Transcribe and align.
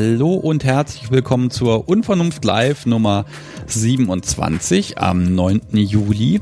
Hallo 0.00 0.34
und 0.34 0.62
herzlich 0.62 1.10
willkommen 1.10 1.50
zur 1.50 1.88
Unvernunft 1.88 2.44
Live 2.44 2.86
Nummer 2.86 3.24
27 3.66 4.96
am 4.96 5.34
9. 5.34 5.60
Juli. 5.72 6.40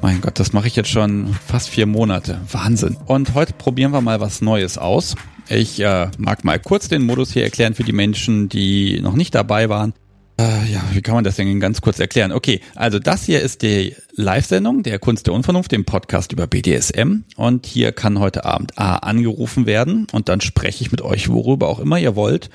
Mein 0.00 0.20
Gott, 0.20 0.38
das 0.38 0.52
mache 0.52 0.68
ich 0.68 0.76
jetzt 0.76 0.90
schon 0.90 1.34
fast 1.44 1.70
vier 1.70 1.86
Monate. 1.86 2.40
Wahnsinn. 2.52 2.96
Und 3.06 3.34
heute 3.34 3.52
probieren 3.52 3.90
wir 3.90 4.00
mal 4.00 4.20
was 4.20 4.42
Neues 4.42 4.78
aus. 4.78 5.16
Ich 5.48 5.80
äh, 5.80 6.06
mag 6.18 6.44
mal 6.44 6.60
kurz 6.60 6.88
den 6.88 7.04
Modus 7.04 7.32
hier 7.32 7.42
erklären 7.42 7.74
für 7.74 7.82
die 7.82 7.92
Menschen, 7.92 8.48
die 8.48 9.00
noch 9.00 9.14
nicht 9.14 9.34
dabei 9.34 9.68
waren. 9.68 9.92
Äh, 10.38 10.72
ja, 10.72 10.82
wie 10.92 11.00
kann 11.00 11.14
man 11.14 11.24
das 11.24 11.36
denn 11.36 11.60
ganz 11.60 11.80
kurz 11.80 12.00
erklären? 12.00 12.32
Okay, 12.32 12.60
also 12.74 12.98
das 12.98 13.24
hier 13.24 13.40
ist 13.40 13.62
die 13.62 13.94
Live-Sendung 14.16 14.82
der 14.82 14.98
Kunst 14.98 15.28
der 15.28 15.34
Unvernunft, 15.34 15.70
dem 15.70 15.84
Podcast 15.84 16.32
über 16.32 16.48
BDSM. 16.48 17.22
Und 17.36 17.66
hier 17.66 17.92
kann 17.92 18.18
heute 18.18 18.44
Abend 18.44 18.76
A 18.76 18.96
angerufen 18.96 19.66
werden 19.66 20.08
und 20.10 20.28
dann 20.28 20.40
spreche 20.40 20.82
ich 20.82 20.90
mit 20.90 21.02
euch, 21.02 21.28
worüber 21.28 21.68
auch 21.68 21.78
immer 21.78 21.98
ihr 21.98 22.16
wollt. 22.16 22.50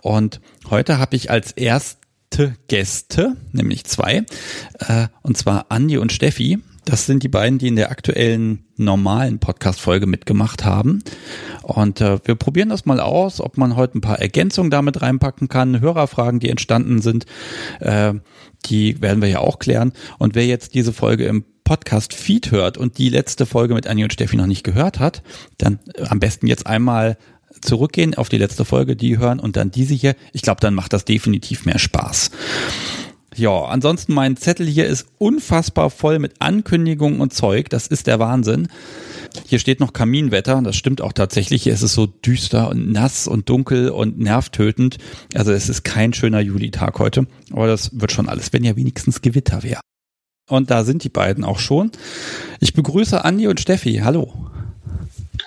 Und 0.00 0.40
heute 0.70 0.98
habe 0.98 1.14
ich 1.14 1.30
als 1.30 1.52
erste 1.52 2.56
Gäste, 2.66 3.36
nämlich 3.52 3.84
zwei, 3.84 4.24
äh, 4.80 5.06
und 5.22 5.36
zwar 5.36 5.66
Andi 5.68 5.98
und 5.98 6.12
Steffi. 6.12 6.58
Das 6.84 7.06
sind 7.06 7.22
die 7.22 7.28
beiden, 7.28 7.58
die 7.58 7.68
in 7.68 7.76
der 7.76 7.90
aktuellen 7.90 8.64
normalen 8.76 9.38
Podcast-Folge 9.38 10.06
mitgemacht 10.06 10.64
haben. 10.64 11.02
Und 11.62 12.00
äh, 12.00 12.18
wir 12.24 12.34
probieren 12.34 12.70
das 12.70 12.86
mal 12.86 13.00
aus, 13.00 13.40
ob 13.40 13.58
man 13.58 13.76
heute 13.76 13.98
ein 13.98 14.00
paar 14.00 14.18
Ergänzungen 14.18 14.70
damit 14.70 15.02
reinpacken 15.02 15.48
kann, 15.48 15.80
Hörerfragen, 15.80 16.40
die 16.40 16.48
entstanden 16.48 17.02
sind, 17.02 17.26
äh, 17.80 18.14
die 18.66 19.00
werden 19.00 19.22
wir 19.22 19.28
ja 19.28 19.40
auch 19.40 19.58
klären. 19.58 19.92
Und 20.18 20.34
wer 20.34 20.46
jetzt 20.46 20.74
diese 20.74 20.92
Folge 20.92 21.26
im 21.26 21.44
Podcast-Feed 21.64 22.50
hört 22.50 22.78
und 22.78 22.98
die 22.98 23.10
letzte 23.10 23.46
Folge 23.46 23.74
mit 23.74 23.86
Annie 23.86 24.04
und 24.04 24.12
Steffi 24.12 24.36
noch 24.36 24.46
nicht 24.46 24.64
gehört 24.64 24.98
hat, 24.98 25.22
dann 25.58 25.78
äh, 25.94 26.04
am 26.04 26.18
besten 26.18 26.46
jetzt 26.46 26.66
einmal 26.66 27.16
zurückgehen 27.60 28.14
auf 28.14 28.28
die 28.28 28.38
letzte 28.38 28.64
Folge, 28.64 28.96
die 28.96 29.18
hören 29.18 29.40
und 29.40 29.56
dann 29.56 29.70
diese 29.70 29.94
hier. 29.94 30.16
Ich 30.32 30.42
glaube, 30.42 30.60
dann 30.60 30.74
macht 30.74 30.92
das 30.92 31.04
definitiv 31.04 31.66
mehr 31.66 31.78
Spaß. 31.78 32.30
Ja, 33.36 33.64
ansonsten 33.64 34.12
mein 34.12 34.36
Zettel 34.36 34.66
hier 34.66 34.86
ist 34.86 35.06
unfassbar 35.18 35.90
voll 35.90 36.18
mit 36.18 36.34
Ankündigungen 36.40 37.20
und 37.20 37.32
Zeug. 37.32 37.70
Das 37.70 37.86
ist 37.86 38.06
der 38.06 38.18
Wahnsinn. 38.18 38.68
Hier 39.46 39.60
steht 39.60 39.78
noch 39.78 39.92
Kaminwetter. 39.92 40.60
Das 40.62 40.76
stimmt 40.76 41.00
auch 41.00 41.12
tatsächlich. 41.12 41.62
Hier 41.62 41.72
ist 41.72 41.82
es 41.82 41.94
so 41.94 42.06
düster 42.06 42.68
und 42.70 42.90
nass 42.90 43.28
und 43.28 43.48
dunkel 43.48 43.90
und 43.90 44.18
nervtötend. 44.18 44.98
Also 45.34 45.52
es 45.52 45.68
ist 45.68 45.84
kein 45.84 46.12
schöner 46.12 46.40
Julitag 46.40 46.98
heute. 46.98 47.26
Aber 47.52 47.68
das 47.68 48.00
wird 48.00 48.10
schon 48.10 48.28
alles, 48.28 48.52
wenn 48.52 48.64
ja 48.64 48.74
wenigstens 48.76 49.22
Gewitter 49.22 49.62
wäre. 49.62 49.80
Und 50.48 50.72
da 50.72 50.82
sind 50.82 51.04
die 51.04 51.08
beiden 51.08 51.44
auch 51.44 51.60
schon. 51.60 51.92
Ich 52.58 52.74
begrüße 52.74 53.24
Andi 53.24 53.46
und 53.46 53.60
Steffi. 53.60 54.00
Hallo. 54.02 54.50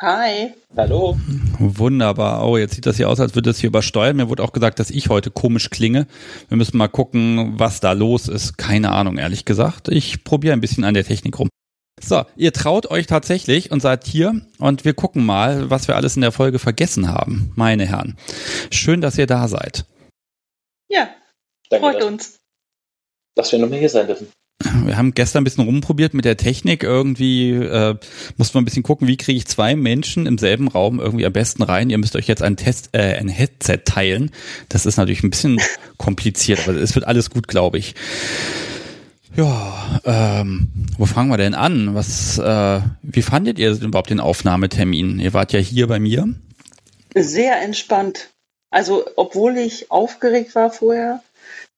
Hi. 0.03 0.53
Hallo. 0.75 1.17
Wunderbar. 1.59 2.45
Oh, 2.45 2.57
jetzt 2.57 2.75
sieht 2.75 2.85
das 2.85 2.97
hier 2.97 3.07
aus, 3.07 3.21
als 3.21 3.35
würde 3.35 3.51
es 3.51 3.59
hier 3.59 3.69
übersteuern. 3.69 4.17
Mir 4.17 4.27
wurde 4.27 4.43
auch 4.43 4.51
gesagt, 4.51 4.79
dass 4.79 4.89
ich 4.89 5.07
heute 5.07 5.31
komisch 5.31 5.69
klinge. 5.69 6.07
Wir 6.49 6.57
müssen 6.57 6.75
mal 6.75 6.89
gucken, 6.89 7.57
was 7.57 7.79
da 7.79 7.93
los 7.93 8.27
ist. 8.27 8.57
Keine 8.57 8.91
Ahnung, 8.91 9.17
ehrlich 9.17 9.45
gesagt. 9.45 9.87
Ich 9.87 10.25
probiere 10.25 10.51
ein 10.51 10.59
bisschen 10.59 10.83
an 10.83 10.93
der 10.93 11.05
Technik 11.05 11.39
rum. 11.39 11.47
So, 12.01 12.25
ihr 12.35 12.51
traut 12.51 12.91
euch 12.91 13.07
tatsächlich 13.07 13.71
und 13.71 13.79
seid 13.79 14.05
hier 14.05 14.41
und 14.59 14.83
wir 14.83 14.93
gucken 14.93 15.25
mal, 15.25 15.69
was 15.69 15.87
wir 15.87 15.95
alles 15.95 16.17
in 16.17 16.21
der 16.21 16.33
Folge 16.33 16.59
vergessen 16.59 17.07
haben, 17.07 17.53
meine 17.55 17.85
Herren. 17.85 18.17
Schön, 18.71 18.99
dass 18.99 19.17
ihr 19.17 19.27
da 19.27 19.47
seid. 19.47 19.85
Ja, 20.89 21.07
Danke, 21.69 21.91
freut 21.91 22.03
uns. 22.03 22.41
Dass 23.35 23.53
wir 23.53 23.59
nochmal 23.59 23.79
hier 23.79 23.87
sein 23.87 24.07
dürfen. 24.07 24.27
Wir 24.85 24.97
haben 24.97 25.13
gestern 25.13 25.41
ein 25.41 25.43
bisschen 25.43 25.65
rumprobiert 25.65 26.13
mit 26.13 26.25
der 26.25 26.37
Technik. 26.37 26.83
Irgendwie 26.83 27.51
äh, 27.51 27.95
mussten 28.37 28.55
wir 28.55 28.61
ein 28.61 28.65
bisschen 28.65 28.83
gucken, 28.83 29.07
wie 29.07 29.17
kriege 29.17 29.37
ich 29.37 29.45
zwei 29.45 29.75
Menschen 29.75 30.25
im 30.25 30.37
selben 30.37 30.67
Raum 30.67 30.99
irgendwie 30.99 31.25
am 31.25 31.33
besten 31.33 31.63
rein. 31.63 31.89
Ihr 31.89 31.97
müsst 31.97 32.15
euch 32.15 32.27
jetzt 32.27 32.41
ein 32.41 32.57
Test, 32.57 32.89
äh, 32.93 33.17
ein 33.17 33.27
Headset 33.27 33.79
teilen. 33.85 34.31
Das 34.69 34.85
ist 34.85 34.97
natürlich 34.97 35.23
ein 35.23 35.29
bisschen 35.29 35.59
kompliziert, 35.97 36.67
aber 36.67 36.77
es 36.77 36.95
wird 36.95 37.07
alles 37.07 37.29
gut, 37.29 37.47
glaube 37.47 37.77
ich. 37.77 37.95
Ja, 39.35 39.99
ähm, 40.05 40.69
wo 40.97 41.05
fangen 41.05 41.29
wir 41.29 41.37
denn 41.37 41.55
an? 41.55 41.95
Was, 41.95 42.37
äh, 42.37 42.81
wie 43.01 43.21
fandet 43.23 43.57
ihr 43.57 43.71
überhaupt 43.71 44.11
den 44.11 44.19
Aufnahmetermin? 44.19 45.19
Ihr 45.19 45.33
wart 45.33 45.53
ja 45.53 45.59
hier 45.59 45.87
bei 45.87 45.99
mir. 45.99 46.27
Sehr 47.15 47.61
entspannt. 47.61 48.29
Also, 48.69 49.05
obwohl 49.15 49.57
ich 49.57 49.91
aufgeregt 49.91 50.55
war 50.55 50.71
vorher, 50.71 51.21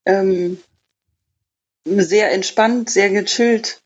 ähm, 0.05 0.57
sehr 1.85 2.31
entspannt, 2.31 2.89
sehr 2.89 3.09
gechillt, 3.09 3.81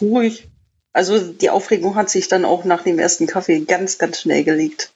ruhig. 0.00 0.48
Also 0.92 1.18
die 1.32 1.50
Aufregung 1.50 1.94
hat 1.94 2.10
sich 2.10 2.28
dann 2.28 2.44
auch 2.44 2.64
nach 2.64 2.82
dem 2.82 2.98
ersten 2.98 3.26
Kaffee 3.26 3.60
ganz, 3.60 3.98
ganz 3.98 4.20
schnell 4.20 4.44
gelegt. 4.44 4.90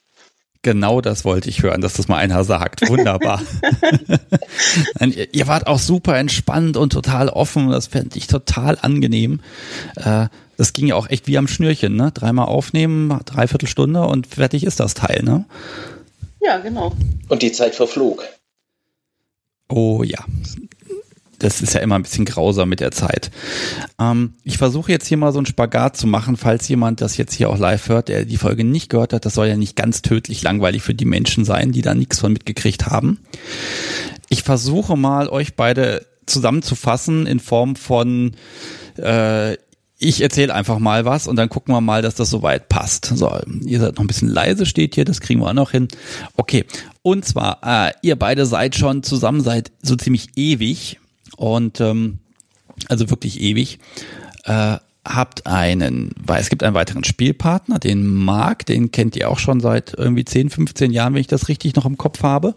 Genau 0.61 1.01
das 1.01 1.25
wollte 1.25 1.49
ich 1.49 1.61
hören, 1.61 1.81
dass 1.81 1.93
das 1.93 2.07
mal 2.07 2.17
einer 2.17 2.45
sagt. 2.45 2.87
Wunderbar. 2.87 3.41
ihr 5.31 5.47
wart 5.47 5.67
auch 5.67 5.79
super 5.79 6.17
entspannt 6.17 6.77
und 6.77 6.93
total 6.93 7.27
offen. 7.29 7.69
Das 7.69 7.87
fände 7.87 8.17
ich 8.17 8.27
total 8.27 8.77
angenehm. 8.81 9.41
Äh, 9.97 10.27
das 10.55 10.71
ging 10.71 10.87
ja 10.87 10.95
auch 10.95 11.09
echt 11.09 11.27
wie 11.27 11.37
am 11.37 11.47
Schnürchen, 11.47 11.95
ne? 11.95 12.11
Dreimal 12.13 12.47
aufnehmen, 12.47 13.19
dreiviertel 13.25 13.67
Stunde 13.67 14.03
und 14.03 14.27
fertig 14.27 14.63
ist 14.63 14.79
das 14.79 14.93
Teil, 14.93 15.21
ne? 15.23 15.45
Ja, 16.39 16.59
genau. 16.59 16.93
Und 17.27 17.41
die 17.41 17.51
Zeit 17.51 17.75
verflog. 17.75 18.25
Oh 19.69 20.03
ja, 20.03 20.23
das 21.43 21.61
ist 21.61 21.73
ja 21.73 21.81
immer 21.81 21.95
ein 21.95 22.03
bisschen 22.03 22.25
grausam 22.25 22.69
mit 22.69 22.79
der 22.79 22.91
Zeit. 22.91 23.31
Ähm, 23.99 24.33
ich 24.43 24.57
versuche 24.57 24.91
jetzt 24.91 25.07
hier 25.07 25.17
mal 25.17 25.31
so 25.31 25.39
einen 25.39 25.45
Spagat 25.45 25.97
zu 25.97 26.07
machen, 26.07 26.37
falls 26.37 26.67
jemand 26.67 27.01
das 27.01 27.17
jetzt 27.17 27.33
hier 27.33 27.49
auch 27.49 27.57
live 27.57 27.89
hört, 27.89 28.07
der 28.07 28.25
die 28.25 28.37
Folge 28.37 28.63
nicht 28.63 28.89
gehört 28.89 29.13
hat. 29.13 29.25
Das 29.25 29.33
soll 29.33 29.47
ja 29.47 29.57
nicht 29.57 29.75
ganz 29.75 30.01
tödlich 30.01 30.41
langweilig 30.41 30.83
für 30.83 30.93
die 30.93 31.05
Menschen 31.05 31.45
sein, 31.45 31.71
die 31.71 31.81
da 31.81 31.93
nichts 31.93 32.19
von 32.19 32.31
mitgekriegt 32.31 32.87
haben. 32.87 33.19
Ich 34.29 34.43
versuche 34.43 34.95
mal, 34.95 35.27
euch 35.27 35.55
beide 35.55 36.05
zusammenzufassen 36.25 37.27
in 37.27 37.39
Form 37.39 37.75
von 37.75 38.31
äh, 38.97 39.57
ich 39.99 40.21
erzähle 40.21 40.53
einfach 40.53 40.79
mal 40.79 41.05
was 41.05 41.27
und 41.27 41.37
dann 41.37 41.49
gucken 41.49 41.73
wir 41.73 41.79
mal, 41.79 42.01
dass 42.01 42.15
das 42.15 42.29
soweit 42.29 42.67
passt. 42.67 43.05
So, 43.05 43.31
ihr 43.65 43.79
seid 43.79 43.95
noch 43.95 44.03
ein 44.03 44.07
bisschen 44.07 44.27
leise, 44.27 44.65
steht 44.65 44.95
hier, 44.95 45.05
das 45.05 45.21
kriegen 45.21 45.39
wir 45.39 45.47
auch 45.47 45.53
noch 45.53 45.71
hin. 45.71 45.87
Okay, 46.35 46.65
und 47.03 47.23
zwar, 47.25 47.59
äh, 47.63 47.93
ihr 48.01 48.17
beide 48.17 48.45
seid 48.45 48.75
schon 48.75 49.03
zusammen 49.03 49.41
seit 49.41 49.71
so 49.81 49.95
ziemlich 49.95 50.29
ewig 50.35 50.99
und 51.37 51.81
ähm, 51.81 52.19
also 52.89 53.09
wirklich 53.09 53.41
ewig. 53.41 53.79
Äh, 54.45 54.77
habt 55.05 55.45
einen, 55.47 56.11
weil 56.17 56.39
es 56.39 56.49
gibt 56.49 56.63
einen 56.63 56.75
weiteren 56.75 57.03
Spielpartner, 57.03 57.77
den 57.77 58.05
Marc, 58.05 58.65
den 58.65 58.91
kennt 58.91 59.15
ihr 59.17 59.29
auch 59.29 59.39
schon 59.39 59.59
seit 59.59 59.93
irgendwie 59.97 60.23
10, 60.23 60.49
15 60.49 60.91
Jahren, 60.91 61.13
wenn 61.13 61.21
ich 61.21 61.27
das 61.27 61.49
richtig 61.49 61.75
noch 61.75 61.85
im 61.85 61.97
Kopf 61.97 62.23
habe. 62.23 62.55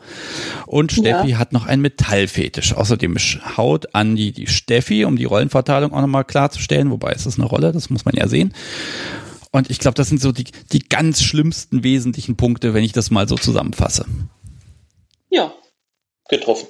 Und 0.67 0.93
Steffi 0.93 1.31
ja. 1.31 1.39
hat 1.39 1.53
noch 1.53 1.67
einen 1.67 1.83
Metallfetisch. 1.83 2.75
Außerdem 2.75 3.17
haut 3.57 3.95
Andi 3.95 4.31
die 4.33 4.47
Steffi, 4.47 5.05
um 5.05 5.17
die 5.17 5.25
Rollenverteilung 5.25 5.93
auch 5.93 6.01
nochmal 6.01 6.25
klarzustellen, 6.25 6.91
wobei 6.91 7.13
es 7.13 7.27
ist 7.27 7.39
eine 7.39 7.49
Rolle, 7.49 7.73
das 7.73 7.91
muss 7.91 8.05
man 8.05 8.15
ja 8.15 8.29
sehen. 8.29 8.55
Und 9.51 9.71
ich 9.71 9.81
glaube, 9.81 9.95
das 9.95 10.09
sind 10.09 10.21
so 10.21 10.31
die, 10.31 10.45
die 10.73 10.81
ganz 10.81 11.23
schlimmsten 11.23 11.83
wesentlichen 11.83 12.37
Punkte, 12.37 12.75
wenn 12.75 12.85
ich 12.85 12.93
das 12.93 13.11
mal 13.11 13.29
so 13.29 13.37
zusammenfasse. 13.37 14.07
Ja, 15.31 15.53
getroffen. 16.29 16.69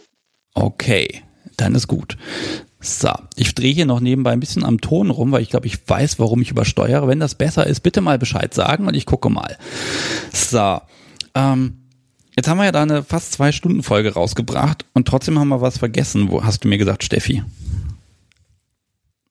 Okay 0.55 1.26
dann 1.57 1.75
ist 1.75 1.89
gut. 1.89 2.17
So, 2.81 3.11
ich 3.37 3.55
drehe 3.55 3.73
hier 3.73 3.87
noch 3.87 4.01
nebenbei 4.01 4.33
ein 4.33 4.41
bisschen 4.41 4.65
am 4.65 4.81
Ton 4.81 5.11
rum, 5.11 5.33
weil 5.33 5.43
ich 5.43 5.51
glaube, 5.51 5.67
ich 5.67 5.79
weiß, 5.89 6.19
warum 6.19 6.43
ich 6.43 6.51
übersteuere. 6.51 7.09
Wenn 7.09 7.21
das 7.21 7.35
besser 7.35 7.67
ist, 7.67 7.81
bitte 7.81 8.01
mal 8.01 8.19
Bescheid 8.19 8.55
sagen 8.55 8.87
und 8.87 8.95
ich 8.95 9.07
gucke 9.07 9.31
mal. 9.31 9.57
So, 10.33 10.81
ähm, 11.35 11.79
jetzt 12.37 12.49
haben 12.49 12.59
wir 12.59 12.65
ja 12.65 12.73
da 12.73 12.83
eine 12.83 13.03
fast 13.03 13.33
zwei 13.33 13.51
Stunden 13.51 13.83
Folge 13.83 14.15
rausgebracht 14.15 14.85
und 14.93 15.09
trotzdem 15.09 15.39
haben 15.39 15.49
wir 15.49 15.61
was 15.61 15.79
vergessen. 15.79 16.31
Wo 16.31 16.45
hast 16.45 16.65
du 16.65 16.69
mir 16.69 16.79
gesagt, 16.79 17.03
Steffi? 17.03 17.43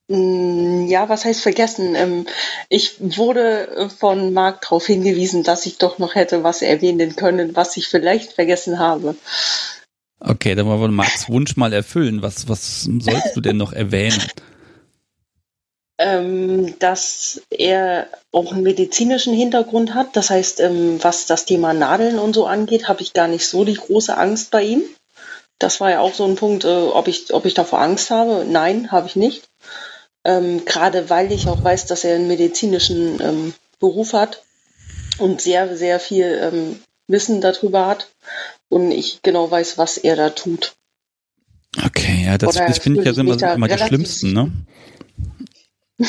Mm, 0.07 0.85
ja, 0.87 1.09
was 1.09 1.25
heißt 1.25 1.41
vergessen? 1.41 1.95
Ähm, 1.95 2.25
ich 2.69 2.95
wurde 2.99 3.89
von 3.97 4.33
Marc 4.33 4.61
darauf 4.61 4.85
hingewiesen, 4.85 5.43
dass 5.43 5.65
ich 5.65 5.77
doch 5.77 5.97
noch 5.97 6.15
hätte 6.15 6.43
was 6.43 6.61
erwähnen 6.61 7.15
können, 7.15 7.55
was 7.55 7.77
ich 7.77 7.87
vielleicht 7.87 8.33
vergessen 8.33 8.79
habe. 8.79 9.15
Okay, 10.19 10.55
dann 10.55 10.65
wollen 10.65 10.81
wir 10.81 10.87
Marks 10.87 11.29
Wunsch 11.29 11.57
mal 11.57 11.73
erfüllen. 11.73 12.21
Was, 12.21 12.47
was 12.47 12.83
sollst 12.83 13.35
du 13.35 13.41
denn 13.41 13.57
noch 13.57 13.73
erwähnen? 13.73 14.21
Ähm, 15.97 16.77
dass 16.79 17.41
er 17.49 18.07
auch 18.31 18.51
einen 18.51 18.63
medizinischen 18.63 19.33
Hintergrund 19.33 19.93
hat. 19.93 20.15
Das 20.15 20.29
heißt, 20.29 20.59
ähm, 20.61 20.99
was 21.01 21.25
das 21.25 21.45
Thema 21.45 21.73
Nadeln 21.73 22.19
und 22.19 22.33
so 22.33 22.47
angeht, 22.47 22.87
habe 22.87 23.01
ich 23.01 23.13
gar 23.13 23.27
nicht 23.27 23.47
so 23.47 23.63
die 23.63 23.75
große 23.75 24.17
Angst 24.17 24.51
bei 24.51 24.63
ihm. 24.63 24.83
Das 25.59 25.79
war 25.79 25.91
ja 25.91 25.99
auch 25.99 26.13
so 26.13 26.25
ein 26.25 26.35
Punkt, 26.35 26.65
äh, 26.65 26.67
ob, 26.67 27.07
ich, 27.07 27.33
ob 27.33 27.45
ich 27.45 27.53
davor 27.53 27.79
Angst 27.79 28.09
habe. 28.09 28.45
Nein, 28.47 28.91
habe 28.91 29.07
ich 29.07 29.15
nicht. 29.15 29.47
Ähm, 30.25 30.65
Gerade 30.65 31.09
weil 31.09 31.31
ich 31.31 31.47
auch 31.47 31.63
weiß, 31.63 31.85
dass 31.85 32.03
er 32.03 32.15
einen 32.15 32.27
medizinischen 32.27 33.21
ähm, 33.21 33.53
Beruf 33.79 34.13
hat 34.13 34.43
und 35.17 35.39
sehr, 35.39 35.77
sehr 35.77 35.99
viel 35.99 36.25
ähm, 36.25 36.79
Wissen 37.07 37.39
darüber 37.39 37.85
hat 37.85 38.07
und 38.69 38.91
ich 38.91 39.21
genau 39.21 39.49
weiß, 39.49 39.77
was 39.77 39.97
er 39.97 40.15
da 40.15 40.29
tut. 40.29 40.75
Okay, 41.85 42.25
ja, 42.25 42.37
das, 42.37 42.55
das 42.55 42.79
finde 42.79 43.01
ich 43.01 43.05
ja 43.05 43.21
immer, 43.21 43.53
immer 43.53 43.67
die 43.67 43.77
schlimmsten, 43.77 44.33
ne? 44.33 44.51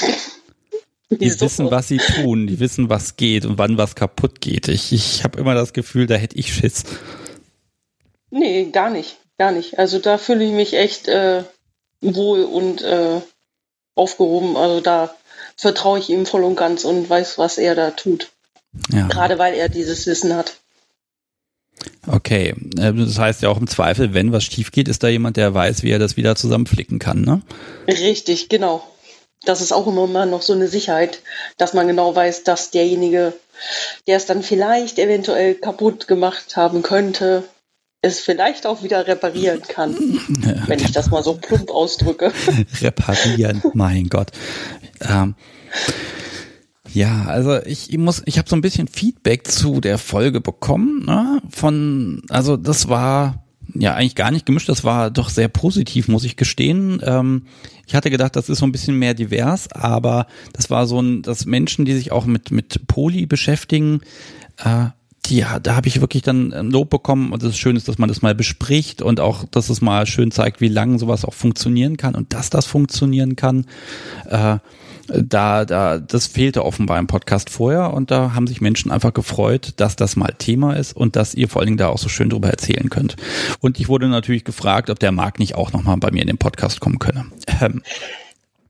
Die 1.11 1.31
so. 1.31 1.43
wissen, 1.43 1.71
was 1.71 1.87
sie 1.87 1.99
tun, 1.99 2.49
die 2.49 2.59
wissen, 2.59 2.91
was 2.91 3.17
geht 3.17 3.45
und 3.45 3.59
wann 3.59 3.79
was 3.79 3.95
kaputt 3.95 4.41
geht. 4.41 4.67
Ich, 4.67 4.93
ich 4.93 5.23
habe 5.23 5.39
immer 5.39 5.55
das 5.55 5.73
Gefühl, 5.73 6.09
da 6.09 6.17
hätte 6.17 6.37
ich 6.37 6.53
Schiss. 6.53 6.83
Nee, 8.31 8.71
gar 8.73 8.91
nicht. 8.91 9.17
Gar 9.39 9.53
nicht. 9.53 9.79
Also 9.79 9.99
da 9.99 10.19
fühle 10.19 10.45
ich 10.45 10.53
mich 10.53 10.75
echt 10.75 11.09
äh, 11.09 11.45
wohl 12.01 12.43
und 12.43 12.83
äh, 12.83 13.21
aufgehoben. 13.95 14.57
Also 14.57 14.81
da 14.81 15.15
vertraue 15.57 15.99
ich 15.99 16.11
ihm 16.11 16.27
voll 16.27 16.43
und 16.43 16.57
ganz 16.57 16.85
und 16.85 17.09
weiß, 17.09 17.39
was 17.39 17.59
er 17.59 17.75
da 17.75 17.93
tut. 17.93 18.33
Ja. 18.91 19.07
Gerade 19.07 19.39
weil 19.39 19.55
er 19.55 19.69
dieses 19.69 20.07
Wissen 20.07 20.35
hat. 20.35 20.57
Okay, 22.07 22.55
äh, 22.79 22.93
das 22.93 23.19
heißt 23.19 23.43
ja 23.43 23.49
auch 23.49 23.59
im 23.59 23.67
Zweifel, 23.67 24.15
wenn 24.15 24.33
was 24.33 24.45
schief 24.45 24.71
geht, 24.71 24.89
ist 24.89 25.03
da 25.03 25.09
jemand, 25.09 25.37
der 25.37 25.55
weiß, 25.55 25.83
wie 25.83 25.91
er 25.91 25.99
das 25.99 26.17
wieder 26.17 26.37
zusammenflicken 26.37 26.99
kann, 26.99 27.23
ne? 27.23 27.43
Richtig, 27.89 28.49
genau. 28.49 28.83
Das 29.45 29.61
ist 29.61 29.73
auch 29.73 29.87
immer 29.87 30.27
noch 30.27 30.43
so 30.43 30.53
eine 30.53 30.69
Sicherheit, 30.69 31.21
dass 31.57 31.75
man 31.75 31.87
genau 31.87 32.15
weiß, 32.15 32.45
dass 32.45 32.71
derjenige, 32.71 33.33
der 34.07 34.17
es 34.17 34.27
dann 34.27 34.43
vielleicht 34.43 34.99
eventuell 34.99 35.55
kaputt 35.55 36.09
gemacht 36.09 36.57
haben 36.57 36.83
könnte, 36.83 37.45
es 38.03 38.21
vielleicht 38.21 38.67
auch 38.67 38.83
wieder 38.83 39.07
reparieren 39.07 39.63
kann, 39.63 39.95
wenn 40.67 40.79
ich 40.79 40.93
das 40.93 41.11
mal 41.11 41.23
so 41.23 41.35
plump 41.35 41.71
ausdrücke. 41.71 42.33
reparieren, 42.81 43.63
mein 43.75 44.09
Gott. 44.09 44.33
Ähm, 45.01 45.35
ja, 46.97 47.27
also 47.27 47.63
ich, 47.63 47.91
ich 47.91 47.99
muss, 47.99 48.23
ich 48.25 48.39
habe 48.39 48.49
so 48.49 48.57
ein 48.57 48.63
bisschen 48.63 48.89
Feedback 48.89 49.47
zu 49.47 49.83
der 49.83 49.99
Folge 49.99 50.41
bekommen. 50.41 51.05
Ne? 51.05 51.43
Von, 51.51 52.23
also 52.31 52.57
das 52.57 52.89
war 52.89 53.45
ja 53.75 53.95
eigentlich 53.95 54.15
gar 54.15 54.31
nicht 54.31 54.47
gemischt, 54.47 54.71
das 54.71 54.83
war 54.83 55.11
doch 55.11 55.29
sehr 55.29 55.49
positiv, 55.49 56.09
muss 56.09 56.25
ich 56.25 56.37
gestehen. 56.37 57.03
Ähm, 57.05 57.43
ich 57.87 57.95
hatte 57.95 58.11
gedacht, 58.11 58.35
das 58.35 58.49
ist 58.49 58.61
so 58.61 58.67
ein 58.67 58.73
bisschen 58.73 58.99
mehr 58.99 59.13
divers, 59.13 59.71
aber 59.73 60.27
das 60.55 60.71
war 60.71 60.87
so 60.87 60.99
ein, 61.03 61.21
dass 61.21 61.45
Menschen, 61.45 61.85
die 61.85 61.93
sich 61.93 62.13
auch 62.13 62.25
mit 62.25 62.51
mit 62.51 62.87
Poli 62.87 63.27
beschäftigen, 63.27 64.01
äh, 64.65 64.87
die, 65.27 65.45
da 65.63 65.77
habe 65.77 65.89
ich 65.89 66.01
wirklich 66.01 66.23
dann 66.23 66.51
Lob 66.71 66.89
bekommen 66.89 67.31
und 67.33 67.43
das 67.43 67.59
Schöne 67.59 67.77
ist, 67.77 67.89
dass 67.89 67.99
man 67.99 68.09
das 68.09 68.23
mal 68.23 68.35
bespricht 68.35 69.03
und 69.03 69.21
auch, 69.21 69.45
dass 69.45 69.69
es 69.69 69.83
mal 69.83 70.07
schön 70.07 70.31
zeigt, 70.31 70.63
wie 70.63 70.69
lange 70.69 70.99
sowas 70.99 71.27
auch 71.27 71.35
funktionieren 71.35 71.99
kann 71.99 72.15
und 72.15 72.33
dass 72.33 72.49
das 72.49 72.65
funktionieren 72.65 73.37
kann. 73.37 73.67
Äh, 74.31 74.59
da, 75.09 75.65
da, 75.65 75.99
das 75.99 76.27
fehlte 76.27 76.65
offenbar 76.65 76.99
im 76.99 77.07
Podcast 77.07 77.51
vorher 77.51 77.93
und 77.93 78.11
da 78.11 78.35
haben 78.35 78.47
sich 78.47 78.61
Menschen 78.61 78.91
einfach 78.91 79.15
gefreut, 79.15 79.75
dass 79.77 79.97
das 79.97 80.17
mal 80.17 80.35
Thema 80.37 80.75
ist 80.75 80.97
und 80.97 81.17
dass 81.17 81.35
ihr 81.35 81.49
vor 81.49 81.61
allen 81.61 81.69
Dingen 81.69 81.79
da 81.79 81.89
auch 81.89 81.99
so 81.99 82.09
schön 82.09 82.31
drüber 82.31 82.49
erzählen 82.49 82.91
könnt. 82.91 83.17
Und 83.61 83.79
ich 83.81 83.89
wurde 83.89 84.09
natürlich 84.09 84.45
gefragt, 84.45 84.91
ob 84.91 84.99
der 84.99 85.13
Marc 85.13 85.39
nicht 85.39 85.55
auch 85.55 85.73
nochmal 85.73 85.97
bei 85.97 86.11
mir 86.11 86.23
in 86.23 86.29
den 86.29 86.39
Podcast 86.39 86.81
kommen 86.81 86.99
könne. 86.99 87.27
Ähm, 87.61 87.83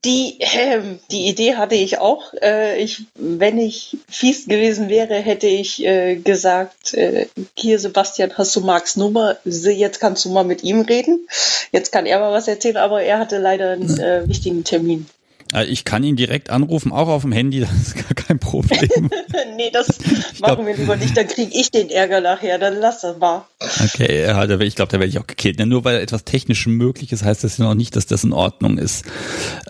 die, 0.06 0.40
äh, 0.40 0.80
die 1.10 1.26
Idee 1.26 1.56
hatte 1.56 1.74
ich 1.74 1.98
auch. 1.98 2.32
Äh, 2.40 2.80
ich, 2.80 3.02
wenn 3.16 3.58
ich 3.58 3.96
fies 4.08 4.46
gewesen 4.46 4.88
wäre, 4.88 5.14
hätte 5.14 5.48
ich 5.48 5.84
äh, 5.84 6.14
gesagt, 6.14 6.94
äh, 6.94 7.26
hier 7.56 7.80
Sebastian, 7.80 8.32
hast 8.36 8.54
du 8.54 8.60
Marks 8.60 8.96
Nummer? 8.96 9.36
Jetzt 9.44 9.98
kannst 9.98 10.24
du 10.24 10.30
mal 10.30 10.44
mit 10.44 10.62
ihm 10.62 10.82
reden. 10.82 11.26
Jetzt 11.72 11.90
kann 11.90 12.06
er 12.06 12.20
mal 12.20 12.32
was 12.32 12.46
erzählen, 12.46 12.76
aber 12.76 13.02
er 13.02 13.18
hatte 13.18 13.38
leider 13.38 13.72
einen 13.72 13.98
äh, 13.98 14.28
wichtigen 14.28 14.62
Termin. 14.62 15.06
Äh, 15.52 15.64
ich 15.66 15.84
kann 15.84 16.02
ihn 16.02 16.16
direkt 16.16 16.50
anrufen, 16.50 16.92
auch 16.92 17.08
auf 17.08 17.22
dem 17.22 17.32
Handy, 17.32 17.60
das 17.60 17.72
ist 17.72 17.94
gar 17.94 18.14
kein 18.14 18.38
Problem. 18.38 19.10
nee, 19.56 19.70
das 19.72 19.88
ich 19.88 20.40
machen 20.40 20.56
glaub, 20.56 20.66
wir 20.66 20.76
lieber 20.76 20.96
nicht, 20.96 21.16
dann 21.16 21.28
kriege 21.28 21.52
ich 21.54 21.70
den 21.70 21.90
Ärger 21.90 22.20
nachher, 22.20 22.58
dann 22.58 22.78
lass 22.80 23.00
das 23.00 23.18
mal. 23.18 23.46
Okay, 23.84 24.22
ja, 24.22 24.44
ich 24.44 24.76
glaube, 24.76 24.92
da 24.92 24.98
werde 24.98 25.08
ich 25.08 25.18
auch 25.18 25.26
gekillt. 25.26 25.58
Nur 25.58 25.84
weil 25.84 26.00
etwas 26.00 26.24
technisch 26.24 26.66
möglich 26.66 27.12
ist, 27.12 27.24
heißt 27.24 27.44
das 27.44 27.58
ja 27.58 27.64
noch 27.64 27.74
nicht, 27.74 27.96
dass 27.96 28.06
das 28.06 28.24
in 28.24 28.32
Ordnung 28.32 28.78
ist. 28.78 29.04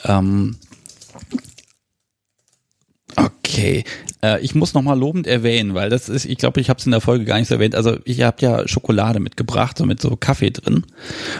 Ähm, 0.05 0.57
Okay, 3.17 3.85
äh, 4.23 4.41
ich 4.41 4.55
muss 4.55 4.75
nochmal 4.75 4.99
lobend 4.99 5.27
erwähnen, 5.27 5.75
weil 5.75 5.89
das 5.89 6.11
ist, 6.11 6.27
ich 6.27 6.37
glaube, 6.37 6.61
ich 6.61 6.69
habe 6.69 6.79
es 6.79 6.85
in 6.85 6.93
der 6.93 7.01
Folge 7.01 7.25
gar 7.25 7.39
nicht 7.39 7.49
so 7.49 7.55
erwähnt. 7.55 7.75
Also 7.75 7.97
ich 8.05 8.21
habe 8.21 8.37
ja 8.41 8.69
Schokolade 8.69 9.21
mitgebracht, 9.21 9.79
so 9.79 9.87
mit 9.87 10.01
so 10.01 10.17
Kaffee 10.17 10.51
drin. 10.51 10.85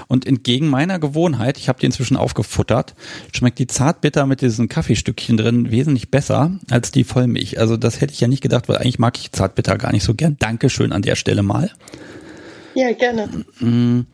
Und 0.09 0.27
entgegen 0.27 0.69
meiner 0.69 0.99
Gewohnheit, 0.99 1.59
ich 1.59 1.69
habe 1.69 1.79
die 1.79 1.87
inzwischen 1.87 2.17
aufgefuttert, 2.17 2.95
schmeckt 3.35 3.59
die 3.59 3.67
Zartbitter 3.67 4.25
mit 4.25 4.41
diesen 4.41 4.69
Kaffeestückchen 4.69 5.37
drin 5.37 5.71
wesentlich 5.71 6.11
besser 6.11 6.53
als 6.71 6.91
die 6.93 7.05
Vollmilch. 7.05 7.61
Also 7.61 7.77
das 7.77 8.01
hätte 8.01 8.15
ich 8.15 8.21
ja 8.21 8.29
nicht 8.29 8.43
gedacht, 8.43 8.69
weil 8.69 8.79
eigentlich 8.79 8.99
mag 8.99 9.19
ich 9.19 9.33
Zartbitter 9.33 9.77
gar 9.77 9.93
nicht 9.93 10.05
so 10.05 10.15
gern. 10.15 10.37
Dankeschön 10.39 10.93
an 10.93 11.03
der 11.03 11.17
Stelle 11.17 11.43
mal. 11.43 11.71
Ja, 12.75 12.93
gerne. 12.93 13.29
Mm. 13.61 14.07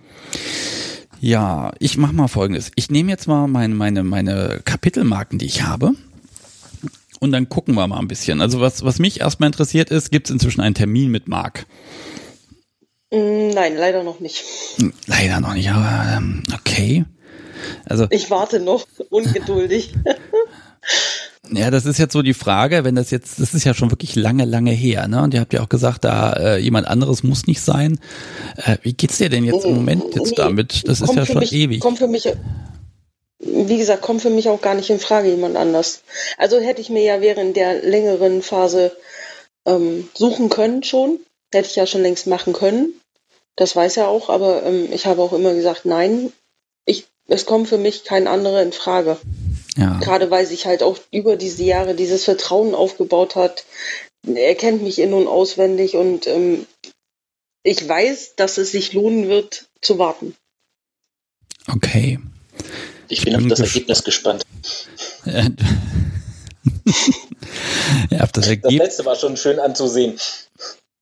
Ja, 1.21 1.71
ich 1.79 1.97
mache 1.97 2.13
mal 2.13 2.27
folgendes. 2.27 2.73
Ich 2.75 2.91
nehme 2.91 3.11
jetzt 3.11 3.29
mal 3.29 3.47
meine, 3.47 3.75
meine, 3.75 4.03
meine 4.03 4.61
Kapitelmarken, 4.65 5.39
die 5.39 5.47
ich 5.47 5.63
habe 5.63 5.93
und 7.23 7.31
dann 7.31 7.49
gucken 7.49 7.77
wir 7.77 7.87
mal 7.87 8.01
ein 8.01 8.09
bisschen. 8.09 8.41
Also 8.41 8.61
was, 8.61 8.85
was 8.85 8.99
mich 8.99 9.21
erstmal 9.21 9.47
interessiert 9.47 9.91
ist, 9.91 10.11
gibt 10.11 10.27
es 10.27 10.33
inzwischen 10.33 10.61
einen 10.61 10.75
Termin 10.75 11.09
mit 11.09 11.29
Marc? 11.29 11.67
Mm, 13.13 13.51
nein, 13.55 13.77
leider 13.77 14.03
noch 14.03 14.19
nicht. 14.19 14.43
Hm, 14.79 14.93
leider 15.07 15.39
noch 15.39 15.55
nicht, 15.55 15.71
aber 15.71 16.17
ähm, 16.17 16.43
okay. 16.53 17.05
Also 17.85 18.09
ich 18.11 18.29
warte 18.29 18.59
noch 18.59 18.87
ungeduldig. 19.11 19.95
Ja, 21.55 21.71
das 21.71 21.85
ist 21.87 21.99
jetzt 21.99 22.13
so 22.13 22.23
die 22.23 22.35
Frage, 22.35 22.83
wenn 22.85 22.95
das 22.95 23.11
jetzt, 23.11 23.39
das 23.39 23.53
ist 23.53 23.65
ja 23.65 23.75
schon 23.75 23.91
wirklich 23.91 24.15
lange, 24.15 24.45
lange 24.47 24.71
her, 24.71 25.07
ne? 25.07 25.23
Und 25.23 25.35
ihr 25.35 25.41
habt 25.41 25.53
ja 25.53 25.61
auch 25.61 25.69
gesagt, 25.69 26.05
da 26.05 26.33
äh, 26.33 26.59
jemand 26.59 26.87
anderes 26.87 27.25
muss 27.25 27.47
nicht 27.47 27.61
sein. 27.61 27.99
Äh, 28.57 28.79
wie 28.83 28.95
geht's 28.95 29.19
dir 29.19 29.29
denn 29.29 29.45
jetzt 29.45 29.65
im 29.65 29.75
Moment 29.75 30.15
jetzt 30.15 30.31
nee, 30.31 30.37
damit? 30.37 30.89
Das 30.89 31.01
ist 31.01 31.15
ja 31.15 31.27
schon 31.27 31.41
mich, 31.41 31.53
ewig. 31.53 31.81
Kommt 31.81 31.99
für 31.99 32.09
mich, 32.09 32.27
wie 33.43 33.79
gesagt, 33.79 34.03
kommt 34.03 34.23
für 34.23 34.31
mich 34.31 34.49
auch 34.49 34.61
gar 34.61 34.75
nicht 34.75 34.91
in 34.91 35.01
Frage 35.01 35.29
jemand 35.29 35.57
anders. 35.57 36.03
Also 36.39 36.61
hätte 36.61 36.81
ich 36.81 36.91
mir 36.91 37.03
ja 37.03 37.21
während 37.21 37.57
der 37.57 37.83
längeren 37.83 38.41
Phase 38.41 38.97
ähm, 39.67 40.09
suchen 40.15 40.49
können 40.49 40.83
schon. 40.83 41.19
Hätte 41.53 41.69
ich 41.69 41.77
ja 41.77 41.87
schon 41.87 42.03
längst 42.03 42.27
machen 42.27 42.53
können. 42.53 42.95
Das 43.57 43.77
weiß 43.77 43.99
er 43.99 44.09
auch, 44.09 44.31
aber 44.31 44.63
ähm, 44.63 44.89
ich 44.93 45.07
habe 45.07 45.21
auch 45.21 45.33
immer 45.33 45.55
gesagt, 45.55 45.85
nein, 45.85 46.33
ich, 46.87 47.07
es 47.27 47.45
kommt 47.45 47.69
für 47.69 47.79
mich 47.79 48.05
kein 48.05 48.27
anderer 48.27 48.63
in 48.63 48.73
Frage. 48.73 49.19
Ja. 49.77 49.99
Gerade 49.99 50.31
weil 50.31 50.47
sich 50.47 50.67
halt 50.67 50.83
auch 50.83 50.99
über 51.11 51.37
diese 51.37 51.65
Jahre 51.65 51.95
dieses 51.95 52.25
Vertrauen 52.25 52.75
aufgebaut 52.75 53.37
hat. 53.37 53.65
Er 54.27 54.55
kennt 54.55 54.83
mich 54.83 54.99
in- 54.99 55.15
und 55.15 55.27
auswendig 55.27 55.97
und 55.97 56.27
ähm, 56.27 56.67
ich 57.65 57.87
weiß, 57.89 58.37
dass 58.37 58.59
es 58.59 58.73
sich 58.73 58.93
lohnen 58.93 59.29
wird 59.29 59.67
zu 59.81 59.99
warten. 59.99 60.37
Okay. 61.69 62.19
Ich 63.13 63.25
bin, 63.25 63.37
auf 63.37 63.47
das 63.47 63.61
Ergebnis 63.61 64.03
gespannt. 64.05 64.45
ja, 65.27 65.43
auf 68.21 68.33
das, 68.33 68.47
das 68.47 68.73
letzte 68.73 69.05
war 69.05 69.17
schon 69.17 69.37
schön 69.37 69.59
anzusehen. 69.59 70.15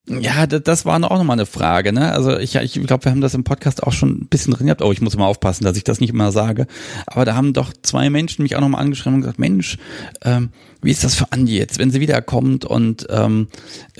Ja, 0.08 0.46
das 0.46 0.84
war 0.84 0.96
auch 0.96 1.18
nochmal 1.18 1.34
eine 1.36 1.46
Frage, 1.46 1.92
ne? 1.92 2.10
Also 2.12 2.36
ich, 2.36 2.56
ich 2.56 2.72
glaube, 2.84 3.04
wir 3.04 3.12
haben 3.12 3.20
das 3.20 3.34
im 3.34 3.44
Podcast 3.44 3.84
auch 3.84 3.92
schon 3.92 4.22
ein 4.22 4.26
bisschen 4.26 4.52
drin 4.52 4.66
gehabt. 4.66 4.82
Oh, 4.82 4.90
ich 4.90 5.00
muss 5.00 5.14
immer 5.14 5.28
aufpassen, 5.28 5.62
dass 5.62 5.76
ich 5.76 5.84
das 5.84 6.00
nicht 6.00 6.10
immer 6.10 6.32
sage. 6.32 6.66
Aber 7.06 7.24
da 7.24 7.36
haben 7.36 7.52
doch 7.52 7.72
zwei 7.82 8.10
Menschen 8.10 8.42
mich 8.42 8.56
auch 8.56 8.60
nochmal 8.60 8.80
angeschrieben 8.80 9.14
und 9.14 9.20
gesagt, 9.20 9.38
Mensch, 9.38 9.78
ähm, 10.22 10.50
wie 10.82 10.90
ist 10.90 11.04
das 11.04 11.14
für 11.14 11.30
Andi 11.30 11.56
jetzt, 11.56 11.78
wenn 11.78 11.92
sie 11.92 12.00
wiederkommt? 12.00 12.64
Und 12.64 13.06
ähm, 13.08 13.46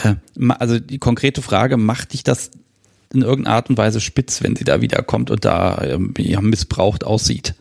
äh, 0.03 0.15
also 0.59 0.81
die 0.81 0.99
konkrete 0.99 1.43
Frage, 1.43 1.77
macht 1.77 2.13
dich 2.13 2.25
das 2.25 2.51
in 3.13 3.23
irgendeiner 3.23 3.55
Art 3.55 3.71
und 3.71 3.79
Weise 3.79 4.01
spitz, 4.01 4.43
wenn 4.43 4.57
sie 4.57 4.65
da 4.65 4.81
wiederkommt 4.81 5.31
und 5.31 5.45
da 5.45 5.81
ähm, 5.83 6.13
ja, 6.19 6.41
missbraucht 6.41 7.05
aussieht? 7.05 7.55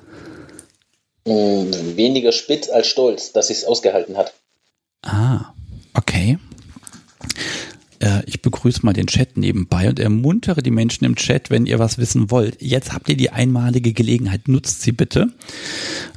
Hm, 1.29 1.95
weniger 1.95 2.31
spitz 2.31 2.69
als 2.69 2.87
stolz, 2.87 3.33
dass 3.33 3.51
es 3.51 3.63
ausgehalten 3.63 4.17
hat. 4.17 4.33
Ah, 5.03 5.53
okay. 5.93 6.39
Äh, 7.99 8.23
ich 8.25 8.41
begrüße 8.41 8.83
mal 8.83 8.93
den 8.93 9.05
Chat 9.05 9.37
nebenbei 9.37 9.89
und 9.89 9.99
ermuntere 9.99 10.63
die 10.63 10.71
Menschen 10.71 11.05
im 11.05 11.15
Chat, 11.15 11.51
wenn 11.51 11.67
ihr 11.67 11.77
was 11.77 11.99
wissen 11.99 12.31
wollt. 12.31 12.59
Jetzt 12.63 12.93
habt 12.93 13.09
ihr 13.09 13.15
die 13.15 13.29
einmalige 13.29 13.93
Gelegenheit, 13.93 14.47
nutzt 14.47 14.81
sie 14.81 14.91
bitte. 14.91 15.27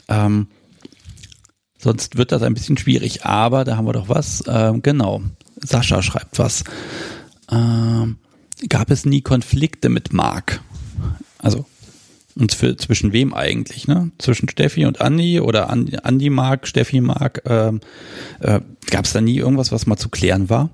Ähm, 0.09 0.47
sonst 1.79 2.17
wird 2.17 2.33
das 2.33 2.43
ein 2.43 2.55
bisschen 2.55 2.79
schwierig, 2.79 3.27
aber 3.27 3.65
da 3.65 3.77
haben 3.77 3.87
wir 3.87 3.93
doch 3.93 4.09
was. 4.09 4.43
Ähm, 4.47 4.81
genau, 4.81 5.21
Sascha 5.61 6.01
schreibt 6.01 6.39
was. 6.39 6.65
Ähm, 7.51 8.17
gab 8.71 8.91
es 8.91 9.05
nie 9.05 9.21
Konflikte 9.21 9.91
mit 9.91 10.15
Marc? 10.15 10.63
Also 11.37 11.67
und 12.37 12.55
für, 12.55 12.77
zwischen 12.77 13.13
wem 13.13 13.35
eigentlich, 13.35 13.89
ne? 13.89 14.11
Zwischen 14.19 14.49
Steffi 14.49 14.87
und 14.87 15.01
Andi 15.01 15.41
oder 15.41 15.71
Andi, 15.71 15.97
Andi 16.03 16.31
mag, 16.31 16.67
Steffi 16.67 17.01
mag. 17.01 17.43
Ähm, 17.47 17.81
äh, 18.41 18.61
Gab 18.91 19.05
es 19.05 19.13
da 19.13 19.21
nie 19.21 19.39
irgendwas, 19.39 19.73
was 19.73 19.87
mal 19.87 19.97
zu 19.97 20.09
klären 20.09 20.51
war? 20.51 20.71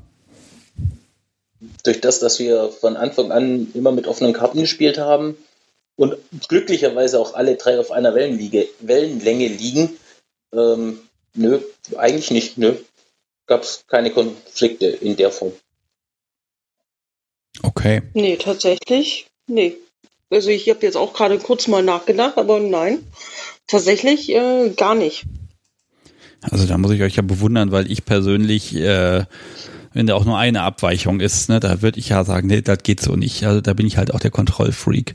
Durch 1.84 2.00
das, 2.00 2.20
dass 2.20 2.38
wir 2.38 2.70
von 2.70 2.96
Anfang 2.96 3.30
an 3.30 3.68
immer 3.74 3.92
mit 3.92 4.06
offenen 4.06 4.32
Karten 4.32 4.60
gespielt 4.60 4.98
haben 4.98 5.36
und 5.96 6.16
glücklicherweise 6.48 7.18
auch 7.18 7.34
alle 7.34 7.56
drei 7.56 7.78
auf 7.78 7.90
einer 7.90 8.14
Wellenliege, 8.14 8.66
Wellenlänge 8.80 9.48
liegen, 9.48 9.90
ähm, 10.52 11.00
nö, 11.34 11.60
eigentlich 11.96 12.30
nicht, 12.30 12.58
nö. 12.58 12.74
Gab 13.46 13.62
es 13.62 13.84
keine 13.86 14.10
Konflikte 14.10 14.86
in 14.86 15.16
der 15.16 15.30
Form. 15.30 15.52
Okay. 17.62 18.02
Nee, 18.14 18.36
tatsächlich, 18.36 19.26
nee. 19.46 19.76
Also 20.30 20.50
ich 20.50 20.68
habe 20.68 20.80
jetzt 20.82 20.96
auch 20.96 21.12
gerade 21.14 21.38
kurz 21.38 21.68
mal 21.68 21.82
nachgedacht, 21.82 22.36
aber 22.36 22.60
nein, 22.60 22.98
tatsächlich 23.66 24.30
äh, 24.30 24.70
gar 24.76 24.94
nicht. 24.94 25.24
Also 26.42 26.66
da 26.66 26.78
muss 26.78 26.92
ich 26.92 27.02
euch 27.02 27.16
ja 27.16 27.22
bewundern, 27.22 27.72
weil 27.72 27.90
ich 27.90 28.04
persönlich 28.04 28.74
äh, 28.76 29.24
wenn 29.92 30.06
da 30.06 30.14
auch 30.14 30.24
nur 30.24 30.38
eine 30.38 30.62
Abweichung 30.62 31.20
ist, 31.20 31.48
ne, 31.48 31.60
da 31.60 31.82
würde 31.82 31.98
ich 31.98 32.10
ja 32.10 32.24
sagen, 32.24 32.46
nee, 32.46 32.62
das 32.62 32.78
geht 32.82 33.00
so 33.00 33.16
nicht. 33.16 33.44
Also 33.44 33.60
da 33.60 33.72
bin 33.74 33.86
ich 33.86 33.96
halt 33.96 34.14
auch 34.14 34.20
der 34.20 34.30
Kontrollfreak. 34.30 35.14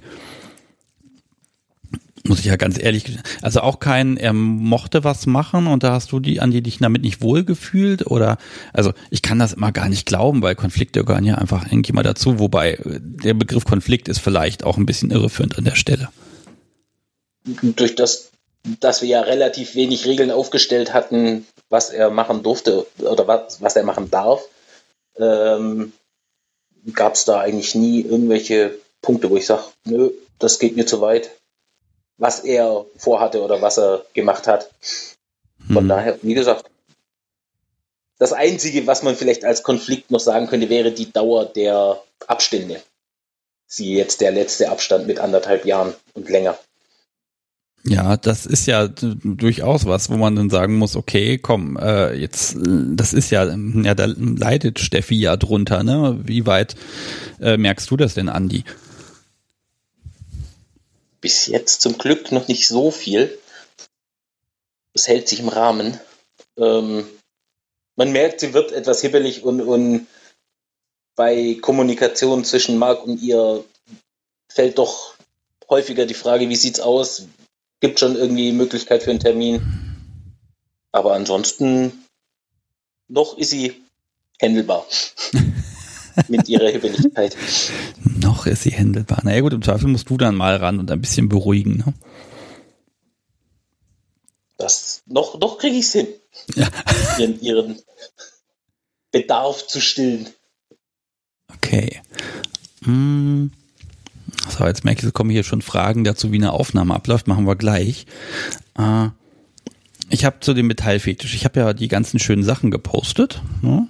Muss 2.26 2.40
ich 2.40 2.46
ja 2.46 2.56
ganz 2.56 2.82
ehrlich, 2.82 3.18
also 3.42 3.60
auch 3.60 3.80
kein, 3.80 4.16
er 4.16 4.32
mochte 4.32 5.04
was 5.04 5.26
machen 5.26 5.68
und 5.68 5.84
da 5.84 5.92
hast 5.92 6.14
du 6.14 6.22
die, 6.22 6.40
an 6.40 6.52
die 6.52 6.62
dich 6.62 6.78
damit 6.78 7.02
nicht 7.02 7.22
wohlgefühlt 7.22 8.08
oder, 8.08 8.38
also 8.72 8.94
ich 9.10 9.22
kann 9.22 9.40
das 9.40 9.52
immer 9.52 9.74
gar 9.74 9.90
nicht 9.90 10.06
glauben, 10.06 10.42
weil 10.42 10.56
Konflikte 10.56 11.04
gehören 11.04 11.26
ja 11.26 11.36
einfach 11.36 11.66
irgendjemand 11.66 12.08
dazu, 12.08 12.40
wobei 12.40 12.80
der 12.86 13.34
Begriff 13.34 13.66
Konflikt 13.66 14.08
ist 14.08 14.20
vielleicht 14.20 14.64
auch 14.64 14.78
ein 14.78 14.86
bisschen 14.86 15.12
irreführend 15.12 15.58
an 15.58 15.66
der 15.66 15.76
Stelle. 15.76 16.10
Durch 17.44 17.96
das, 17.96 18.30
dass 18.80 19.02
wir 19.02 19.10
ja 19.10 19.22
relativ 19.22 19.76
wenig 19.76 20.06
Regeln 20.06 20.32
aufgestellt 20.32 20.94
hatten, 20.94 21.46
was 21.70 21.90
er 21.90 22.10
machen 22.10 22.42
durfte 22.42 22.86
oder 23.00 23.28
was, 23.28 23.62
was 23.62 23.76
er 23.76 23.84
machen 23.84 24.10
darf, 24.10 24.44
ähm, 25.18 25.92
gab 26.94 27.16
es 27.16 27.26
da 27.26 27.42
eigentlich 27.42 27.76
nie 27.76 28.02
irgendwelche 28.02 28.76
Punkte, 29.02 29.30
wo 29.30 29.36
ich 29.36 29.46
sage, 29.46 29.64
nö, 29.84 30.12
das 30.40 30.60
geht 30.60 30.78
mir 30.78 30.86
zu 30.86 31.02
weit 31.02 31.32
was 32.18 32.42
er 32.42 32.86
vorhatte 32.98 33.42
oder 33.42 33.62
was 33.62 33.78
er 33.78 34.06
gemacht 34.14 34.48
hat. 34.48 34.70
Von 35.68 35.84
hm. 35.84 35.90
daher, 35.90 36.18
wie 36.22 36.34
gesagt, 36.34 36.70
das 38.20 38.34
Einzige, 38.34 38.88
was 38.88 39.04
man 39.04 39.16
vielleicht 39.16 39.44
als 39.44 39.64
Konflikt 39.64 40.12
noch 40.12 40.20
sagen 40.20 40.48
könnte, 40.48 40.70
wäre 40.70 40.92
die 40.92 41.12
Dauer 41.12 41.46
der 41.46 42.02
Abstände. 42.28 42.82
Siehe 43.68 43.98
jetzt 43.98 44.22
der 44.22 44.32
letzte 44.32 44.70
Abstand 44.70 45.08
mit 45.08 45.20
anderthalb 45.20 45.66
Jahren 45.66 45.94
und 46.14 46.30
länger. 46.30 46.58
Ja, 47.86 48.16
das 48.16 48.46
ist 48.46 48.66
ja 48.66 48.88
durchaus 48.88 49.86
was, 49.86 50.10
wo 50.10 50.16
man 50.16 50.38
dann 50.38 50.50
sagen 50.50 50.76
muss, 50.76 50.96
okay, 50.96 51.38
komm, 51.38 51.76
äh, 51.76 52.14
jetzt, 52.14 52.56
das 52.58 53.12
ist 53.12 53.30
ja, 53.30 53.44
ja, 53.54 53.94
da 53.94 54.06
leidet 54.06 54.80
Steffi 54.80 55.16
ja 55.16 55.36
drunter, 55.36 55.84
ne? 55.84 56.18
Wie 56.24 56.46
weit 56.46 56.76
äh, 57.42 57.58
merkst 57.58 57.92
du 57.92 57.98
das 57.98 58.14
denn, 58.14 58.30
Andi? 58.30 58.64
Bis 61.24 61.48
jetzt 61.48 61.82
zum 61.82 61.98
Glück 61.98 62.34
noch 62.34 62.50
nicht 62.50 62.68
so 62.68 62.92
viel. 62.92 63.40
Es 64.94 65.08
hält 65.08 65.30
sich 65.30 65.40
im 65.40 65.48
Rahmen. 65.48 66.00
Ähm, 66.58 67.08
man 67.96 68.12
merkt, 68.12 68.42
sie 68.42 68.54
wird 68.54 68.74
etwas 68.74 69.00
hibbelig 69.02 69.44
und, 69.44 69.62
und 69.62 70.08
bei 71.16 71.58
Kommunikation 71.62 72.44
zwischen 72.44 72.78
Marc 72.78 73.06
und 73.06 73.22
ihr 73.22 73.64
fällt 74.50 74.78
doch 74.78 75.16
häufiger 75.70 76.06
die 76.06 76.14
Frage, 76.14 76.50
wie 76.50 76.58
sieht's 76.58 76.82
aus? 76.82 77.28
Gibt 77.80 78.00
schon 78.00 78.18
irgendwie 78.18 78.52
Möglichkeit 78.52 79.04
für 79.04 79.12
einen 79.12 79.20
Termin? 79.22 79.62
Aber 80.92 81.14
ansonsten 81.14 82.06
noch 83.08 83.38
ist 83.38 83.52
sie 83.52 83.82
händelbar. 84.40 84.86
mit 86.28 86.50
ihrer 86.50 86.70
Hibbeligkeit. 86.70 87.36
Noch 88.04 88.46
ist 88.46 88.64
sie 88.64 88.72
händelbar. 88.72 89.22
Na 89.24 89.34
ja 89.34 89.42
gut, 89.42 89.54
im 89.54 89.62
Zweifel 89.62 89.88
musst 89.88 90.10
du 90.10 90.18
dann 90.18 90.36
mal 90.36 90.56
ran 90.56 90.80
und 90.80 90.92
ein 90.92 91.02
bisschen 91.02 91.30
beruhigen. 91.30 91.78
Ne? 91.78 91.94
Das, 94.58 95.04
noch 95.06 95.40
noch 95.40 95.58
kriege 95.58 95.76
ich 95.76 95.86
es 95.86 95.92
hin. 95.94 96.08
Ja. 96.56 96.68
Ihren, 97.18 97.42
ihren 97.42 97.80
Bedarf 99.12 99.68
zu 99.68 99.82
stillen. 99.82 100.28
Okay. 101.56 102.02
Hm. 102.84 103.52
So, 104.50 104.66
jetzt 104.66 104.84
merke 104.84 105.02
ich, 105.02 105.08
es 105.08 105.14
kommen 105.14 105.30
hier 105.30 105.44
schon 105.44 105.62
Fragen 105.62 106.04
dazu, 106.04 106.32
wie 106.32 106.38
eine 106.38 106.52
Aufnahme 106.52 106.94
abläuft. 106.96 107.28
Machen 107.28 107.46
wir 107.46 107.56
gleich. 107.56 108.06
Äh, 108.78 109.10
ich 110.10 110.26
habe 110.26 110.40
zu 110.42 110.54
dem 110.54 110.68
Metallfetisch, 110.68 111.34
ich 111.34 111.46
habe 111.46 111.60
ja 111.60 111.74
die 111.74 111.88
ganzen 111.88 112.20
schönen 112.20 112.44
Sachen 112.44 112.72
gepostet. 112.72 113.42
Ne? 113.62 113.88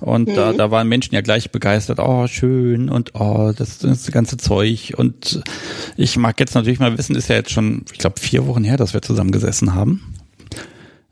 Und 0.00 0.28
mhm. 0.28 0.34
da, 0.34 0.52
da 0.52 0.70
waren 0.70 0.88
Menschen 0.88 1.14
ja 1.14 1.20
gleich 1.20 1.50
begeistert, 1.50 1.98
oh, 1.98 2.26
schön 2.26 2.88
und 2.88 3.14
oh, 3.14 3.52
das, 3.56 3.78
das 3.78 4.10
ganze 4.10 4.36
Zeug. 4.36 4.94
Und 4.96 5.42
ich 5.96 6.16
mag 6.16 6.38
jetzt 6.40 6.54
natürlich 6.54 6.80
mal 6.80 6.98
wissen, 6.98 7.16
ist 7.16 7.28
ja 7.28 7.36
jetzt 7.36 7.50
schon, 7.50 7.84
ich 7.92 7.98
glaube, 7.98 8.20
vier 8.20 8.46
Wochen 8.46 8.64
her, 8.64 8.76
dass 8.76 8.94
wir 8.94 9.02
zusammengesessen 9.02 9.74
haben. 9.74 10.14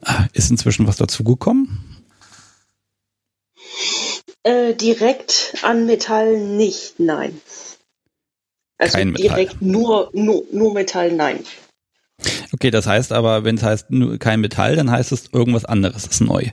Ah, 0.04 0.26
ist 0.32 0.50
inzwischen 0.50 0.86
was 0.86 0.96
dazugekommen? 0.96 1.78
Äh, 4.42 4.74
direkt 4.74 5.54
an 5.62 5.86
Metall 5.86 6.38
nicht, 6.38 6.98
nein. 6.98 7.40
Also 8.78 8.98
Kein 8.98 9.14
direkt 9.14 9.62
nur, 9.62 10.10
nur, 10.12 10.42
nur 10.50 10.74
Metall, 10.74 11.12
nein. 11.12 11.38
Okay, 12.52 12.70
das 12.70 12.86
heißt 12.86 13.12
aber, 13.12 13.44
wenn 13.44 13.56
es 13.56 13.62
heißt 13.62 13.90
nur 13.90 14.18
kein 14.18 14.40
Metall, 14.40 14.76
dann 14.76 14.90
heißt 14.90 15.12
es 15.12 15.26
irgendwas 15.32 15.64
anderes 15.64 16.06
ist 16.06 16.20
neu. 16.20 16.46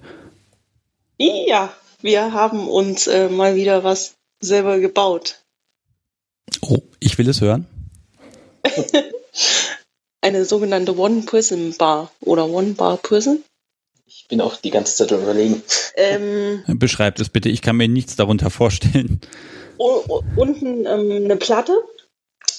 Ja, 1.18 1.74
wir 2.02 2.34
haben 2.34 2.68
uns 2.68 3.08
äh, 3.08 3.30
mal 3.30 3.56
wieder 3.56 3.84
was 3.84 4.16
selber 4.40 4.80
gebaut. 4.80 5.40
Oh, 6.62 6.80
ich 7.00 7.18
will 7.18 7.30
es 7.30 7.42
hören. 7.42 7.68
Eine 10.22 10.46
sogenannte 10.46 10.98
One-Prison-Bar 10.98 12.12
oder 12.22 12.50
One-Bar-Prison. 12.50 13.44
Ich 14.06 14.28
bin 14.28 14.42
auch 14.42 14.58
die 14.58 14.72
ganze 14.72 14.96
Zeit 14.96 15.12
überlegen. 15.12 15.62
Ähm, 15.96 16.64
Beschreibt 16.68 17.20
es 17.20 17.30
bitte, 17.30 17.50
ich 17.50 17.62
kann 17.62 17.78
mir 17.78 17.88
nichts 17.88 18.16
darunter 18.16 18.50
vorstellen. 18.50 19.22
Unten 19.78 20.86
ähm, 20.86 21.24
eine 21.24 21.38
Platte, 21.38 21.74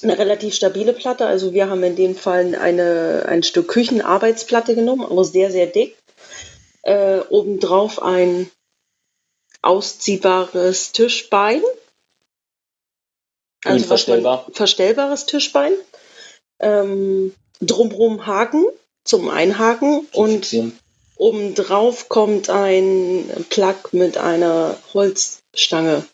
eine 0.03 0.17
relativ 0.17 0.55
stabile 0.55 0.93
Platte. 0.93 1.27
Also 1.27 1.53
wir 1.53 1.69
haben 1.69 1.83
in 1.83 1.97
dem 1.97 2.15
Fall 2.15 2.55
eine, 2.55 3.27
ein 3.29 3.43
Stück 3.43 3.69
Küchenarbeitsplatte 3.69 4.75
genommen, 4.75 5.05
aber 5.05 5.25
sehr, 5.25 5.51
sehr 5.51 5.67
dick. 5.67 5.97
Äh, 6.83 7.19
obendrauf 7.29 8.01
ein 8.01 8.51
ausziehbares 9.63 10.93
Tischbein. 10.93 11.63
Also 13.65 13.87
verstellbar. 13.87 14.47
verstellbares 14.53 15.27
Tischbein. 15.27 15.73
Ähm, 16.61 17.35
drumrum 17.61 18.27
Haken 18.27 18.65
zum 19.05 19.29
Einhaken 19.29 20.07
und 20.13 20.55
obendrauf 21.17 22.09
kommt 22.09 22.49
ein 22.49 23.29
Plug 23.51 23.93
mit 23.93 24.17
einer 24.17 24.79
Holzstange 24.95 26.05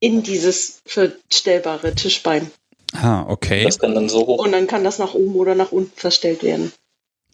in 0.00 0.22
dieses 0.22 0.80
verstellbare 0.84 1.94
Tischbein. 1.94 2.50
Ah, 2.92 3.24
okay. 3.28 3.64
Das 3.64 3.78
kann 3.78 3.94
dann 3.94 4.08
so 4.08 4.26
hoch. 4.26 4.44
Und 4.44 4.52
dann 4.52 4.66
kann 4.66 4.84
das 4.84 4.98
nach 4.98 5.14
oben 5.14 5.34
oder 5.36 5.54
nach 5.54 5.72
unten 5.72 5.96
verstellt 5.96 6.42
werden. 6.42 6.72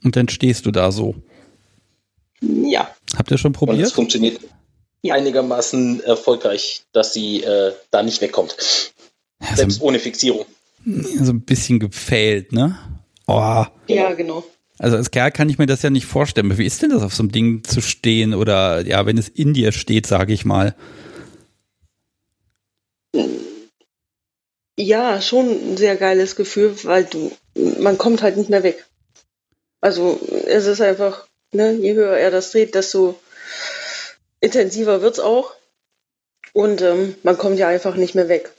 Und 0.04 0.16
dann 0.16 0.28
stehst 0.28 0.66
du 0.66 0.70
da 0.70 0.92
so. 0.92 1.14
Ja. 2.42 2.94
Habt 3.16 3.30
ihr 3.30 3.38
schon 3.38 3.52
probiert? 3.52 3.78
Und 3.78 3.84
es 3.84 3.92
funktioniert 3.92 4.40
ja. 5.02 5.14
einigermaßen 5.14 6.02
erfolgreich, 6.02 6.82
dass 6.92 7.12
sie 7.12 7.42
äh, 7.42 7.72
da 7.90 8.02
nicht 8.02 8.20
wegkommt. 8.20 8.92
Ja, 9.40 9.56
Selbst 9.56 9.80
ohne 9.80 9.98
Fixierung. 9.98 10.46
So 10.84 11.32
ein 11.32 11.42
bisschen 11.42 11.78
gefällt, 11.78 12.52
ne? 12.52 12.78
Oh. 13.26 13.64
Ja, 13.86 14.12
genau. 14.14 14.44
Also 14.78 14.96
als 14.96 15.12
Kerl 15.12 15.30
kann 15.30 15.48
ich 15.48 15.58
mir 15.58 15.66
das 15.66 15.82
ja 15.82 15.90
nicht 15.90 16.06
vorstellen. 16.06 16.58
Wie 16.58 16.66
ist 16.66 16.82
denn 16.82 16.90
das, 16.90 17.02
auf 17.02 17.14
so 17.14 17.22
einem 17.22 17.30
Ding 17.30 17.62
zu 17.62 17.80
stehen 17.80 18.34
oder 18.34 18.84
ja, 18.84 19.06
wenn 19.06 19.16
es 19.16 19.28
in 19.28 19.54
dir 19.54 19.70
steht, 19.70 20.06
sage 20.06 20.32
ich 20.32 20.44
mal? 20.44 20.74
Ja, 24.76 25.20
schon 25.20 25.46
ein 25.46 25.76
sehr 25.76 25.96
geiles 25.96 26.34
Gefühl, 26.34 26.74
weil 26.82 27.04
du, 27.04 27.30
man 27.78 27.98
kommt 27.98 28.22
halt 28.22 28.36
nicht 28.36 28.50
mehr 28.50 28.64
weg. 28.64 28.84
Also 29.80 30.18
es 30.46 30.66
ist 30.66 30.80
einfach, 30.80 31.26
ne, 31.52 31.72
je 31.72 31.94
höher 31.94 32.16
er 32.16 32.30
das 32.30 32.50
dreht, 32.50 32.74
desto 32.74 33.18
intensiver 34.40 35.02
wird's 35.02 35.20
auch. 35.20 35.54
Und 36.52 36.82
ähm, 36.82 37.14
man 37.22 37.38
kommt 37.38 37.58
ja 37.58 37.68
einfach 37.68 37.96
nicht 37.96 38.14
mehr 38.14 38.28
weg. 38.28 38.50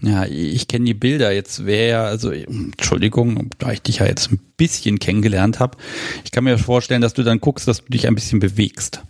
Ja, 0.00 0.24
ich 0.24 0.68
kenne 0.68 0.86
die 0.86 0.94
Bilder. 0.94 1.32
Jetzt 1.32 1.66
wäre 1.66 1.90
ja, 1.90 2.04
also 2.04 2.30
Entschuldigung, 2.30 3.50
da 3.58 3.72
ich 3.72 3.82
dich 3.82 3.98
ja 3.98 4.06
jetzt 4.06 4.32
ein 4.32 4.40
bisschen 4.56 4.98
kennengelernt 4.98 5.60
habe. 5.60 5.78
Ich 6.24 6.32
kann 6.32 6.44
mir 6.44 6.58
vorstellen, 6.58 7.02
dass 7.02 7.14
du 7.14 7.22
dann 7.22 7.40
guckst, 7.40 7.68
dass 7.68 7.84
du 7.84 7.90
dich 7.90 8.06
ein 8.06 8.14
bisschen 8.14 8.40
bewegst. 8.40 9.00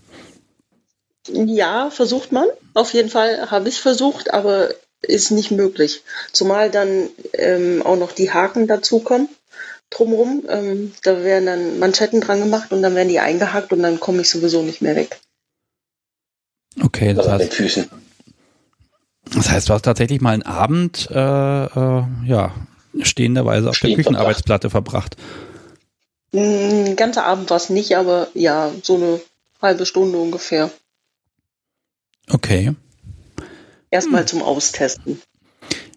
Ja, 1.29 1.91
versucht 1.91 2.33
man. 2.33 2.47
Auf 2.75 2.93
jeden 2.95 3.11
Fall 3.11 3.51
habe 3.51 3.69
ich 3.69 3.81
versucht, 3.81 4.35
aber 4.35 4.71
ist 5.03 5.31
nicht 5.31 5.51
möglich. 5.51 6.03
Zumal 6.33 6.71
dann 6.71 7.09
ähm, 7.33 7.83
auch 7.83 7.97
noch 7.97 8.13
die 8.13 8.33
Haken 8.33 8.67
dazukommen 8.67 9.29
drumherum. 9.93 10.45
Ähm, 10.49 10.93
da 11.03 11.23
werden 11.23 11.47
dann 11.47 11.79
Manschetten 11.79 12.21
dran 12.21 12.41
gemacht 12.41 12.73
und 12.73 12.83
dann 12.83 12.95
werden 12.95 13.09
die 13.09 13.21
eingehakt 13.21 13.73
und 13.73 13.83
dann 13.83 14.01
komme 14.01 14.23
ich 14.23 14.31
sowieso 14.31 14.63
nicht 14.63 14.83
mehr 14.83 14.97
weg. 14.97 15.21
Okay, 16.83 17.15
das 17.15 17.29
heißt, 17.29 17.53
Füßen. 17.53 17.91
das 19.35 19.51
heißt, 19.51 19.69
du 19.69 19.75
hast 19.75 19.83
tatsächlich 19.83 20.21
mal 20.21 20.33
einen 20.33 20.43
Abend, 20.43 21.09
äh, 21.11 21.15
äh, 21.15 22.05
ja, 22.27 22.55
stehenderweise 23.01 23.69
auf 23.69 23.77
Stehen 23.77 23.91
der 23.91 23.97
Küchenarbeitsplatte 23.97 24.71
verbracht. 24.71 25.17
Ein 26.35 26.97
ganzer 26.97 27.25
Abend 27.25 27.51
war 27.51 27.59
es 27.59 27.69
nicht, 27.69 27.97
aber 27.97 28.29
ja, 28.35 28.71
so 28.83 28.97
eine 28.97 29.21
halbe 29.61 29.85
Stunde 29.85 30.19
ungefähr. 30.19 30.71
Okay. 32.31 32.75
Erstmal 33.91 34.23
hm. 34.23 34.27
zum 34.29 34.43
Austesten. 34.43 35.21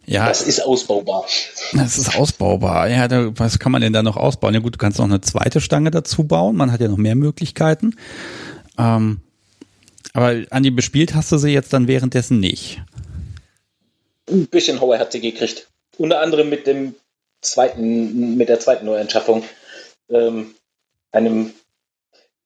Ja. 0.06 0.28
Das 0.28 0.42
ist 0.42 0.62
ausbaubar. 0.62 1.26
Das 1.74 1.98
ist 1.98 2.16
ausbaubar. 2.16 2.88
Ja, 2.90 3.08
da, 3.08 3.32
was 3.38 3.60
kann 3.60 3.72
man 3.72 3.82
denn 3.82 3.94
da 3.94 4.04
noch 4.04 4.18
ausbauen? 4.18 4.54
Ja 4.54 4.60
gut, 4.60 4.76
du 4.76 4.78
kannst 4.78 5.00
noch 5.00 5.06
eine 5.06 5.22
zweite 5.22 5.62
Stange 5.62 5.92
dazu 5.92 6.26
bauen. 6.26 6.56
Man 6.56 6.72
hat 6.72 6.82
ja 6.82 6.88
noch 6.88 6.98
mehr 6.98 7.16
Möglichkeiten. 7.16 7.96
Ähm, 8.78 9.22
Aber 10.14 10.44
Andi, 10.52 10.70
bespielt 10.70 11.16
hast 11.16 11.32
du 11.32 11.38
sie 11.38 11.50
jetzt 11.50 11.74
dann 11.74 11.88
währenddessen 11.88 12.40
nicht? 12.40 12.82
Ein 14.30 14.48
bisschen 14.48 14.80
Hauer 14.80 15.00
hat 15.00 15.12
sie 15.12 15.22
gekriegt. 15.22 15.68
Unter 15.98 16.22
anderem 16.22 16.50
mit 16.50 16.68
dem 16.68 16.96
zweiten, 17.42 18.38
mit 18.38 18.50
der 18.50 18.60
zweiten 18.60 18.86
Neuanschaffung. 18.86 19.44
Ähm, 20.10 20.54
einem 21.12 21.52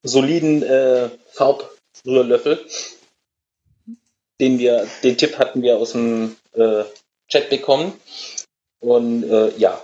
soliden 0.04 0.64
äh, 0.64 1.10
Farbrührlöffel. 1.34 2.60
Den 4.40 4.60
wir, 4.60 4.88
den 5.04 5.18
Tipp 5.18 5.38
hatten 5.38 5.62
wir 5.62 5.78
aus 5.78 5.92
dem 5.92 6.38
äh, 6.54 6.84
Chat 7.30 7.50
bekommen. 7.50 7.94
Und 8.80 9.24
äh, 9.24 9.56
ja, 9.58 9.84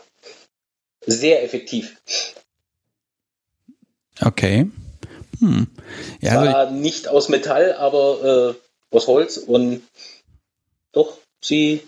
sehr 1.05 1.43
effektiv. 1.43 1.95
Okay. 4.21 4.69
Hm. 5.39 5.67
Ja, 6.21 6.31
Zwar 6.31 6.55
also 6.55 6.73
nicht 6.73 7.07
aus 7.07 7.29
Metall, 7.29 7.73
aber 7.73 8.55
äh, 8.91 8.95
aus 8.95 9.07
Holz 9.07 9.37
und 9.37 9.83
doch, 10.91 11.17
sie. 11.41 11.81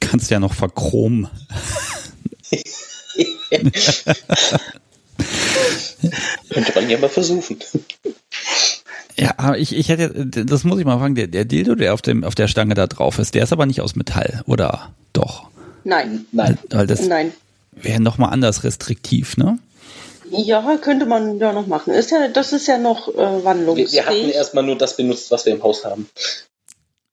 Kannst 0.00 0.30
du 0.30 0.34
ja 0.34 0.40
noch 0.40 0.52
verchromen. 0.54 1.30
Könnte 6.50 6.72
man 6.74 6.90
ja 6.90 6.98
mal 6.98 7.08
versuchen. 7.08 7.58
Ja, 9.18 9.34
aber 9.38 9.58
ich, 9.58 9.74
ich 9.74 9.88
hätte, 9.88 10.26
das 10.26 10.64
muss 10.64 10.78
ich 10.78 10.84
mal 10.84 10.98
fragen, 10.98 11.14
der, 11.14 11.26
der 11.26 11.44
Dildo, 11.44 11.74
der 11.74 11.94
auf, 11.94 12.02
dem, 12.02 12.22
auf 12.22 12.34
der 12.34 12.48
Stange 12.48 12.74
da 12.74 12.86
drauf 12.86 13.18
ist, 13.18 13.34
der 13.34 13.44
ist 13.44 13.52
aber 13.52 13.64
nicht 13.66 13.80
aus 13.80 13.96
Metall, 13.96 14.42
oder 14.46 14.92
doch? 15.12 15.48
Nein. 15.84 16.26
Nein. 16.32 16.58
Weil 16.70 16.86
das 16.86 17.06
Nein. 17.06 17.32
wäre 17.72 18.00
nochmal 18.00 18.32
anders 18.32 18.64
restriktiv, 18.64 19.36
ne? 19.36 19.58
Ja, 20.30 20.76
könnte 20.82 21.06
man 21.06 21.38
ja 21.38 21.52
noch 21.52 21.66
machen. 21.66 21.94
Ist 21.94 22.10
ja, 22.10 22.28
das 22.28 22.52
ist 22.52 22.66
ja 22.66 22.78
noch 22.78 23.08
äh, 23.08 23.44
wandlungsfähig. 23.44 23.92
Wir, 23.92 24.02
wir 24.02 24.06
hatten 24.06 24.30
erstmal 24.30 24.64
nur 24.64 24.76
das 24.76 24.96
benutzt, 24.96 25.30
was 25.30 25.46
wir 25.46 25.54
im 25.54 25.62
Haus 25.62 25.84
haben. 25.84 26.08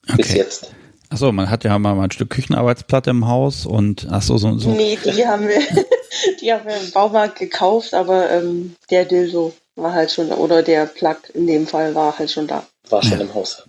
Okay. 0.08 0.18
Bis 0.18 0.34
jetzt. 0.34 0.72
Achso, 1.14 1.32
man 1.32 1.50
hat 1.50 1.64
ja 1.64 1.78
mal 1.78 2.00
ein 2.00 2.12
Stück 2.12 2.32
Küchenarbeitsplatte 2.32 3.12
im 3.12 3.28
Haus 3.28 3.66
und 3.66 4.12
achso, 4.12 4.38
so, 4.38 4.58
so. 4.58 4.72
Nee, 4.72 4.98
die 5.04 5.28
haben 5.28 5.48
wir, 5.48 5.60
die 6.42 6.52
haben 6.52 6.66
wir 6.66 6.76
im 6.76 6.92
Baumarkt 6.92 7.38
gekauft, 7.38 7.94
aber 7.94 8.32
ähm, 8.32 8.76
der 8.90 9.06
Dildo 9.06 9.54
war 9.76 9.94
halt 9.94 10.12
schon 10.12 10.30
da, 10.30 10.36
oder 10.36 10.64
der 10.64 10.88
Plug 10.88 11.18
in 11.34 11.48
dem 11.48 11.68
Fall 11.68 11.94
war 11.96 12.18
halt 12.18 12.32
schon 12.32 12.48
da. 12.48 12.66
War 12.90 13.04
schon 13.04 13.20
ja. 13.20 13.26
im 13.26 13.34
Haus. 13.34 13.64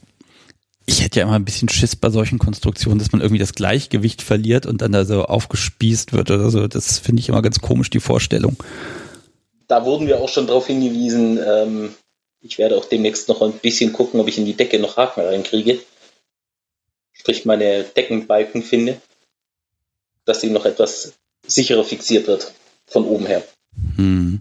Ich 0.87 1.03
hätte 1.03 1.21
ja 1.21 1.27
immer 1.27 1.37
ein 1.37 1.45
bisschen 1.45 1.69
Schiss 1.69 1.97
bei 1.97 2.11
solchen 2.11 2.39
Konstruktionen, 2.39 2.99
dass 2.99 3.13
man 3.13 3.21
irgendwie 3.21 3.39
das 3.39 3.55
Gleichgewicht 3.55 4.23
verliert 4.23 4.67
und 4.67 4.83
dann 4.83 4.93
da 4.93 5.05
so 5.05 5.25
aufgespießt 5.25 6.13
wird 6.13 6.31
oder 6.31 6.51
so. 6.51 6.67
Das 6.67 6.99
finde 6.99 7.21
ich 7.21 7.29
immer 7.29 7.43
ganz 7.43 7.61
komisch, 7.61 7.91
die 7.91 8.01
Vorstellung 8.01 8.57
da 9.69 9.85
wurden 9.85 10.07
wir 10.07 10.21
auch 10.21 10.29
schon 10.29 10.47
darauf 10.47 10.67
hingewiesen. 10.67 11.41
Ähm, 11.45 11.95
ich 12.41 12.59
werde 12.59 12.77
auch 12.77 12.85
demnächst 12.85 13.29
noch 13.29 13.43
ein 13.43 13.53
bisschen 13.53 13.93
gucken, 13.93 14.21
ob 14.21 14.29
ich 14.29 14.39
in 14.39 14.45
die 14.45 14.55
Decke 14.55 14.79
noch 14.79 14.97
Haken 14.97 15.23
reinkriege. 15.23 15.81
Sprich, 17.14 17.44
meine 17.44 17.85
Deckenbalken 17.85 18.62
finde, 18.62 19.00
dass 20.25 20.40
sie 20.40 20.50
noch 20.50 20.66
etwas 20.66 21.14
sicherer 21.47 21.85
fixiert 21.85 22.26
wird 22.26 22.52
von 22.87 23.04
oben 23.04 23.26
her. 23.26 23.42
Hm. 23.97 24.40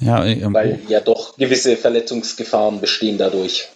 Ja, 0.00 0.24
ähm, 0.24 0.54
Weil 0.54 0.80
ja 0.88 1.00
doch 1.00 1.36
gewisse 1.36 1.76
Verletzungsgefahren 1.76 2.80
bestehen 2.80 3.18
dadurch. 3.18 3.68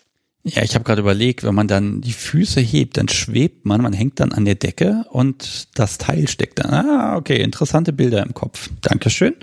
Ja, 0.45 0.63
ich 0.63 0.75
habe 0.75 0.85
gerade 0.85 1.03
überlegt, 1.03 1.45
wenn 1.45 1.55
man 1.55 1.69
dann 1.69 2.01
die 2.01 2.13
Füße 2.13 2.61
hebt, 2.61 2.97
dann 2.97 3.09
schwebt 3.09 3.65
man, 3.65 3.81
man 3.81 3.93
hängt 3.93 4.19
dann 4.19 4.33
an 4.33 4.45
der 4.45 4.57
Decke 4.57 5.05
und 5.11 5.69
das 5.77 5.99
Teil 5.99 6.27
steckt 6.27 6.59
dann. 6.59 6.75
Ah, 6.75 7.17
okay, 7.17 7.41
interessante 7.41 7.93
Bilder 7.93 8.25
im 8.25 8.35
Kopf. 8.35 8.69
Dankeschön. 8.81 9.37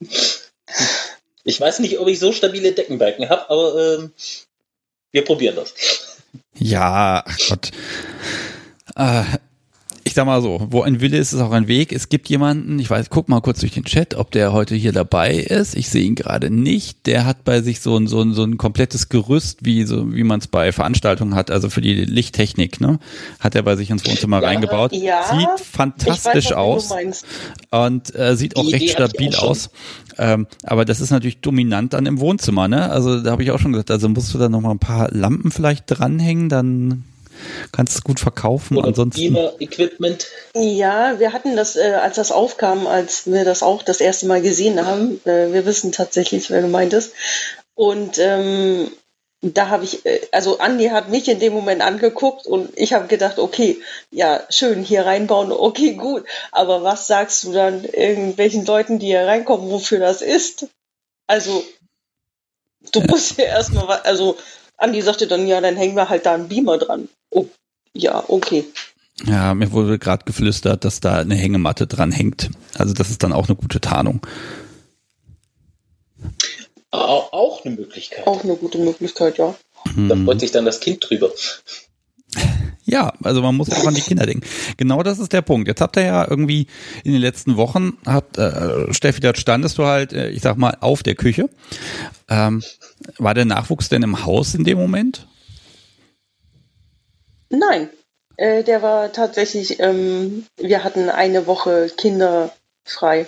ich 1.44 1.58
weiß 1.58 1.78
nicht, 1.78 1.98
ob 1.98 2.08
ich 2.08 2.18
so 2.18 2.32
stabile 2.32 2.72
Deckenbalken 2.72 3.30
habe, 3.30 3.48
aber 3.48 3.98
ähm, 3.98 4.12
wir 5.12 5.24
probieren 5.24 5.56
das. 5.56 5.74
Ja, 6.56 7.22
ach 7.26 7.38
Gott. 7.48 7.70
Äh, 8.96 9.24
ich 10.08 10.14
sag 10.14 10.24
mal 10.24 10.40
so, 10.40 10.66
wo 10.70 10.80
ein 10.82 11.02
Wille 11.02 11.18
ist, 11.18 11.34
ist 11.34 11.40
auch 11.40 11.52
ein 11.52 11.68
Weg. 11.68 11.92
Es 11.92 12.08
gibt 12.08 12.30
jemanden, 12.30 12.78
ich 12.78 12.88
weiß, 12.88 13.10
guck 13.10 13.28
mal 13.28 13.42
kurz 13.42 13.60
durch 13.60 13.72
den 13.72 13.84
Chat, 13.84 14.14
ob 14.14 14.30
der 14.30 14.54
heute 14.54 14.74
hier 14.74 14.92
dabei 14.92 15.34
ist. 15.34 15.76
Ich 15.76 15.90
sehe 15.90 16.02
ihn 16.02 16.14
gerade 16.14 16.50
nicht. 16.50 17.06
Der 17.06 17.26
hat 17.26 17.44
bei 17.44 17.60
sich 17.60 17.80
so 17.80 17.94
ein, 17.94 18.06
so 18.06 18.22
ein, 18.22 18.32
so 18.32 18.42
ein 18.42 18.56
komplettes 18.56 19.10
Gerüst, 19.10 19.66
wie, 19.66 19.84
so, 19.84 20.14
wie 20.14 20.24
man 20.24 20.40
es 20.40 20.46
bei 20.46 20.72
Veranstaltungen 20.72 21.34
hat, 21.34 21.50
also 21.50 21.68
für 21.68 21.82
die 21.82 21.94
Lichttechnik, 21.94 22.80
ne? 22.80 22.98
Hat 23.38 23.54
er 23.54 23.62
bei 23.62 23.76
sich 23.76 23.90
ins 23.90 24.06
Wohnzimmer 24.06 24.40
ja, 24.40 24.48
reingebaut. 24.48 24.92
Ja, 24.94 25.24
sieht 25.24 25.66
fantastisch 25.66 26.46
weiß, 26.46 26.52
aus. 26.52 26.94
Und 27.70 28.14
äh, 28.14 28.34
sieht 28.34 28.56
auch 28.56 28.64
die 28.64 28.72
recht 28.72 28.84
Idee 28.84 28.92
stabil 28.92 29.34
auch 29.36 29.50
aus. 29.50 29.68
Ähm, 30.18 30.46
aber 30.64 30.84
das 30.84 31.00
ist 31.00 31.10
natürlich 31.10 31.40
dominant 31.40 31.92
dann 31.92 32.06
im 32.06 32.20
Wohnzimmer, 32.20 32.68
ne? 32.68 32.90
Also 32.90 33.20
da 33.22 33.30
habe 33.30 33.42
ich 33.42 33.50
auch 33.50 33.58
schon 33.58 33.72
gesagt, 33.72 33.90
also 33.90 34.08
musst 34.08 34.34
du 34.34 34.38
da 34.38 34.48
noch 34.48 34.60
mal 34.60 34.72
ein 34.72 34.78
paar 34.78 35.10
Lampen 35.12 35.50
vielleicht 35.50 35.84
dranhängen, 35.86 36.48
dann 36.48 37.04
kannst 37.72 37.96
es 37.96 38.04
gut 38.04 38.20
verkaufen. 38.20 38.76
Oder 38.76 38.88
Ansonsten 38.88 39.20
Beamer-Equipment. 39.20 40.26
Ja, 40.54 41.18
wir 41.18 41.32
hatten 41.32 41.56
das, 41.56 41.76
äh, 41.76 41.94
als 42.02 42.16
das 42.16 42.32
aufkam, 42.32 42.86
als 42.86 43.26
wir 43.26 43.44
das 43.44 43.62
auch 43.62 43.82
das 43.82 44.00
erste 44.00 44.26
Mal 44.26 44.42
gesehen 44.42 44.84
haben. 44.84 45.20
Äh, 45.24 45.52
wir 45.52 45.64
wissen 45.66 45.92
tatsächlich, 45.92 46.50
wer 46.50 46.62
du 46.62 46.68
meintest. 46.68 47.12
Und 47.74 48.18
ähm, 48.18 48.88
da 49.40 49.68
habe 49.68 49.84
ich, 49.84 50.04
äh, 50.04 50.20
also 50.32 50.58
Andi 50.58 50.86
hat 50.86 51.08
mich 51.08 51.28
in 51.28 51.38
dem 51.38 51.52
Moment 51.52 51.80
angeguckt 51.82 52.46
und 52.46 52.70
ich 52.76 52.92
habe 52.92 53.06
gedacht, 53.06 53.38
okay, 53.38 53.80
ja, 54.10 54.40
schön, 54.50 54.82
hier 54.82 55.06
reinbauen, 55.06 55.52
okay, 55.52 55.94
gut. 55.94 56.24
Aber 56.50 56.82
was 56.82 57.06
sagst 57.06 57.44
du 57.44 57.52
dann 57.52 57.84
irgendwelchen 57.84 58.64
Leuten, 58.66 58.98
die 58.98 59.06
hier 59.06 59.26
reinkommen, 59.26 59.70
wofür 59.70 60.00
das 60.00 60.22
ist? 60.22 60.66
Also, 61.26 61.64
du 62.92 63.00
musst 63.02 63.38
ja 63.38 63.44
erstmal, 63.44 64.00
also 64.00 64.36
Andi 64.76 65.02
sagte 65.02 65.26
dann, 65.26 65.46
ja, 65.46 65.60
dann 65.60 65.76
hängen 65.76 65.96
wir 65.96 66.08
halt 66.08 66.26
da 66.26 66.34
einen 66.34 66.48
Beamer 66.48 66.78
dran. 66.78 67.08
Oh, 67.30 67.46
ja, 67.92 68.24
okay. 68.28 68.64
Ja, 69.24 69.54
mir 69.54 69.72
wurde 69.72 69.98
gerade 69.98 70.24
geflüstert, 70.24 70.84
dass 70.84 71.00
da 71.00 71.18
eine 71.18 71.34
Hängematte 71.34 71.86
dran 71.86 72.12
hängt. 72.12 72.50
Also 72.76 72.94
das 72.94 73.10
ist 73.10 73.22
dann 73.22 73.32
auch 73.32 73.48
eine 73.48 73.56
gute 73.56 73.80
Tarnung. 73.80 74.20
Auch 76.90 77.64
eine 77.64 77.74
Möglichkeit. 77.74 78.26
Auch 78.26 78.44
eine 78.44 78.56
gute 78.56 78.78
Möglichkeit, 78.78 79.38
ja. 79.38 79.54
Da 79.84 80.16
freut 80.16 80.34
hm. 80.34 80.38
sich 80.38 80.50
dann 80.50 80.64
das 80.64 80.80
Kind 80.80 81.08
drüber. 81.08 81.30
Ja, 82.90 83.12
also 83.22 83.42
man 83.42 83.54
muss 83.54 83.70
auch 83.70 83.86
an 83.86 83.94
die 83.94 84.00
Kinder 84.00 84.24
denken. 84.24 84.46
Genau 84.78 85.02
das 85.02 85.18
ist 85.18 85.34
der 85.34 85.42
Punkt. 85.42 85.68
Jetzt 85.68 85.82
habt 85.82 85.98
ihr 85.98 86.04
ja 86.04 86.26
irgendwie 86.26 86.68
in 87.04 87.12
den 87.12 87.20
letzten 87.20 87.58
Wochen, 87.58 87.98
habt, 88.06 88.38
äh, 88.38 88.90
Steffi, 88.94 89.20
da 89.20 89.34
standest 89.34 89.76
du 89.76 89.84
halt, 89.84 90.14
äh, 90.14 90.30
ich 90.30 90.40
sag 90.40 90.56
mal, 90.56 90.74
auf 90.80 91.02
der 91.02 91.14
Küche. 91.14 91.50
Ähm, 92.30 92.62
war 93.18 93.34
der 93.34 93.44
Nachwuchs 93.44 93.90
denn 93.90 94.02
im 94.02 94.24
Haus 94.24 94.54
in 94.54 94.64
dem 94.64 94.78
Moment? 94.78 95.26
Nein, 97.50 97.90
äh, 98.38 98.64
der 98.64 98.80
war 98.80 99.12
tatsächlich, 99.12 99.80
ähm, 99.80 100.46
wir 100.56 100.82
hatten 100.82 101.10
eine 101.10 101.46
Woche 101.46 101.90
Kinder 101.94 102.52
frei 102.84 103.26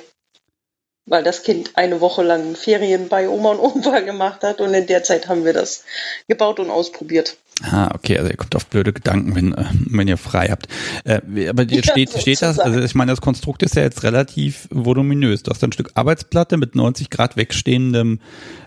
weil 1.11 1.25
das 1.25 1.42
Kind 1.42 1.73
eine 1.75 2.01
Woche 2.01 2.23
lang 2.23 2.55
Ferien 2.55 3.09
bei 3.09 3.29
Oma 3.29 3.51
und 3.51 3.59
Opa 3.59 4.01
gemacht 4.01 4.42
hat 4.42 4.61
und 4.61 4.73
in 4.73 4.87
der 4.87 5.03
Zeit 5.03 5.29
haben 5.29 5.44
wir 5.44 5.53
das 5.53 5.85
gebaut 6.29 6.61
und 6.61 6.70
ausprobiert. 6.70 7.37
Ah, 7.62 7.90
okay, 7.94 8.16
also 8.16 8.31
ihr 8.31 8.37
kommt 8.37 8.55
auf 8.57 8.66
blöde 8.66 8.92
Gedanken, 8.92 9.35
wenn, 9.35 9.53
äh, 9.53 9.64
wenn 9.90 10.09
ihr 10.09 10.16
frei 10.16 10.49
habt. 10.49 10.68
Äh, 11.05 11.49
aber 11.49 11.64
jetzt 11.64 11.87
ja, 11.88 11.92
steht, 11.92 12.12
steht 12.12 12.40
das, 12.40 12.59
also 12.59 12.81
ich 12.81 12.94
meine, 12.94 13.12
das 13.12 13.20
Konstrukt 13.20 13.62
ist 13.62 13.75
ja 13.75 13.83
jetzt 13.83 14.03
relativ 14.05 14.68
voluminös. 14.70 15.42
Du 15.42 15.51
hast 15.51 15.62
ein 15.62 15.73
Stück 15.73 15.90
Arbeitsplatte 15.94 16.57
mit 16.57 16.75
90 16.75 17.11
Grad 17.11 17.37
wegstehendem 17.37 18.20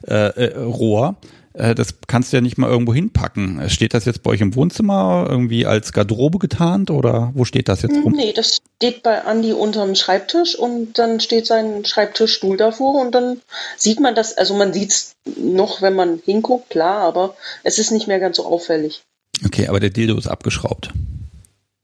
äh, 0.06 0.14
äh, 0.14 0.58
Rohr. 0.60 1.16
Äh, 1.54 1.76
das 1.76 1.96
kannst 2.08 2.32
du 2.32 2.38
ja 2.38 2.42
nicht 2.42 2.58
mal 2.58 2.70
irgendwo 2.70 2.94
hinpacken. 2.94 3.70
Steht 3.70 3.94
das 3.94 4.06
jetzt 4.06 4.24
bei 4.24 4.32
euch 4.32 4.42
im 4.42 4.56
Wohnzimmer 4.56 5.28
irgendwie 5.30 5.66
als 5.66 5.94
Garderobe 5.94 6.40
getarnt 6.40 6.90
oder 6.90 7.32
wo 7.34 7.46
steht 7.46 7.70
das 7.70 7.82
jetzt 7.82 7.96
rum? 8.04 8.14
Nee, 8.16 8.34
das 8.34 8.62
steht 8.78 9.04
bei 9.04 9.24
Andi 9.24 9.54
unterm 9.54 9.96
Schreibtisch 9.96 10.56
und 10.56 10.98
dann 11.00 11.20
steht 11.20 11.46
sein 11.46 11.86
Schreibtischstuhl 11.86 12.58
davor 12.58 13.02
und 13.02 13.14
dann 13.14 13.42
sieht 13.78 14.00
man 14.00 14.16
das, 14.16 14.38
also 14.38 14.56
man 14.56 14.74
sieht 14.74 14.92
es 14.92 15.16
noch, 15.38 15.82
wenn 15.82 15.96
man 15.96 16.22
hinguckt, 16.26 16.70
klar, 16.70 17.02
aber 17.02 17.36
es 17.64 17.80
ist 17.80 17.92
nicht 17.92 18.08
mehr 18.08 18.20
ganz 18.20 18.38
so 18.38 18.46
auffällig. 18.46 19.04
Okay, 19.46 19.68
aber 19.68 19.80
der 19.80 19.90
Dildo 19.90 20.18
ist 20.18 20.28
abgeschraubt. 20.28 20.92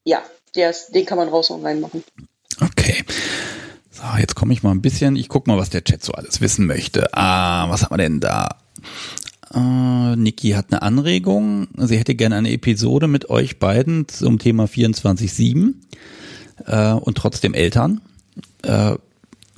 Ja, 0.04 0.22
ist, 0.56 0.94
den 0.94 1.06
kann 1.06 1.18
man 1.18 1.30
raus 1.30 1.50
und 1.50 1.64
rein 1.64 1.80
machen. 1.80 2.04
Okay. 2.62 3.04
So, 3.92 4.04
jetzt 4.20 4.36
komme 4.36 4.54
ich 4.54 4.64
mal 4.64 4.72
ein 4.72 4.82
bisschen, 4.82 5.16
ich 5.16 5.30
gucke 5.30 5.50
mal, 5.50 5.58
was 5.58 5.70
der 5.70 5.84
Chat 5.84 6.04
so 6.04 6.14
alles 6.14 6.42
wissen 6.42 6.66
möchte. 6.66 7.14
Ah, 7.14 7.70
was 7.70 7.84
haben 7.84 7.94
wir 7.94 7.98
denn 7.98 8.20
da? 8.20 8.58
Äh, 9.54 10.16
Niki 10.16 10.52
hat 10.52 10.68
eine 10.72 10.82
Anregung. 10.82 11.68
Sie 11.78 11.98
hätte 11.98 12.16
gerne 12.16 12.36
eine 12.36 12.52
Episode 12.52 13.08
mit 13.08 13.30
euch 13.30 13.60
beiden 13.60 14.08
zum 14.08 14.40
Thema 14.40 14.66
24-7 14.66 15.74
äh, 16.66 16.94
und 16.94 17.18
trotzdem 17.18 17.54
Eltern. 17.54 18.02
Äh, 18.64 18.96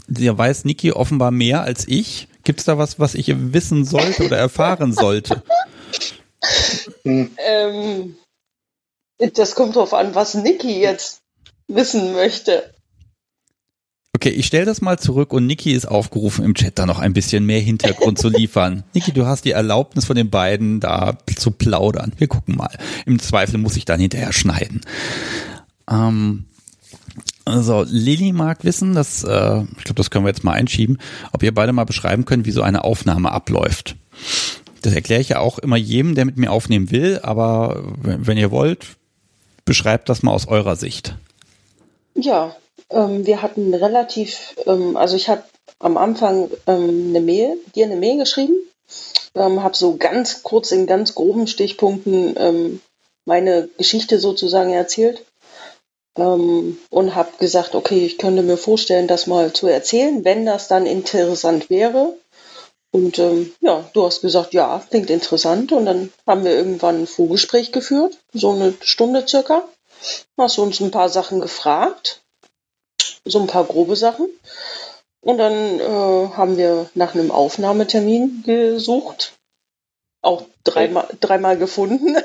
da 0.08 0.38
weiß 0.38 0.66
Niki 0.66 0.92
offenbar 0.92 1.32
mehr 1.32 1.62
als 1.62 1.88
ich. 1.88 2.28
Gibt 2.44 2.60
es 2.60 2.66
da 2.66 2.78
was, 2.78 3.00
was 3.00 3.16
ich 3.16 3.28
wissen 3.54 3.86
sollte 3.86 4.26
oder 4.26 4.38
erfahren 4.38 4.94
sollte? 4.94 5.44
ähm, 7.04 8.16
das 9.18 9.56
kommt 9.56 9.76
drauf 9.76 9.94
an, 9.94 10.16
was 10.16 10.34
Niki 10.34 10.80
jetzt 10.80 11.22
wissen 11.68 12.14
möchte. 12.14 12.74
Okay, 14.22 14.30
ich 14.30 14.46
stelle 14.46 14.66
das 14.66 14.82
mal 14.82 15.00
zurück 15.00 15.34
und 15.34 15.48
Niki 15.48 15.72
ist 15.72 15.88
aufgerufen, 15.88 16.46
im 16.46 16.54
Chat 16.54 16.78
da 16.78 16.86
noch 16.86 17.00
ein 17.00 17.12
bisschen 17.12 17.44
mehr 17.44 17.60
Hintergrund 17.60 18.20
zu 18.20 18.30
liefern. 18.30 18.84
Niki, 18.94 19.12
du 19.14 19.26
hast 19.26 19.46
die 19.46 19.52
Erlaubnis 19.52 20.06
von 20.06 20.16
den 20.16 20.30
beiden, 20.30 20.80
da 20.80 21.18
zu 21.36 21.50
plaudern. 21.50 22.14
Wir 22.20 22.28
gucken 22.28 22.56
mal. 22.56 22.70
Im 23.08 23.18
Zweifel 23.18 23.58
muss 23.58 23.78
ich 23.78 23.86
dann 23.86 24.00
hinterher 24.00 24.32
schneiden. 24.32 24.82
Ähm, 25.90 26.46
also 27.46 27.84
Lilly 27.90 28.32
mag 28.32 28.64
wissen, 28.64 28.94
dass, 28.94 29.24
äh, 29.24 29.64
ich 29.64 29.86
glaube, 29.86 29.96
das 29.96 30.12
können 30.12 30.24
wir 30.24 30.30
jetzt 30.30 30.44
mal 30.44 30.54
einschieben, 30.54 31.00
ob 31.32 31.42
ihr 31.42 31.52
beide 31.52 31.74
mal 31.74 31.86
beschreiben 31.86 32.26
könnt, 32.26 32.46
wie 32.46 32.52
so 32.52 32.62
eine 32.62 32.84
Aufnahme 32.84 33.32
abläuft. 33.32 33.96
Das 34.84 34.94
erkläre 34.94 35.22
ich 35.22 35.30
ja 35.30 35.40
auch 35.40 35.58
immer 35.58 35.78
jedem, 35.78 36.14
der 36.14 36.26
mit 36.26 36.38
mir 36.38 36.52
aufnehmen 36.52 36.92
will, 36.92 37.22
aber 37.24 37.82
wenn 38.04 38.38
ihr 38.38 38.52
wollt, 38.52 38.86
beschreibt 39.66 40.10
das 40.10 40.22
mal 40.22 40.32
aus 40.32 40.48
eurer 40.48 40.76
Sicht. 40.76 41.16
Ja, 42.14 42.56
ähm, 42.92 43.26
wir 43.26 43.42
hatten 43.42 43.74
relativ, 43.74 44.56
ähm, 44.66 44.98
also 44.98 45.16
ich 45.16 45.30
habe 45.30 45.44
am 45.80 45.98
Anfang 45.98 46.50
ähm, 46.68 47.08
eine 47.10 47.22
Mail, 47.22 47.58
dir 47.76 47.86
eine 47.86 47.96
Mail 47.96 48.18
geschrieben, 48.18 48.56
ähm, 49.36 49.64
habe 49.64 49.76
so 49.76 49.98
ganz 49.98 50.44
kurz 50.44 50.72
in 50.72 50.88
ganz 50.88 51.16
groben 51.16 51.48
Stichpunkten 51.48 52.36
ähm, 52.38 52.82
meine 53.26 53.70
Geschichte 53.78 54.20
sozusagen 54.20 54.74
erzählt 54.74 55.24
ähm, 56.18 56.78
und 56.90 57.16
habe 57.16 57.32
gesagt, 57.40 57.76
okay, 57.76 58.06
ich 58.06 58.18
könnte 58.18 58.44
mir 58.44 58.58
vorstellen, 58.58 59.08
das 59.08 59.28
mal 59.28 59.54
zu 59.54 59.68
erzählen, 59.68 60.24
wenn 60.26 60.46
das 60.46 60.68
dann 60.68 60.86
interessant 60.86 61.70
wäre. 61.70 62.18
Und 62.92 63.20
ähm, 63.20 63.54
ja, 63.62 63.90
du 63.94 64.06
hast 64.06 64.22
gesagt, 64.22 64.54
ja, 64.54 64.84
klingt 64.90 65.10
interessant. 65.10 65.72
Und 65.72 65.86
dann 65.86 66.12
haben 66.28 66.44
wir 66.44 66.52
irgendwann 66.52 67.04
ein 67.04 67.08
Vorgespräch 67.08 67.72
geführt, 67.72 68.18
so 68.34 68.52
eine 68.52 68.74
Stunde 68.82 69.26
circa. 69.26 69.64
Hast 70.38 70.58
uns 70.58 70.82
ein 70.82 70.92
paar 70.92 71.10
Sachen 71.10 71.40
gefragt, 71.40 72.21
so 73.26 73.40
ein 73.40 73.48
paar 73.48 73.66
grobe 73.66 73.96
Sachen. 73.96 74.28
Und 75.22 75.38
dann 75.38 75.80
äh, 75.80 76.30
haben 76.34 76.58
wir 76.58 76.90
nach 76.96 77.14
einem 77.14 77.32
Aufnahmetermin 77.32 78.44
gesucht 78.44 79.34
auch 80.22 80.46
dreimal, 80.64 81.08
dreimal 81.20 81.58
gefunden. 81.58 82.16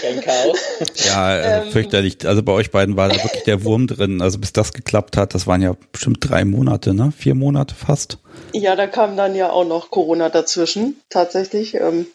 Kein 0.00 0.20
Chaos. 0.20 0.58
Ja, 1.04 1.26
also 1.26 1.66
ähm, 1.66 1.72
fürchterlich. 1.72 2.26
Also 2.26 2.42
bei 2.42 2.52
euch 2.52 2.70
beiden 2.70 2.96
war 2.96 3.08
da 3.08 3.22
wirklich 3.22 3.44
der 3.44 3.64
Wurm 3.64 3.86
drin. 3.86 4.22
Also 4.22 4.38
bis 4.38 4.52
das 4.52 4.72
geklappt 4.72 5.16
hat, 5.16 5.34
das 5.34 5.46
waren 5.46 5.60
ja 5.60 5.76
bestimmt 5.92 6.18
drei 6.20 6.44
Monate, 6.44 6.94
ne? 6.94 7.12
Vier 7.16 7.34
Monate 7.34 7.74
fast. 7.74 8.18
Ja, 8.52 8.74
da 8.76 8.86
kam 8.86 9.16
dann 9.16 9.34
ja 9.34 9.50
auch 9.50 9.64
noch 9.64 9.90
Corona 9.90 10.30
dazwischen, 10.30 11.00
tatsächlich. 11.10 11.74
Ähm, 11.74 12.06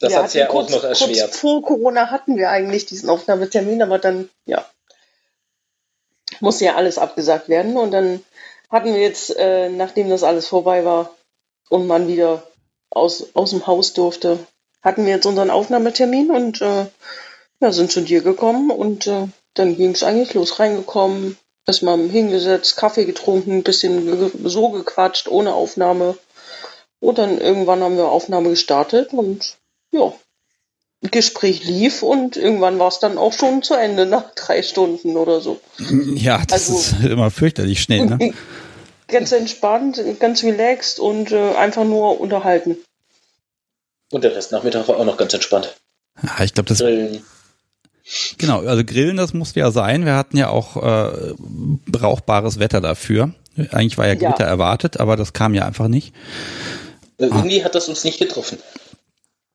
das 0.00 0.16
hat 0.16 0.34
ja 0.34 0.46
kurz, 0.46 0.72
auch 0.72 0.76
noch 0.76 0.84
erschwert. 0.84 1.18
Kurz 1.18 1.38
vor 1.38 1.62
Corona 1.62 2.10
hatten 2.10 2.36
wir 2.36 2.50
eigentlich 2.50 2.86
diesen 2.86 3.08
Aufnahmetermin, 3.08 3.82
aber 3.82 3.98
dann, 3.98 4.28
ja, 4.46 4.64
musste 6.40 6.66
ja 6.66 6.74
alles 6.76 6.98
abgesagt 6.98 7.48
werden. 7.48 7.76
Und 7.76 7.90
dann 7.90 8.22
hatten 8.70 8.94
wir 8.94 9.00
jetzt, 9.00 9.36
äh, 9.36 9.68
nachdem 9.68 10.10
das 10.10 10.22
alles 10.22 10.46
vorbei 10.46 10.84
war 10.84 11.14
und 11.68 11.86
man 11.86 12.08
wieder 12.08 12.42
aus, 12.90 13.34
aus 13.34 13.50
dem 13.50 13.66
Haus 13.66 13.92
durfte, 13.92 14.38
hatten 14.82 15.04
wir 15.04 15.14
jetzt 15.14 15.26
unseren 15.26 15.50
Aufnahmetermin 15.50 16.30
und 16.30 16.62
äh, 16.62 16.86
ja, 17.60 17.72
sind 17.72 17.90
zu 17.90 18.00
dir 18.00 18.22
gekommen 18.22 18.70
und 18.70 19.06
äh, 19.06 19.28
dann 19.54 19.76
ging 19.76 19.90
es 19.90 20.02
eigentlich 20.02 20.34
los. 20.34 20.58
Reingekommen, 20.58 21.38
erstmal 21.66 21.98
hingesetzt, 21.98 22.76
Kaffee 22.76 23.04
getrunken, 23.04 23.62
bisschen 23.62 24.48
so 24.48 24.68
gequatscht, 24.70 25.28
ohne 25.28 25.54
Aufnahme. 25.54 26.16
Und 27.00 27.18
dann 27.18 27.38
irgendwann 27.38 27.82
haben 27.82 27.96
wir 27.96 28.08
Aufnahme 28.08 28.50
gestartet 28.50 29.12
und 29.12 29.56
ja, 29.90 30.12
Gespräch 31.02 31.64
lief 31.64 32.02
und 32.02 32.36
irgendwann 32.36 32.78
war 32.78 32.88
es 32.88 32.98
dann 32.98 33.18
auch 33.18 33.32
schon 33.32 33.62
zu 33.62 33.74
Ende 33.74 34.06
nach 34.06 34.34
drei 34.34 34.62
Stunden 34.62 35.16
oder 35.16 35.40
so. 35.40 35.60
Ja, 36.14 36.42
das 36.46 36.70
also, 36.70 36.78
ist 36.78 37.04
immer 37.04 37.30
fürchterlich 37.30 37.82
schnell, 37.82 38.06
ne? 38.06 38.32
Ganz 39.08 39.30
entspannt, 39.30 40.02
ganz 40.18 40.42
relaxed 40.42 40.98
und 40.98 41.30
äh, 41.30 41.54
einfach 41.54 41.84
nur 41.84 42.20
unterhalten. 42.20 42.76
Und 44.10 44.24
der 44.24 44.34
Rest 44.34 44.50
Nachmittag 44.50 44.88
war 44.88 44.96
auch 44.96 45.04
noch 45.04 45.16
ganz 45.16 45.32
entspannt. 45.32 45.76
Ja, 46.24 46.42
ich 46.42 46.54
glaube, 46.54 46.68
das. 46.68 46.78
Grillen. 46.78 47.22
Genau, 48.38 48.66
also 48.66 48.84
Grillen, 48.84 49.16
das 49.16 49.32
musste 49.32 49.60
ja 49.60 49.70
sein. 49.70 50.04
Wir 50.04 50.16
hatten 50.16 50.36
ja 50.36 50.48
auch 50.48 50.76
äh, 50.76 51.34
brauchbares 51.38 52.58
Wetter 52.58 52.80
dafür. 52.80 53.32
Eigentlich 53.70 53.96
war 53.96 54.08
ja 54.08 54.14
Gewitter 54.14 54.44
ja. 54.44 54.50
erwartet, 54.50 54.98
aber 54.98 55.16
das 55.16 55.32
kam 55.32 55.54
ja 55.54 55.66
einfach 55.66 55.86
nicht. 55.86 56.12
Irgendwie 57.18 57.62
ah. 57.62 57.64
hat 57.64 57.74
das 57.74 57.88
uns 57.88 58.02
nicht 58.02 58.18
getroffen. 58.18 58.58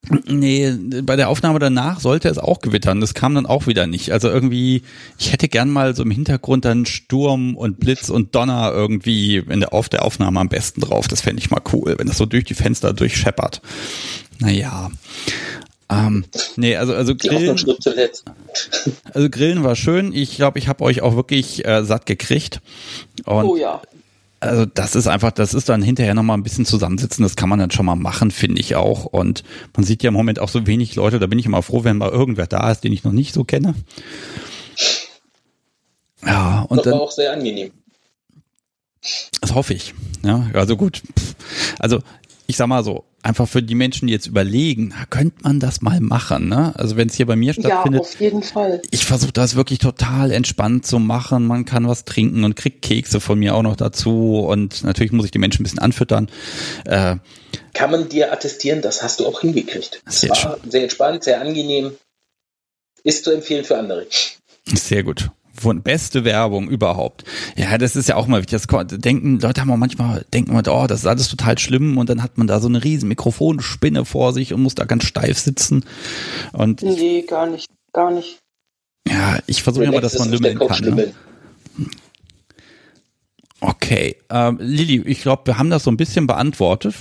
Nee, 0.10 0.74
bei 1.04 1.16
der 1.16 1.30
Aufnahme 1.30 1.60
danach 1.60 2.00
sollte 2.00 2.28
es 2.28 2.40
auch 2.40 2.60
gewittern. 2.60 3.00
Das 3.02 3.14
kam 3.14 3.36
dann 3.36 3.46
auch 3.46 3.68
wieder 3.68 3.86
nicht. 3.86 4.12
Also 4.12 4.30
irgendwie, 4.30 4.82
ich 5.20 5.32
hätte 5.32 5.48
gern 5.48 5.70
mal 5.70 5.96
so 5.96 6.02
im 6.02 6.10
Hintergrund 6.10 6.66
dann 6.66 6.88
Sturm 6.88 7.56
und 7.56 7.80
Blitz 7.80 8.10
und 8.10 8.34
Donner 8.34 8.72
irgendwie 8.74 9.38
in 9.38 9.60
der, 9.60 9.74
auf 9.74 9.90
der 9.90 10.04
Aufnahme 10.04 10.40
am 10.40 10.50
besten 10.50 10.82
drauf. 10.82 11.08
Das 11.08 11.22
fände 11.22 11.40
ich 11.40 11.52
mal 11.52 11.62
cool, 11.72 11.96
wenn 12.00 12.08
das 12.08 12.18
so 12.18 12.26
durch 12.26 12.46
die 12.46 12.56
Fenster 12.56 12.94
durchscheppert. 12.94 13.62
Naja. 14.40 14.90
Ähm, 15.92 16.26
nee, 16.56 16.76
also, 16.76 16.96
also 16.96 17.16
Grillen, 17.16 17.60
also 19.14 19.30
Grillen 19.30 19.64
war 19.64 19.76
schön. 19.76 20.14
Ich 20.14 20.36
glaube, 20.36 20.58
ich 20.58 20.68
habe 20.68 20.84
euch 20.84 21.02
auch 21.02 21.16
wirklich 21.16 21.66
äh, 21.66 21.84
satt 21.84 22.06
gekriegt. 22.06 22.62
Und 23.26 23.46
oh 23.46 23.56
ja. 23.56 23.82
Also 24.42 24.66
das 24.66 24.96
ist 24.96 25.06
einfach, 25.06 25.32
das 25.32 25.54
ist 25.54 25.70
dann 25.70 25.84
hinterher 25.84 26.16
nochmal 26.16 26.36
ein 26.36 26.42
bisschen 26.42 26.66
zusammensitzen, 26.66 27.22
das 27.22 27.36
kann 27.36 27.48
man 27.48 27.60
dann 27.60 27.70
schon 27.70 27.86
mal 27.86 27.96
machen, 27.96 28.32
finde 28.32 28.60
ich 28.60 28.76
auch. 28.76 29.06
Und 29.06 29.44
man 29.76 29.86
sieht 29.86 30.02
ja 30.02 30.08
im 30.08 30.16
Moment 30.16 30.40
auch 30.40 30.50
so 30.50 30.66
wenig 30.66 30.96
Leute, 30.96 31.20
da 31.20 31.28
bin 31.28 31.38
ich 31.38 31.46
immer 31.46 31.62
froh, 31.62 31.84
wenn 31.84 31.98
mal 31.98 32.10
irgendwer 32.10 32.48
da 32.48 32.72
ist, 32.72 32.84
den 32.84 32.92
ich 32.92 33.04
noch 33.04 33.12
nicht 33.12 33.36
so 33.36 33.44
kenne. 33.44 33.76
Ja, 36.26 36.62
und 36.70 36.78
das 36.78 36.86
war 36.88 36.94
dann, 36.94 37.02
auch 37.02 37.12
sehr 37.12 37.32
angenehm. 37.34 37.72
Das 39.42 39.54
hoffe 39.54 39.76
ich. 39.76 39.94
Ja, 40.24 40.50
also 40.54 40.76
gut. 40.76 41.04
Also 41.78 42.02
ich 42.48 42.58
sag 42.58 42.68
mal 42.68 42.84
so, 42.84 43.06
einfach 43.24 43.48
für 43.48 43.62
die 43.62 43.76
Menschen, 43.76 44.08
die 44.08 44.14
jetzt 44.14 44.28
überlegen, 44.28 44.94
könnte 45.10 45.38
man 45.42 45.60
das 45.60 45.82
mal 45.82 46.00
machen, 46.00 46.50
ne? 46.50 46.74
Also 46.76 46.98
wenn 46.98 47.08
es 47.08 47.16
hier 47.16 47.26
bei 47.26 47.36
mir 47.36 47.54
stattfindet. 47.54 48.02
Ja, 48.02 48.08
auf 48.08 48.20
jeden 48.20 48.44
Fall. 48.44 48.82
Ich 48.92 49.06
versuche 49.06 49.32
das 49.32 49.56
wirklich 49.56 49.80
total 49.80 50.32
entspannt 50.32 50.86
zu 50.86 51.00
machen. 51.00 51.46
Man 51.46 51.66
kann 51.66 51.88
was 51.88 52.06
trinken 52.06 52.44
und 52.44 52.56
kriegt 52.56 52.82
Kekse 52.82 53.20
von 53.20 53.40
mir 53.40 53.56
auch 53.56 53.64
noch 53.64 53.76
dazu. 53.76 54.40
Und 54.40 54.84
natürlich 54.84 55.12
muss 55.12 55.26
ich 55.26 55.32
die 55.32 55.40
Menschen 55.40 55.62
ein 55.62 55.64
bisschen 55.64 55.80
anfüttern. 55.80 56.30
Äh, 56.86 57.18
kann 57.74 57.92
man 57.92 58.10
dir 58.10 58.32
attestieren, 58.34 58.82
das 58.82 59.04
hast 59.04 59.20
du 59.20 59.28
auch 59.28 59.42
hingekriegt. 59.42 60.02
Es 60.06 60.28
war 60.28 60.36
schön. 60.36 60.72
sehr 60.72 60.84
entspannt, 60.84 61.24
sehr 61.24 61.42
angenehm. 61.42 61.92
Ist 63.04 63.24
zu 63.24 63.32
empfehlen 63.32 63.66
für 63.66 63.78
andere. 63.78 64.06
Sehr 64.66 65.04
gut 65.04 65.32
beste 65.84 66.24
Werbung 66.24 66.70
überhaupt. 66.70 67.24
Ja, 67.56 67.78
das 67.78 67.96
ist 67.96 68.10
ja 68.10 68.16
auch 68.16 68.28
mal 68.28 68.42
wichtig. 68.42 68.62
Das 68.68 68.88
denken, 69.00 69.40
Leute 69.40 69.62
haben 69.62 69.72
auch 69.72 69.78
manchmal, 69.78 70.26
denken 70.34 70.54
mal, 70.54 70.64
oh, 70.68 70.88
das 70.88 71.02
ist 71.02 71.08
alles 71.08 71.30
total 71.30 71.58
schlimm 71.58 71.98
und 71.98 72.10
dann 72.10 72.24
hat 72.24 72.38
man 72.38 72.48
da 72.48 72.60
so 72.60 72.68
eine 72.68 72.84
riesen 72.84 73.08
Mikrofonspinne 73.10 74.06
vor 74.06 74.34
sich 74.34 74.54
und 74.54 74.62
muss 74.62 74.76
da 74.76 74.86
ganz 74.86 75.06
steif 75.06 75.38
sitzen. 75.40 75.86
Und 76.54 76.82
nee, 76.82 77.24
gar 77.28 77.48
nicht, 77.48 77.68
gar 77.94 78.12
nicht. 78.12 78.40
Ja, 79.08 79.40
ich 79.48 79.64
versuche 79.64 79.86
ja 79.86 79.92
mal, 79.92 80.02
dass 80.02 80.18
man 80.18 80.32
lümmeln 80.32 80.60
kann. 80.60 80.96
Ne? 80.96 81.14
Okay, 83.60 84.18
ähm, 84.30 84.58
Lilly, 84.60 85.02
ich 85.06 85.22
glaube, 85.22 85.44
wir 85.46 85.58
haben 85.58 85.70
das 85.70 85.84
so 85.84 85.92
ein 85.92 85.98
bisschen 85.98 86.28
beantwortet 86.28 86.96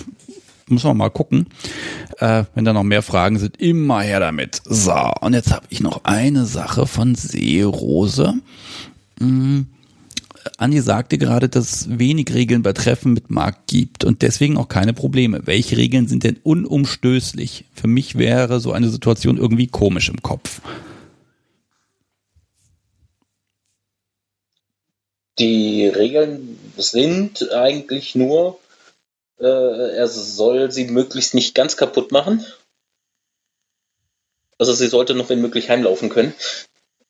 muss 0.71 0.85
man 0.85 0.97
mal 0.97 1.11
gucken. 1.11 1.47
Äh, 2.19 2.45
wenn 2.55 2.65
da 2.65 2.73
noch 2.73 2.83
mehr 2.83 3.03
Fragen 3.03 3.39
sind, 3.39 3.61
immer 3.61 4.01
her 4.01 4.21
damit. 4.21 4.61
So, 4.65 5.13
und 5.21 5.35
jetzt 5.35 5.53
habe 5.53 5.67
ich 5.71 5.81
noch 5.81 6.05
eine 6.05 6.45
Sache 6.45 6.87
von 6.87 7.15
Seerose. 7.15 8.35
Hm. 9.19 9.67
Andi 10.57 10.81
sagte 10.81 11.19
gerade, 11.19 11.49
dass 11.49 11.73
es 11.73 11.99
wenig 11.99 12.33
Regeln 12.33 12.63
bei 12.63 12.73
Treffen 12.73 13.13
mit 13.13 13.31
Marc 13.31 13.67
gibt 13.67 14.05
und 14.05 14.23
deswegen 14.23 14.57
auch 14.57 14.69
keine 14.69 14.93
Probleme. 14.93 15.43
Welche 15.45 15.77
Regeln 15.77 16.09
sind 16.09 16.25
denn 16.25 16.39
unumstößlich? 16.43 17.67
Für 17.75 17.89
mich 17.89 18.17
wäre 18.17 18.61
so 18.61 18.73
eine 18.73 18.89
Situation 18.89 19.37
irgendwie 19.37 19.67
komisch 19.67 20.09
im 20.09 20.23
Kopf. 20.23 20.61
Die 25.39 25.87
Regeln 25.87 26.59
sind 26.77 27.51
eigentlich 27.53 28.15
nur, 28.15 28.59
äh, 29.41 29.97
er 29.97 30.09
soll 30.09 30.71
sie 30.71 30.85
möglichst 30.85 31.35
nicht 31.35 31.55
ganz 31.55 31.77
kaputt 31.77 32.13
machen. 32.13 32.45
Also 34.59 34.73
sie 34.73 34.89
sollte 34.89 35.15
noch 35.15 35.31
wenn 35.31 35.41
möglich 35.41 35.71
heimlaufen 35.71 36.11
können. 36.11 36.35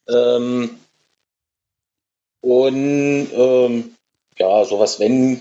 Ähm, 0.08 0.78
und 2.40 3.28
ähm, 3.32 3.96
ja, 4.38 4.64
sowas, 4.64 4.98
wenn 5.00 5.40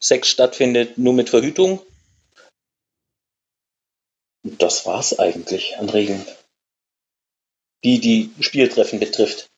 Sex 0.00 0.28
stattfindet, 0.28 0.98
nur 0.98 1.14
mit 1.14 1.30
Verhütung. 1.30 1.80
Das 4.42 4.84
war's 4.84 5.18
eigentlich 5.18 5.78
an 5.78 5.88
Regeln, 5.88 6.22
die 7.82 8.00
die 8.00 8.30
Spieltreffen 8.40 9.00
betrifft. 9.00 9.48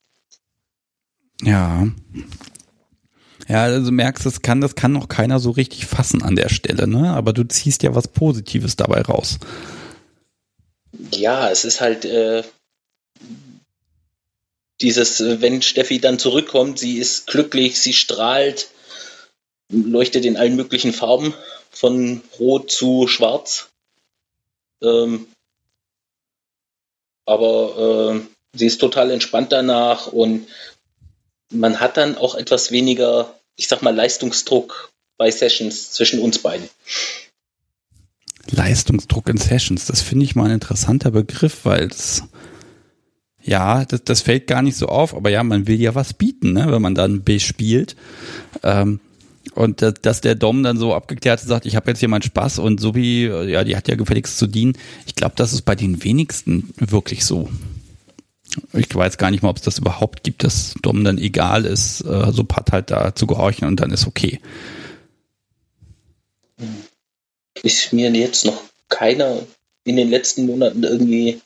Ja, 1.42 1.88
ja, 3.48 3.62
also 3.64 3.92
merkst, 3.92 4.26
das 4.26 4.42
kann, 4.42 4.60
das 4.60 4.74
kann 4.74 4.92
noch 4.92 5.08
keiner 5.08 5.38
so 5.38 5.50
richtig 5.50 5.86
fassen 5.86 6.22
an 6.22 6.36
der 6.36 6.48
Stelle, 6.48 6.86
ne? 6.86 7.12
Aber 7.12 7.32
du 7.32 7.44
ziehst 7.44 7.82
ja 7.82 7.94
was 7.94 8.08
Positives 8.08 8.76
dabei 8.76 9.02
raus. 9.02 9.38
Ja, 11.12 11.50
es 11.50 11.64
ist 11.64 11.80
halt 11.80 12.04
äh, 12.04 12.42
dieses, 14.80 15.20
wenn 15.20 15.62
Steffi 15.62 16.00
dann 16.00 16.18
zurückkommt, 16.18 16.78
sie 16.78 16.98
ist 16.98 17.26
glücklich, 17.26 17.80
sie 17.80 17.92
strahlt 17.92 18.68
leuchtet 19.68 20.24
in 20.24 20.36
allen 20.36 20.56
möglichen 20.56 20.92
Farben, 20.92 21.34
von 21.70 22.22
rot 22.38 22.70
zu 22.70 23.06
schwarz. 23.08 23.68
Ähm, 24.82 25.26
aber 27.26 28.14
äh, 28.14 28.56
sie 28.56 28.66
ist 28.66 28.78
total 28.78 29.10
entspannt 29.10 29.52
danach 29.52 30.06
und 30.06 30.46
man 31.50 31.80
hat 31.80 31.96
dann 31.96 32.16
auch 32.16 32.34
etwas 32.34 32.70
weniger, 32.70 33.34
ich 33.56 33.68
sag 33.68 33.82
mal, 33.82 33.94
Leistungsdruck 33.94 34.92
bei 35.16 35.30
Sessions 35.30 35.92
zwischen 35.92 36.20
uns 36.20 36.38
beiden. 36.38 36.68
Leistungsdruck 38.48 39.28
in 39.28 39.38
Sessions, 39.38 39.86
das 39.86 40.02
finde 40.02 40.24
ich 40.24 40.36
mal 40.36 40.44
ein 40.46 40.52
interessanter 40.52 41.10
Begriff, 41.10 41.64
weil 41.64 41.86
es 41.86 42.22
ja, 43.46 43.84
das, 43.84 44.02
das 44.02 44.22
fällt 44.22 44.48
gar 44.48 44.60
nicht 44.60 44.76
so 44.76 44.86
auf, 44.86 45.14
aber 45.14 45.30
ja, 45.30 45.44
man 45.44 45.68
will 45.68 45.80
ja 45.80 45.94
was 45.94 46.14
bieten, 46.14 46.52
ne, 46.52 46.66
wenn 46.68 46.82
man 46.82 46.96
dann 46.96 47.22
B 47.22 47.38
spielt. 47.38 47.94
Ähm, 48.64 48.98
und 49.54 49.80
dass 49.80 50.20
der 50.20 50.34
Dom 50.34 50.62
dann 50.62 50.76
so 50.76 50.92
abgeklärt 50.92 51.40
sagt, 51.40 51.64
ich 51.64 51.76
habe 51.76 51.90
jetzt 51.90 52.00
hier 52.00 52.08
meinen 52.08 52.22
Spaß 52.22 52.58
und 52.58 52.80
so 52.80 52.94
wie, 52.94 53.24
ja, 53.24 53.64
die 53.64 53.76
hat 53.76 53.88
ja 53.88 53.94
gefälligst 53.94 54.36
zu 54.36 54.46
dienen. 54.46 54.76
Ich 55.06 55.14
glaube, 55.14 55.34
das 55.36 55.52
ist 55.52 55.62
bei 55.62 55.74
den 55.74 56.02
wenigsten 56.04 56.74
wirklich 56.76 57.24
so. 57.24 57.48
Ich 58.72 58.94
weiß 58.94 59.18
gar 59.18 59.30
nicht 59.30 59.42
mal, 59.42 59.50
ob 59.50 59.56
es 59.56 59.62
das 59.62 59.78
überhaupt 59.78 60.24
gibt, 60.24 60.44
dass 60.44 60.74
Dom 60.82 61.04
dann 61.04 61.18
egal 61.18 61.64
ist, 61.64 62.02
äh, 62.02 62.32
so 62.32 62.44
Pat 62.44 62.72
halt 62.72 62.90
da 62.90 63.14
zu 63.14 63.26
gehorchen 63.26 63.66
und 63.68 63.80
dann 63.80 63.90
ist 63.90 64.06
okay. 64.06 64.40
Ist 67.62 67.92
mir 67.92 68.10
jetzt 68.10 68.44
noch 68.44 68.62
keiner 68.88 69.42
in 69.84 69.96
den 69.96 70.10
letzten 70.10 70.46
Monaten 70.46 70.82
irgendwie 70.82 71.40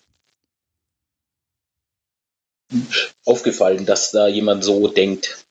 aufgefallen, 3.25 3.87
dass 3.87 4.13
da 4.13 4.29
jemand 4.29 4.65
so 4.65 4.89
denkt. 4.89 5.45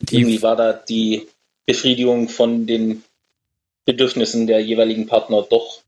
Die 0.00 0.16
Irgendwie 0.16 0.42
war 0.42 0.56
da 0.56 0.72
die 0.72 1.28
Befriedigung 1.64 2.28
von 2.28 2.66
den 2.66 3.02
Bedürfnissen 3.84 4.46
der 4.46 4.60
jeweiligen 4.60 5.06
Partner 5.06 5.42
doch 5.42 5.82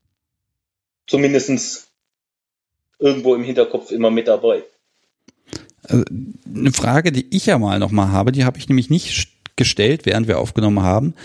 zumindest 1.07 1.88
irgendwo 2.99 3.35
im 3.35 3.43
Hinterkopf 3.43 3.91
immer 3.91 4.11
mit 4.11 4.27
dabei. 4.27 4.63
Also 5.83 6.03
eine 6.53 6.71
Frage, 6.71 7.11
die 7.11 7.25
ich 7.31 7.47
ja 7.47 7.57
mal 7.57 7.79
noch 7.79 7.91
mal 7.91 8.11
habe, 8.11 8.31
die 8.31 8.45
habe 8.45 8.59
ich 8.59 8.69
nämlich 8.69 8.89
nicht 8.89 9.29
gestellt, 9.55 10.05
während 10.05 10.27
wir 10.27 10.39
aufgenommen 10.39 10.83
haben. 10.83 11.15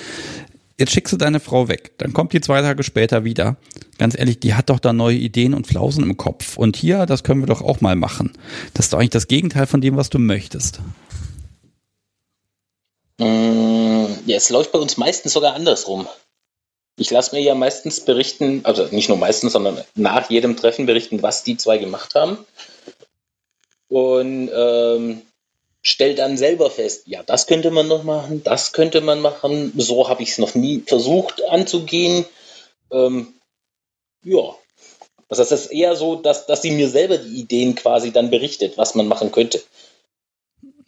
Jetzt 0.78 0.92
schickst 0.92 1.12
du 1.12 1.16
deine 1.16 1.38
Frau 1.38 1.68
weg, 1.68 1.92
dann 1.98 2.12
kommt 2.12 2.32
die 2.32 2.40
zwei 2.40 2.60
Tage 2.60 2.82
später 2.82 3.24
wieder. 3.24 3.56
Ganz 3.98 4.18
ehrlich, 4.18 4.40
die 4.40 4.54
hat 4.54 4.70
doch 4.70 4.80
da 4.80 4.92
neue 4.92 5.16
Ideen 5.16 5.54
und 5.54 5.68
Flausen 5.68 6.02
im 6.02 6.16
Kopf. 6.16 6.56
Und 6.56 6.76
hier, 6.76 7.06
das 7.06 7.22
können 7.22 7.40
wir 7.40 7.46
doch 7.46 7.62
auch 7.62 7.80
mal 7.80 7.94
machen. 7.94 8.32
Das 8.74 8.86
ist 8.86 8.92
doch 8.92 8.98
eigentlich 8.98 9.10
das 9.10 9.28
Gegenteil 9.28 9.66
von 9.66 9.80
dem, 9.80 9.96
was 9.96 10.10
du 10.10 10.18
möchtest. 10.18 10.80
Mm, 13.18 14.06
ja, 14.26 14.36
es 14.36 14.50
läuft 14.50 14.72
bei 14.72 14.80
uns 14.80 14.96
meistens 14.96 15.32
sogar 15.32 15.54
andersrum. 15.54 16.08
Ich 16.96 17.10
lasse 17.10 17.34
mir 17.34 17.42
ja 17.42 17.54
meistens 17.54 18.00
berichten, 18.00 18.60
also 18.64 18.86
nicht 18.90 19.08
nur 19.08 19.18
meistens, 19.18 19.52
sondern 19.52 19.82
nach 19.94 20.30
jedem 20.30 20.56
Treffen 20.56 20.86
berichten, 20.86 21.22
was 21.22 21.42
die 21.42 21.56
zwei 21.56 21.78
gemacht 21.78 22.14
haben. 22.14 22.38
Und 23.88 24.50
ähm, 24.54 25.22
stell 25.82 26.14
dann 26.14 26.36
selber 26.36 26.70
fest, 26.70 27.02
ja, 27.06 27.22
das 27.22 27.46
könnte 27.46 27.70
man 27.70 27.88
noch 27.88 28.04
machen, 28.04 28.42
das 28.44 28.72
könnte 28.72 29.00
man 29.00 29.20
machen. 29.20 29.72
So 29.76 30.08
habe 30.08 30.22
ich 30.22 30.30
es 30.30 30.38
noch 30.38 30.54
nie 30.54 30.82
versucht 30.86 31.44
anzugehen. 31.44 32.24
Ähm, 32.90 33.34
ja. 34.22 34.54
Das 35.28 35.50
ist 35.50 35.72
eher 35.72 35.96
so, 35.96 36.16
dass, 36.16 36.46
dass 36.46 36.62
sie 36.62 36.70
mir 36.70 36.88
selber 36.88 37.18
die 37.18 37.40
Ideen 37.40 37.74
quasi 37.74 38.12
dann 38.12 38.30
berichtet, 38.30 38.78
was 38.78 38.94
man 38.94 39.08
machen 39.08 39.32
könnte. 39.32 39.60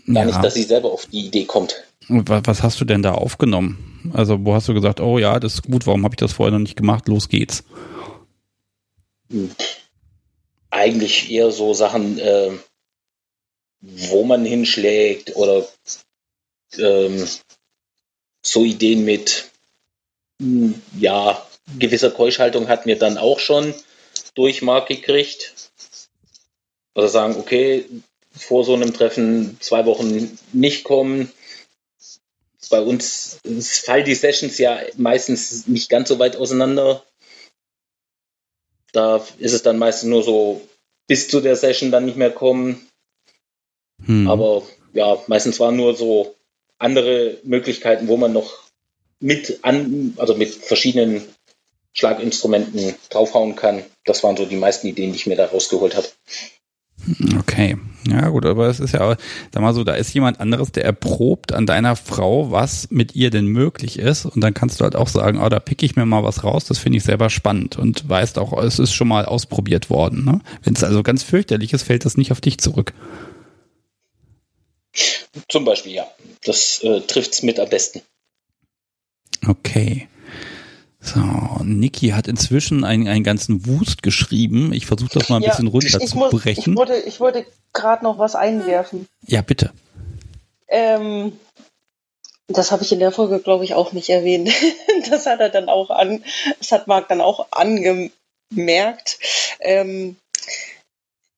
Gar 0.07 0.15
ja. 0.15 0.25
nicht, 0.27 0.45
dass 0.45 0.55
sie 0.55 0.63
selber 0.63 0.93
auf 0.93 1.07
die 1.07 1.27
Idee 1.27 1.45
kommt. 1.45 1.85
Was 2.09 2.63
hast 2.63 2.81
du 2.81 2.85
denn 2.85 3.03
da 3.03 3.13
aufgenommen? 3.13 4.11
Also, 4.15 4.45
wo 4.45 4.55
hast 4.55 4.69
du 4.69 4.75
gesagt, 4.75 5.01
oh 5.01 5.19
ja, 5.19 5.41
das 5.41 5.55
ist 5.55 5.63
gut, 5.65 5.87
warum 5.87 6.05
habe 6.05 6.15
ich 6.15 6.19
das 6.19 6.33
vorher 6.33 6.53
noch 6.53 6.61
nicht 6.61 6.77
gemacht? 6.77 7.09
Los 7.09 7.29
geht's. 7.29 7.65
Hm. 9.31 9.51
Eigentlich 10.71 11.31
eher 11.31 11.51
so 11.51 11.75
Sachen, 11.75 12.19
äh, 12.19 12.51
wo 13.81 14.25
man 14.25 14.45
hinschlägt 14.45 15.35
oder 15.35 15.67
ähm, 16.79 17.27
so 18.43 18.65
Ideen 18.65 19.05
mit, 19.05 19.51
hm, 20.41 20.81
ja, 20.99 21.45
gewisser 21.79 22.11
Keuschhaltung 22.11 22.69
hat 22.69 22.87
mir 22.87 22.97
dann 22.97 23.19
auch 23.19 23.41
schon 23.41 23.75
Durchmark 24.35 24.87
gekriegt. 24.87 25.71
Also 26.95 27.09
sagen, 27.09 27.37
okay, 27.39 27.85
vor 28.37 28.65
so 28.65 28.75
einem 28.75 28.93
Treffen 28.93 29.57
zwei 29.61 29.87
Wochen 29.87 30.39
nicht 30.53 30.85
kommen, 30.85 31.33
bei 32.69 32.81
uns 32.81 33.39
fallen 33.85 34.05
die 34.05 34.15
Sessions 34.15 34.59
ja 34.59 34.81
meistens 34.97 35.67
nicht 35.67 35.89
ganz 35.89 36.09
so 36.09 36.19
weit 36.19 36.37
auseinander. 36.37 37.05
Da 38.93 39.25
ist 39.39 39.53
es 39.53 39.63
dann 39.63 39.79
meistens 39.79 40.09
nur 40.09 40.23
so 40.23 40.67
bis 41.07 41.29
zu 41.29 41.41
der 41.41 41.57
Session 41.57 41.91
dann 41.91 42.07
nicht 42.07 42.17
mehr 42.17 42.31
kommen. 42.31 42.87
Hm. 44.05 44.29
Aber 44.29 44.63
ja, 44.93 45.23
meistens 45.27 45.61
waren 45.61 45.77
nur 45.77 45.95
so 45.95 46.35
andere 46.79 47.39
Möglichkeiten, 47.45 48.09
wo 48.09 48.17
man 48.17 48.33
noch 48.33 48.67
mit 49.21 49.61
an, 49.63 50.15
also 50.17 50.35
mit 50.35 50.55
verschiedenen 50.55 51.27
Schlaginstrumenten 51.93 52.95
draufhauen 53.09 53.57
kann. 53.57 53.85
Das 54.05 54.23
waren 54.23 54.37
so 54.37 54.45
die 54.45 54.57
meisten 54.57 54.87
Ideen, 54.87 55.13
die 55.13 55.17
ich 55.17 55.27
mir 55.27 55.37
da 55.37 55.47
rausgeholt 55.47 55.97
habe. 55.97 56.09
Okay, 57.39 57.77
ja 58.09 58.29
gut, 58.29 58.45
aber 58.47 58.69
es 58.69 58.81
ist 58.81 58.95
ja, 58.95 59.17
sag 59.53 59.63
mal 59.63 59.75
so, 59.75 59.85
da 59.85 59.95
ist 59.95 60.13
jemand 60.13 60.41
anderes, 60.41 60.73
der 60.73 60.85
erprobt 60.85 61.53
an 61.53 61.67
deiner 61.67 61.97
Frau, 61.97 62.51
was 62.51 62.89
mit 62.91 63.15
ihr 63.15 63.31
denn 63.31 63.47
möglich 63.47 63.99
ist 63.99 64.27
und 64.27 64.41
dann 64.41 64.55
kannst 64.55 64.81
du 64.81 64.85
halt 64.85 64.97
auch 64.97 65.09
sagen, 65.09 65.41
oh, 65.41 65.49
da 65.49 65.61
pick 65.61 65.83
ich 65.83 65.97
mir 65.97 66.07
mal 66.07 66.25
was 66.25 66.43
raus, 66.45 66.65
das 66.65 66.79
finde 66.79 66.99
ich 66.99 67.05
selber 67.05 67.31
spannend 67.31 67.77
und 67.77 68.09
weißt 68.09 68.39
auch, 68.39 68.61
es 68.63 68.79
ist 68.79 68.93
schon 68.93 69.09
mal 69.09 69.25
ausprobiert 69.25 69.91
worden. 69.91 70.25
Ne? 70.25 70.41
Wenn 70.63 70.75
es 70.75 70.85
also 70.85 71.03
ganz 71.03 71.23
fürchterlich 71.23 71.73
ist, 71.73 71.85
fällt 71.85 72.05
das 72.05 72.17
nicht 72.17 72.33
auf 72.33 72.41
dich 72.41 72.59
zurück. 72.59 72.93
Zum 75.49 75.65
Beispiel, 75.65 75.93
ja. 75.93 76.07
Das 76.45 76.83
äh, 76.83 77.01
trifft 77.03 77.35
es 77.35 77.43
mit 77.43 77.61
am 77.61 77.69
besten. 77.69 78.01
Okay. 79.47 80.09
So, 81.07 81.21
Niki 81.63 82.09
hat 82.09 82.27
inzwischen 82.27 82.83
einen, 82.83 83.07
einen 83.07 83.23
ganzen 83.23 83.65
Wust 83.67 84.03
geschrieben. 84.03 84.73
Ich 84.73 84.87
versuche 84.87 85.19
das 85.19 85.29
mal 85.29 85.37
ein 85.37 85.43
ja, 85.43 85.51
bisschen 85.51 85.69
runter 85.69 86.01
zu 86.01 86.17
muss, 86.17 86.31
brechen. 86.31 86.73
Ich 86.73 86.77
wollte, 86.77 86.97
ich 86.97 87.21
wollte 87.21 87.47
gerade 87.73 88.03
noch 88.03 88.19
was 88.19 88.35
einwerfen. 88.35 89.07
Ja, 89.25 89.41
bitte. 89.41 89.71
Ähm, 90.67 91.39
das 92.49 92.73
habe 92.73 92.83
ich 92.83 92.91
in 92.91 92.99
der 92.99 93.13
Folge, 93.13 93.39
glaube 93.39 93.65
ich, 93.65 93.75
auch 93.75 93.93
nicht 93.93 94.09
erwähnt. 94.09 94.51
das 95.11 95.27
hat 95.27 95.39
er 95.39 95.49
dann 95.49 95.69
auch 95.69 95.91
an, 95.91 96.25
das 96.59 96.73
hat 96.73 96.89
Marc 96.89 97.09
dann 97.09 97.21
auch 97.21 97.47
angemerkt. 97.53 99.19
Ähm, 99.61 100.17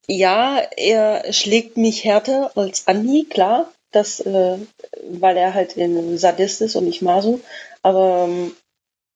ja, 0.06 0.62
er 0.76 1.30
schlägt 1.34 1.76
mich 1.76 2.04
härter 2.04 2.52
als 2.56 2.86
Andi, 2.86 3.26
klar, 3.28 3.70
das, 3.90 4.20
äh, 4.20 4.56
weil 5.10 5.36
er 5.36 5.52
halt 5.52 5.76
ein 5.76 6.16
Sadist 6.16 6.62
ist 6.62 6.74
und 6.76 6.86
nicht 6.86 7.02
Maso. 7.02 7.40
Aber 7.82 8.24
ähm, 8.26 8.56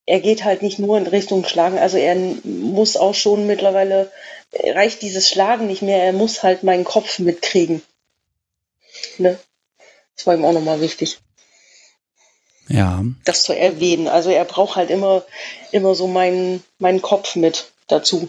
er 0.06 0.20
geht 0.20 0.44
halt 0.44 0.62
nicht 0.62 0.78
nur 0.78 0.98
in 0.98 1.06
Richtung 1.06 1.44
Schlagen, 1.44 1.78
also 1.78 1.96
er 1.96 2.16
muss 2.44 2.96
auch 2.96 3.14
schon 3.14 3.46
mittlerweile, 3.46 4.10
reicht 4.52 5.02
dieses 5.02 5.28
Schlagen 5.28 5.66
nicht 5.66 5.82
mehr, 5.82 6.02
er 6.02 6.12
muss 6.12 6.42
halt 6.42 6.62
meinen 6.62 6.84
Kopf 6.84 7.18
mitkriegen. 7.18 7.82
Ne? 9.18 9.38
Das 10.16 10.26
war 10.26 10.34
ihm 10.34 10.44
auch 10.44 10.52
nochmal 10.52 10.80
wichtig. 10.80 11.18
Ja. 12.68 13.04
Das 13.24 13.42
zu 13.42 13.56
erwähnen. 13.56 14.08
Also 14.08 14.30
er 14.30 14.44
braucht 14.44 14.76
halt 14.76 14.90
immer, 14.90 15.24
immer 15.72 15.94
so 15.94 16.06
meinen, 16.06 16.62
meinen 16.78 17.02
Kopf 17.02 17.36
mit 17.36 17.70
dazu. 17.88 18.28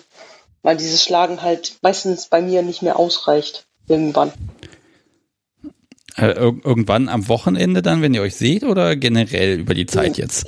Weil 0.64 0.78
dieses 0.78 1.04
Schlagen 1.04 1.42
halt 1.42 1.78
meistens 1.82 2.28
bei 2.28 2.42
mir 2.42 2.62
nicht 2.62 2.82
mehr 2.82 2.98
ausreicht. 2.98 3.66
Irgendwann. 3.88 4.32
Äh, 6.16 6.32
irgendwann 6.32 7.10
am 7.10 7.28
Wochenende 7.28 7.82
dann, 7.82 8.02
wenn 8.02 8.14
ihr 8.14 8.22
euch 8.22 8.36
seht, 8.36 8.64
oder 8.64 8.96
generell 8.96 9.60
über 9.60 9.74
die 9.74 9.86
Zeit 9.86 10.18
jetzt? 10.18 10.46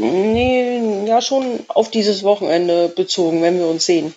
Nee, 0.00 1.06
ja, 1.06 1.20
schon 1.20 1.60
auf 1.68 1.90
dieses 1.90 2.22
Wochenende 2.22 2.88
bezogen, 2.88 3.42
wenn 3.42 3.58
wir 3.58 3.66
uns 3.66 3.86
sehen. 3.86 4.14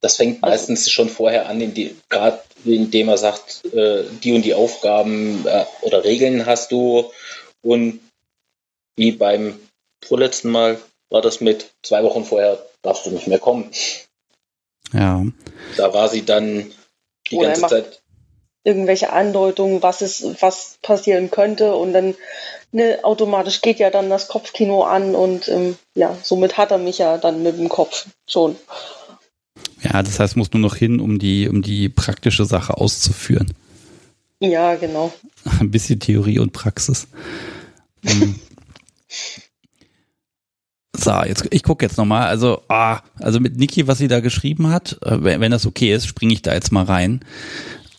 Das 0.00 0.16
fängt 0.16 0.42
also, 0.42 0.52
meistens 0.52 0.90
schon 0.90 1.08
vorher 1.08 1.48
an, 1.48 1.74
gerade 2.08 2.40
indem 2.64 3.08
er 3.08 3.18
sagt, 3.18 3.64
äh, 3.72 4.04
die 4.22 4.32
und 4.32 4.42
die 4.42 4.54
Aufgaben 4.54 5.44
äh, 5.46 5.64
oder 5.82 6.04
Regeln 6.04 6.46
hast 6.46 6.70
du. 6.70 7.10
Und 7.62 8.00
wie 8.96 9.12
beim 9.12 9.58
vorletzten 10.04 10.50
Mal 10.50 10.80
war 11.10 11.22
das 11.22 11.40
mit 11.40 11.72
zwei 11.82 12.02
Wochen 12.04 12.24
vorher, 12.24 12.64
darfst 12.82 13.06
du 13.06 13.10
nicht 13.10 13.26
mehr 13.26 13.38
kommen. 13.38 13.70
Ja. 14.92 15.24
Da 15.76 15.92
war 15.92 16.08
sie 16.08 16.24
dann 16.24 16.72
die 17.30 17.38
ganze 17.38 17.66
Zeit. 17.66 18.02
Irgendwelche 18.68 19.12
Andeutungen, 19.12 19.82
was 19.82 20.02
ist, 20.02 20.42
was 20.42 20.78
passieren 20.82 21.30
könnte 21.30 21.74
und 21.74 21.92
dann 21.94 22.14
ne, 22.72 22.98
automatisch 23.02 23.62
geht 23.62 23.78
ja 23.78 23.90
dann 23.90 24.10
das 24.10 24.28
Kopfkino 24.28 24.82
an 24.82 25.14
und 25.14 25.48
ähm, 25.48 25.76
ja, 25.94 26.16
somit 26.22 26.58
hat 26.58 26.70
er 26.70 26.78
mich 26.78 26.98
ja 26.98 27.16
dann 27.18 27.42
mit 27.42 27.58
dem 27.58 27.68
Kopf 27.68 28.06
schon. 28.26 28.56
Ja, 29.82 30.02
das 30.02 30.20
heißt, 30.20 30.36
muss 30.36 30.52
nur 30.52 30.60
noch 30.60 30.76
hin, 30.76 31.00
um 31.00 31.18
die, 31.18 31.48
um 31.48 31.62
die 31.62 31.88
praktische 31.88 32.44
Sache 32.44 32.76
auszuführen. 32.76 33.54
Ja, 34.40 34.74
genau. 34.74 35.12
Ein 35.60 35.70
bisschen 35.70 36.00
Theorie 36.00 36.38
und 36.38 36.52
Praxis. 36.52 37.08
Mhm. 38.02 38.38
So, 41.00 41.22
jetzt 41.22 41.46
ich 41.50 41.62
gucke 41.62 41.84
jetzt 41.84 41.96
nochmal. 41.96 42.26
Also, 42.26 42.62
ah, 42.66 43.02
also 43.20 43.38
mit 43.38 43.56
Niki, 43.56 43.86
was 43.86 43.98
sie 43.98 44.08
da 44.08 44.18
geschrieben 44.18 44.68
hat, 44.68 44.98
äh, 45.02 45.22
wenn, 45.22 45.40
wenn 45.40 45.52
das 45.52 45.64
okay 45.64 45.94
ist, 45.94 46.08
springe 46.08 46.32
ich 46.32 46.42
da 46.42 46.52
jetzt 46.52 46.72
mal 46.72 46.84
rein. 46.84 47.20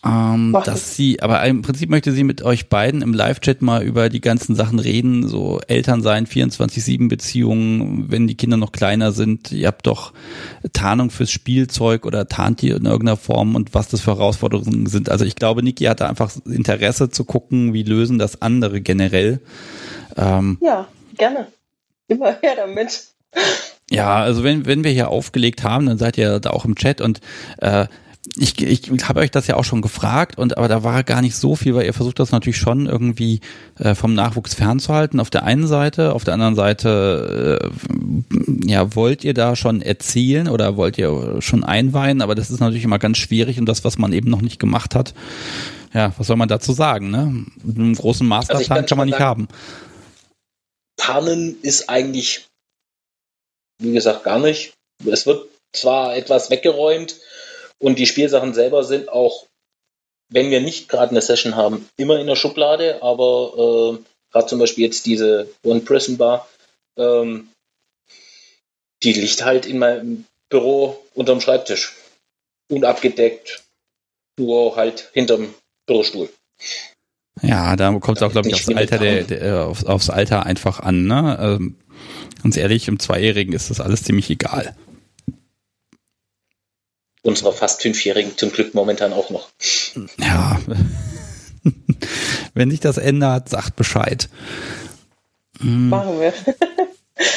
Ähm, 0.02 0.56
dass 0.64 0.96
sie, 0.96 1.20
aber 1.20 1.44
im 1.44 1.60
Prinzip 1.60 1.90
möchte 1.90 2.12
sie 2.12 2.24
mit 2.24 2.42
euch 2.42 2.70
beiden 2.70 3.02
im 3.02 3.12
Live-Chat 3.12 3.60
mal 3.60 3.82
über 3.82 4.08
die 4.08 4.22
ganzen 4.22 4.54
Sachen 4.54 4.78
reden, 4.78 5.28
so 5.28 5.60
Eltern 5.66 6.00
sein, 6.00 6.26
24-7-Beziehungen, 6.26 8.10
wenn 8.10 8.26
die 8.26 8.34
Kinder 8.34 8.56
noch 8.56 8.72
kleiner 8.72 9.12
sind, 9.12 9.52
ihr 9.52 9.66
habt 9.66 9.86
doch 9.86 10.14
Tarnung 10.72 11.10
fürs 11.10 11.30
Spielzeug 11.30 12.06
oder 12.06 12.28
tarnt 12.28 12.62
ihr 12.62 12.76
in 12.76 12.86
irgendeiner 12.86 13.18
Form 13.18 13.54
und 13.54 13.74
was 13.74 13.88
das 13.88 14.00
für 14.00 14.12
Herausforderungen 14.12 14.86
sind. 14.86 15.10
Also 15.10 15.26
ich 15.26 15.36
glaube, 15.36 15.62
Niki 15.62 15.84
hatte 15.84 16.08
einfach 16.08 16.32
Interesse 16.46 17.10
zu 17.10 17.24
gucken, 17.24 17.74
wie 17.74 17.82
lösen 17.82 18.18
das 18.18 18.40
andere 18.40 18.80
generell. 18.80 19.40
Ähm, 20.16 20.56
ja, 20.62 20.88
gerne. 21.18 21.48
Immer 22.08 22.38
her 22.42 22.54
damit. 22.56 23.08
Ja, 23.90 24.16
also 24.16 24.44
wenn, 24.44 24.64
wenn 24.64 24.82
wir 24.82 24.92
hier 24.92 25.08
aufgelegt 25.08 25.62
haben, 25.62 25.86
dann 25.86 25.98
seid 25.98 26.16
ihr 26.16 26.40
da 26.40 26.50
auch 26.50 26.64
im 26.64 26.76
Chat 26.76 27.02
und 27.02 27.20
äh, 27.58 27.86
ich, 28.36 28.60
ich 28.60 28.90
habe 29.08 29.20
euch 29.20 29.30
das 29.30 29.46
ja 29.46 29.56
auch 29.56 29.64
schon 29.64 29.80
gefragt 29.80 30.36
und 30.36 30.58
aber 30.58 30.68
da 30.68 30.84
war 30.84 31.02
gar 31.04 31.22
nicht 31.22 31.36
so 31.36 31.56
viel, 31.56 31.74
weil 31.74 31.86
ihr 31.86 31.94
versucht 31.94 32.18
das 32.18 32.32
natürlich 32.32 32.58
schon 32.58 32.86
irgendwie 32.86 33.40
äh, 33.78 33.94
vom 33.94 34.12
Nachwuchs 34.12 34.54
fernzuhalten. 34.54 35.20
Auf 35.20 35.30
der 35.30 35.44
einen 35.44 35.66
Seite, 35.66 36.12
auf 36.12 36.24
der 36.24 36.34
anderen 36.34 36.54
Seite, 36.54 37.60
äh, 37.60 38.68
ja, 38.68 38.94
wollt 38.94 39.24
ihr 39.24 39.32
da 39.32 39.56
schon 39.56 39.80
erzählen 39.80 40.48
oder 40.48 40.76
wollt 40.76 40.98
ihr 40.98 41.40
schon 41.40 41.64
einweihen? 41.64 42.20
Aber 42.20 42.34
das 42.34 42.50
ist 42.50 42.60
natürlich 42.60 42.84
immer 42.84 42.98
ganz 42.98 43.16
schwierig 43.16 43.58
und 43.58 43.66
das, 43.66 43.84
was 43.84 43.96
man 43.96 44.12
eben 44.12 44.28
noch 44.28 44.42
nicht 44.42 44.58
gemacht 44.58 44.94
hat. 44.94 45.14
Ja, 45.94 46.12
was 46.18 46.26
soll 46.26 46.36
man 46.36 46.48
dazu 46.48 46.72
sagen? 46.72 47.10
Ne? 47.10 47.46
Einen 47.66 47.94
großen 47.94 48.26
Masterplan 48.26 48.78
also 48.78 48.86
kann 48.86 48.98
man 48.98 49.06
nicht 49.06 49.18
sagen, 49.18 49.24
haben. 49.24 49.48
Tarnen 50.98 51.56
ist 51.62 51.88
eigentlich, 51.88 52.46
wie 53.78 53.92
gesagt, 53.92 54.24
gar 54.24 54.38
nicht. 54.38 54.74
Es 55.06 55.26
wird 55.26 55.48
zwar 55.72 56.16
etwas 56.16 56.50
weggeräumt, 56.50 57.16
und 57.80 57.98
die 57.98 58.06
Spielsachen 58.06 58.54
selber 58.54 58.84
sind 58.84 59.08
auch, 59.08 59.46
wenn 60.28 60.50
wir 60.50 60.60
nicht 60.60 60.88
gerade 60.88 61.10
eine 61.10 61.22
Session 61.22 61.56
haben, 61.56 61.88
immer 61.96 62.20
in 62.20 62.26
der 62.26 62.36
Schublade, 62.36 63.02
aber 63.02 63.98
äh, 63.98 64.04
gerade 64.30 64.46
zum 64.46 64.58
Beispiel 64.60 64.84
jetzt 64.84 65.06
diese 65.06 65.48
One 65.64 65.80
Prison 65.80 66.18
Bar, 66.18 66.48
ähm, 66.96 67.48
die 69.02 69.12
liegt 69.12 69.44
halt 69.44 69.66
in 69.66 69.78
meinem 69.78 70.26
Büro 70.50 71.02
unterm 71.14 71.40
Schreibtisch. 71.40 71.96
Unabgedeckt, 72.68 73.64
nur 74.38 74.76
halt 74.76 75.10
hinterm 75.12 75.52
Bürostuhl. 75.86 76.28
Ja, 77.42 77.74
da 77.74 77.90
kommt 77.98 78.18
es 78.18 78.22
auch, 78.22 78.30
glaube 78.30 78.48
ich, 78.48 78.54
aufs 78.54 78.68
Alter, 78.68 78.98
der, 78.98 79.24
der, 79.24 79.66
aufs, 79.66 79.84
aufs, 79.84 80.10
Alter 80.10 80.44
einfach 80.44 80.78
an. 80.78 81.06
Ne? 81.06 81.38
Ähm, 81.40 81.76
ganz 82.42 82.56
ehrlich, 82.56 82.86
im 82.86 83.00
Zweijährigen 83.00 83.54
ist 83.54 83.70
das 83.70 83.80
alles 83.80 84.04
ziemlich 84.04 84.30
egal 84.30 84.76
unserer 87.22 87.52
fast 87.52 87.82
Fünfjährigen 87.82 88.36
zum 88.36 88.52
Glück 88.52 88.74
momentan 88.74 89.12
auch 89.12 89.30
noch. 89.30 89.48
Ja. 90.18 90.58
Wenn 92.54 92.70
sich 92.70 92.80
das 92.80 92.98
ändert, 92.98 93.48
sagt 93.48 93.76
Bescheid. 93.76 94.28
Machen 95.58 96.20
wir. 96.20 96.32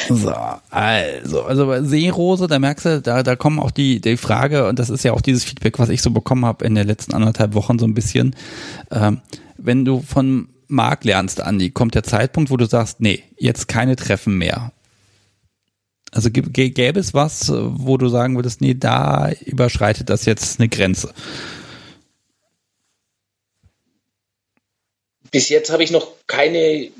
So, 0.08 0.32
also, 0.70 1.42
also 1.42 1.66
bei 1.66 1.82
Seerose, 1.82 2.46
da 2.46 2.58
merkst 2.58 2.86
du, 2.86 3.02
da, 3.02 3.22
da 3.22 3.36
kommen 3.36 3.58
auch 3.58 3.70
die, 3.70 4.00
die 4.00 4.16
Frage, 4.16 4.66
und 4.66 4.78
das 4.78 4.88
ist 4.88 5.04
ja 5.04 5.12
auch 5.12 5.20
dieses 5.20 5.44
Feedback, 5.44 5.78
was 5.78 5.90
ich 5.90 6.00
so 6.00 6.10
bekommen 6.10 6.46
habe 6.46 6.64
in 6.64 6.74
den 6.74 6.86
letzten 6.86 7.12
anderthalb 7.12 7.52
Wochen 7.54 7.78
so 7.78 7.86
ein 7.86 7.92
bisschen. 7.92 8.34
Ähm, 8.90 9.20
wenn 9.58 9.84
du 9.84 10.00
von 10.00 10.48
Marc 10.68 11.04
lernst, 11.04 11.40
Andi, 11.40 11.70
kommt 11.70 11.94
der 11.94 12.02
Zeitpunkt, 12.02 12.50
wo 12.50 12.56
du 12.56 12.66
sagst, 12.66 13.00
nee, 13.00 13.22
jetzt 13.36 13.68
keine 13.68 13.96
Treffen 13.96 14.38
mehr. 14.38 14.72
Also 16.14 16.30
gäbe 16.30 17.00
es 17.00 17.12
was, 17.12 17.50
wo 17.52 17.96
du 17.96 18.08
sagen 18.08 18.36
würdest, 18.36 18.60
nee, 18.60 18.74
da 18.74 19.32
überschreitet 19.44 20.08
das 20.08 20.26
jetzt 20.26 20.60
eine 20.60 20.68
Grenze? 20.68 21.12
Bis 25.32 25.48
jetzt 25.48 25.70
habe 25.70 25.82
ich 25.82 25.90
noch 25.90 26.12
keine 26.28 26.92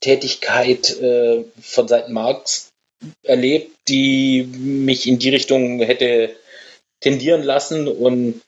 Tätigkeit 0.00 0.90
äh, 1.00 1.44
von 1.62 1.88
Seiten 1.88 2.12
Marx 2.12 2.68
erlebt, 3.22 3.74
die 3.88 4.42
mich 4.42 5.06
in 5.06 5.18
die 5.18 5.30
Richtung 5.30 5.80
hätte 5.80 6.36
tendieren 7.00 7.42
lassen. 7.42 7.88
Und 7.88 8.42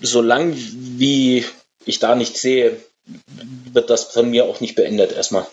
solange 0.00 0.56
wie 0.56 1.44
ich 1.84 1.98
da 1.98 2.14
nichts 2.14 2.40
sehe, 2.40 2.80
wird 3.72 3.90
das 3.90 4.04
von 4.04 4.30
mir 4.30 4.46
auch 4.46 4.60
nicht 4.60 4.76
beendet 4.76 5.12
erstmal. 5.12 5.46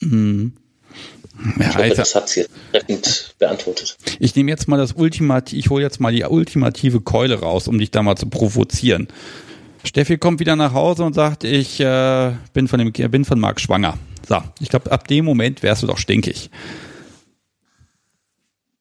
Mhm. 0.00 0.52
Ja, 1.58 1.68
ich 1.68 1.76
hoffe, 1.76 1.94
das 1.94 2.14
hat 2.14 2.28
sie 2.28 2.46
treffend 2.72 3.34
beantwortet. 3.38 3.96
Ich 4.18 4.34
nehme 4.34 4.50
jetzt 4.50 4.66
mal 4.66 4.76
das 4.76 4.92
Ultimativ, 4.92 5.58
ich 5.58 5.70
hole 5.70 5.82
jetzt 5.82 6.00
mal 6.00 6.12
die 6.12 6.24
ultimative 6.24 7.00
Keule 7.00 7.40
raus, 7.40 7.68
um 7.68 7.78
dich 7.78 7.90
da 7.90 8.02
mal 8.02 8.16
zu 8.16 8.26
provozieren. 8.26 9.08
Steffi 9.84 10.18
kommt 10.18 10.40
wieder 10.40 10.56
nach 10.56 10.74
Hause 10.74 11.04
und 11.04 11.14
sagt, 11.14 11.44
ich 11.44 11.78
äh, 11.80 12.32
bin 12.52 12.66
von 12.66 12.78
dem 12.78 12.92
bin 12.92 13.24
von 13.24 13.38
Marc 13.38 13.60
schwanger. 13.60 13.96
So, 14.28 14.42
ich 14.60 14.68
glaube, 14.68 14.90
ab 14.90 15.06
dem 15.06 15.24
Moment 15.24 15.62
wärst 15.62 15.82
du 15.82 15.86
doch 15.86 15.98
stinkig. 15.98 16.50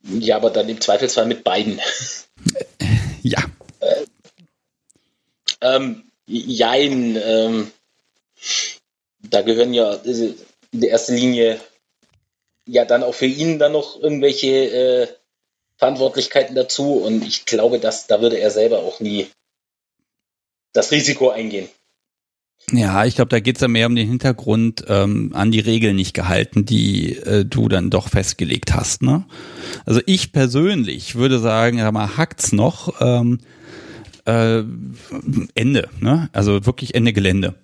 Ja, 0.03 0.37
aber 0.37 0.49
dann 0.49 0.67
im 0.69 0.81
Zweifelsfall 0.81 1.25
mit 1.25 1.43
beiden. 1.43 1.79
Ja. 3.21 3.43
Äh, 3.79 4.05
ähm, 5.61 6.03
jein, 6.25 7.17
ähm, 7.21 7.71
da 9.21 9.41
gehören 9.41 9.73
ja, 9.73 9.97
in 10.77 10.81
der 10.81 10.91
ersten 10.91 11.15
Linie 11.15 11.59
ja 12.67 12.85
dann 12.85 13.01
auch 13.01 13.15
für 13.15 13.25
ihn 13.25 13.57
dann 13.57 13.71
noch 13.71 13.99
irgendwelche 13.99 14.47
äh, 14.47 15.07
Verantwortlichkeiten 15.77 16.55
dazu 16.55 16.93
und 16.93 17.25
ich 17.25 17.45
glaube, 17.45 17.79
dass 17.79 18.05
da 18.05 18.21
würde 18.21 18.37
er 18.37 18.51
selber 18.51 18.79
auch 18.79 18.99
nie 18.99 19.27
das 20.73 20.91
Risiko 20.91 21.29
eingehen. 21.29 21.67
Ja, 22.71 23.05
ich 23.05 23.15
glaube, 23.15 23.29
da 23.29 23.39
geht's 23.39 23.61
ja 23.61 23.67
mehr 23.67 23.87
um 23.87 23.95
den 23.95 24.07
Hintergrund 24.07 24.85
ähm, 24.87 25.31
an 25.33 25.49
die 25.49 25.61
Regeln 25.61 25.95
nicht 25.95 26.13
gehalten, 26.13 26.65
die 26.65 27.15
äh, 27.15 27.43
du 27.43 27.69
dann 27.69 27.89
doch 27.89 28.09
festgelegt 28.09 28.75
hast. 28.75 29.01
Ne? 29.01 29.25
Also 29.85 30.01
ich 30.05 30.31
persönlich 30.31 31.15
würde 31.15 31.39
sagen, 31.39 31.79
ja 31.79 31.91
mal 31.91 32.17
hackt's 32.17 32.51
noch 32.51 33.01
ähm, 33.01 33.39
äh, 34.25 34.63
Ende, 35.55 35.89
ne? 36.01 36.29
Also 36.33 36.67
wirklich 36.67 36.93
Ende 36.93 37.13
Gelände. 37.13 37.55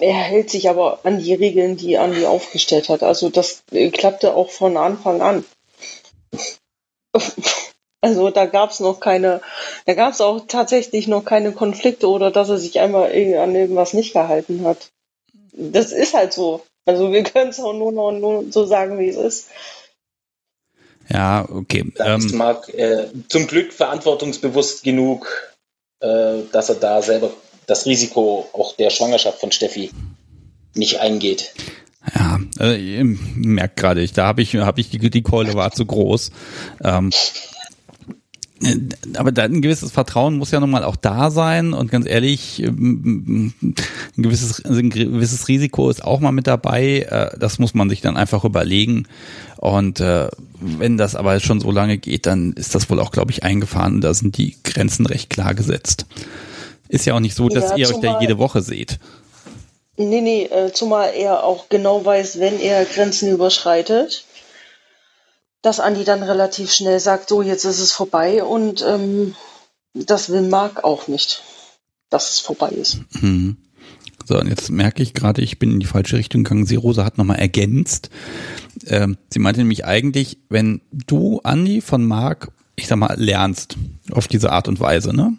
Er 0.00 0.14
hält 0.14 0.50
sich 0.50 0.68
aber 0.68 1.00
an 1.04 1.18
die 1.18 1.34
Regeln, 1.34 1.76
die 1.76 1.98
Andi 1.98 2.26
aufgestellt 2.26 2.88
hat. 2.88 3.02
Also 3.02 3.30
das 3.30 3.62
äh, 3.72 3.90
klappte 3.90 4.34
auch 4.34 4.50
von 4.50 4.76
Anfang 4.76 5.20
an. 5.20 5.44
Also 8.00 8.30
da 8.30 8.46
gab 8.46 8.70
es 8.70 8.78
noch 8.78 9.00
keine, 9.00 9.40
da 9.86 9.94
gab 9.94 10.12
es 10.12 10.20
auch 10.20 10.46
tatsächlich 10.46 11.08
noch 11.08 11.24
keine 11.24 11.50
Konflikte 11.50 12.08
oder 12.08 12.30
dass 12.30 12.48
er 12.48 12.58
sich 12.58 12.78
einmal 12.78 13.10
an 13.10 13.54
irgendwas 13.56 13.92
nicht 13.92 14.12
gehalten 14.12 14.64
hat. 14.64 14.90
Das 15.52 15.90
ist 15.90 16.14
halt 16.14 16.32
so. 16.32 16.64
Also 16.86 17.12
wir 17.12 17.24
können 17.24 17.50
es 17.50 17.58
auch 17.58 17.72
nur 17.72 17.90
noch 17.90 18.12
nur 18.12 18.52
so 18.52 18.66
sagen, 18.66 19.00
wie 19.00 19.08
es 19.08 19.16
ist. 19.16 19.48
Ja, 21.08 21.48
okay. 21.50 21.90
Da 21.96 22.16
ist 22.16 22.32
Marc 22.32 22.68
äh, 22.68 23.08
zum 23.28 23.46
Glück 23.46 23.72
verantwortungsbewusst 23.72 24.84
genug, 24.84 25.26
äh, 26.00 26.42
dass 26.52 26.68
er 26.68 26.76
da 26.76 27.02
selber 27.02 27.32
das 27.68 27.86
Risiko 27.86 28.48
auch 28.52 28.74
der 28.74 28.90
Schwangerschaft 28.90 29.38
von 29.38 29.52
Steffi 29.52 29.90
nicht 30.74 30.98
eingeht. 30.98 31.52
Ja, 32.14 32.40
äh, 32.58 33.04
merkt 33.04 33.76
gerade, 33.76 34.06
da 34.08 34.26
habe 34.26 34.42
ich, 34.42 34.56
hab 34.56 34.78
ich 34.78 34.88
die, 34.88 35.10
die 35.10 35.22
Keule 35.22 35.54
war 35.54 35.70
zu 35.72 35.84
groß. 35.84 36.30
Ähm, 36.82 37.10
äh, 38.62 38.76
aber 39.16 39.32
da 39.32 39.42
ein 39.42 39.60
gewisses 39.60 39.92
Vertrauen 39.92 40.38
muss 40.38 40.50
ja 40.50 40.60
nun 40.60 40.70
mal 40.70 40.84
auch 40.84 40.96
da 40.96 41.30
sein 41.30 41.74
und 41.74 41.90
ganz 41.90 42.06
ehrlich, 42.06 42.62
ähm, 42.62 43.52
ein 43.60 43.74
gewisses, 44.22 44.64
ein 44.64 44.88
gewisses 44.88 45.48
Risiko 45.48 45.90
ist 45.90 46.02
auch 46.02 46.20
mal 46.20 46.32
mit 46.32 46.46
dabei. 46.46 47.00
Äh, 47.00 47.38
das 47.38 47.58
muss 47.58 47.74
man 47.74 47.90
sich 47.90 48.00
dann 48.00 48.16
einfach 48.16 48.44
überlegen. 48.44 49.06
Und 49.58 50.00
äh, 50.00 50.28
wenn 50.60 50.96
das 50.96 51.16
aber 51.16 51.38
schon 51.40 51.60
so 51.60 51.70
lange 51.70 51.98
geht, 51.98 52.24
dann 52.24 52.54
ist 52.54 52.74
das 52.74 52.88
wohl 52.88 53.00
auch, 53.00 53.10
glaube 53.10 53.32
ich, 53.32 53.42
eingefahren. 53.42 54.00
Da 54.00 54.14
sind 54.14 54.38
die 54.38 54.56
Grenzen 54.64 55.04
recht 55.04 55.28
klar 55.28 55.54
gesetzt. 55.54 56.06
Ist 56.88 57.06
ja 57.06 57.14
auch 57.14 57.20
nicht 57.20 57.34
so, 57.34 57.48
dass 57.48 57.70
ja, 57.70 57.76
ihr 57.76 57.88
euch 57.88 58.00
da 58.00 58.20
jede 58.20 58.38
Woche 58.38 58.62
seht. 58.62 58.98
Nee, 59.96 60.20
nee, 60.20 60.44
äh, 60.44 60.72
zumal 60.72 61.12
er 61.14 61.44
auch 61.44 61.68
genau 61.68 62.04
weiß, 62.04 62.38
wenn 62.38 62.60
er 62.60 62.84
Grenzen 62.84 63.32
überschreitet, 63.32 64.24
dass 65.60 65.80
Andi 65.80 66.04
dann 66.04 66.22
relativ 66.22 66.72
schnell 66.72 67.00
sagt, 67.00 67.28
so, 67.28 67.42
jetzt 67.42 67.64
ist 67.64 67.80
es 67.80 67.92
vorbei 67.92 68.44
und 68.44 68.84
ähm, 68.86 69.34
das 69.94 70.30
will 70.30 70.42
Marc 70.42 70.84
auch 70.84 71.08
nicht, 71.08 71.42
dass 72.10 72.30
es 72.30 72.40
vorbei 72.40 72.68
ist. 72.68 72.98
Mhm. 73.20 73.56
So, 74.24 74.38
und 74.38 74.48
jetzt 74.48 74.70
merke 74.70 75.02
ich 75.02 75.14
gerade, 75.14 75.42
ich 75.42 75.58
bin 75.58 75.72
in 75.72 75.80
die 75.80 75.86
falsche 75.86 76.16
Richtung 76.16 76.44
gegangen. 76.44 76.66
Sie 76.66 76.76
Rosa 76.76 77.04
hat 77.04 77.18
nochmal 77.18 77.38
ergänzt. 77.38 78.10
Ähm, 78.86 79.16
sie 79.32 79.38
meinte 79.38 79.60
nämlich 79.60 79.86
eigentlich, 79.86 80.38
wenn 80.48 80.82
du, 80.92 81.40
Andi, 81.42 81.80
von 81.80 82.04
Marc 82.04 82.52
ich 82.78 82.86
sag 82.86 82.96
mal, 82.96 83.14
lernst 83.18 83.76
auf 84.12 84.28
diese 84.28 84.52
Art 84.52 84.68
und 84.68 84.80
Weise, 84.80 85.14
ne? 85.14 85.36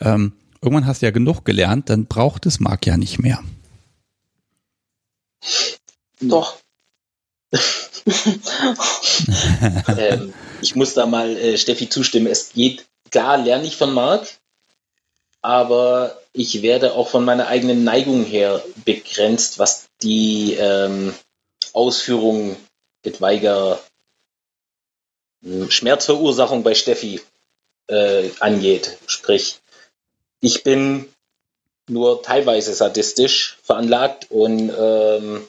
Ähm, 0.00 0.32
irgendwann 0.62 0.86
hast 0.86 1.02
du 1.02 1.06
ja 1.06 1.12
genug 1.12 1.44
gelernt, 1.44 1.90
dann 1.90 2.06
braucht 2.06 2.46
es 2.46 2.60
Marc 2.60 2.86
ja 2.86 2.96
nicht 2.96 3.18
mehr. 3.18 3.42
Doch. 6.20 6.56
ähm, 9.96 10.32
ich 10.60 10.76
muss 10.76 10.94
da 10.94 11.06
mal 11.06 11.36
äh, 11.36 11.58
Steffi 11.58 11.88
zustimmen. 11.88 12.26
Es 12.26 12.52
geht, 12.52 12.86
klar 13.10 13.38
lerne 13.38 13.66
ich 13.66 13.76
von 13.76 13.92
Marc, 13.92 14.28
aber 15.42 16.20
ich 16.32 16.62
werde 16.62 16.94
auch 16.94 17.08
von 17.08 17.24
meiner 17.24 17.48
eigenen 17.48 17.82
Neigung 17.84 18.24
her 18.24 18.62
begrenzt, 18.84 19.58
was 19.58 19.88
die 20.02 20.54
ähm, 20.54 21.14
Ausführung 21.72 22.56
etwaiger 23.02 23.80
hm, 25.42 25.70
Schmerzverursachung 25.70 26.62
bei 26.62 26.74
Steffi 26.74 27.20
äh, 27.88 28.30
angeht. 28.40 28.98
Sprich, 29.06 29.59
ich 30.40 30.62
bin 30.62 31.12
nur 31.88 32.22
teilweise 32.22 32.72
sadistisch 32.72 33.58
veranlagt 33.62 34.30
und 34.30 34.70
ähm, 34.76 35.46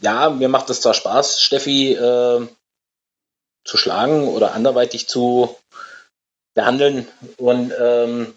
ja, 0.00 0.30
mir 0.30 0.48
macht 0.48 0.70
es 0.70 0.80
zwar 0.80 0.94
Spaß, 0.94 1.40
Steffi 1.40 1.92
äh, 1.92 2.46
zu 3.64 3.76
schlagen 3.76 4.28
oder 4.28 4.52
anderweitig 4.52 5.08
zu 5.08 5.56
behandeln 6.54 7.08
und 7.36 7.72
ähm, 7.78 8.34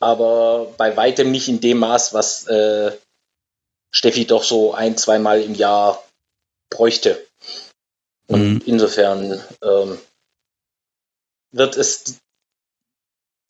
aber 0.00 0.74
bei 0.76 0.96
weitem 0.96 1.30
nicht 1.30 1.48
in 1.48 1.60
dem 1.60 1.78
Maß, 1.78 2.12
was 2.12 2.46
äh, 2.48 2.96
Steffi 3.92 4.26
doch 4.26 4.42
so 4.42 4.74
ein, 4.74 4.96
zweimal 4.96 5.40
im 5.42 5.54
Jahr 5.54 6.02
bräuchte. 6.70 7.24
Und 8.26 8.54
mhm. 8.54 8.62
insofern 8.66 9.40
ähm, 9.62 10.00
wird 11.52 11.76
es 11.76 12.16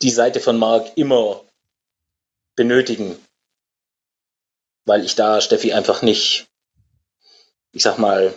die 0.03 0.11
Seite 0.11 0.41
von 0.41 0.59
Marc 0.59 0.97
immer 0.97 1.43
benötigen, 2.57 3.17
weil 4.85 5.05
ich 5.05 5.15
da 5.15 5.41
Steffi 5.41 5.73
einfach 5.73 6.03
nicht, 6.03 6.47
ich 7.73 7.83
sag 7.83 7.99
mal, 7.99 8.35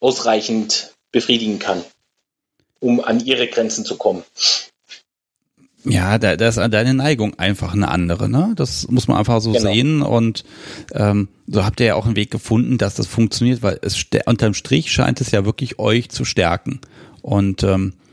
ausreichend 0.00 0.94
befriedigen 1.12 1.58
kann, 1.58 1.84
um 2.80 3.00
an 3.00 3.24
ihre 3.24 3.48
Grenzen 3.48 3.84
zu 3.84 3.96
kommen. 3.96 4.24
Ja, 5.88 6.18
da, 6.18 6.36
da 6.36 6.48
ist 6.48 6.56
deine 6.56 6.94
Neigung 6.94 7.38
einfach 7.38 7.72
eine 7.72 7.88
andere, 7.88 8.28
ne? 8.28 8.54
Das 8.56 8.88
muss 8.88 9.06
man 9.06 9.18
einfach 9.18 9.40
so 9.40 9.52
genau. 9.52 9.72
sehen 9.72 10.02
und 10.02 10.44
ähm, 10.92 11.28
so 11.46 11.64
habt 11.64 11.78
ihr 11.78 11.86
ja 11.86 11.94
auch 11.94 12.06
einen 12.06 12.16
Weg 12.16 12.32
gefunden, 12.32 12.76
dass 12.76 12.96
das 12.96 13.06
funktioniert, 13.06 13.62
weil 13.62 13.78
es 13.82 14.04
unterm 14.26 14.54
Strich 14.54 14.90
scheint 14.90 15.20
es 15.20 15.30
ja 15.30 15.44
wirklich 15.44 15.78
euch 15.78 16.08
zu 16.08 16.24
stärken 16.24 16.80
und 17.22 17.62
ähm, 17.62 17.92
äh, 17.92 18.05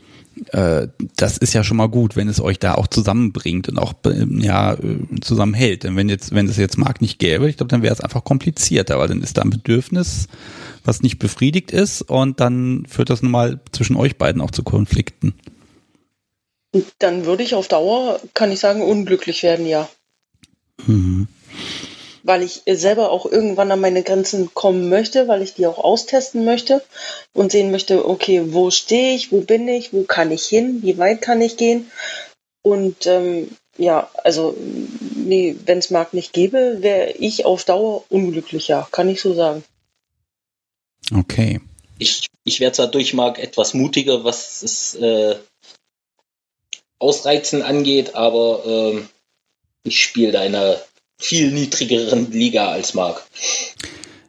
das 1.16 1.38
ist 1.38 1.52
ja 1.54 1.62
schon 1.62 1.76
mal 1.76 1.88
gut, 1.88 2.16
wenn 2.16 2.28
es 2.28 2.40
euch 2.40 2.58
da 2.58 2.74
auch 2.74 2.86
zusammenbringt 2.86 3.68
und 3.68 3.78
auch 3.78 3.94
ja 4.04 4.76
zusammenhält. 5.20 5.84
Denn 5.84 5.96
wenn 5.96 6.08
jetzt, 6.08 6.34
wenn 6.34 6.48
es 6.48 6.56
jetzt 6.56 6.78
Markt 6.78 7.02
nicht 7.02 7.18
gäbe, 7.18 7.48
ich 7.48 7.56
glaube, 7.56 7.70
dann 7.70 7.82
wäre 7.82 7.94
es 7.94 8.00
einfach 8.00 8.24
komplizierter, 8.24 8.98
weil 8.98 9.08
dann 9.08 9.22
ist 9.22 9.36
da 9.36 9.42
ein 9.42 9.50
Bedürfnis, 9.50 10.28
was 10.84 11.02
nicht 11.02 11.18
befriedigt 11.18 11.70
ist 11.70 12.02
und 12.02 12.40
dann 12.40 12.84
führt 12.88 13.10
das 13.10 13.22
nun 13.22 13.32
mal 13.32 13.60
zwischen 13.72 13.96
euch 13.96 14.16
beiden 14.18 14.40
auch 14.40 14.50
zu 14.50 14.62
Konflikten. 14.62 15.34
Dann 16.98 17.24
würde 17.24 17.42
ich 17.42 17.54
auf 17.54 17.68
Dauer, 17.68 18.20
kann 18.34 18.50
ich 18.50 18.60
sagen, 18.60 18.82
unglücklich 18.82 19.42
werden, 19.42 19.66
ja. 19.66 19.88
Mhm. 20.86 21.28
Weil 22.26 22.42
ich 22.42 22.62
selber 22.66 23.10
auch 23.10 23.26
irgendwann 23.26 23.70
an 23.70 23.80
meine 23.80 24.02
Grenzen 24.02 24.52
kommen 24.54 24.88
möchte, 24.88 25.28
weil 25.28 25.42
ich 25.42 25.54
die 25.54 25.66
auch 25.66 25.78
austesten 25.78 26.44
möchte 26.44 26.82
und 27.34 27.52
sehen 27.52 27.70
möchte, 27.70 28.08
okay, 28.08 28.52
wo 28.52 28.70
stehe 28.70 29.14
ich, 29.14 29.30
wo 29.30 29.42
bin 29.42 29.68
ich, 29.68 29.92
wo 29.92 30.04
kann 30.04 30.30
ich 30.30 30.46
hin, 30.46 30.82
wie 30.82 30.96
weit 30.96 31.20
kann 31.20 31.42
ich 31.42 31.58
gehen. 31.58 31.90
Und 32.62 33.06
ähm, 33.06 33.50
ja, 33.76 34.10
also 34.22 34.56
nee, 35.14 35.54
wenn 35.66 35.78
es 35.78 35.90
Markt 35.90 36.14
nicht 36.14 36.32
gäbe, 36.32 36.78
wäre 36.80 37.10
ich 37.12 37.44
auf 37.44 37.64
Dauer 37.64 38.04
unglücklicher, 38.08 38.88
kann 38.90 39.10
ich 39.10 39.20
so 39.20 39.34
sagen. 39.34 39.62
Okay. 41.14 41.60
Ich, 41.98 42.26
ich 42.44 42.60
wäre 42.60 42.72
zwar 42.72 42.86
durch 42.86 43.12
Mark 43.12 43.38
etwas 43.38 43.74
mutiger, 43.74 44.24
was 44.24 44.62
es 44.62 44.94
äh, 44.94 45.36
Ausreizen 46.98 47.62
angeht, 47.62 48.14
aber 48.14 48.64
ähm, 48.64 49.08
ich 49.82 50.02
spiele 50.02 50.38
einer 50.40 50.80
viel 51.18 51.52
niedrigeren 51.52 52.30
Liga 52.32 52.68
als 52.68 52.94
Marc. 52.94 53.22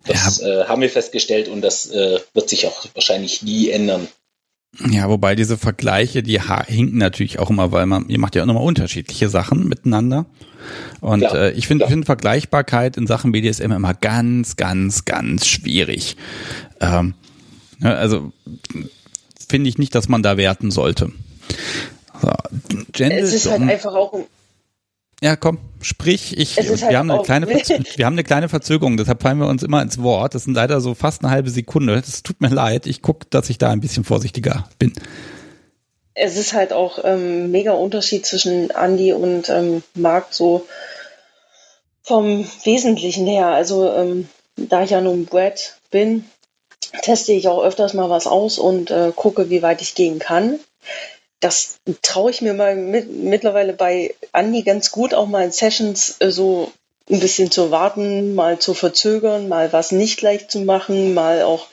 Das 0.05 0.39
ja. 0.39 0.61
äh, 0.61 0.65
haben 0.65 0.81
wir 0.81 0.89
festgestellt 0.89 1.47
und 1.47 1.61
das 1.61 1.89
äh, 1.89 2.19
wird 2.33 2.49
sich 2.49 2.67
auch 2.67 2.85
wahrscheinlich 2.93 3.41
nie 3.41 3.69
ändern. 3.69 4.07
Ja, 4.91 5.09
wobei 5.09 5.35
diese 5.35 5.57
Vergleiche, 5.57 6.21
die 6.21 6.41
hinken 6.41 6.97
natürlich 6.97 7.39
auch 7.39 7.49
immer, 7.49 7.71
weil 7.71 7.85
man, 7.85 8.09
ihr 8.09 8.19
macht 8.19 8.35
ja 8.35 8.41
auch 8.41 8.45
nochmal 8.45 8.65
unterschiedliche 8.65 9.29
Sachen 9.29 9.67
miteinander. 9.67 10.25
Und 10.99 11.21
klar, 11.21 11.35
äh, 11.35 11.51
ich 11.51 11.67
finde 11.67 11.87
find 11.87 12.05
Vergleichbarkeit 12.05 12.97
in 12.97 13.07
Sachen 13.07 13.31
BDSM 13.31 13.71
immer 13.71 13.93
ganz, 13.93 14.57
ganz, 14.57 15.05
ganz 15.05 15.47
schwierig. 15.47 16.17
Ähm, 16.81 17.13
also 17.81 18.33
finde 19.47 19.69
ich 19.69 19.77
nicht, 19.77 19.95
dass 19.95 20.09
man 20.09 20.23
da 20.23 20.37
werten 20.37 20.71
sollte. 20.71 21.11
So, 22.21 22.31
es 23.03 23.33
ist 23.33 23.49
halt 23.49 23.61
einfach 23.61 23.93
auch 23.93 24.25
ja, 25.21 25.35
komm, 25.35 25.59
sprich. 25.81 26.37
Ich, 26.37 26.57
wir, 26.57 26.69
halt 26.69 26.95
haben 26.95 27.09
eine 27.09 27.21
kleine 27.21 27.47
wir 27.47 28.05
haben 28.05 28.13
eine 28.13 28.23
kleine 28.23 28.49
Verzögerung, 28.49 28.97
deshalb 28.97 29.21
fallen 29.21 29.37
wir 29.39 29.47
uns 29.47 29.63
immer 29.63 29.81
ins 29.81 30.01
Wort. 30.01 30.35
Das 30.35 30.43
sind 30.43 30.53
leider 30.53 30.81
so 30.81 30.93
fast 30.93 31.23
eine 31.23 31.31
halbe 31.31 31.49
Sekunde. 31.49 31.95
Das 31.95 32.23
tut 32.23 32.41
mir 32.41 32.49
leid. 32.49 32.85
Ich 32.85 33.01
gucke, 33.01 33.25
dass 33.29 33.49
ich 33.49 33.57
da 33.57 33.69
ein 33.71 33.81
bisschen 33.81 34.03
vorsichtiger 34.03 34.67
bin. 34.77 34.93
Es 36.13 36.37
ist 36.37 36.53
halt 36.53 36.73
auch 36.73 36.99
ähm, 37.03 37.51
mega 37.51 37.73
Unterschied 37.73 38.25
zwischen 38.25 38.69
Andy 38.69 39.13
und 39.13 39.49
ähm, 39.49 39.83
Marc 39.95 40.27
so 40.31 40.65
vom 42.03 42.45
Wesentlichen 42.63 43.25
her. 43.25 43.47
Also 43.47 43.91
ähm, 43.93 44.29
da 44.55 44.83
ich 44.83 44.91
ja 44.91 45.01
nun 45.01 45.25
Brad 45.25 45.77
bin, 45.91 46.25
teste 47.01 47.33
ich 47.33 47.47
auch 47.47 47.63
öfters 47.63 47.93
mal 47.93 48.09
was 48.09 48.27
aus 48.27 48.57
und 48.57 48.91
äh, 48.91 49.11
gucke, 49.15 49.49
wie 49.49 49.61
weit 49.61 49.81
ich 49.81 49.95
gehen 49.95 50.19
kann 50.19 50.59
das 51.39 51.77
traue 52.01 52.31
ich 52.31 52.41
mir 52.41 52.53
mal 52.53 52.75
mit, 52.75 53.11
mittlerweile 53.11 53.73
bei 53.73 54.15
Andi 54.31 54.63
ganz 54.63 54.91
gut, 54.91 55.13
auch 55.13 55.27
mal 55.27 55.43
in 55.43 55.51
Sessions 55.51 56.17
äh, 56.19 56.31
so 56.31 56.71
ein 57.09 57.19
bisschen 57.19 57.51
zu 57.51 57.71
warten, 57.71 58.33
mal 58.33 58.59
zu 58.59 58.73
verzögern, 58.73 59.47
mal 59.47 59.71
was 59.71 59.91
nicht 59.91 60.17
gleich 60.17 60.47
zu 60.47 60.61
machen, 60.61 61.13
mal 61.13 61.43
auch 61.43 61.67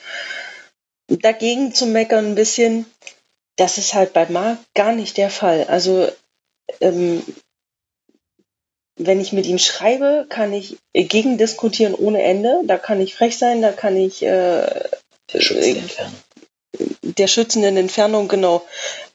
dagegen 1.07 1.73
zu 1.73 1.85
meckern 1.85 2.27
ein 2.27 2.35
bisschen. 2.35 2.85
Das 3.55 3.77
ist 3.77 3.93
halt 3.93 4.13
bei 4.13 4.27
Marc 4.27 4.59
gar 4.73 4.93
nicht 4.93 5.17
der 5.17 5.29
Fall. 5.29 5.65
Also 5.65 6.07
ähm, 6.81 7.23
wenn 8.95 9.19
ich 9.19 9.33
mit 9.33 9.45
ihm 9.45 9.57
schreibe, 9.57 10.27
kann 10.29 10.53
ich 10.53 10.77
gegen 10.93 11.37
diskutieren 11.37 11.95
ohne 11.95 12.21
Ende. 12.21 12.61
Da 12.65 12.77
kann 12.77 13.01
ich 13.01 13.15
frech 13.15 13.37
sein, 13.37 13.61
da 13.61 13.71
kann 13.71 13.97
ich 13.97 14.23
äh, 14.23 14.83
der 17.01 17.27
schützenden 17.27 17.77
Entfernung, 17.77 18.27
genau, 18.27 18.65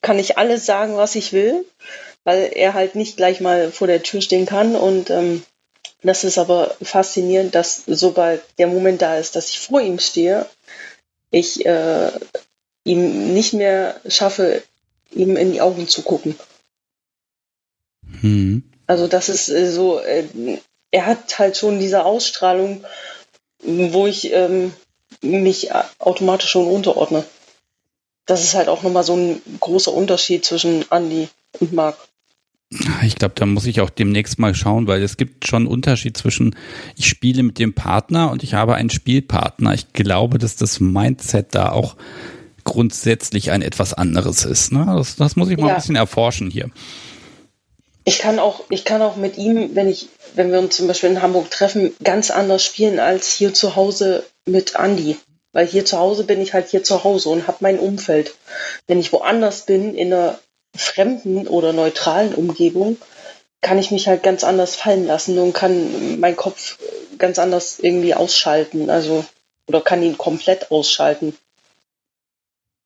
kann 0.00 0.18
ich 0.18 0.38
alles 0.38 0.66
sagen, 0.66 0.96
was 0.96 1.14
ich 1.14 1.32
will, 1.32 1.64
weil 2.24 2.50
er 2.54 2.74
halt 2.74 2.94
nicht 2.94 3.16
gleich 3.16 3.40
mal 3.40 3.72
vor 3.72 3.86
der 3.86 4.02
Tür 4.02 4.20
stehen 4.20 4.46
kann. 4.46 4.76
Und 4.76 5.10
ähm, 5.10 5.42
das 6.02 6.24
ist 6.24 6.38
aber 6.38 6.76
faszinierend, 6.82 7.54
dass 7.54 7.82
sobald 7.86 8.42
der 8.58 8.68
Moment 8.68 9.02
da 9.02 9.18
ist, 9.18 9.34
dass 9.34 9.50
ich 9.50 9.58
vor 9.58 9.80
ihm 9.80 9.98
stehe, 9.98 10.46
ich 11.30 11.66
äh, 11.66 12.10
ihm 12.84 13.34
nicht 13.34 13.52
mehr 13.52 14.00
schaffe, 14.08 14.62
ihm 15.10 15.36
in 15.36 15.52
die 15.52 15.60
Augen 15.60 15.88
zu 15.88 16.02
gucken. 16.02 16.38
Hm. 18.20 18.62
Also 18.86 19.06
das 19.06 19.28
ist 19.28 19.48
äh, 19.48 19.70
so, 19.70 19.98
äh, 20.00 20.24
er 20.90 21.06
hat 21.06 21.38
halt 21.38 21.56
schon 21.56 21.80
diese 21.80 22.04
Ausstrahlung, 22.04 22.84
wo 23.62 24.06
ich 24.06 24.32
ähm, 24.32 24.72
mich 25.20 25.70
automatisch 25.98 26.50
schon 26.50 26.68
unterordne 26.68 27.24
das 28.28 28.44
ist 28.44 28.54
halt 28.54 28.68
auch 28.68 28.82
nochmal 28.82 29.02
so 29.02 29.16
ein 29.16 29.42
großer 29.58 29.92
Unterschied 29.92 30.44
zwischen 30.44 30.84
Andy 30.90 31.28
und 31.58 31.72
Marc. 31.72 31.96
Ich 33.02 33.16
glaube, 33.16 33.34
da 33.34 33.46
muss 33.46 33.64
ich 33.64 33.80
auch 33.80 33.88
demnächst 33.88 34.38
mal 34.38 34.54
schauen, 34.54 34.86
weil 34.86 35.02
es 35.02 35.16
gibt 35.16 35.46
schon 35.46 35.62
einen 35.62 35.72
Unterschied 35.72 36.18
zwischen, 36.18 36.54
ich 36.96 37.08
spiele 37.08 37.42
mit 37.42 37.58
dem 37.58 37.72
Partner 37.72 38.30
und 38.30 38.42
ich 38.42 38.52
habe 38.52 38.74
einen 38.74 38.90
Spielpartner. 38.90 39.72
Ich 39.72 39.94
glaube, 39.94 40.36
dass 40.36 40.56
das 40.56 40.78
Mindset 40.78 41.54
da 41.54 41.72
auch 41.72 41.96
grundsätzlich 42.64 43.50
ein 43.50 43.62
etwas 43.62 43.94
anderes 43.94 44.44
ist. 44.44 44.72
Ne? 44.72 44.84
Das, 44.86 45.16
das 45.16 45.36
muss 45.36 45.48
ich 45.48 45.56
mal 45.56 45.68
ja. 45.68 45.74
ein 45.74 45.80
bisschen 45.80 45.96
erforschen 45.96 46.50
hier. 46.50 46.70
Ich 48.04 48.18
kann 48.18 48.38
auch, 48.38 48.64
ich 48.68 48.84
kann 48.84 49.00
auch 49.00 49.16
mit 49.16 49.38
ihm, 49.38 49.70
wenn 49.74 49.88
ich, 49.88 50.08
wenn 50.34 50.52
wir 50.52 50.58
uns 50.58 50.76
zum 50.76 50.86
Beispiel 50.86 51.08
in 51.08 51.22
Hamburg 51.22 51.50
treffen, 51.50 51.92
ganz 52.04 52.30
anders 52.30 52.62
spielen 52.62 53.00
als 53.00 53.32
hier 53.32 53.54
zu 53.54 53.76
Hause 53.76 54.24
mit 54.44 54.74
Andy. 54.74 55.16
Weil 55.52 55.66
hier 55.66 55.84
zu 55.84 55.98
Hause 55.98 56.24
bin 56.24 56.40
ich 56.40 56.52
halt 56.52 56.68
hier 56.68 56.84
zu 56.84 57.04
Hause 57.04 57.30
und 57.30 57.46
habe 57.46 57.58
mein 57.60 57.78
Umfeld. 57.78 58.34
Wenn 58.86 59.00
ich 59.00 59.12
woanders 59.12 59.62
bin, 59.62 59.94
in 59.94 60.12
einer 60.12 60.38
fremden 60.76 61.46
oder 61.48 61.72
neutralen 61.72 62.34
Umgebung, 62.34 62.98
kann 63.60 63.78
ich 63.78 63.90
mich 63.90 64.06
halt 64.06 64.22
ganz 64.22 64.44
anders 64.44 64.76
fallen 64.76 65.06
lassen 65.06 65.38
und 65.38 65.52
kann 65.52 66.20
meinen 66.20 66.36
Kopf 66.36 66.78
ganz 67.18 67.38
anders 67.38 67.78
irgendwie 67.80 68.14
ausschalten. 68.14 68.90
Also, 68.90 69.24
oder 69.66 69.80
kann 69.80 70.02
ihn 70.02 70.18
komplett 70.18 70.70
ausschalten. 70.70 71.36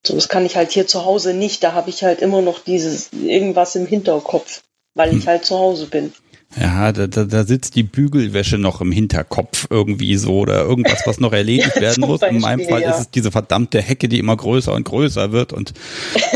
So, 0.05 0.15
das 0.15 0.29
kann 0.29 0.47
ich 0.47 0.57
halt 0.57 0.73
hier 0.73 0.87
zu 0.87 1.05
Hause 1.05 1.35
nicht. 1.35 1.63
Da 1.63 1.73
habe 1.73 1.91
ich 1.91 2.03
halt 2.03 2.21
immer 2.21 2.43
noch 2.43 2.59
dieses 2.59 3.13
irgendwas 3.13 3.77
im 3.77 3.87
Hinterkopf, 3.87 4.63
weil 4.95 5.11
ich 5.11 5.25
hm. 5.25 5.27
halt 5.27 5.45
zu 5.45 5.59
Hause 5.59 5.87
bin. 5.87 6.13
Ja, 6.61 6.93
da, 6.93 7.07
da, 7.07 7.25
da 7.25 7.45
sitzt 7.45 7.77
die 7.77 7.83
Bügelwäsche 7.83 8.59
noch 8.59 8.81
im 8.83 8.93
Hinterkopf 8.93 9.69
irgendwie 9.71 10.17
so 10.17 10.41
oder 10.41 10.63
irgendwas, 10.63 11.03
was 11.07 11.19
noch 11.19 11.33
erledigt 11.33 11.73
ja, 11.77 11.83
werden 11.83 12.03
muss. 12.03 12.21
Beispiel, 12.21 12.37
In 12.37 12.43
meinem 12.43 12.69
Fall 12.69 12.83
ja. 12.83 12.91
ist 12.91 13.01
es 13.01 13.11
diese 13.11 13.31
verdammte 13.31 13.81
Hecke, 13.81 14.09
die 14.09 14.19
immer 14.19 14.37
größer 14.37 14.73
und 14.73 14.85
größer 14.85 15.33
wird 15.33 15.53
und 15.53 15.73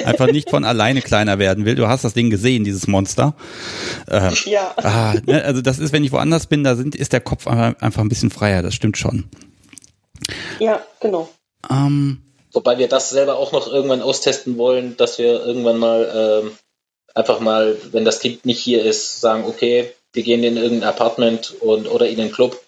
einfach 0.04 0.26
nicht 0.28 0.48
von 0.48 0.64
alleine 0.64 1.02
kleiner 1.02 1.38
werden 1.38 1.64
will. 1.66 1.74
Du 1.74 1.86
hast 1.86 2.04
das 2.04 2.14
Ding 2.14 2.30
gesehen, 2.30 2.64
dieses 2.64 2.86
Monster. 2.86 3.34
Äh, 4.08 4.32
ja. 4.46 4.72
Ah, 4.76 5.14
ne, 5.26 5.44
also 5.44 5.60
das 5.60 5.78
ist, 5.78 5.92
wenn 5.92 6.04
ich 6.04 6.12
woanders 6.12 6.46
bin, 6.46 6.64
da 6.64 6.76
sind, 6.76 6.94
ist 6.94 7.12
der 7.12 7.20
Kopf 7.20 7.46
einfach 7.46 8.02
ein 8.02 8.08
bisschen 8.08 8.30
freier. 8.30 8.62
Das 8.62 8.74
stimmt 8.74 8.96
schon. 8.96 9.24
Ja, 10.58 10.80
genau. 11.00 11.28
Ähm, 11.70 12.22
Wobei 12.52 12.78
wir 12.78 12.88
das 12.88 13.10
selber 13.10 13.36
auch 13.36 13.52
noch 13.52 13.70
irgendwann 13.70 14.00
austesten 14.00 14.56
wollen, 14.56 14.96
dass 14.96 15.18
wir 15.18 15.44
irgendwann 15.44 15.78
mal 15.78 16.42
ähm, 16.44 16.52
einfach 17.14 17.40
mal, 17.40 17.76
wenn 17.92 18.04
das 18.04 18.20
Kind 18.20 18.46
nicht 18.46 18.60
hier 18.60 18.82
ist, 18.82 19.20
sagen, 19.20 19.44
okay, 19.46 19.92
wir 20.16 20.22
gehen 20.22 20.42
in 20.42 20.56
irgendein 20.56 20.88
Apartment 20.88 21.54
und, 21.60 21.86
oder 21.86 22.08
in 22.08 22.16
den 22.16 22.32
Club 22.32 22.60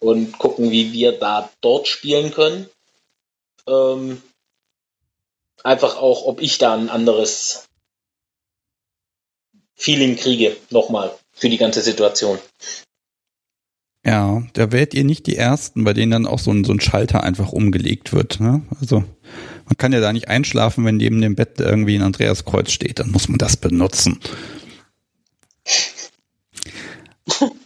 und 0.00 0.36
gucken, 0.38 0.70
wie 0.70 0.92
wir 0.92 1.12
da 1.12 1.50
dort 1.60 1.88
spielen 1.88 2.32
können. 2.32 2.68
Ähm, 3.66 4.20
einfach 5.62 5.96
auch, 5.96 6.26
ob 6.26 6.42
ich 6.42 6.58
da 6.58 6.74
ein 6.74 6.90
anderes 6.90 7.68
Feeling 9.76 10.16
kriege, 10.16 10.56
nochmal, 10.70 11.14
für 11.32 11.48
die 11.48 11.58
ganze 11.58 11.80
Situation. 11.80 12.38
Ja, 14.04 14.42
da 14.52 14.70
werdet 14.70 14.92
ihr 14.92 15.04
nicht 15.04 15.26
die 15.26 15.36
Ersten, 15.36 15.84
bei 15.84 15.94
denen 15.94 16.12
dann 16.12 16.26
auch 16.26 16.38
so 16.38 16.50
ein, 16.50 16.64
so 16.64 16.72
ein 16.72 16.80
Schalter 16.80 17.22
einfach 17.22 17.52
umgelegt 17.52 18.12
wird. 18.12 18.38
Ne? 18.38 18.62
Also 18.80 18.96
man 19.64 19.76
kann 19.78 19.92
ja 19.92 20.00
da 20.00 20.12
nicht 20.12 20.28
einschlafen, 20.28 20.84
wenn 20.84 20.98
neben 20.98 21.22
dem 21.22 21.36
Bett 21.36 21.58
irgendwie 21.58 21.96
ein 21.96 22.02
Andreaskreuz 22.02 22.70
steht. 22.70 22.98
Dann 22.98 23.10
muss 23.10 23.28
man 23.28 23.38
das 23.38 23.56
benutzen. 23.56 24.20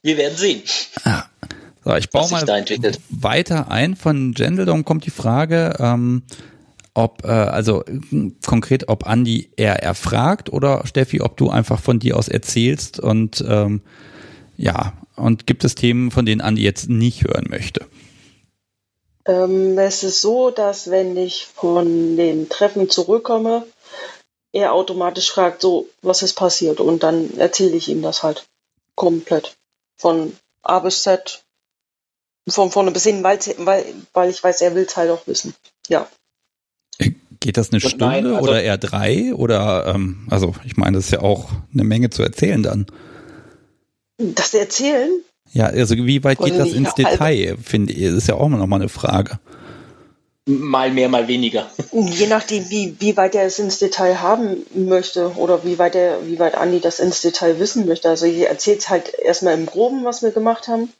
Wir 0.02 0.16
werden 0.16 0.36
sehen. 0.36 0.62
Ah. 1.04 1.24
So, 1.84 1.94
ich 1.94 2.10
baue 2.10 2.30
mal 2.30 2.46
weiter 3.10 3.70
ein. 3.70 3.96
Von 3.96 4.32
Gendeldom 4.34 4.84
kommt 4.84 5.06
die 5.06 5.10
Frage, 5.10 5.74
ähm, 5.78 6.22
ob, 6.94 7.24
äh, 7.24 7.28
also 7.28 7.84
konkret, 8.44 8.88
ob 8.88 9.06
Andi 9.06 9.50
eher 9.56 9.82
erfragt 9.82 10.52
oder 10.52 10.86
Steffi, 10.86 11.20
ob 11.20 11.36
du 11.36 11.48
einfach 11.48 11.80
von 11.80 11.98
dir 11.98 12.16
aus 12.16 12.28
erzählst 12.28 12.98
und 12.98 13.44
ähm, 13.48 13.82
ja, 14.56 14.92
und 15.14 15.46
gibt 15.46 15.64
es 15.64 15.76
Themen, 15.76 16.10
von 16.10 16.26
denen 16.26 16.40
Andi 16.40 16.62
jetzt 16.62 16.88
nicht 16.88 17.24
hören 17.24 17.46
möchte? 17.48 17.86
Ähm, 19.26 19.78
es 19.78 20.02
ist 20.02 20.20
so, 20.20 20.50
dass 20.50 20.90
wenn 20.90 21.16
ich 21.16 21.46
von 21.46 22.16
den 22.16 22.48
Treffen 22.48 22.90
zurückkomme, 22.90 23.64
er 24.52 24.72
automatisch 24.72 25.30
fragt, 25.30 25.60
so, 25.60 25.88
was 26.02 26.22
ist 26.22 26.34
passiert? 26.34 26.80
Und 26.80 27.02
dann 27.02 27.36
erzähle 27.38 27.76
ich 27.76 27.88
ihm 27.88 28.02
das 28.02 28.22
halt 28.22 28.46
komplett. 28.94 29.57
Von 29.98 30.36
A 30.62 30.78
bis 30.78 31.02
Z, 31.02 31.44
von 32.48 32.70
vorne 32.70 32.90
bis 32.90 33.04
hin, 33.04 33.22
weil, 33.24 33.38
weil 34.12 34.30
ich 34.30 34.42
weiß, 34.42 34.60
er 34.62 34.74
will 34.74 34.84
es 34.84 34.96
halt 34.96 35.10
auch 35.10 35.26
wissen. 35.26 35.54
Ja. 35.88 36.08
Geht 37.40 37.56
das 37.56 37.70
eine 37.70 37.80
Stunde 37.80 38.04
nein, 38.04 38.26
also 38.26 38.40
oder 38.40 38.62
eher 38.62 38.78
drei? 38.78 39.32
Oder, 39.34 39.86
ähm, 39.86 40.26
also 40.30 40.54
ich 40.64 40.76
meine, 40.76 40.96
das 40.96 41.06
ist 41.06 41.12
ja 41.12 41.20
auch 41.20 41.50
eine 41.72 41.84
Menge 41.84 42.10
zu 42.10 42.22
erzählen 42.22 42.62
dann. 42.62 42.86
Das 44.18 44.52
Erzählen? 44.54 45.22
Ja, 45.52 45.66
also 45.66 45.94
wie 45.96 46.24
weit 46.24 46.38
geht 46.38 46.58
das 46.58 46.72
ins 46.72 46.94
Detail, 46.94 47.56
finde 47.62 47.92
ich, 47.92 48.04
das 48.04 48.14
ist 48.14 48.28
ja 48.28 48.34
auch 48.34 48.48
noch 48.48 48.66
mal 48.66 48.76
eine 48.76 48.88
Frage. 48.88 49.38
Mal 50.50 50.90
mehr, 50.90 51.10
mal 51.10 51.28
weniger. 51.28 51.70
Je 51.92 52.26
nachdem, 52.26 52.70
wie, 52.70 52.96
wie 53.00 53.18
weit 53.18 53.34
er 53.34 53.44
es 53.44 53.58
ins 53.58 53.78
Detail 53.78 54.22
haben 54.22 54.64
möchte 54.72 55.32
oder 55.36 55.62
wie 55.62 55.78
weit 55.78 55.94
er, 55.94 56.26
wie 56.26 56.38
weit 56.38 56.54
Andi 56.54 56.80
das 56.80 57.00
ins 57.00 57.20
Detail 57.20 57.58
wissen 57.58 57.86
möchte. 57.86 58.08
Also 58.08 58.24
ich 58.24 58.38
erzähle 58.40 58.78
es 58.78 58.88
halt 58.88 59.12
erstmal 59.12 59.52
im 59.52 59.66
Groben, 59.66 60.04
was 60.04 60.22
wir 60.22 60.30
gemacht 60.30 60.66
haben. 60.66 60.90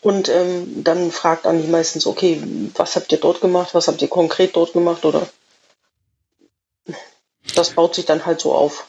Und 0.00 0.30
ähm, 0.30 0.82
dann 0.84 1.10
fragt 1.10 1.46
Andi 1.46 1.68
meistens, 1.68 2.06
okay, 2.06 2.42
was 2.74 2.96
habt 2.96 3.12
ihr 3.12 3.18
dort 3.18 3.42
gemacht, 3.42 3.74
was 3.74 3.88
habt 3.88 4.00
ihr 4.00 4.08
konkret 4.08 4.56
dort 4.56 4.72
gemacht 4.72 5.04
oder 5.04 5.28
das 7.54 7.70
baut 7.70 7.94
sich 7.94 8.06
dann 8.06 8.24
halt 8.24 8.40
so 8.40 8.54
auf. 8.54 8.86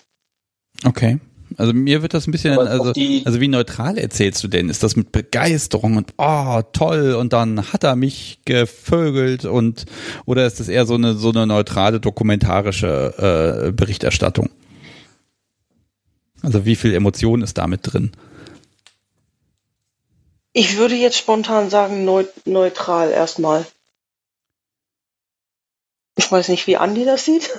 Okay. 0.86 1.20
Also 1.58 1.74
mir 1.74 2.04
wird 2.04 2.14
das 2.14 2.28
ein 2.28 2.32
bisschen, 2.32 2.58
also, 2.60 2.94
also 3.26 3.42
wie 3.42 3.48
neutral 3.48 3.98
erzählst 3.98 4.44
du 4.44 4.48
denn? 4.48 4.70
Ist 4.70 4.84
das 4.84 4.96
mit 4.96 5.12
Begeisterung 5.12 5.98
und 5.98 6.14
oh 6.18 6.62
toll 6.72 7.14
und 7.14 7.34
dann 7.34 7.74
hat 7.74 7.84
er 7.84 7.96
mich 7.96 8.40
gevögelt 8.46 9.44
und 9.44 9.86
oder 10.26 10.46
ist 10.46 10.60
das 10.60 10.70
eher 10.70 10.86
so 10.86 10.94
eine 10.94 11.16
so 11.16 11.30
eine 11.30 11.48
neutrale 11.48 12.00
dokumentarische 12.00 13.66
äh, 13.68 13.72
Berichterstattung? 13.72 14.52
Also 16.44 16.64
wie 16.66 16.76
viel 16.76 16.94
Emotion 16.94 17.42
ist 17.42 17.58
damit 17.58 17.82
drin? 17.84 18.12
Ich 20.54 20.78
würde 20.78 20.96
jetzt 20.96 21.18
spontan 21.18 21.72
sagen 21.72 22.06
neutral 22.46 23.10
erstmal. 23.10 23.66
Ich 26.18 26.32
weiß 26.32 26.50
nicht, 26.50 26.66
wie 26.66 26.78
Andi 26.78 27.06
das 27.06 27.26
sieht. 27.26 27.50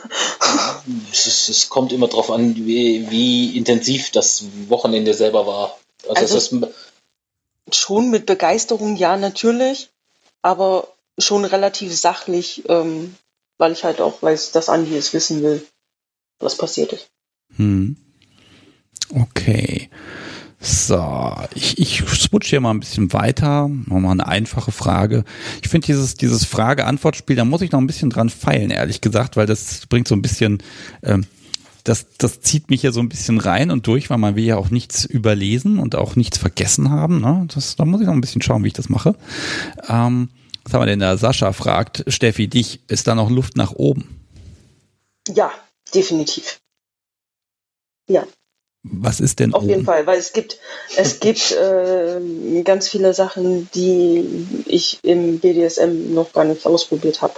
es, 1.13 1.49
es, 1.49 1.69
kommt 1.69 1.93
immer 1.93 2.09
darauf 2.09 2.31
an, 2.31 2.57
wie, 2.57 3.09
wie, 3.09 3.57
intensiv 3.57 4.11
das 4.11 4.45
Wochenende 4.69 5.15
selber 5.15 5.47
war. 5.47 5.79
Also, 6.09 6.35
also 6.35 6.69
schon 7.73 8.11
mit 8.11 8.27
Begeisterung, 8.27 8.97
ja, 8.97 9.17
natürlich, 9.17 9.91
aber 10.43 10.89
schon 11.19 11.45
relativ 11.45 11.97
sachlich, 11.97 12.65
ähm, 12.69 13.15
weil 13.59 13.73
ich 13.73 13.85
halt 13.85 14.01
auch 14.01 14.23
weiß, 14.23 14.51
dass 14.53 14.69
Andi 14.69 14.97
es 14.97 15.13
wissen 15.13 15.43
will, 15.43 15.65
was 16.41 16.57
passiert 16.57 16.93
ist. 16.93 17.09
Hm. 17.57 17.97
Okay. 19.15 19.89
So, 20.61 21.37
ich, 21.55 21.79
ich 21.79 22.03
switch 22.09 22.51
hier 22.51 22.61
mal 22.61 22.73
ein 22.73 22.81
bisschen 22.81 23.13
weiter. 23.13 23.69
Nochmal 23.69 24.13
eine 24.13 24.27
einfache 24.27 24.73
Frage. 24.73 25.25
Ich 25.63 25.69
finde 25.69 25.87
dieses, 25.87 26.15
dieses 26.15 26.45
Frage-Antwort-Spiel, 26.45 27.37
da 27.37 27.45
muss 27.45 27.63
ich 27.63 27.71
noch 27.71 27.81
ein 27.81 27.87
bisschen 27.87 28.11
dran 28.11 28.29
feilen, 28.29 28.71
ehrlich 28.71 29.01
gesagt, 29.01 29.37
weil 29.37 29.47
das 29.47 29.87
bringt 29.87 30.09
so 30.09 30.17
ein 30.17 30.23
bisschen, 30.23 30.63
ähm, 31.05 31.27
das, 31.85 32.07
das 32.19 32.41
zieht 32.41 32.71
mich 32.71 32.83
ja 32.83 32.91
so 32.91 32.99
ein 33.01 33.09
bisschen 33.09 33.39
rein 33.39 33.71
und 33.71 33.87
durch, 33.87 34.11
weil 34.11 34.19
man 34.19 34.35
will 34.35 34.45
ja 34.45 34.57
auch 34.57 34.71
nichts 34.71 35.05
überlesen 35.05 35.79
und 35.79 35.95
auch 35.95 36.17
nichts 36.17 36.39
vergessen 36.39 36.91
haben. 36.91 37.21
Ne? 37.21 37.47
Das, 37.55 37.77
da 37.77 37.85
muss 37.85 38.01
ich 38.01 38.07
noch 38.09 38.15
ein 38.15 38.21
bisschen 38.21 38.43
schauen, 38.43 38.65
wie 38.65 38.69
ich 38.69 38.75
das 38.75 38.89
mache. 38.89 39.15
Ähm, 39.89 40.29
was 40.65 40.75
haben 40.75 40.83
wir 40.83 40.87
denn 40.87 40.99
da? 40.99 41.17
Sascha 41.17 41.53
fragt, 41.53 42.05
Steffi, 42.09 42.49
dich, 42.49 42.81
ist 42.89 43.07
da 43.07 43.15
noch 43.15 43.31
Luft 43.31 43.57
nach 43.57 43.73
oben? 43.73 44.27
Ja, 45.29 45.53
definitiv. 45.95 46.59
Ja, 48.11 48.27
was 48.83 49.21
ist 49.21 49.41
denn 49.41 49.55
Auf 49.55 49.63
oben? 49.63 49.71
jeden 49.71 49.85
Fall, 49.85 50.07
weil 50.07 50.19
es 50.19 50.33
gibt, 50.33 50.59
es 50.97 51.21
gibt 51.21 51.53
äh, 51.53 52.63
ganz 52.63 52.89
viele 52.89 53.13
Sachen, 53.13 53.69
die 53.75 54.65
ich 54.67 55.01
im 55.03 55.41
BDSM 55.41 56.15
noch 56.15 56.33
gar 56.33 56.45
nicht 56.45 56.65
ausprobiert 56.65 57.21
habe. 57.21 57.35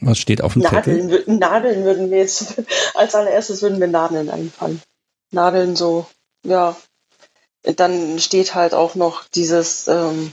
Was 0.00 0.18
steht 0.18 0.40
auf 0.40 0.54
dem 0.54 0.62
Nadeln, 0.62 1.10
Zettel? 1.10 1.34
Nadeln 1.36 1.84
würden 1.84 2.10
wir 2.10 2.18
jetzt, 2.18 2.62
als 2.94 3.14
allererstes 3.14 3.60
würden 3.60 3.80
wir 3.80 3.88
Nadeln 3.88 4.30
einfallen. 4.30 4.80
Nadeln 5.30 5.76
so, 5.76 6.06
ja. 6.44 6.76
Dann 7.62 8.18
steht 8.18 8.54
halt 8.54 8.74
auch 8.74 8.94
noch 8.94 9.24
dieses, 9.28 9.88
ähm, 9.88 10.32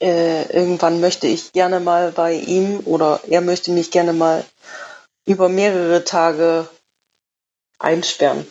äh, 0.00 0.52
irgendwann 0.52 1.00
möchte 1.00 1.26
ich 1.26 1.52
gerne 1.52 1.80
mal 1.80 2.12
bei 2.12 2.34
ihm 2.34 2.80
oder 2.84 3.20
er 3.28 3.40
möchte 3.40 3.70
mich 3.70 3.90
gerne 3.90 4.12
mal 4.12 4.44
über 5.26 5.48
mehrere 5.48 6.04
Tage 6.04 6.68
einsperren. 7.84 8.46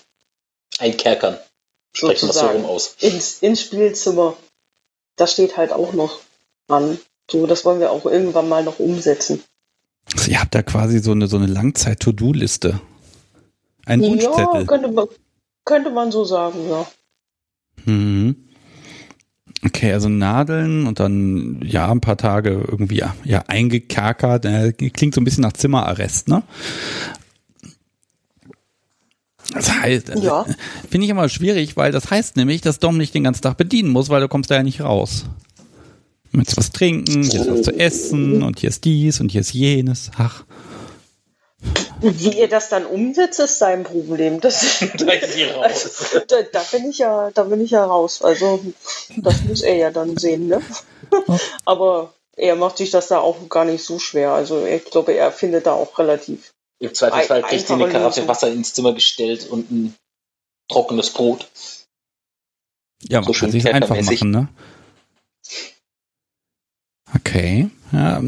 Einkerkern. 0.80 1.38
Sprechen 1.94 2.30
wir 2.30 2.34
so 2.34 2.48
rum 2.48 2.66
aus. 2.66 2.96
Ins, 3.00 3.40
ins 3.40 3.62
Spielzimmer. 3.62 4.36
Das 5.16 5.34
steht 5.34 5.58
halt 5.58 5.72
auch 5.72 5.94
noch 5.94 6.20
an. 6.68 6.98
So, 7.30 7.46
das 7.46 7.66
wollen 7.66 7.80
wir 7.80 7.92
auch 7.92 8.06
irgendwann 8.06 8.50
mal 8.50 8.64
noch 8.64 8.80
umsetzen. 8.80 9.44
Also 10.16 10.32
ihr 10.32 10.40
habt 10.40 10.56
da 10.56 10.64
quasi 10.64 11.00
so 11.00 11.12
eine, 11.12 11.28
so 11.28 11.38
eine 11.38 11.46
Langzeit-To-Do-Liste. 11.48 12.82
Ein 13.86 14.02
ja, 14.02 14.10
Wunschzettel. 14.10 14.66
Könnte 14.66 14.92
man, 14.92 15.08
könnte 15.66 15.90
man 15.92 16.12
so 16.12 16.26
sagen, 16.26 16.70
ja. 16.70 16.88
Mhm. 17.86 18.36
Okay, 19.66 19.94
also 19.94 20.10
Nadeln 20.10 20.88
und 20.88 21.00
dann 21.00 21.62
ja 21.64 21.90
ein 21.90 22.02
paar 22.02 22.18
Tage 22.18 22.50
irgendwie 22.50 22.98
ja, 22.98 23.16
ja 23.24 23.44
eingekerkert. 23.48 24.46
Äh, 24.46 24.74
klingt 24.74 25.16
so 25.16 25.22
ein 25.22 25.24
bisschen 25.24 25.44
nach 25.44 25.54
Zimmerarrest, 25.54 26.28
ne? 26.28 26.44
Das 29.54 29.72
heißt, 29.72 30.10
äh, 30.10 30.20
ja. 30.20 30.46
finde 30.90 31.06
ich 31.06 31.10
immer 31.10 31.30
schwierig, 31.30 31.78
weil 31.78 31.92
das 31.92 32.10
heißt 32.10 32.36
nämlich, 32.36 32.62
dass 32.62 32.80
Dom 32.80 32.98
nicht 32.98 33.14
den 33.14 33.24
ganzen 33.24 33.42
Tag 33.42 33.58
bedienen 33.58 33.90
muss, 33.90 34.10
weil 34.10 34.22
du 34.22 34.28
kommst 34.28 34.52
da 34.52 34.56
ja 34.56 34.64
nicht 34.64 34.82
raus. 34.82 35.26
Du 36.32 36.38
möchtest 36.38 36.58
was 36.58 36.72
trinken, 36.72 37.24
hier 37.24 37.42
ist 37.42 37.52
was 37.52 37.62
zu 37.62 37.72
essen 37.78 38.42
und 38.42 38.60
hier 38.60 38.70
ist 38.70 38.86
dies 38.86 39.20
und 39.20 39.32
hier 39.32 39.42
ist 39.42 39.54
jenes. 39.54 40.10
Ach. 40.18 40.44
Wie 42.02 42.38
ihr 42.38 42.50
das 42.50 42.70
dann 42.70 42.86
umsetzt, 42.86 43.40
ist 43.40 43.60
sein 43.60 43.84
Problem. 43.84 44.42
Das, 44.42 44.80
da, 44.98 45.06
also, 45.62 45.90
da, 46.28 46.42
da, 46.52 46.62
bin 46.72 46.90
ich 46.90 46.98
ja, 46.98 47.32
da 47.34 47.44
bin 47.44 47.62
ich 47.62 47.72
ja 47.72 47.86
raus. 47.86 48.22
Also 48.22 48.60
das 49.16 49.44
muss 49.44 49.62
er 49.62 49.76
ja 49.76 49.92
dann 49.92 50.18
sehen, 50.18 50.48
ne? 50.48 50.62
Aber 51.66 52.14
er 52.36 52.56
macht 52.56 52.78
sich 52.78 52.92
das 52.92 53.08
da 53.08 53.20
auch 53.20 53.48
gar 53.48 53.64
nicht 53.64 53.84
so 53.84 54.00
schwer. 54.00 54.32
Also 54.32 54.66
ich 54.66 54.86
glaube, 54.86 55.14
er 55.14 55.32
findet 55.32 55.66
da 55.66 55.74
auch 55.74 55.98
relativ. 55.98 56.53
Im 56.84 56.94
Zweifelsfall 56.94 57.44
kriegt 57.44 57.66
sie 57.66 57.74
eine 57.74 57.88
Karaffe 57.88 58.28
Wasser 58.28 58.52
ins 58.52 58.74
Zimmer 58.74 58.94
gestellt 58.94 59.48
und 59.48 59.72
ein 59.72 59.96
trockenes 60.68 61.12
Brot. 61.12 61.48
Ja, 63.08 63.22
man 63.22 63.32
so 63.32 63.40
kann 63.40 63.52
sich 63.52 63.74
einfach 63.74 64.02
machen, 64.02 64.32
ne? 64.32 64.50
Okay. 67.16 67.70
Ja. 67.94 68.22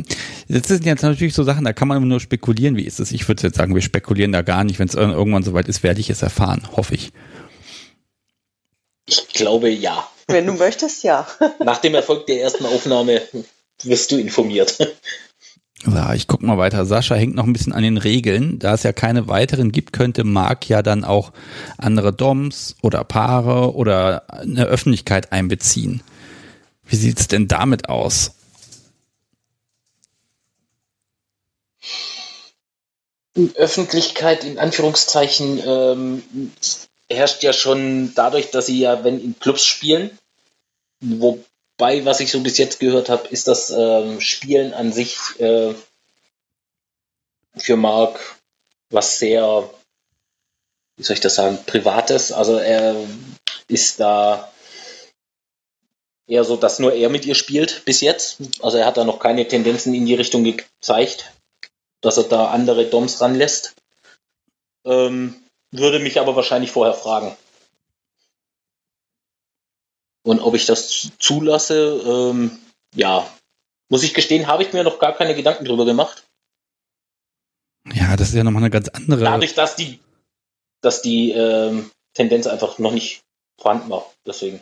Das 0.47 0.67
sind 0.69 0.85
jetzt 0.85 1.01
natürlich 1.01 1.33
so 1.33 1.43
Sachen, 1.43 1.65
da 1.65 1.73
kann 1.73 1.89
man 1.89 1.97
immer 1.97 2.05
nur 2.05 2.21
spekulieren, 2.21 2.77
wie 2.77 2.85
ist 2.85 3.01
es. 3.01 3.11
Ich 3.11 3.27
würde 3.27 3.43
jetzt 3.43 3.57
sagen, 3.57 3.75
wir 3.75 3.81
spekulieren 3.81 4.31
da 4.31 4.41
gar 4.41 4.63
nicht. 4.63 4.79
Wenn 4.79 4.87
es 4.87 4.95
irgendwann 4.95 5.43
soweit 5.43 5.67
ist, 5.67 5.83
werde 5.83 5.99
ich 5.99 6.09
es 6.09 6.21
erfahren, 6.21 6.65
hoffe 6.77 6.95
ich. 6.95 7.11
Ich 9.05 9.27
glaube 9.29 9.69
ja. 9.69 10.09
Wenn 10.27 10.45
du 10.47 10.53
möchtest, 10.53 11.03
ja. 11.03 11.27
Nach 11.59 11.79
dem 11.79 11.93
Erfolg 11.93 12.25
der 12.27 12.41
ersten 12.41 12.65
Aufnahme 12.65 13.21
wirst 13.83 14.11
du 14.11 14.17
informiert. 14.17 14.77
So, 15.86 16.11
ich 16.13 16.27
guck 16.27 16.41
mal 16.41 16.57
weiter. 16.57 16.83
Sascha 16.86 17.13
hängt 17.13 17.36
noch 17.36 17.45
ein 17.45 17.53
bisschen 17.53 17.73
an 17.73 17.83
den 17.83 17.97
Regeln. 17.97 18.57
Da 18.57 18.73
es 18.73 18.81
ja 18.81 18.91
keine 18.91 19.27
weiteren 19.27 19.71
gibt, 19.71 19.93
könnte 19.93 20.23
Marc 20.23 20.67
ja 20.67 20.81
dann 20.81 21.03
auch 21.03 21.31
andere 21.77 22.11
Doms 22.11 22.75
oder 22.81 23.03
Paare 23.03 23.75
oder 23.75 24.23
eine 24.29 24.65
Öffentlichkeit 24.65 25.31
einbeziehen. 25.31 26.01
Wie 26.88 26.95
sieht's 26.95 27.27
denn 27.27 27.47
damit 27.47 27.88
aus? 27.88 28.31
Öffentlichkeit 33.55 34.43
in 34.43 34.57
Anführungszeichen 34.57 35.61
ähm, 35.65 36.23
herrscht 37.09 37.43
ja 37.43 37.53
schon 37.53 38.13
dadurch, 38.15 38.49
dass 38.49 38.67
sie 38.67 38.79
ja, 38.79 39.03
wenn 39.03 39.19
in 39.19 39.38
Clubs 39.39 39.65
spielen, 39.65 40.17
wobei, 41.78 42.05
was 42.05 42.19
ich 42.19 42.32
so 42.32 42.41
bis 42.41 42.57
jetzt 42.57 42.80
gehört 42.80 43.09
habe, 43.09 43.28
ist 43.30 43.47
das 43.47 43.69
ähm, 43.69 44.21
Spielen 44.21 44.73
an 44.73 44.91
sich 44.91 45.17
äh, 45.39 45.73
für 47.57 47.78
Mark 47.78 48.19
was 48.89 49.19
sehr, 49.19 49.69
wie 50.97 51.03
soll 51.03 51.15
ich 51.15 51.21
das 51.21 51.36
sagen, 51.36 51.59
privates. 51.65 52.32
Also 52.32 52.57
er 52.57 52.95
ist 53.67 53.99
da 53.99 54.51
eher 56.28 56.43
so, 56.43 56.55
dass 56.55 56.80
nur 56.80 56.93
er 56.93 57.09
mit 57.09 57.26
ihr 57.26 57.36
spielt 57.36 57.86
bis 57.86 58.01
jetzt. 58.01 58.38
Also 58.61 58.78
er 58.78 58.86
hat 58.86 58.97
da 58.97 59.03
noch 59.03 59.19
keine 59.19 59.47
Tendenzen 59.47 59.93
in 59.93 60.05
die 60.05 60.15
Richtung 60.15 60.43
gezeigt, 60.43 61.32
dass 62.01 62.17
er 62.17 62.23
da 62.23 62.47
andere 62.47 62.86
Doms 62.86 63.21
ranlässt. 63.21 63.76
Ähm, 64.86 65.36
würde 65.71 65.99
mich 65.99 66.19
aber 66.19 66.36
wahrscheinlich 66.36 66.71
vorher 66.71 66.93
fragen. 66.93 67.36
Und 70.26 70.39
ob 70.39 70.55
ich 70.55 70.65
das 70.65 71.11
zulasse, 71.19 72.01
ähm, 72.03 72.57
ja, 72.95 73.30
muss 73.89 74.01
ich 74.01 74.15
gestehen, 74.15 74.47
habe 74.47 74.63
ich 74.63 74.73
mir 74.73 74.84
noch 74.84 74.97
gar 74.97 75.13
keine 75.13 75.36
Gedanken 75.36 75.65
drüber 75.65 75.86
gemacht. 75.86 76.23
Ja, 77.93 78.15
das 78.17 78.30
ist 78.30 78.36
ja 78.36 78.43
nochmal 78.43 78.63
eine 78.63 78.71
ganz 78.71 78.89
andere. 78.89 79.23
Dadurch, 79.23 79.53
dass 79.53 79.76
die, 79.76 79.99
dass 80.82 81.03
die 81.03 81.30
ähm, 81.30 81.91
Tendenz 82.15 82.47
einfach 82.47 82.80
noch 82.80 82.91
nicht 82.91 83.21
vorhanden 83.61 83.91
war. 83.91 84.11
Deswegen. 84.26 84.61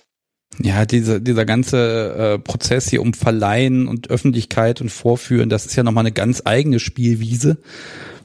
Ja, 0.59 0.85
diese, 0.85 1.21
dieser 1.21 1.45
ganze 1.45 2.35
äh, 2.35 2.39
Prozess 2.39 2.89
hier 2.89 3.01
um 3.01 3.13
Verleihen 3.13 3.87
und 3.87 4.09
Öffentlichkeit 4.09 4.81
und 4.81 4.89
Vorführen, 4.89 5.49
das 5.49 5.65
ist 5.65 5.77
ja 5.77 5.83
nochmal 5.83 6.03
eine 6.03 6.11
ganz 6.11 6.41
eigene 6.43 6.81
Spielwiese. 6.81 7.57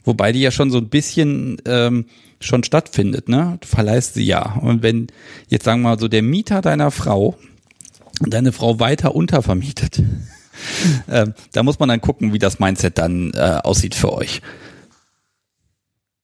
Wobei 0.05 0.33
die 0.33 0.41
ja 0.41 0.51
schon 0.51 0.71
so 0.71 0.79
ein 0.79 0.89
bisschen 0.89 1.61
ähm, 1.67 2.07
schon 2.41 2.65
stattfindet, 2.65 3.29
ne? 3.29 3.59
Du 3.61 3.67
verleihst 3.67 4.15
sie 4.15 4.25
ja. 4.25 4.59
Und 4.61 4.83
wenn 4.83 5.09
jetzt 5.49 5.65
sagen 5.65 5.83
wir 5.83 5.91
mal 5.91 5.99
so 5.99 6.09
der 6.09 6.23
Mieter 6.23 6.61
deiner 6.61 6.91
Frau 6.91 7.37
deine 8.21 8.53
Frau 8.53 8.81
weiter 8.81 9.15
untervermietet, 9.15 10.03
äh, 11.07 11.27
da 11.53 11.63
muss 11.63 11.79
man 11.79 11.89
dann 11.89 12.01
gucken, 12.01 12.33
wie 12.33 12.39
das 12.39 12.59
Mindset 12.59 12.99
dann 12.99 13.33
äh, 13.35 13.61
aussieht 13.63 13.95
für 13.95 14.13
euch. 14.13 14.41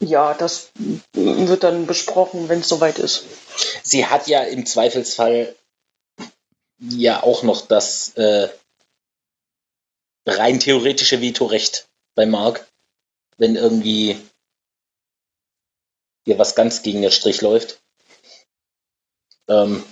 Ja, 0.03 0.35
das 0.35 0.71
wird 1.15 1.63
dann 1.63 1.87
besprochen, 1.87 2.49
wenn 2.49 2.61
es 2.61 2.69
soweit 2.69 2.99
ist. 2.99 3.25
Sie 3.83 4.07
hat 4.07 4.27
ja 4.27 4.43
im 4.43 4.67
Zweifelsfall 4.67 5.55
ja 6.81 7.23
auch 7.23 7.43
noch 7.43 7.67
das 7.67 8.11
äh, 8.17 8.49
rein 10.27 10.61
theoretische 10.61 11.21
Vetorecht 11.23 11.87
bei 12.15 12.27
Mark, 12.27 12.67
wenn 13.37 13.57
irgendwie 13.57 14.19
ihr 16.27 16.39
was 16.39 16.55
ganz 16.55 16.83
gegen 16.83 17.03
den 17.03 17.11
Strich 17.11 17.41
läuft. 17.41 17.83
Ähm, 19.49 19.85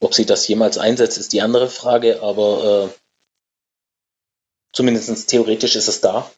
ob 0.00 0.14
sie 0.14 0.26
das 0.26 0.48
jemals 0.48 0.78
einsetzt, 0.78 1.18
ist 1.18 1.32
die 1.32 1.42
andere 1.42 1.68
Frage, 1.68 2.22
aber 2.22 2.90
äh, 2.90 2.98
zumindest 4.72 5.28
theoretisch 5.28 5.76
ist 5.76 5.88
es 5.88 6.00
da, 6.00 6.30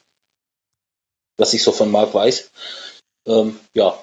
was 1.37 1.55
ich 1.55 1.63
so 1.63 1.73
von 1.73 1.91
Mark 1.91 2.13
weiß. 2.13 2.51
Ähm, 3.27 3.59
ja, 3.73 4.03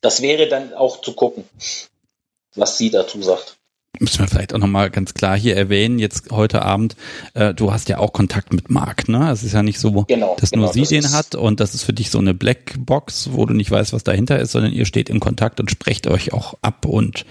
das 0.00 0.22
wäre 0.22 0.48
dann 0.48 0.74
auch 0.74 1.00
zu 1.00 1.14
gucken, 1.14 1.48
was 2.54 2.78
sie 2.78 2.90
dazu 2.90 3.22
sagt 3.22 3.57
müssen 4.00 4.20
wir 4.20 4.28
vielleicht 4.28 4.54
auch 4.54 4.58
nochmal 4.58 4.90
ganz 4.90 5.14
klar 5.14 5.36
hier 5.36 5.56
erwähnen, 5.56 5.98
jetzt 5.98 6.30
heute 6.30 6.62
Abend, 6.62 6.96
äh, 7.34 7.54
du 7.54 7.72
hast 7.72 7.88
ja 7.88 7.98
auch 7.98 8.12
Kontakt 8.12 8.52
mit 8.52 8.70
Marc, 8.70 9.08
ne? 9.08 9.30
Es 9.30 9.42
ist 9.42 9.52
ja 9.52 9.62
nicht 9.62 9.78
so, 9.78 10.04
genau, 10.04 10.36
dass 10.38 10.50
genau, 10.50 10.64
nur 10.64 10.72
sie 10.72 10.80
das 10.80 10.88
den 10.88 11.12
hat 11.12 11.34
und 11.34 11.60
das 11.60 11.74
ist 11.74 11.84
für 11.84 11.92
dich 11.92 12.10
so 12.10 12.18
eine 12.18 12.34
Blackbox, 12.34 13.30
wo 13.32 13.46
du 13.46 13.54
nicht 13.54 13.70
weißt, 13.70 13.92
was 13.92 14.04
dahinter 14.04 14.38
ist, 14.38 14.52
sondern 14.52 14.72
ihr 14.72 14.86
steht 14.86 15.10
in 15.10 15.20
Kontakt 15.20 15.60
und 15.60 15.70
sprecht 15.70 16.06
euch 16.06 16.32
auch 16.32 16.54
ab 16.62 16.84
und 16.86 17.24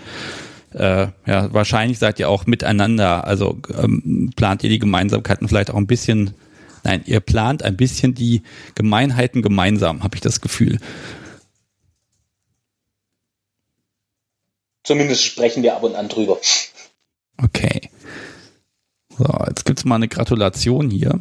äh, 0.73 1.07
ja, 1.25 1.53
wahrscheinlich 1.53 1.99
seid 1.99 2.19
ihr 2.19 2.29
auch 2.29 2.45
miteinander, 2.45 3.25
also 3.25 3.57
ähm, 3.81 4.31
plant 4.35 4.63
ihr 4.63 4.69
die 4.69 4.79
Gemeinsamkeiten 4.79 5.47
vielleicht 5.47 5.71
auch 5.71 5.77
ein 5.77 5.87
bisschen, 5.87 6.31
nein, 6.83 7.01
ihr 7.05 7.19
plant 7.19 7.63
ein 7.63 7.77
bisschen 7.77 8.13
die 8.13 8.43
Gemeinheiten 8.75 9.41
gemeinsam, 9.41 10.03
habe 10.03 10.15
ich 10.15 10.21
das 10.21 10.41
Gefühl. 10.41 10.79
Zumindest 14.87 15.25
sprechen 15.25 15.63
wir 15.63 15.75
ab 15.75 15.83
und 15.83 15.95
an 15.95 16.07
drüber. 16.07 16.39
Okay. 17.43 17.89
So, 19.17 19.25
jetzt 19.45 19.65
gibt's 19.65 19.83
mal 19.83 19.95
eine 19.95 20.07
Gratulation 20.07 20.89
hier. 20.89 21.19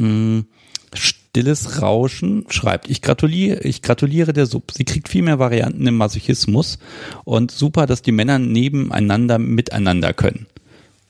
Hm, 0.00 0.48
stilles 0.92 1.80
Rauschen 1.80 2.44
schreibt, 2.48 2.90
ich 2.90 3.02
gratuliere, 3.02 3.60
ich 3.60 3.82
gratuliere 3.82 4.32
der 4.32 4.46
Sub. 4.46 4.72
Sie 4.72 4.84
kriegt 4.84 5.08
viel 5.08 5.22
mehr 5.22 5.38
Varianten 5.38 5.86
im 5.86 5.96
Masochismus 5.96 6.80
und 7.22 7.52
super, 7.52 7.86
dass 7.86 8.02
die 8.02 8.10
Männer 8.10 8.40
nebeneinander 8.40 9.38
miteinander 9.38 10.12
können. 10.12 10.48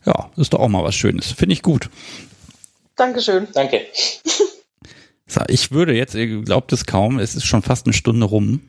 Ja, 0.05 0.31
ist 0.37 0.53
doch 0.53 0.61
auch 0.61 0.69
mal 0.69 0.85
was 0.85 0.95
Schönes. 0.95 1.33
Finde 1.33 1.55
ich 1.55 1.63
gut. 1.63 1.89
Dankeschön. 2.97 3.49
Danke. 3.55 3.81
So, 5.27 5.41
ich 5.49 5.71
würde 5.71 5.95
jetzt, 5.95 6.15
ihr 6.15 6.43
glaubt 6.43 6.71
es 6.75 6.85
kaum, 6.85 7.19
es 7.19 7.35
ist 7.35 7.47
schon 7.47 7.63
fast 7.63 7.87
eine 7.87 7.95
Stunde 7.95 8.27
rum. 8.27 8.61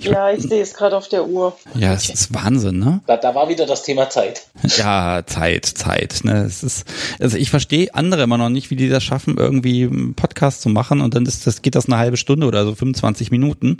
Ja, 0.00 0.30
ich 0.30 0.42
sehe 0.42 0.62
es 0.62 0.74
gerade 0.74 0.96
auf 0.96 1.08
der 1.08 1.26
Uhr. 1.26 1.56
Ja, 1.74 1.92
es 1.92 2.08
ist 2.08 2.34
Wahnsinn, 2.34 2.78
ne? 2.78 3.00
Da, 3.06 3.16
da 3.16 3.34
war 3.34 3.48
wieder 3.48 3.66
das 3.66 3.82
Thema 3.82 4.10
Zeit. 4.10 4.42
Ja, 4.76 5.22
Zeit, 5.26 5.64
Zeit. 5.64 6.20
Ne? 6.24 6.44
Es 6.44 6.62
ist, 6.62 6.84
also 7.18 7.36
ich 7.36 7.50
verstehe 7.50 7.94
andere 7.94 8.22
immer 8.22 8.38
noch 8.38 8.50
nicht, 8.50 8.70
wie 8.70 8.76
die 8.76 8.88
das 8.88 9.02
schaffen, 9.02 9.36
irgendwie 9.36 9.84
einen 9.84 10.14
Podcast 10.14 10.60
zu 10.60 10.68
machen 10.68 11.00
und 11.00 11.14
dann 11.14 11.24
ist 11.26 11.46
das, 11.46 11.62
geht 11.62 11.74
das 11.74 11.86
eine 11.86 11.96
halbe 11.96 12.16
Stunde 12.16 12.46
oder 12.46 12.64
so 12.64 12.74
25 12.74 13.30
Minuten. 13.30 13.78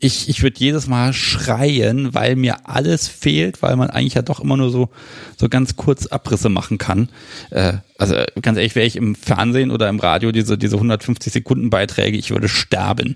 Ich, 0.00 0.28
ich 0.28 0.42
würde 0.42 0.58
jedes 0.58 0.88
Mal 0.88 1.12
schreien, 1.12 2.12
weil 2.12 2.36
mir 2.36 2.56
alles 2.64 3.08
fehlt, 3.08 3.62
weil 3.62 3.76
man 3.76 3.88
eigentlich 3.88 4.14
ja 4.14 4.22
doch 4.22 4.40
immer 4.40 4.56
nur 4.56 4.70
so, 4.70 4.88
so 5.36 5.48
ganz 5.48 5.76
kurz 5.76 6.06
Abrisse 6.06 6.48
machen 6.48 6.78
kann. 6.78 7.08
Äh, 7.50 7.74
also 7.98 8.16
ganz 8.42 8.58
ehrlich, 8.58 8.74
wäre 8.74 8.86
ich 8.86 8.96
im 8.96 9.14
Fernsehen 9.14 9.70
oder 9.70 9.88
im 9.88 10.00
Radio 10.00 10.32
diese, 10.32 10.58
diese 10.58 10.76
150 10.76 11.32
Sekunden 11.32 11.70
Beiträge, 11.70 12.18
ich 12.18 12.30
würde 12.30 12.48
sterben. 12.48 13.14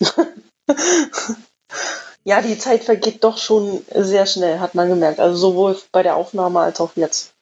ja, 2.24 2.42
die 2.42 2.58
Zeit 2.58 2.84
vergeht 2.84 3.24
doch 3.24 3.38
schon 3.38 3.82
sehr 3.94 4.26
schnell, 4.26 4.60
hat 4.60 4.74
man 4.74 4.88
gemerkt. 4.88 5.20
Also 5.20 5.36
sowohl 5.36 5.76
bei 5.92 6.02
der 6.02 6.16
Aufnahme 6.16 6.60
als 6.60 6.80
auch 6.80 6.92
jetzt. 6.96 7.34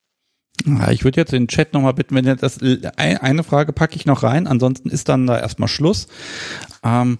Ja, 0.66 0.90
ich 0.90 1.04
würde 1.04 1.20
jetzt 1.20 1.32
den 1.32 1.48
Chat 1.48 1.72
nochmal 1.72 1.94
bitten, 1.94 2.14
wenn 2.14 2.26
ihr 2.26 2.36
das 2.36 2.58
eine 2.96 3.44
Frage 3.44 3.72
packe 3.72 3.96
ich 3.96 4.04
noch 4.04 4.22
rein, 4.22 4.46
ansonsten 4.46 4.90
ist 4.90 5.08
dann 5.08 5.26
da 5.26 5.38
erstmal 5.38 5.68
Schluss. 5.68 6.06
Ähm, 6.84 7.18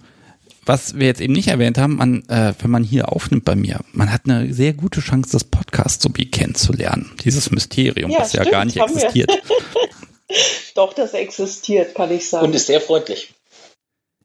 was 0.63 0.95
wir 0.95 1.07
jetzt 1.07 1.21
eben 1.21 1.33
nicht 1.33 1.47
erwähnt 1.47 1.79
haben, 1.79 1.95
man, 1.95 2.23
äh, 2.29 2.53
wenn 2.59 2.69
man 2.69 2.83
hier 2.83 3.11
aufnimmt 3.11 3.45
bei 3.45 3.55
mir, 3.55 3.79
man 3.93 4.11
hat 4.11 4.21
eine 4.25 4.53
sehr 4.53 4.73
gute 4.73 5.01
Chance, 5.01 5.31
das 5.31 5.43
Podcast 5.43 6.03
so 6.03 6.09
kennenzulernen. 6.09 7.11
Dieses 7.23 7.49
Mysterium, 7.49 8.11
ja, 8.11 8.19
das 8.19 8.29
stimmt, 8.29 8.45
ja 8.45 8.51
gar 8.51 8.65
nicht 8.65 8.77
existiert. 8.77 9.31
Doch, 10.75 10.93
das 10.93 11.13
existiert, 11.13 11.95
kann 11.95 12.11
ich 12.11 12.29
sagen. 12.29 12.45
Und 12.45 12.55
ist 12.55 12.67
sehr 12.67 12.79
freundlich. 12.79 13.33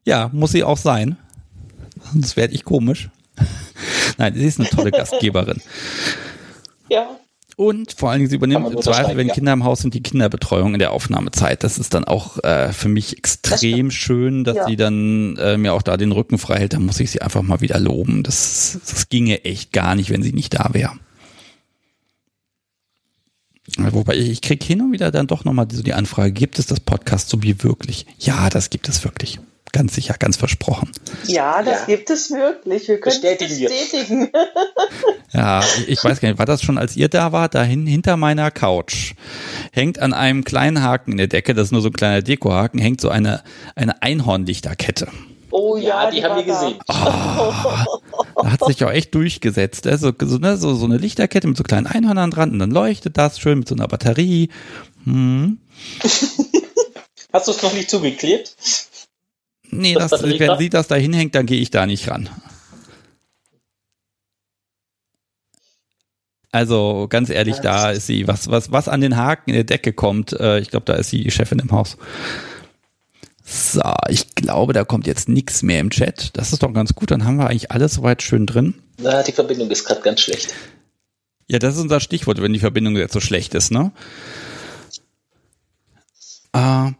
Ja, 0.05 0.29
muss 0.31 0.51
sie 0.51 0.63
auch 0.63 0.77
sein 0.77 1.17
sonst 2.13 2.37
werde 2.37 2.53
ich 2.53 2.63
komisch. 2.63 3.09
Nein, 4.17 4.33
sie 4.35 4.45
ist 4.45 4.59
eine 4.59 4.69
tolle 4.69 4.91
Gastgeberin. 4.91 5.61
Ja. 6.89 7.07
Und 7.57 7.93
vor 7.93 8.11
allen 8.11 8.19
Dingen, 8.19 8.29
sie 8.29 8.35
übernimmt 8.35 8.71
im 8.71 8.81
Zweifel, 8.83 9.17
wenn 9.17 9.29
ja. 9.29 9.33
Kinder 9.33 9.51
im 9.51 9.63
Haus 9.63 9.79
sind, 9.79 9.95
die 9.95 10.03
Kinderbetreuung 10.03 10.73
in 10.73 10.79
der 10.79 10.91
Aufnahmezeit. 10.91 11.63
Das 11.63 11.79
ist 11.79 11.95
dann 11.95 12.03
auch 12.03 12.37
äh, 12.43 12.71
für 12.71 12.87
mich 12.87 13.17
extrem 13.17 13.87
das 13.87 13.95
schön, 13.95 14.43
dass 14.43 14.57
ja. 14.57 14.67
sie 14.67 14.75
dann 14.75 15.37
äh, 15.37 15.57
mir 15.57 15.73
auch 15.73 15.81
da 15.81 15.97
den 15.97 16.11
Rücken 16.11 16.37
frei 16.37 16.59
hält. 16.59 16.73
Da 16.73 16.79
muss 16.79 16.99
ich 16.99 17.09
sie 17.09 17.23
einfach 17.23 17.41
mal 17.41 17.59
wieder 17.59 17.79
loben. 17.79 18.21
Das, 18.21 18.79
das 18.87 19.09
ginge 19.09 19.43
echt 19.43 19.73
gar 19.73 19.95
nicht, 19.95 20.11
wenn 20.11 20.21
sie 20.21 20.33
nicht 20.33 20.53
da 20.53 20.69
wäre. 20.73 20.91
wobei 23.75 24.15
ich 24.17 24.41
kriege 24.41 24.63
hin 24.63 24.81
und 24.81 24.91
wieder 24.91 25.09
dann 25.09 25.25
doch 25.25 25.43
nochmal 25.43 25.65
so 25.71 25.81
die 25.81 25.95
Anfrage, 25.95 26.33
gibt 26.33 26.59
es 26.59 26.67
das 26.67 26.79
Podcast 26.79 27.29
so 27.29 27.41
wie 27.41 27.63
wirklich? 27.63 28.05
Ja, 28.19 28.51
das 28.51 28.69
gibt 28.69 28.87
es 28.87 29.03
wirklich. 29.03 29.39
Ganz 29.77 29.93
sicher, 29.93 30.15
ganz 30.17 30.37
versprochen. 30.37 30.89
Ja, 31.27 31.61
das 31.61 31.81
ja. 31.81 31.85
gibt 31.85 32.09
es 32.09 32.31
wirklich. 32.31 32.87
Wir 32.87 32.99
können 32.99 33.21
bestätigen. 33.21 33.69
bestätigen. 33.69 34.29
ja, 35.33 35.61
ich 35.85 36.03
weiß 36.03 36.19
gar 36.19 36.29
nicht, 36.29 36.39
war 36.39 36.47
das 36.47 36.63
schon, 36.63 36.79
als 36.79 36.95
ihr 36.95 37.09
da 37.09 37.31
wart, 37.31 37.53
dahin 37.53 37.85
hinter 37.85 38.17
meiner 38.17 38.49
Couch 38.49 39.13
hängt 39.71 39.99
an 39.99 40.13
einem 40.13 40.43
kleinen 40.43 40.81
Haken 40.81 41.11
in 41.11 41.17
der 41.19 41.27
Decke, 41.27 41.53
das 41.53 41.67
ist 41.67 41.73
nur 41.73 41.81
so 41.81 41.89
ein 41.89 41.93
kleiner 41.93 42.23
Dekohaken, 42.23 42.79
hängt 42.79 43.01
so 43.01 43.09
eine, 43.09 43.43
eine 43.75 44.01
Einhornlichterkette. 44.01 45.09
Oh 45.51 45.77
ja, 45.77 46.05
ja 46.05 46.09
die, 46.09 46.15
die 46.15 46.23
haben 46.23 46.37
wir 46.37 46.43
gesehen. 46.43 46.79
Oh, 46.87 48.41
da 48.41 48.51
hat 48.51 48.65
sich 48.65 48.83
auch 48.83 48.89
echt 48.89 49.13
durchgesetzt. 49.13 49.85
Also, 49.85 50.11
so, 50.19 50.37
ne, 50.39 50.57
so, 50.57 50.73
so 50.73 50.85
eine 50.85 50.97
Lichterkette 50.97 51.47
mit 51.47 51.55
so 51.55 51.63
kleinen 51.63 51.85
Einhörnern 51.85 52.31
dran 52.31 52.49
und 52.49 52.57
dann 52.57 52.71
leuchtet 52.71 53.15
das 53.19 53.39
schön 53.39 53.59
mit 53.59 53.67
so 53.67 53.75
einer 53.75 53.87
Batterie. 53.87 54.49
Hm. 55.03 55.59
Hast 57.31 57.47
du 57.47 57.51
es 57.51 57.61
noch 57.61 57.73
nicht 57.73 57.91
zugeklebt? 57.91 58.55
Nee, 59.69 59.93
das, 59.93 60.11
das 60.11 60.23
wenn 60.23 60.57
sie 60.57 60.69
das 60.69 60.87
da 60.87 60.95
hinhängt, 60.95 61.35
dann 61.35 61.45
gehe 61.45 61.59
ich 61.59 61.69
da 61.69 61.85
nicht 61.85 62.09
ran. 62.09 62.29
Also 66.51 67.07
ganz 67.09 67.29
ehrlich, 67.29 67.57
da 67.57 67.91
ist 67.91 68.07
sie. 68.07 68.27
Was, 68.27 68.49
was, 68.49 68.71
was 68.71 68.87
an 68.87 69.01
den 69.01 69.17
Haken 69.17 69.51
in 69.51 69.55
der 69.55 69.63
Decke 69.63 69.93
kommt, 69.93 70.33
äh, 70.33 70.59
ich 70.59 70.69
glaube, 70.69 70.85
da 70.85 70.93
ist 70.93 71.09
sie 71.09 71.23
die 71.23 71.31
Chefin 71.31 71.59
im 71.59 71.71
Haus. 71.71 71.97
So, 73.43 73.81
ich 74.09 74.35
glaube, 74.35 74.73
da 74.73 74.83
kommt 74.83 75.07
jetzt 75.07 75.29
nichts 75.29 75.61
mehr 75.63 75.79
im 75.79 75.89
Chat. 75.89 76.35
Das 76.35 76.51
ist 76.51 76.63
doch 76.63 76.73
ganz 76.73 76.95
gut. 76.95 77.11
Dann 77.11 77.25
haben 77.25 77.37
wir 77.37 77.47
eigentlich 77.47 77.71
alles 77.71 77.93
soweit 77.93 78.21
schön 78.21 78.45
drin. 78.45 78.75
Na, 78.99 79.23
die 79.23 79.31
Verbindung 79.31 79.69
ist 79.69 79.85
gerade 79.85 80.01
ganz 80.01 80.21
schlecht. 80.21 80.53
Ja, 81.47 81.59
das 81.59 81.75
ist 81.75 81.81
unser 81.81 81.99
Stichwort, 81.99 82.41
wenn 82.41 82.53
die 82.53 82.59
Verbindung 82.59 82.97
jetzt 82.97 83.13
so 83.13 83.21
schlecht 83.21 83.55
ist, 83.55 83.71
ne? 83.71 83.91
Äh, 86.53 86.91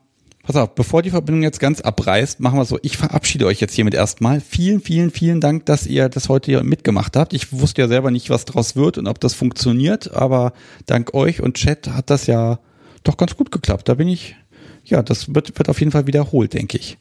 pass 0.47 0.55
auf, 0.55 0.75
bevor 0.75 1.01
die 1.01 1.09
Verbindung 1.09 1.43
jetzt 1.43 1.59
ganz 1.59 1.81
abreißt, 1.81 2.39
machen 2.39 2.57
wir 2.57 2.63
so. 2.63 2.79
Ich 2.81 2.95
verabschiede 2.97 3.45
euch 3.45 3.59
jetzt 3.59 3.73
hiermit 3.73 3.93
erstmal. 3.93 4.39
Vielen, 4.39 4.79
vielen, 4.79 5.11
vielen 5.11 5.41
Dank, 5.41 5.65
dass 5.65 5.85
ihr 5.85 6.07
das 6.07 6.29
heute 6.29 6.51
hier 6.51 6.63
mitgemacht 6.63 7.17
habt. 7.17 7.33
Ich 7.33 7.51
wusste 7.51 7.81
ja 7.81 7.89
selber 7.89 8.11
nicht, 8.11 8.29
was 8.29 8.45
draus 8.45 8.77
wird 8.77 8.97
und 8.97 9.07
ob 9.07 9.19
das 9.19 9.33
funktioniert, 9.33 10.13
aber 10.13 10.53
dank 10.85 11.13
euch 11.13 11.41
und 11.41 11.57
Chat 11.57 11.89
hat 11.89 12.09
das 12.09 12.27
ja 12.27 12.59
doch 13.03 13.17
ganz 13.17 13.35
gut 13.35 13.51
geklappt. 13.51 13.89
Da 13.89 13.95
bin 13.95 14.07
ich 14.07 14.37
ja, 14.85 15.03
das 15.03 15.35
wird, 15.35 15.57
wird 15.57 15.67
auf 15.67 15.79
jeden 15.79 15.91
Fall 15.91 16.07
wiederholt, 16.07 16.53
denke 16.53 16.77
ich. 16.77 16.97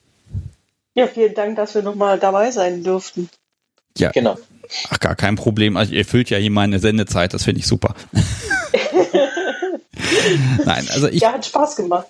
Ja, 0.94 1.06
vielen 1.06 1.34
Dank, 1.34 1.54
dass 1.54 1.76
wir 1.76 1.82
nochmal 1.82 2.18
dabei 2.18 2.50
sein 2.50 2.82
durften. 2.82 3.28
Ja, 3.96 4.10
genau. 4.10 4.36
Ach, 4.90 4.98
gar 4.98 5.14
kein 5.14 5.36
Problem. 5.36 5.76
Also 5.76 5.94
ihr 5.94 6.04
füllt 6.04 6.30
ja 6.30 6.38
hier 6.38 6.50
meine 6.50 6.80
Sendezeit, 6.80 7.32
das 7.32 7.44
finde 7.44 7.60
ich 7.60 7.68
super. 7.68 7.94
Nein, 10.64 10.88
also 10.92 11.06
ich. 11.06 11.22
Ja, 11.22 11.34
hat 11.34 11.46
Spaß 11.46 11.76
gemacht. 11.76 12.08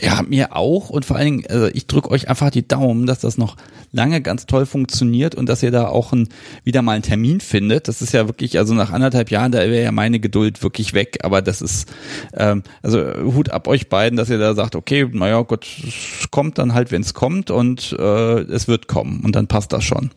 Ja, 0.00 0.22
mir 0.26 0.56
auch 0.56 0.90
und 0.90 1.04
vor 1.04 1.16
allen 1.16 1.26
Dingen, 1.26 1.46
also 1.48 1.66
ich 1.68 1.86
drücke 1.86 2.10
euch 2.10 2.28
einfach 2.28 2.50
die 2.50 2.66
Daumen, 2.66 3.06
dass 3.06 3.20
das 3.20 3.38
noch 3.38 3.56
lange 3.92 4.20
ganz 4.20 4.46
toll 4.46 4.66
funktioniert 4.66 5.36
und 5.36 5.48
dass 5.48 5.62
ihr 5.62 5.70
da 5.70 5.86
auch 5.86 6.12
ein, 6.12 6.28
wieder 6.64 6.82
mal 6.82 6.92
einen 6.92 7.04
Termin 7.04 7.40
findet. 7.40 7.86
Das 7.86 8.02
ist 8.02 8.12
ja 8.12 8.26
wirklich, 8.26 8.58
also 8.58 8.74
nach 8.74 8.90
anderthalb 8.90 9.30
Jahren, 9.30 9.52
da 9.52 9.58
wäre 9.60 9.84
ja 9.84 9.92
meine 9.92 10.18
Geduld 10.18 10.64
wirklich 10.64 10.94
weg, 10.94 11.18
aber 11.22 11.42
das 11.42 11.62
ist, 11.62 11.88
ähm, 12.34 12.64
also 12.82 12.98
Hut 13.22 13.50
ab 13.50 13.68
euch 13.68 13.88
beiden, 13.88 14.16
dass 14.16 14.30
ihr 14.30 14.38
da 14.38 14.54
sagt, 14.54 14.74
okay, 14.74 15.08
naja 15.12 15.40
Gott, 15.42 15.64
es 15.64 16.28
kommt 16.32 16.58
dann 16.58 16.74
halt, 16.74 16.90
wenn 16.90 17.02
es 17.02 17.14
kommt 17.14 17.52
und 17.52 17.94
äh, 17.96 18.40
es 18.40 18.66
wird 18.66 18.88
kommen 18.88 19.22
und 19.24 19.36
dann 19.36 19.46
passt 19.46 19.72
das 19.72 19.84
schon. 19.84 20.10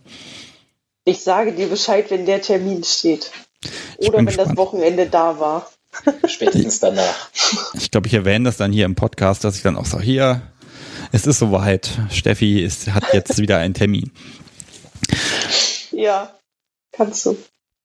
Ich 1.06 1.20
sage 1.20 1.54
dir 1.54 1.68
Bescheid, 1.68 2.10
wenn 2.10 2.26
der 2.26 2.42
Termin 2.42 2.84
steht. 2.84 3.32
Oder 3.98 4.18
wenn 4.18 4.26
gespannt. 4.26 4.50
das 4.50 4.58
Wochenende 4.58 5.06
da 5.06 5.40
war. 5.40 5.70
Spätestens 6.28 6.80
danach. 6.80 7.30
Ich 7.74 7.91
glaube, 7.91 8.08
ich 8.08 8.14
erwähne 8.14 8.45
das 8.45 8.58
dann 8.58 8.72
hier 8.72 8.86
im 8.86 8.95
Podcast, 8.95 9.43
dass 9.43 9.56
ich 9.56 9.64
dann 9.64 9.76
auch 9.76 9.86
sage, 9.86 10.04
hier, 10.04 10.41
es 11.12 11.26
ist 11.26 11.39
soweit. 11.39 11.89
Steffi 12.12 12.62
ist, 12.62 12.93
hat 12.93 13.14
jetzt 13.14 13.38
wieder 13.38 13.58
einen 13.58 13.74
Termin. 13.74 14.12
Ja, 15.91 16.36
kannst 16.91 17.26
du. 17.26 17.38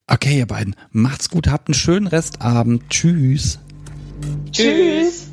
Okay, 0.07 0.39
ihr 0.39 0.47
beiden, 0.47 0.77
macht's 0.91 1.31
gut, 1.31 1.47
habt 1.49 1.69
einen 1.69 1.75
schönen 1.75 2.07
Restabend. 2.07 2.91
Tschüss. 2.91 3.59
Tschüss. 4.51 5.29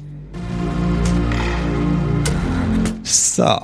So 3.03 3.61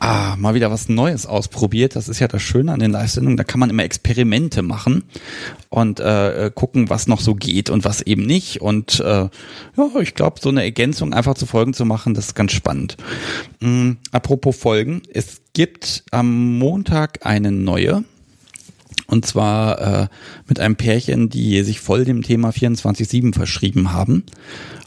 ah, 0.00 0.34
mal 0.36 0.54
wieder 0.54 0.70
was 0.70 0.88
Neues 0.88 1.26
ausprobiert. 1.26 1.94
Das 1.94 2.08
ist 2.08 2.18
ja 2.18 2.26
das 2.26 2.42
Schöne 2.42 2.72
an 2.72 2.80
den 2.80 2.90
Live-Sendungen. 2.90 3.36
Da 3.36 3.44
kann 3.44 3.60
man 3.60 3.70
immer 3.70 3.84
Experimente 3.84 4.62
machen 4.62 5.04
und 5.68 6.00
äh, 6.00 6.46
äh 6.46 6.50
gucken, 6.52 6.90
was 6.90 7.06
noch 7.06 7.20
so 7.20 7.34
geht 7.34 7.70
und 7.70 7.84
was 7.84 8.02
eben 8.02 8.26
nicht. 8.26 8.60
Und 8.60 9.00
äh, 9.00 9.28
ja, 9.76 10.00
ich 10.00 10.14
glaube, 10.14 10.40
so 10.40 10.48
eine 10.48 10.64
Ergänzung 10.64 11.12
einfach 11.12 11.34
zu 11.34 11.46
Folgen 11.46 11.74
zu 11.74 11.84
machen, 11.84 12.14
das 12.14 12.28
ist 12.28 12.34
ganz 12.34 12.52
spannend. 12.52 12.96
Mhm, 13.60 13.98
apropos 14.10 14.56
Folgen, 14.56 15.02
es 15.12 15.42
gibt 15.52 16.04
am 16.10 16.58
Montag 16.58 17.24
eine 17.24 17.52
neue. 17.52 18.04
Und 19.06 19.26
zwar 19.26 20.02
äh, 20.02 20.08
mit 20.46 20.60
einem 20.60 20.76
Pärchen, 20.76 21.28
die 21.30 21.62
sich 21.62 21.80
voll 21.80 22.04
dem 22.04 22.22
Thema 22.22 22.50
24-7 22.50 23.34
verschrieben 23.34 23.92
haben. 23.92 24.24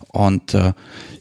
Und 0.07 0.53
äh, 0.53 0.73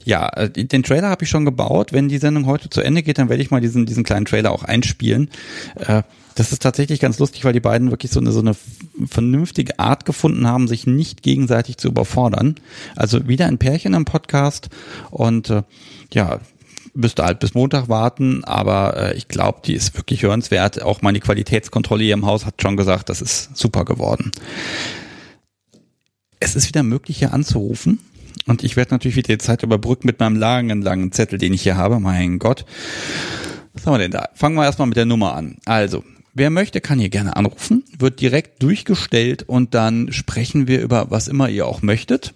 ja, 0.05 0.29
äh, 0.29 0.51
den 0.51 0.83
Trailer 0.83 1.09
habe 1.09 1.25
ich 1.25 1.31
schon 1.31 1.45
gebaut. 1.45 1.93
Wenn 1.93 2.09
die 2.09 2.19
Sendung 2.19 2.47
heute 2.47 2.71
zu 2.71 2.81
Ende 2.81 3.03
geht, 3.03 3.19
dann 3.19 3.29
werde 3.29 3.43
ich 3.43 3.51
mal 3.51 3.61
diesen, 3.61 3.87
diesen 3.87 4.05
kleinen 4.05 4.27
Trailer 4.27 4.53
auch 4.53 4.65
einspielen. 4.65 5.31
Äh, 5.77 6.03
das 6.35 6.53
ist 6.53 6.63
tatsächlich 6.63 6.99
ganz 7.01 7.19
lustig, 7.19 7.45
weil 7.45 7.53
die 7.53 7.61
beiden 7.61 7.91
wirklich 7.91 8.11
so 8.11 8.21
eine, 8.21 8.33
so 8.33 8.41
eine 8.41 8.57
vernünftige 9.07 9.79
Art 9.79 10.07
gefunden 10.07 10.47
haben, 10.47 10.67
sich 10.67 10.87
nicht 10.87 11.23
gegenseitig 11.23 11.77
zu 11.77 11.89
überfordern. 11.89 12.57
Also 12.97 13.29
wieder 13.29 13.47
ein 13.47 13.59
Pärchen 13.59 13.95
am 13.95 14.07
Podcast 14.07 14.71
und 15.11 15.51
äh, 15.51 15.63
ja, 16.13 16.41
müsste 16.95 17.25
halt 17.25 17.39
bis 17.41 17.55
Montag 17.55 17.89
warten, 17.89 18.45
aber 18.45 19.15
ich 19.15 19.29
glaube, 19.29 19.61
die 19.65 19.73
ist 19.73 19.97
wirklich 19.97 20.23
hörenswert. 20.23 20.83
Auch 20.83 21.01
meine 21.01 21.21
Qualitätskontrolle 21.21 22.05
hier 22.05 22.15
im 22.15 22.27
Haus 22.27 22.45
hat 22.45 22.61
schon 22.61 22.77
gesagt, 22.77 23.09
das 23.09 23.23
ist 23.23 23.57
super 23.57 23.87
geworden. 23.87 24.31
Es 26.39 26.55
ist 26.55 26.69
wieder 26.69 26.83
möglich, 26.83 27.19
hier 27.19 27.33
anzurufen. 27.33 27.99
Und 28.47 28.64
ich 28.64 28.76
werde 28.76 28.95
natürlich 28.95 29.16
wieder 29.16 29.34
die 29.34 29.38
Zeit 29.38 29.62
überbrücken 29.62 30.07
mit 30.07 30.20
meinem 30.20 30.36
langen, 30.36 30.82
langen 30.82 31.12
Zettel, 31.12 31.38
den 31.38 31.53
ich 31.53 31.62
hier 31.62 31.76
habe. 31.76 32.01
Mein 32.01 32.38
Gott. 32.38 32.64
Was 33.72 33.86
haben 33.86 33.95
wir 33.95 33.99
denn 33.99 34.11
da? 34.11 34.28
Fangen 34.34 34.57
wir 34.57 34.64
erstmal 34.64 34.88
mit 34.88 34.97
der 34.97 35.07
Nummer 35.07 35.34
an. 35.34 35.57
Also, 35.64 36.05
wer 36.34 36.51
möchte, 36.51 36.80
kann 36.80 36.99
hier 36.99 37.09
gerne 37.09 37.36
anrufen, 37.36 37.84
wird 37.99 38.20
direkt 38.20 38.62
durchgestellt 38.62 39.45
und 39.45 39.74
dann 39.74 40.12
sprechen 40.12 40.66
wir 40.66 40.80
über 40.82 41.11
was 41.11 41.28
immer 41.28 41.49
ihr 41.49 41.66
auch 41.66 41.82
möchtet. 41.82 42.34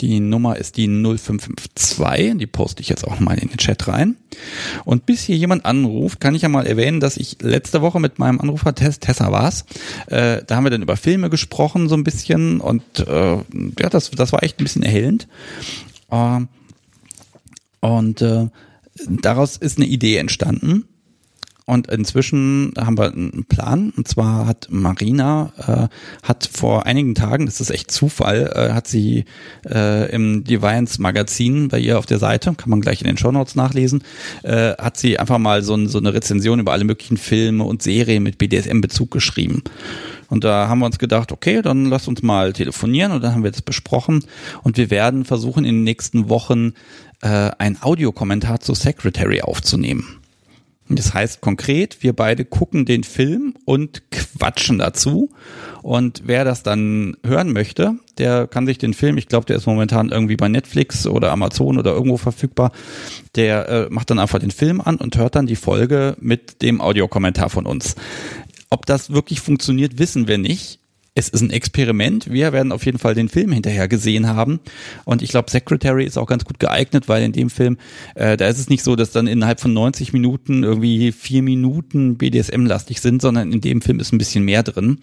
Die 0.00 0.20
Nummer 0.20 0.56
ist 0.56 0.76
die 0.76 0.86
0552, 0.86 2.38
die 2.38 2.46
poste 2.46 2.82
ich 2.82 2.88
jetzt 2.88 3.06
auch 3.06 3.18
mal 3.18 3.36
in 3.36 3.48
den 3.48 3.58
Chat 3.58 3.88
rein. 3.88 4.16
Und 4.84 5.06
bis 5.06 5.22
hier 5.22 5.36
jemand 5.36 5.64
anruft, 5.64 6.20
kann 6.20 6.34
ich 6.34 6.42
ja 6.42 6.48
mal 6.48 6.66
erwähnen, 6.66 7.00
dass 7.00 7.16
ich 7.16 7.38
letzte 7.40 7.82
Woche 7.82 7.98
mit 7.98 8.18
meinem 8.18 8.40
Anrufer 8.40 8.74
Tess, 8.74 9.00
Tessa 9.00 9.32
war's, 9.32 9.64
äh, 10.06 10.42
da 10.46 10.56
haben 10.56 10.64
wir 10.64 10.70
dann 10.70 10.82
über 10.82 10.96
Filme 10.96 11.30
gesprochen 11.30 11.88
so 11.88 11.96
ein 11.96 12.04
bisschen 12.04 12.60
und 12.60 12.82
äh, 13.00 13.36
ja, 13.36 13.88
das, 13.90 14.10
das 14.10 14.32
war 14.32 14.42
echt 14.42 14.60
ein 14.60 14.64
bisschen 14.64 14.82
erhellend. 14.84 15.26
Äh, 16.10 16.40
und 17.80 18.22
äh, 18.22 18.46
daraus 19.08 19.56
ist 19.56 19.78
eine 19.78 19.86
Idee 19.86 20.16
entstanden 20.16 20.84
und 21.68 21.88
inzwischen 21.88 22.72
haben 22.78 22.96
wir 22.96 23.12
einen 23.12 23.44
Plan. 23.44 23.92
Und 23.94 24.08
zwar 24.08 24.46
hat 24.46 24.68
Marina 24.70 25.52
äh, 25.58 26.26
hat 26.26 26.48
vor 26.50 26.86
einigen 26.86 27.14
Tagen, 27.14 27.44
das 27.44 27.60
ist 27.60 27.68
echt 27.68 27.90
Zufall, 27.90 28.50
äh, 28.54 28.72
hat 28.72 28.86
sie 28.86 29.26
äh, 29.68 30.10
im 30.10 30.44
Deviance 30.44 31.02
Magazin 31.02 31.68
bei 31.68 31.78
ihr 31.78 31.98
auf 31.98 32.06
der 32.06 32.18
Seite, 32.18 32.54
kann 32.54 32.70
man 32.70 32.80
gleich 32.80 33.02
in 33.02 33.06
den 33.06 33.18
Show 33.18 33.32
Notes 33.32 33.54
nachlesen, 33.54 34.02
äh, 34.44 34.72
hat 34.78 34.96
sie 34.96 35.18
einfach 35.18 35.36
mal 35.36 35.62
so, 35.62 35.76
so 35.88 35.98
eine 35.98 36.14
Rezension 36.14 36.58
über 36.58 36.72
alle 36.72 36.84
möglichen 36.84 37.18
Filme 37.18 37.64
und 37.64 37.82
Serien 37.82 38.22
mit 38.22 38.38
BDSM-Bezug 38.38 39.10
geschrieben. 39.10 39.62
Und 40.30 40.44
da 40.44 40.68
haben 40.68 40.78
wir 40.78 40.86
uns 40.86 40.98
gedacht, 40.98 41.32
okay, 41.32 41.60
dann 41.60 41.84
lass 41.84 42.08
uns 42.08 42.22
mal 42.22 42.54
telefonieren 42.54 43.12
und 43.12 43.22
dann 43.22 43.34
haben 43.34 43.44
wir 43.44 43.50
das 43.50 43.60
besprochen 43.60 44.24
und 44.62 44.78
wir 44.78 44.88
werden 44.88 45.26
versuchen 45.26 45.66
in 45.66 45.74
den 45.74 45.84
nächsten 45.84 46.30
Wochen 46.30 46.72
äh, 47.20 47.50
ein 47.58 47.76
Audiokommentar 47.82 48.60
zu 48.60 48.72
Secretary 48.72 49.42
aufzunehmen. 49.42 50.18
Das 50.90 51.12
heißt 51.12 51.40
konkret, 51.42 52.02
wir 52.02 52.14
beide 52.14 52.44
gucken 52.44 52.86
den 52.86 53.04
Film 53.04 53.54
und 53.66 54.10
quatschen 54.10 54.78
dazu. 54.78 55.30
Und 55.82 56.22
wer 56.24 56.44
das 56.44 56.62
dann 56.62 57.16
hören 57.24 57.52
möchte, 57.52 57.94
der 58.16 58.46
kann 58.46 58.66
sich 58.66 58.78
den 58.78 58.94
Film, 58.94 59.18
ich 59.18 59.28
glaube, 59.28 59.46
der 59.46 59.56
ist 59.56 59.66
momentan 59.66 60.08
irgendwie 60.10 60.36
bei 60.36 60.48
Netflix 60.48 61.06
oder 61.06 61.30
Amazon 61.30 61.78
oder 61.78 61.92
irgendwo 61.92 62.16
verfügbar, 62.16 62.72
der 63.36 63.68
äh, 63.68 63.86
macht 63.90 64.10
dann 64.10 64.18
einfach 64.18 64.38
den 64.38 64.50
Film 64.50 64.80
an 64.80 64.96
und 64.96 65.16
hört 65.16 65.36
dann 65.36 65.46
die 65.46 65.56
Folge 65.56 66.16
mit 66.20 66.62
dem 66.62 66.80
Audiokommentar 66.80 67.50
von 67.50 67.66
uns. 67.66 67.94
Ob 68.70 68.86
das 68.86 69.10
wirklich 69.12 69.40
funktioniert, 69.40 69.98
wissen 69.98 70.26
wir 70.26 70.38
nicht 70.38 70.80
es 71.18 71.28
ist 71.28 71.40
ein 71.40 71.50
Experiment. 71.50 72.30
Wir 72.30 72.52
werden 72.52 72.70
auf 72.70 72.86
jeden 72.86 72.98
Fall 72.98 73.14
den 73.14 73.28
Film 73.28 73.50
hinterher 73.50 73.88
gesehen 73.88 74.28
haben. 74.28 74.60
Und 75.04 75.20
ich 75.20 75.30
glaube, 75.30 75.50
Secretary 75.50 76.04
ist 76.04 76.16
auch 76.16 76.28
ganz 76.28 76.44
gut 76.44 76.60
geeignet, 76.60 77.08
weil 77.08 77.24
in 77.24 77.32
dem 77.32 77.50
Film, 77.50 77.76
äh, 78.14 78.36
da 78.36 78.46
ist 78.46 78.60
es 78.60 78.70
nicht 78.70 78.84
so, 78.84 78.94
dass 78.94 79.10
dann 79.10 79.26
innerhalb 79.26 79.58
von 79.58 79.72
90 79.72 80.12
Minuten 80.12 80.62
irgendwie 80.62 81.10
vier 81.10 81.42
Minuten 81.42 82.18
BDSM-lastig 82.18 83.00
sind, 83.00 83.20
sondern 83.20 83.52
in 83.52 83.60
dem 83.60 83.82
Film 83.82 83.98
ist 83.98 84.12
ein 84.12 84.18
bisschen 84.18 84.44
mehr 84.44 84.62
drin. 84.62 85.00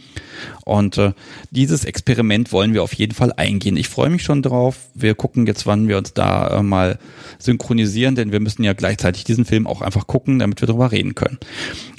Und 0.63 0.97
äh, 0.97 1.11
dieses 1.51 1.83
Experiment 1.83 2.53
wollen 2.53 2.73
wir 2.73 2.83
auf 2.83 2.93
jeden 2.93 3.13
Fall 3.13 3.33
eingehen. 3.35 3.75
Ich 3.75 3.89
freue 3.89 4.09
mich 4.09 4.23
schon 4.23 4.41
drauf. 4.41 4.77
Wir 4.93 5.15
gucken 5.15 5.45
jetzt, 5.47 5.65
wann 5.65 5.89
wir 5.89 5.97
uns 5.97 6.13
da 6.13 6.59
äh, 6.59 6.63
mal 6.63 6.97
synchronisieren, 7.39 8.15
denn 8.15 8.31
wir 8.31 8.39
müssen 8.39 8.63
ja 8.63 8.71
gleichzeitig 8.71 9.25
diesen 9.25 9.43
Film 9.43 9.67
auch 9.67 9.81
einfach 9.81 10.07
gucken, 10.07 10.39
damit 10.39 10.61
wir 10.61 10.67
darüber 10.67 10.93
reden 10.93 11.13
können. 11.13 11.39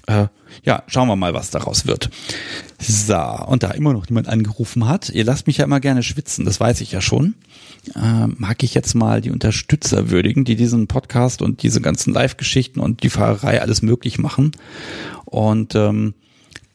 Äh, 0.06 0.28
ja, 0.64 0.82
schauen 0.86 1.08
wir 1.08 1.16
mal, 1.16 1.34
was 1.34 1.50
daraus 1.50 1.86
wird. 1.86 2.10
So, 2.78 3.16
und 3.46 3.62
da 3.62 3.70
immer 3.70 3.92
noch 3.92 4.08
niemand 4.08 4.28
angerufen 4.28 4.86
hat, 4.86 5.10
ihr 5.10 5.24
lasst 5.24 5.46
mich 5.46 5.58
ja 5.58 5.64
immer 5.64 5.80
gerne 5.80 6.02
schwitzen, 6.02 6.44
das 6.44 6.60
weiß 6.60 6.80
ich 6.82 6.92
ja 6.92 7.00
schon, 7.00 7.34
äh, 7.94 8.26
mag 8.26 8.62
ich 8.62 8.74
jetzt 8.74 8.94
mal 8.94 9.20
die 9.20 9.30
Unterstützer 9.30 10.10
würdigen, 10.10 10.44
die 10.44 10.56
diesen 10.56 10.86
Podcast 10.86 11.42
und 11.42 11.62
diese 11.62 11.80
ganzen 11.80 12.12
Live-Geschichten 12.12 12.80
und 12.80 13.02
die 13.02 13.10
Fahrerei 13.10 13.60
alles 13.60 13.82
möglich 13.82 14.18
machen. 14.18 14.52
Und 15.24 15.74
ähm, 15.74 16.14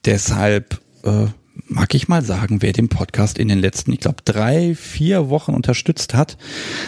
deshalb 0.05 0.81
äh, 1.03 1.27
mag 1.67 1.93
ich 1.93 2.07
mal 2.07 2.23
sagen, 2.23 2.61
wer 2.61 2.73
den 2.73 2.89
Podcast 2.89 3.37
in 3.37 3.47
den 3.47 3.59
letzten, 3.59 3.91
ich 3.93 3.99
glaube, 3.99 4.23
drei, 4.25 4.75
vier 4.75 5.29
Wochen 5.29 5.53
unterstützt 5.53 6.13
hat. 6.13 6.37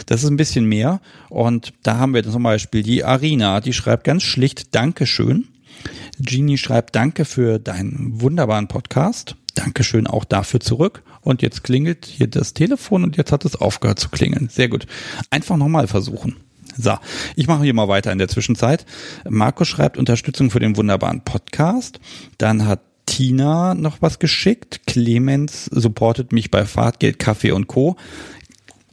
Das 0.05 0.23
ist 0.23 0.29
ein 0.29 0.37
bisschen 0.37 0.65
mehr. 0.65 1.01
Und 1.29 1.73
da 1.83 1.97
haben 1.97 2.13
wir 2.13 2.23
zum 2.23 2.43
Beispiel 2.43 2.83
die 2.83 3.03
Arina, 3.03 3.61
die 3.61 3.73
schreibt 3.73 4.03
ganz 4.03 4.23
schlicht 4.23 4.75
Dankeschön. 4.75 5.47
Genie 6.19 6.57
schreibt 6.57 6.95
Danke 6.95 7.25
für 7.25 7.59
deinen 7.59 8.21
wunderbaren 8.21 8.67
Podcast. 8.67 9.35
Dankeschön 9.55 10.07
auch 10.07 10.25
dafür 10.25 10.59
zurück. 10.59 11.03
Und 11.21 11.41
jetzt 11.41 11.63
klingelt 11.63 12.05
hier 12.05 12.27
das 12.27 12.53
Telefon 12.53 13.03
und 13.03 13.17
jetzt 13.17 13.31
hat 13.31 13.45
es 13.45 13.55
aufgehört 13.55 13.99
zu 13.99 14.09
klingeln. 14.09 14.49
Sehr 14.49 14.69
gut. 14.69 14.85
Einfach 15.29 15.57
nochmal 15.57 15.87
versuchen. 15.87 16.37
So, 16.75 16.97
ich 17.35 17.47
mache 17.47 17.63
hier 17.63 17.73
mal 17.73 17.87
weiter 17.87 18.11
in 18.11 18.17
der 18.17 18.27
Zwischenzeit. 18.27 18.85
Marco 19.29 19.63
schreibt 19.63 19.97
Unterstützung 19.97 20.49
für 20.49 20.59
den 20.59 20.75
wunderbaren 20.75 21.21
Podcast. 21.21 21.99
Dann 22.37 22.65
hat 22.65 22.81
Tina 23.05 23.75
noch 23.75 24.01
was 24.01 24.19
geschickt. 24.19 24.81
Clemens 24.87 25.65
supportet 25.65 26.31
mich 26.31 26.49
bei 26.49 26.65
Fahrtgeld, 26.65 27.19
Kaffee 27.19 27.51
und 27.51 27.67
Co. 27.67 27.95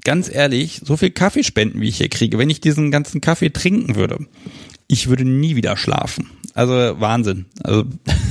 Ganz 0.05 0.31
ehrlich, 0.33 0.81
so 0.85 0.97
viel 0.97 1.11
Kaffeespenden, 1.11 1.81
wie 1.81 1.89
ich 1.89 1.99
hier 1.99 2.09
kriege, 2.09 2.39
wenn 2.39 2.51
ich 2.51 2.61
diesen 2.61 2.91
ganzen 2.91 3.21
Kaffee 3.21 3.51
trinken 3.51 3.97
würde, 3.97 4.27
ich 4.91 5.09
würde 5.09 5.25
nie 5.25 5.55
wieder 5.55 5.77
schlafen. 5.77 6.31
Also 6.53 6.73
Wahnsinn. 6.75 7.47
Also, 7.63 7.85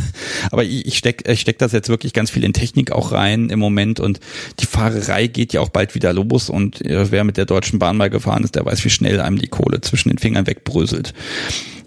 aber 0.51 0.65
ich, 0.65 0.85
ich 0.85 0.97
steck, 0.97 1.27
ich 1.27 1.39
steck 1.39 1.57
das 1.57 1.71
jetzt 1.71 1.87
wirklich 1.87 2.11
ganz 2.11 2.29
viel 2.29 2.43
in 2.43 2.51
Technik 2.51 2.91
auch 2.91 3.13
rein 3.13 3.49
im 3.49 3.59
Moment 3.59 4.01
und 4.01 4.19
die 4.59 4.65
Fahrerei 4.65 5.27
geht 5.27 5.53
ja 5.53 5.61
auch 5.61 5.69
bald 5.69 5.95
wieder 5.95 6.11
los 6.11 6.49
und 6.49 6.85
äh, 6.85 7.11
wer 7.11 7.23
mit 7.23 7.37
der 7.37 7.45
Deutschen 7.45 7.79
Bahn 7.79 7.95
mal 7.95 8.09
gefahren 8.09 8.43
ist, 8.43 8.55
der 8.55 8.65
weiß, 8.65 8.83
wie 8.83 8.89
schnell 8.89 9.21
einem 9.21 9.39
die 9.39 9.47
Kohle 9.47 9.79
zwischen 9.79 10.09
den 10.09 10.17
Fingern 10.17 10.47
wegbröselt. 10.47 11.13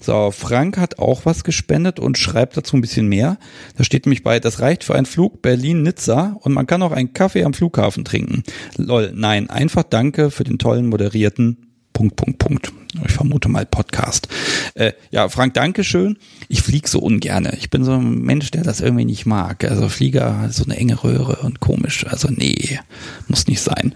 So, 0.00 0.30
Frank 0.32 0.78
hat 0.78 0.98
auch 0.98 1.26
was 1.26 1.44
gespendet 1.44 2.00
und 2.00 2.18
schreibt 2.18 2.56
dazu 2.56 2.76
ein 2.76 2.80
bisschen 2.80 3.06
mehr. 3.06 3.38
Da 3.76 3.84
steht 3.84 4.06
nämlich 4.06 4.24
bei, 4.24 4.40
das 4.40 4.58
reicht 4.58 4.84
für 4.84 4.94
einen 4.94 5.06
Flug 5.06 5.42
Berlin-Nizza 5.42 6.38
und 6.40 6.54
man 6.54 6.66
kann 6.66 6.82
auch 6.82 6.92
einen 6.92 7.12
Kaffee 7.12 7.44
am 7.44 7.54
Flughafen 7.54 8.04
trinken. 8.04 8.42
Lol, 8.78 9.12
nein, 9.14 9.50
einfach 9.50 9.84
danke 9.84 10.30
für 10.30 10.44
den 10.44 10.58
tollen 10.58 10.88
moderierten 10.88 11.71
Punkt, 11.93 12.16
Punkt, 12.16 12.38
Punkt. 12.38 12.72
Ich 13.07 13.12
vermute 13.12 13.49
mal 13.49 13.64
Podcast. 13.64 14.28
Äh, 14.74 14.93
ja, 15.11 15.28
Frank, 15.28 15.55
Dankeschön. 15.55 16.18
Ich 16.49 16.62
fliege 16.62 16.88
so 16.88 16.99
ungerne. 17.01 17.57
Ich 17.57 17.70
bin 17.70 17.84
so 17.84 17.93
ein 17.93 18.20
Mensch, 18.20 18.51
der 18.51 18.62
das 18.62 18.80
irgendwie 18.80 19.05
nicht 19.05 19.26
mag. 19.26 19.64
Also 19.64 19.88
Flieger, 19.88 20.49
so 20.51 20.64
eine 20.64 20.76
enge 20.76 21.03
Röhre 21.03 21.36
und 21.43 21.61
komisch. 21.61 22.07
Also 22.07 22.28
nee, 22.30 22.78
muss 23.28 23.47
nicht 23.47 23.61
sein. 23.61 23.95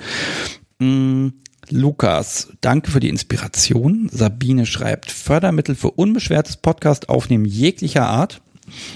Mm, 0.78 1.28
Lukas, 1.68 2.48
danke 2.60 2.90
für 2.90 3.00
die 3.00 3.08
Inspiration. 3.08 4.08
Sabine 4.10 4.66
schreibt, 4.66 5.10
Fördermittel 5.10 5.74
für 5.74 5.90
unbeschwertes 5.90 6.56
Podcast 6.56 7.08
aufnehmen 7.08 7.44
jeglicher 7.44 8.06
Art. 8.06 8.40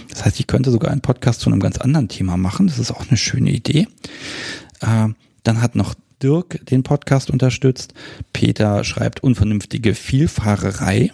Das 0.09 0.25
heißt, 0.25 0.41
ich 0.41 0.47
könnte 0.47 0.71
sogar 0.71 0.91
einen 0.91 1.01
Podcast 1.01 1.41
zu 1.41 1.51
einem 1.51 1.61
ganz 1.61 1.79
anderen 1.79 2.09
Thema 2.09 2.37
machen. 2.37 2.67
Das 2.67 2.79
ist 2.79 2.91
auch 2.91 3.07
eine 3.09 3.17
schöne 3.17 3.51
Idee. 3.51 3.87
Äh, 4.81 5.09
dann 5.43 5.63
hat 5.63 5.75
noch 5.75 5.95
Dirk 6.23 6.65
den 6.67 6.83
Podcast 6.83 7.31
unterstützt. 7.31 7.95
Peter 8.33 8.85
schreibt 8.85 9.23
unvernünftige 9.23 9.95
Vielfahrerei. 9.95 11.13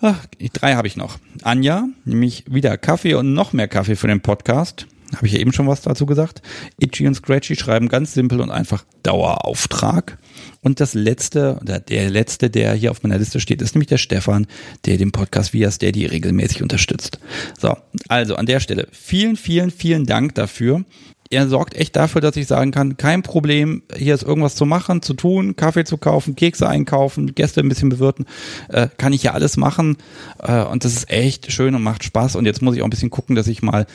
Ach, 0.00 0.26
drei 0.52 0.74
habe 0.74 0.86
ich 0.86 0.96
noch. 0.96 1.18
Anja, 1.42 1.88
nämlich 2.04 2.44
wieder 2.48 2.76
Kaffee 2.78 3.14
und 3.14 3.34
noch 3.34 3.52
mehr 3.52 3.68
Kaffee 3.68 3.96
für 3.96 4.06
den 4.06 4.20
Podcast. 4.20 4.86
Habe 5.16 5.26
ich 5.26 5.32
ja 5.32 5.38
eben 5.38 5.52
schon 5.52 5.66
was 5.66 5.80
dazu 5.80 6.04
gesagt. 6.06 6.42
Itchy 6.78 7.06
und 7.06 7.14
Scratchy 7.14 7.56
schreiben 7.56 7.88
ganz 7.88 8.12
simpel 8.12 8.40
und 8.40 8.50
einfach 8.50 8.84
Dauerauftrag. 9.02 10.18
Und 10.60 10.80
das 10.80 10.92
letzte, 10.92 11.58
oder 11.62 11.80
der 11.80 12.10
letzte, 12.10 12.50
der 12.50 12.74
hier 12.74 12.90
auf 12.90 13.02
meiner 13.02 13.18
Liste 13.18 13.40
steht, 13.40 13.62
ist 13.62 13.74
nämlich 13.74 13.88
der 13.88 13.96
Stefan, 13.96 14.46
der 14.84 14.98
den 14.98 15.10
Podcast 15.10 15.54
via 15.54 15.70
Steady 15.70 16.06
regelmäßig 16.06 16.62
unterstützt. 16.62 17.18
So, 17.58 17.76
also 18.08 18.36
an 18.36 18.46
der 18.46 18.60
Stelle 18.60 18.86
vielen, 18.92 19.36
vielen, 19.36 19.70
vielen 19.70 20.04
Dank 20.04 20.34
dafür 20.34 20.84
er 21.30 21.48
sorgt 21.48 21.74
echt 21.74 21.94
dafür, 21.96 22.20
dass 22.20 22.36
ich 22.36 22.46
sagen 22.46 22.70
kann, 22.70 22.96
kein 22.96 23.22
Problem, 23.22 23.82
hier 23.94 24.14
ist 24.14 24.22
irgendwas 24.22 24.54
zu 24.54 24.64
machen, 24.64 25.02
zu 25.02 25.14
tun, 25.14 25.56
Kaffee 25.56 25.84
zu 25.84 25.98
kaufen, 25.98 26.36
Kekse 26.36 26.68
einkaufen, 26.68 27.34
Gäste 27.34 27.60
ein 27.60 27.68
bisschen 27.68 27.90
bewirten, 27.90 28.26
äh, 28.68 28.88
kann 28.96 29.12
ich 29.12 29.22
ja 29.22 29.32
alles 29.32 29.56
machen 29.56 29.98
äh, 30.38 30.62
und 30.62 30.84
das 30.84 30.94
ist 30.94 31.10
echt 31.10 31.52
schön 31.52 31.74
und 31.74 31.82
macht 31.82 32.04
Spaß 32.04 32.36
und 32.36 32.46
jetzt 32.46 32.62
muss 32.62 32.74
ich 32.74 32.82
auch 32.82 32.86
ein 32.86 32.90
bisschen 32.90 33.10
gucken, 33.10 33.36
dass 33.36 33.46
ich 33.46 33.62
mal 33.62 33.86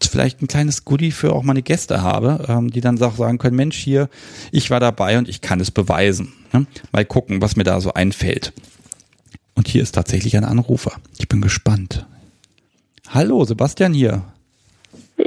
vielleicht 0.00 0.42
ein 0.42 0.48
kleines 0.48 0.84
Goodie 0.84 1.12
für 1.12 1.32
auch 1.32 1.42
meine 1.42 1.62
Gäste 1.62 2.02
habe, 2.02 2.46
ähm, 2.48 2.70
die 2.70 2.80
dann 2.80 3.00
auch 3.02 3.16
sagen 3.16 3.38
können, 3.38 3.56
Mensch, 3.56 3.76
hier, 3.76 4.08
ich 4.50 4.70
war 4.70 4.80
dabei 4.80 5.18
und 5.18 5.28
ich 5.28 5.40
kann 5.40 5.60
es 5.60 5.70
beweisen. 5.70 6.32
Ne? 6.52 6.66
Mal 6.92 7.04
gucken, 7.04 7.40
was 7.40 7.56
mir 7.56 7.64
da 7.64 7.80
so 7.80 7.94
einfällt. 7.94 8.52
Und 9.54 9.68
hier 9.68 9.82
ist 9.82 9.92
tatsächlich 9.92 10.36
ein 10.36 10.44
Anrufer. 10.44 10.92
Ich 11.18 11.28
bin 11.28 11.40
gespannt. 11.40 12.06
Hallo, 13.08 13.44
Sebastian 13.44 13.92
hier. 13.92 14.22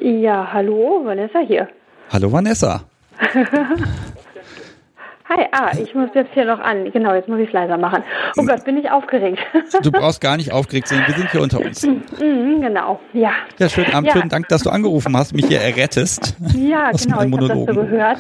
Ja, 0.04 0.52
hallo, 0.52 1.06
Vanessa 1.06 1.40
hier. 1.40 1.70
Hallo 2.12 2.30
Vanessa. 2.30 2.82
Hi, 5.36 5.48
ah, 5.52 5.72
ich 5.82 5.96
muss 5.96 6.10
jetzt 6.14 6.32
hier 6.34 6.46
noch 6.46 6.60
an. 6.60 6.92
Genau, 6.92 7.16
jetzt 7.16 7.28
muss 7.28 7.40
ich 7.40 7.48
es 7.48 7.54
leiser 7.54 7.78
machen. 7.78 8.04
Oh 8.38 8.46
Gott, 8.46 8.64
bin 8.66 8.78
ich 8.78 8.92
aufgeregt. 8.92 9.40
du 9.82 9.92
brauchst 9.92 10.22
gar 10.22 10.38
nicht 10.38 10.52
aufgeregt 10.52 10.88
sein, 10.88 11.02
wir 11.08 11.16
sind 11.16 11.32
hier 11.32 11.42
unter 11.42 11.60
uns. 11.60 11.84
Mhm, 11.84 12.62
genau, 12.62 13.00
ja. 13.14 13.32
Ja, 13.58 13.68
schönen 13.68 13.92
Abend, 13.94 14.10
ja. 14.10 14.14
schönen 14.14 14.30
Dank, 14.30 14.48
dass 14.50 14.62
du 14.62 14.70
angerufen 14.70 15.18
hast, 15.18 15.34
mich 15.34 15.48
hier 15.48 15.60
errettest. 15.60 16.36
Ja, 16.56 16.92
genau, 16.92 17.24
ich 17.24 17.32
habe 17.32 17.48
das 17.48 17.58
so 17.58 17.66
gehört. 17.66 18.20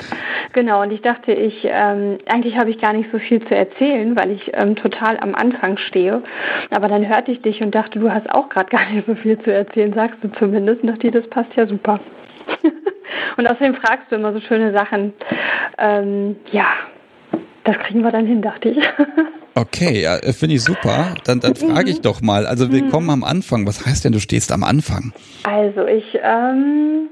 Genau, 0.53 0.81
und 0.81 0.91
ich 0.91 1.01
dachte, 1.01 1.33
ich, 1.33 1.63
ähm, 1.65 2.17
eigentlich 2.25 2.57
habe 2.57 2.71
ich 2.71 2.81
gar 2.81 2.93
nicht 2.93 3.11
so 3.11 3.19
viel 3.19 3.45
zu 3.45 3.55
erzählen, 3.55 4.15
weil 4.17 4.31
ich 4.31 4.51
ähm, 4.53 4.75
total 4.75 5.19
am 5.19 5.35
Anfang 5.35 5.77
stehe. 5.77 6.23
Aber 6.71 6.87
dann 6.87 7.07
hörte 7.07 7.31
ich 7.31 7.43
dich 7.43 7.61
und 7.61 7.75
dachte, 7.75 7.99
du 7.99 8.11
hast 8.11 8.27
auch 8.31 8.49
gerade 8.49 8.69
gar 8.75 8.89
nicht 8.89 9.05
so 9.05 9.13
viel 9.13 9.37
zu 9.39 9.53
erzählen, 9.53 9.93
sagst 9.93 10.17
du 10.23 10.31
zumindest. 10.39 10.81
Und 10.81 10.87
dachte, 10.87 11.11
das 11.11 11.27
passt 11.29 11.53
ja 11.55 11.67
super. 11.67 11.99
und 13.37 13.47
außerdem 13.47 13.75
fragst 13.75 14.11
du 14.11 14.15
immer 14.15 14.33
so 14.33 14.39
schöne 14.39 14.73
Sachen. 14.73 15.13
Ähm, 15.77 16.37
ja, 16.51 16.65
das 17.63 17.77
kriegen 17.79 18.03
wir 18.03 18.11
dann 18.11 18.25
hin, 18.25 18.41
dachte 18.41 18.69
ich. 18.69 18.77
Okay, 19.55 20.01
ja, 20.01 20.15
äh, 20.15 20.33
finde 20.33 20.55
ich 20.55 20.63
super. 20.63 21.13
Dann, 21.25 21.39
dann 21.39 21.53
frage 21.53 21.91
ich 21.91 22.01
doch 22.01 22.21
mal. 22.21 22.47
Also 22.47 22.71
willkommen 22.71 23.11
am 23.11 23.23
Anfang. 23.23 23.67
Was 23.67 23.85
heißt 23.85 24.03
denn, 24.03 24.11
du 24.11 24.19
stehst 24.19 24.51
am 24.51 24.63
Anfang? 24.63 25.13
Also 25.43 25.85
ich, 25.85 26.17
ähm, 26.23 27.09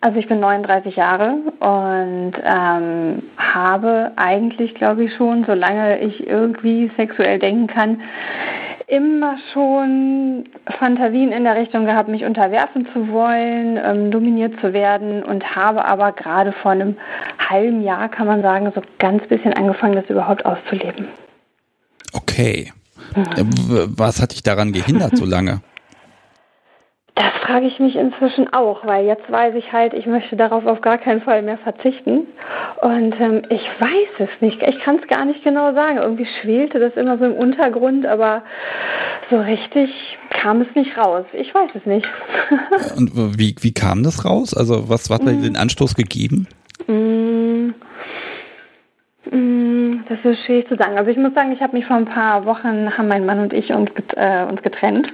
also 0.00 0.18
ich 0.18 0.26
bin 0.26 0.40
39 0.40 0.96
Jahre 0.96 1.36
und 1.60 2.32
ähm, 2.44 3.22
habe 3.36 4.10
eigentlich, 4.16 4.74
glaube 4.74 5.04
ich 5.04 5.14
schon, 5.14 5.44
solange 5.46 6.00
ich 6.00 6.26
irgendwie 6.26 6.90
sexuell 6.96 7.38
denken 7.38 7.68
kann, 7.68 8.00
immer 8.88 9.36
schon 9.52 10.48
Fantasien 10.78 11.32
in 11.32 11.44
der 11.44 11.56
Richtung 11.56 11.86
gehabt, 11.86 12.08
mich 12.08 12.24
unterwerfen 12.24 12.86
zu 12.92 13.08
wollen, 13.08 13.78
ähm, 13.82 14.10
dominiert 14.10 14.60
zu 14.60 14.72
werden 14.72 15.24
und 15.24 15.56
habe 15.56 15.84
aber 15.84 16.12
gerade 16.12 16.52
vor 16.52 16.70
einem 16.70 16.96
halben 17.38 17.82
Jahr, 17.82 18.08
kann 18.08 18.26
man 18.26 18.42
sagen, 18.42 18.70
so 18.74 18.82
ganz 18.98 19.26
bisschen 19.26 19.52
angefangen, 19.54 19.96
das 19.96 20.08
überhaupt 20.08 20.46
auszuleben. 20.46 21.08
Okay. 22.12 22.72
Mhm. 23.14 23.94
Was 23.96 24.22
hat 24.22 24.32
dich 24.32 24.42
daran 24.42 24.72
gehindert 24.72 25.16
so 25.16 25.24
lange? 25.24 25.60
Das 27.16 27.32
frage 27.46 27.66
ich 27.66 27.78
mich 27.78 27.96
inzwischen 27.96 28.52
auch, 28.52 28.84
weil 28.84 29.06
jetzt 29.06 29.32
weiß 29.32 29.54
ich 29.54 29.72
halt, 29.72 29.94
ich 29.94 30.04
möchte 30.04 30.36
darauf 30.36 30.66
auf 30.66 30.82
gar 30.82 30.98
keinen 30.98 31.22
Fall 31.22 31.40
mehr 31.40 31.56
verzichten. 31.56 32.26
Und 32.82 33.18
ähm, 33.18 33.40
ich 33.48 33.62
weiß 33.80 34.08
es 34.18 34.28
nicht. 34.42 34.62
Ich 34.62 34.78
kann 34.80 34.98
es 35.02 35.08
gar 35.08 35.24
nicht 35.24 35.42
genau 35.42 35.72
sagen. 35.72 35.96
Irgendwie 35.96 36.26
schwelte 36.42 36.78
das 36.78 36.94
immer 36.94 37.16
so 37.16 37.24
im 37.24 37.32
Untergrund, 37.32 38.04
aber 38.04 38.42
so 39.30 39.38
richtig 39.38 39.90
kam 40.28 40.60
es 40.60 40.68
nicht 40.74 40.98
raus. 40.98 41.24
Ich 41.32 41.54
weiß 41.54 41.70
es 41.72 41.86
nicht. 41.86 42.06
Und 42.98 43.38
wie, 43.38 43.56
wie 43.60 43.72
kam 43.72 44.02
das 44.02 44.26
raus? 44.26 44.52
Also 44.52 44.90
was, 44.90 45.08
was 45.08 45.18
hat 45.20 45.24
mm. 45.24 45.42
den 45.42 45.56
Anstoß 45.56 45.94
gegeben? 45.94 46.46
Mm. 46.86 47.70
mm. 49.34 50.04
Das 50.06 50.18
ist 50.22 50.44
schwierig 50.44 50.68
zu 50.68 50.76
sagen. 50.76 50.98
Also 50.98 51.10
ich 51.10 51.16
muss 51.16 51.32
sagen, 51.32 51.50
ich 51.52 51.62
habe 51.62 51.74
mich 51.74 51.86
vor 51.86 51.96
ein 51.96 52.04
paar 52.04 52.44
Wochen, 52.44 52.94
haben 52.94 53.08
mein 53.08 53.24
Mann 53.24 53.40
und 53.40 53.54
ich 53.54 53.70
uns, 53.70 53.88
äh, 54.16 54.44
uns 54.44 54.60
getrennt 54.60 55.10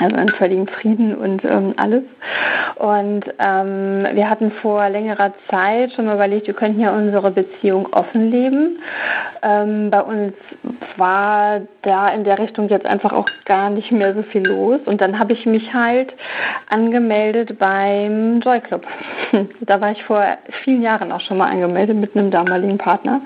also 0.00 0.16
in 0.16 0.28
völligem 0.30 0.66
Frieden 0.66 1.14
und 1.14 1.44
ähm, 1.44 1.74
alles. 1.76 2.02
Und 2.76 3.24
ähm, 3.38 4.06
wir 4.12 4.30
hatten 4.30 4.50
vor 4.62 4.88
längerer 4.88 5.32
Zeit 5.50 5.92
schon 5.92 6.06
mal 6.06 6.14
überlegt, 6.14 6.46
wir 6.46 6.54
könnten 6.54 6.80
ja 6.80 6.94
unsere 6.94 7.30
Beziehung 7.30 7.92
offen 7.92 8.30
leben. 8.30 8.78
Ähm, 9.42 9.90
bei 9.90 10.00
uns 10.02 10.34
war 10.96 11.60
da 11.82 12.08
in 12.08 12.24
der 12.24 12.38
Richtung 12.38 12.68
jetzt 12.68 12.86
einfach 12.86 13.12
auch 13.12 13.28
gar 13.44 13.70
nicht 13.70 13.90
mehr 13.92 14.14
so 14.14 14.22
viel 14.22 14.46
los. 14.46 14.80
Und 14.86 15.00
dann 15.00 15.18
habe 15.18 15.32
ich 15.32 15.46
mich 15.46 15.72
halt 15.72 16.12
angemeldet 16.68 17.58
beim 17.58 18.40
Joy 18.40 18.60
Club. 18.60 18.86
da 19.60 19.80
war 19.80 19.92
ich 19.92 20.02
vor 20.04 20.24
vielen 20.64 20.82
Jahren 20.82 21.12
auch 21.12 21.20
schon 21.20 21.38
mal 21.38 21.50
angemeldet 21.50 21.96
mit 21.96 22.16
einem 22.16 22.30
damaligen 22.30 22.78
Partner 22.78 23.20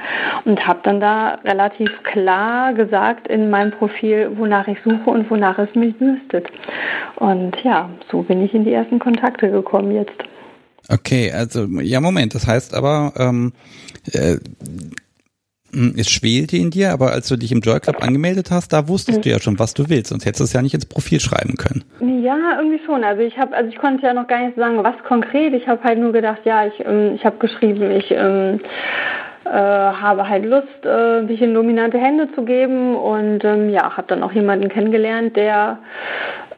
und 0.44 0.66
habe 0.66 0.80
dann 0.82 1.00
da 1.00 1.38
relativ 1.44 1.90
klar 2.02 2.72
gesagt 2.72 3.28
in 3.28 3.50
meinem 3.50 3.72
Profil, 3.72 4.32
wonach 4.36 4.66
ich 4.68 4.78
suche 4.82 5.10
und 5.10 5.30
wonach 5.30 5.58
es 5.58 5.74
mich 5.74 5.96
düstet. 5.98 6.48
Und 7.16 7.56
ja, 7.62 7.90
so 8.10 8.22
bin 8.22 8.44
ich 8.44 8.54
in 8.54 8.64
die 8.64 8.72
ersten 8.72 8.98
Kontakte 8.98 9.50
gekommen 9.50 9.92
jetzt. 9.92 10.12
Okay, 10.90 11.32
also 11.32 11.64
ja, 11.80 12.00
Moment, 12.00 12.34
das 12.34 12.46
heißt 12.46 12.74
aber, 12.74 13.12
ähm, 13.16 13.52
äh, 14.12 14.36
es 15.96 16.08
schwelte 16.08 16.56
in 16.56 16.70
dir, 16.70 16.92
aber 16.92 17.12
als 17.12 17.28
du 17.28 17.36
dich 17.36 17.50
im 17.50 17.60
Joy 17.60 17.80
Club 17.80 18.02
angemeldet 18.02 18.50
hast, 18.50 18.72
da 18.72 18.86
wusstest 18.88 19.18
mhm. 19.18 19.22
du 19.22 19.28
ja 19.30 19.40
schon, 19.40 19.58
was 19.58 19.74
du 19.74 19.88
willst, 19.88 20.10
sonst 20.10 20.24
hättest 20.24 20.40
du 20.40 20.44
es 20.44 20.52
ja 20.52 20.62
nicht 20.62 20.74
ins 20.74 20.86
Profil 20.86 21.20
schreiben 21.20 21.56
können. 21.56 21.84
Ja, 22.22 22.58
irgendwie 22.58 22.80
schon. 22.84 23.02
Also 23.02 23.22
ich 23.22 23.36
habe, 23.38 23.56
also 23.56 23.70
ich 23.70 23.76
konnte 23.76 24.06
ja 24.06 24.14
noch 24.14 24.26
gar 24.26 24.44
nicht 24.44 24.56
sagen, 24.56 24.82
was 24.82 24.94
konkret. 25.06 25.52
Ich 25.54 25.66
habe 25.66 25.82
halt 25.82 25.98
nur 25.98 26.12
gedacht, 26.12 26.40
ja, 26.44 26.66
ich, 26.66 26.74
ähm, 26.84 27.14
ich 27.14 27.24
habe 27.24 27.38
geschrieben, 27.38 27.90
ich 27.90 28.10
ähm, 28.10 28.60
äh, 29.44 29.50
habe 29.50 30.28
halt 30.28 30.44
Lust, 30.44 30.84
äh, 30.84 31.22
mich 31.22 31.40
in 31.42 31.54
dominante 31.54 31.98
Hände 31.98 32.28
zu 32.34 32.44
geben 32.44 32.94
und 32.96 33.44
ähm, 33.44 33.68
ja, 33.70 33.96
habe 33.96 34.06
dann 34.06 34.22
auch 34.22 34.32
jemanden 34.32 34.68
kennengelernt, 34.68 35.36
der 35.36 35.78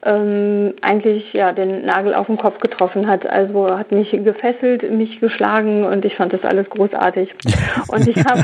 ähm, 0.07 0.73
eigentlich 0.81 1.33
ja 1.33 1.51
den 1.51 1.85
Nagel 1.85 2.15
auf 2.15 2.27
den 2.27 2.37
Kopf 2.37 2.59
getroffen 2.59 3.07
hat. 3.07 3.29
Also 3.29 3.77
hat 3.77 3.91
mich 3.91 4.11
gefesselt, 4.11 4.89
mich 4.89 5.19
geschlagen 5.19 5.83
und 5.83 6.05
ich 6.05 6.15
fand 6.15 6.31
das 6.31 6.43
alles 6.43 6.69
großartig. 6.69 7.33
Und 7.89 8.07
ich 8.07 8.17
habe 8.25 8.39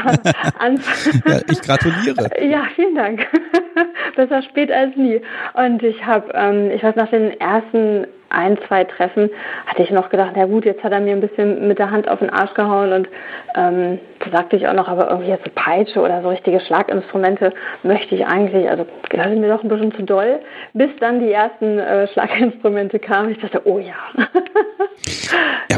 ja, 1.26 1.40
ich 1.50 1.62
gratuliere. 1.62 2.30
Ja, 2.44 2.64
vielen 2.76 2.96
Dank. 2.96 3.26
Besser 4.16 4.42
spät 4.44 4.72
als 4.72 4.96
nie. 4.96 5.22
Und 5.54 5.82
ich 5.84 6.06
habe, 6.06 6.32
ähm, 6.34 6.72
ich 6.72 6.84
weiß 6.84 6.96
nach 6.96 7.10
den 7.10 7.40
ersten 7.40 8.08
ein, 8.34 8.58
zwei 8.68 8.84
Treffen 8.84 9.30
hatte 9.68 9.84
ich 9.84 9.92
noch 9.92 10.10
gedacht, 10.10 10.34
na 10.36 10.46
gut, 10.46 10.66
jetzt 10.66 10.84
hat 10.84 10.92
er 10.92 11.00
mir 11.00 11.14
ein 11.14 11.22
bisschen 11.22 11.68
mit 11.68 11.80
der 11.80 11.92
Hand 11.92 12.10
auf 12.10 12.20
den 12.20 12.30
Arsch 12.30 12.54
gehauen 12.56 12.92
und 12.92 13.08
ähm, 13.56 14.00
da 14.20 14.32
sagte 14.38 14.56
ich 14.56 14.68
auch 14.68 14.74
noch, 14.74 14.88
aber 14.88 15.10
irgendwie 15.10 15.30
jetzt 15.30 15.46
so 15.46 15.52
Peitsche 15.54 16.02
oder 16.02 16.22
so 16.22 16.30
richtige 16.30 16.60
Schlaginstrumente 16.60 17.54
möchte 17.84 18.16
ich 18.16 18.26
eigentlich, 18.26 18.70
also 18.70 18.86
das 19.10 19.28
ist 19.28 19.38
mir 19.38 19.50
doch 19.50 19.64
ein 19.64 19.70
bisschen 19.70 19.94
zu 19.94 20.04
doll, 20.04 20.40
bis 20.74 20.90
dann 21.00 21.20
die 21.20 21.32
ersten 21.32 21.53
äh, 21.62 22.08
Schlaginstrumente 22.10 23.00
kamen. 23.00 23.32
Ich 23.32 23.40
dachte, 23.40 23.62
oh 23.66 23.80
ja, 23.80 23.96
ja. 24.16 24.28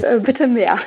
Äh, 0.04 0.20
bitte 0.20 0.46
mehr. 0.46 0.78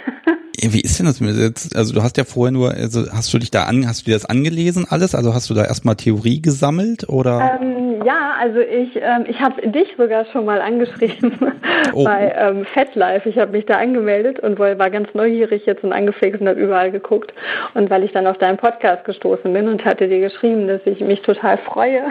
Wie 0.61 0.81
ist 0.81 0.99
denn 0.99 1.07
das 1.07 1.21
jetzt? 1.21 1.77
Also 1.77 1.95
du 1.95 2.03
hast 2.03 2.17
ja 2.17 2.25
vorher 2.25 2.53
nur, 2.53 2.73
also 2.73 3.11
hast 3.13 3.33
du 3.33 3.39
dich 3.39 3.51
da 3.51 3.65
an, 3.65 3.87
hast 3.87 4.03
du 4.03 4.11
dir 4.11 4.17
das 4.17 4.27
angelesen 4.27 4.87
alles? 4.89 5.15
Also 5.15 5.33
hast 5.33 5.49
du 5.51 5.55
da 5.55 5.65
erstmal 5.65 5.95
Theorie 5.95 6.43
gesammelt 6.43 7.09
oder? 7.09 7.59
Ähm, 7.61 8.03
ja, 8.05 8.35
also 8.41 8.59
ich, 8.59 8.97
ähm, 8.97 9.25
ich 9.29 9.41
habe 9.41 9.69
dich 9.69 9.89
sogar 9.97 10.25
schon 10.27 10.45
mal 10.45 10.61
angeschrieben 10.61 11.33
oh. 11.93 12.05
bei 12.05 12.35
ähm, 12.37 12.65
FatLife. 12.75 13.29
Ich 13.29 13.39
habe 13.39 13.53
mich 13.53 13.67
da 13.67 13.77
angemeldet 13.77 14.41
und 14.41 14.59
war 14.59 14.91
ganz 14.91 15.09
neugierig 15.15 15.65
jetzt 15.67 15.85
und 15.85 15.93
angefixt 15.93 16.41
und 16.41 16.49
habe 16.49 16.61
überall 16.61 16.91
geguckt. 16.91 17.33
Und 17.75 17.89
weil 17.89 18.03
ich 18.03 18.13
dann 18.13 18.27
auf 18.27 18.39
deinen 18.39 18.57
Podcast 18.59 19.05
gestoßen 19.05 19.53
bin 19.53 19.69
und 19.69 19.85
hatte 19.85 20.09
dir 20.09 20.21
geschrieben, 20.21 20.67
dass 20.67 20.81
ich 20.87 21.01
mich 21.01 21.23
total 21.23 21.59
freue, 21.59 22.03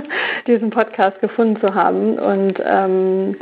diesen 0.46 0.70
Podcast 0.70 1.20
gefunden 1.20 1.60
zu 1.60 1.74
haben 1.74 2.15
und 2.18 2.54
ähm, 2.64 3.36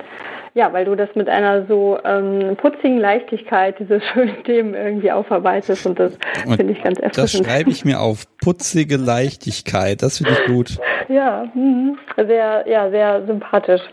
ja, 0.55 0.73
weil 0.73 0.85
du 0.85 0.95
das 0.95 1.09
mit 1.17 1.29
einer 1.29 1.67
so 1.67 1.99
ähm, 2.05 2.57
putzigen 2.57 2.99
Leichtigkeit, 2.99 3.79
diese 3.79 4.01
schönen 4.13 4.43
Themen 4.45 4.75
irgendwie 4.75 5.11
aufarbeitest 5.11 5.87
und 5.87 5.99
das 5.99 6.13
finde 6.57 6.73
ich 6.73 6.83
ganz 6.83 6.99
erfrischend. 7.01 7.45
Das 7.45 7.53
schreibe 7.53 7.71
ich 7.71 7.85
mir 7.85 8.01
auf, 8.01 8.25
putzige 8.41 8.97
Leichtigkeit, 8.97 10.03
das 10.03 10.19
finde 10.19 10.33
ich 10.33 10.47
gut. 10.47 10.79
Ja, 11.09 11.47
mh, 11.55 11.97
sehr, 12.17 12.65
ja, 12.69 12.91
sehr 12.91 13.27
sympathisch. 13.27 13.83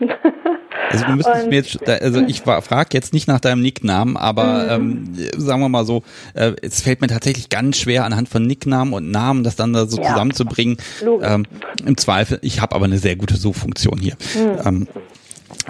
Also 0.92 1.04
du 1.06 1.12
müsstest 1.12 1.44
und, 1.44 1.48
mir 1.50 1.56
jetzt, 1.56 1.88
also 1.88 2.20
ich 2.20 2.42
frage 2.42 2.90
jetzt 2.92 3.12
nicht 3.12 3.28
nach 3.28 3.40
deinem 3.40 3.62
Nicknamen, 3.62 4.16
aber 4.16 4.78
mhm. 4.78 5.14
ähm, 5.16 5.30
sagen 5.36 5.60
wir 5.60 5.68
mal 5.68 5.84
so, 5.84 6.02
äh, 6.34 6.52
es 6.62 6.82
fällt 6.82 7.00
mir 7.00 7.08
tatsächlich 7.08 7.48
ganz 7.48 7.78
schwer 7.78 8.04
anhand 8.04 8.28
von 8.28 8.46
Nicknamen 8.46 8.92
und 8.92 9.10
Namen 9.10 9.44
das 9.44 9.56
dann 9.56 9.72
da 9.72 9.86
so 9.86 10.00
ja. 10.00 10.10
zusammenzubringen. 10.10 10.76
Ähm, 11.22 11.46
Im 11.84 11.96
Zweifel, 11.96 12.38
ich 12.42 12.60
habe 12.60 12.74
aber 12.74 12.84
eine 12.84 12.98
sehr 12.98 13.16
gute 13.16 13.36
Suchfunktion 13.36 13.98
hier. 13.98 14.16
Mhm. 14.34 14.66
Ähm, 14.66 14.88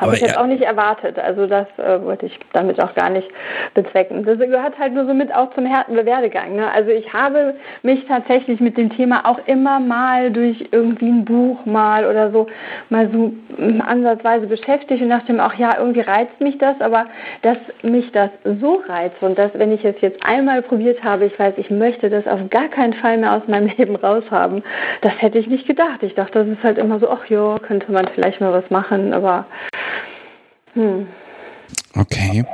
habe 0.01 0.15
ich 0.15 0.21
jetzt 0.21 0.35
ja. 0.35 0.41
auch 0.41 0.47
nicht 0.47 0.63
erwartet. 0.63 1.19
Also 1.19 1.47
das 1.47 1.67
äh, 1.79 2.03
wollte 2.03 2.27
ich 2.27 2.39
damit 2.53 2.83
auch 2.83 2.95
gar 2.95 3.11
nicht 3.11 3.29
bezwecken. 3.75 4.25
Das 4.25 4.39
gehört 4.39 4.79
halt 4.79 4.95
nur 4.95 5.07
so 5.07 5.15
mit 5.15 5.35
auch 5.35 5.53
zum 5.55 5.65
Werdegang. 5.65 6.57
Ne? 6.57 6.71
Also 6.71 6.91
ich 6.91 7.13
habe 7.13 7.55
mich 7.83 8.05
tatsächlich 8.07 8.61
mit 8.61 8.77
dem 8.77 8.91
Thema 8.91 9.27
auch 9.27 9.39
immer 9.47 9.81
mal 9.81 10.31
durch 10.31 10.69
irgendwie 10.71 11.09
ein 11.09 11.25
Buch 11.25 11.65
mal 11.65 12.07
oder 12.07 12.31
so 12.31 12.47
mal 12.89 13.09
so 13.13 13.33
ansatzweise 13.87 14.47
beschäftigt 14.47 15.03
und 15.03 15.11
dachte 15.11 15.33
mir 15.33 15.45
auch, 15.45 15.55
ja, 15.55 15.77
irgendwie 15.79 16.01
reizt 16.01 16.41
mich 16.41 16.59
das, 16.59 16.81
aber 16.81 17.07
dass 17.43 17.59
mich 17.83 18.11
das 18.13 18.31
so 18.61 18.83
reizt 18.89 19.23
und 19.23 19.39
dass, 19.39 19.51
wenn 19.55 19.73
ich 19.73 19.85
es 19.85 20.01
jetzt 20.01 20.25
einmal 20.25 20.63
probiert 20.63 21.03
habe, 21.03 21.27
ich 21.27 21.39
weiß, 21.39 21.55
ich 21.57 21.71
möchte 21.71 22.11
das 22.11 22.27
auf 22.27 22.41
gar 22.51 22.69
keinen 22.69 22.95
Fall 22.95 23.19
mehr 23.19 23.33
aus 23.33 23.43
meinem 23.47 23.67
Leben 23.77 23.97
raushaben, 23.97 24.63
das 25.03 25.13
hätte 25.19 25.39
ich 25.39 25.47
nicht 25.47 25.67
gedacht. 25.67 26.03
Ich 26.03 26.15
dachte, 26.15 26.41
das 26.41 26.49
ist 26.49 26.63
halt 26.63 26.79
immer 26.79 26.99
so, 26.99 27.11
ach 27.11 27.27
ja, 27.27 27.57
könnte 27.59 27.91
man 27.93 28.09
vielleicht 28.15 28.41
mal 28.41 28.53
was 28.53 28.69
machen, 28.71 29.13
aber 29.13 29.47
hm. 30.75 31.07
Okay. 31.95 32.45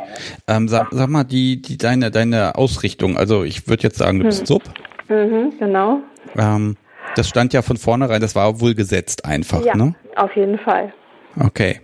Ähm, 0.47 0.69
sag, 0.69 0.89
sag, 0.91 1.09
mal, 1.09 1.25
die, 1.25 1.63
die, 1.63 1.79
deine, 1.79 2.11
deine 2.11 2.57
Ausrichtung, 2.57 3.17
also 3.17 3.45
ich 3.45 3.69
würde 3.69 3.85
jetzt 3.85 3.99
sagen, 3.99 4.19
du 4.19 4.25
bist 4.25 4.41
hm. 4.41 4.47
Sub. 4.47 4.63
Mhm, 5.09 5.53
genau. 5.59 6.01
Ähm, 6.37 6.77
das 7.15 7.29
stand 7.29 7.53
ja 7.53 7.63
von 7.63 7.77
vornherein, 7.77 8.21
das 8.21 8.35
war 8.35 8.61
wohl 8.61 8.75
gesetzt 8.75 9.25
einfach, 9.25 9.65
ja, 9.65 9.77
ne? 9.77 9.95
Auf 10.17 10.35
jeden 10.37 10.59
Fall. 10.59 10.93
Okay. 11.39 11.81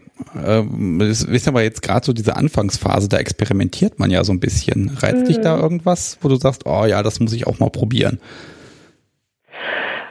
Ähm, 0.46 0.98
das 1.00 1.22
ist 1.22 1.48
aber 1.48 1.62
jetzt 1.62 1.82
gerade 1.82 2.04
so 2.04 2.12
diese 2.12 2.36
Anfangsphase, 2.36 3.08
da 3.08 3.18
experimentiert 3.18 3.98
man 3.98 4.10
ja 4.10 4.22
so 4.24 4.32
ein 4.32 4.40
bisschen. 4.40 4.96
Reizt 4.98 5.22
mhm. 5.22 5.24
dich 5.24 5.40
da 5.40 5.58
irgendwas, 5.58 6.18
wo 6.20 6.28
du 6.28 6.36
sagst, 6.36 6.66
oh 6.66 6.84
ja, 6.84 7.02
das 7.02 7.20
muss 7.20 7.32
ich 7.32 7.46
auch 7.46 7.58
mal 7.58 7.70
probieren? 7.70 8.20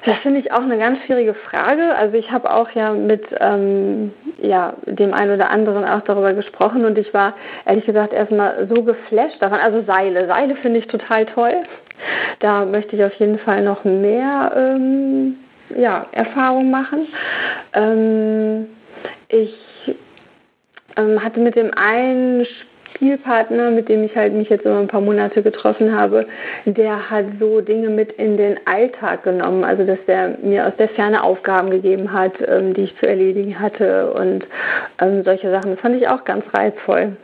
Das 0.06 0.18
finde 0.18 0.42
ich 0.42 0.52
auch 0.52 0.62
eine 0.62 0.78
ganz 0.78 1.00
schwierige 1.06 1.34
Frage. 1.34 1.96
Also 1.96 2.18
ich 2.18 2.30
habe 2.30 2.54
auch 2.54 2.70
ja 2.72 2.92
mit 2.92 3.24
ähm, 3.40 4.12
ja, 4.42 4.74
dem 4.86 5.14
einen 5.14 5.34
oder 5.34 5.50
anderen 5.50 5.86
auch 5.86 6.02
darüber 6.02 6.34
gesprochen 6.34 6.84
und 6.84 6.98
ich 6.98 7.14
war 7.14 7.34
ehrlich 7.66 7.86
gesagt 7.86 8.12
erstmal 8.12 8.68
so 8.68 8.84
geflasht 8.84 9.42
davon. 9.42 9.60
Also 9.60 9.84
Seile. 9.84 10.28
Seile 10.28 10.56
finde 10.58 10.80
ich 10.80 10.88
total 10.88 11.26
toll. 11.28 11.64
Da 12.40 12.66
möchte 12.66 12.98
ich 12.98 13.04
auf 13.04 13.14
jeden 13.16 13.40
Fall 13.40 13.64
noch 13.64 13.86
mehr 13.86 14.52
ähm, 14.56 15.38
ja, 15.78 16.06
Erfahrung 16.12 16.70
machen. 16.70 17.08
Ähm, 17.74 18.68
ich 19.30 19.56
ähm, 20.98 21.24
hatte 21.24 21.40
mit 21.40 21.56
dem 21.56 21.72
einen 21.76 22.46
Spielpartner, 23.04 23.70
mit 23.72 23.90
dem 23.90 24.04
ich 24.06 24.16
halt 24.16 24.34
mich 24.34 24.50
jetzt 24.50 24.66
immer 24.66 24.80
ein 24.80 24.88
paar 24.88 25.02
Monate 25.02 25.44
getroffen 25.44 25.94
habe, 25.94 26.26
der 26.66 27.10
hat 27.10 27.26
so 27.38 27.60
Dinge 27.60 27.90
mit 27.90 28.14
in 28.14 28.38
den 28.38 28.58
Alltag 28.66 29.24
genommen. 29.24 29.66
Also 29.66 29.86
dass 29.86 30.00
der 30.08 30.38
mir 30.42 30.68
aus 30.68 30.74
der 30.80 30.88
Ferne 30.90 31.22
Aufgaben 31.22 31.70
gegeben 31.70 32.14
hat, 32.14 32.34
ähm, 32.48 32.74
die 32.74 32.84
ich 32.84 32.98
zu 33.00 33.08
erledigen 33.08 33.60
hatte 33.60 34.14
und 34.14 34.46
ähm, 35.00 35.24
solche 35.26 35.52
Sachen. 35.52 35.72
Das 35.72 35.80
fand 35.82 35.98
ich 35.98 36.08
auch 36.08 36.24
ganz 36.24 36.46
reizvoll. 36.54 37.18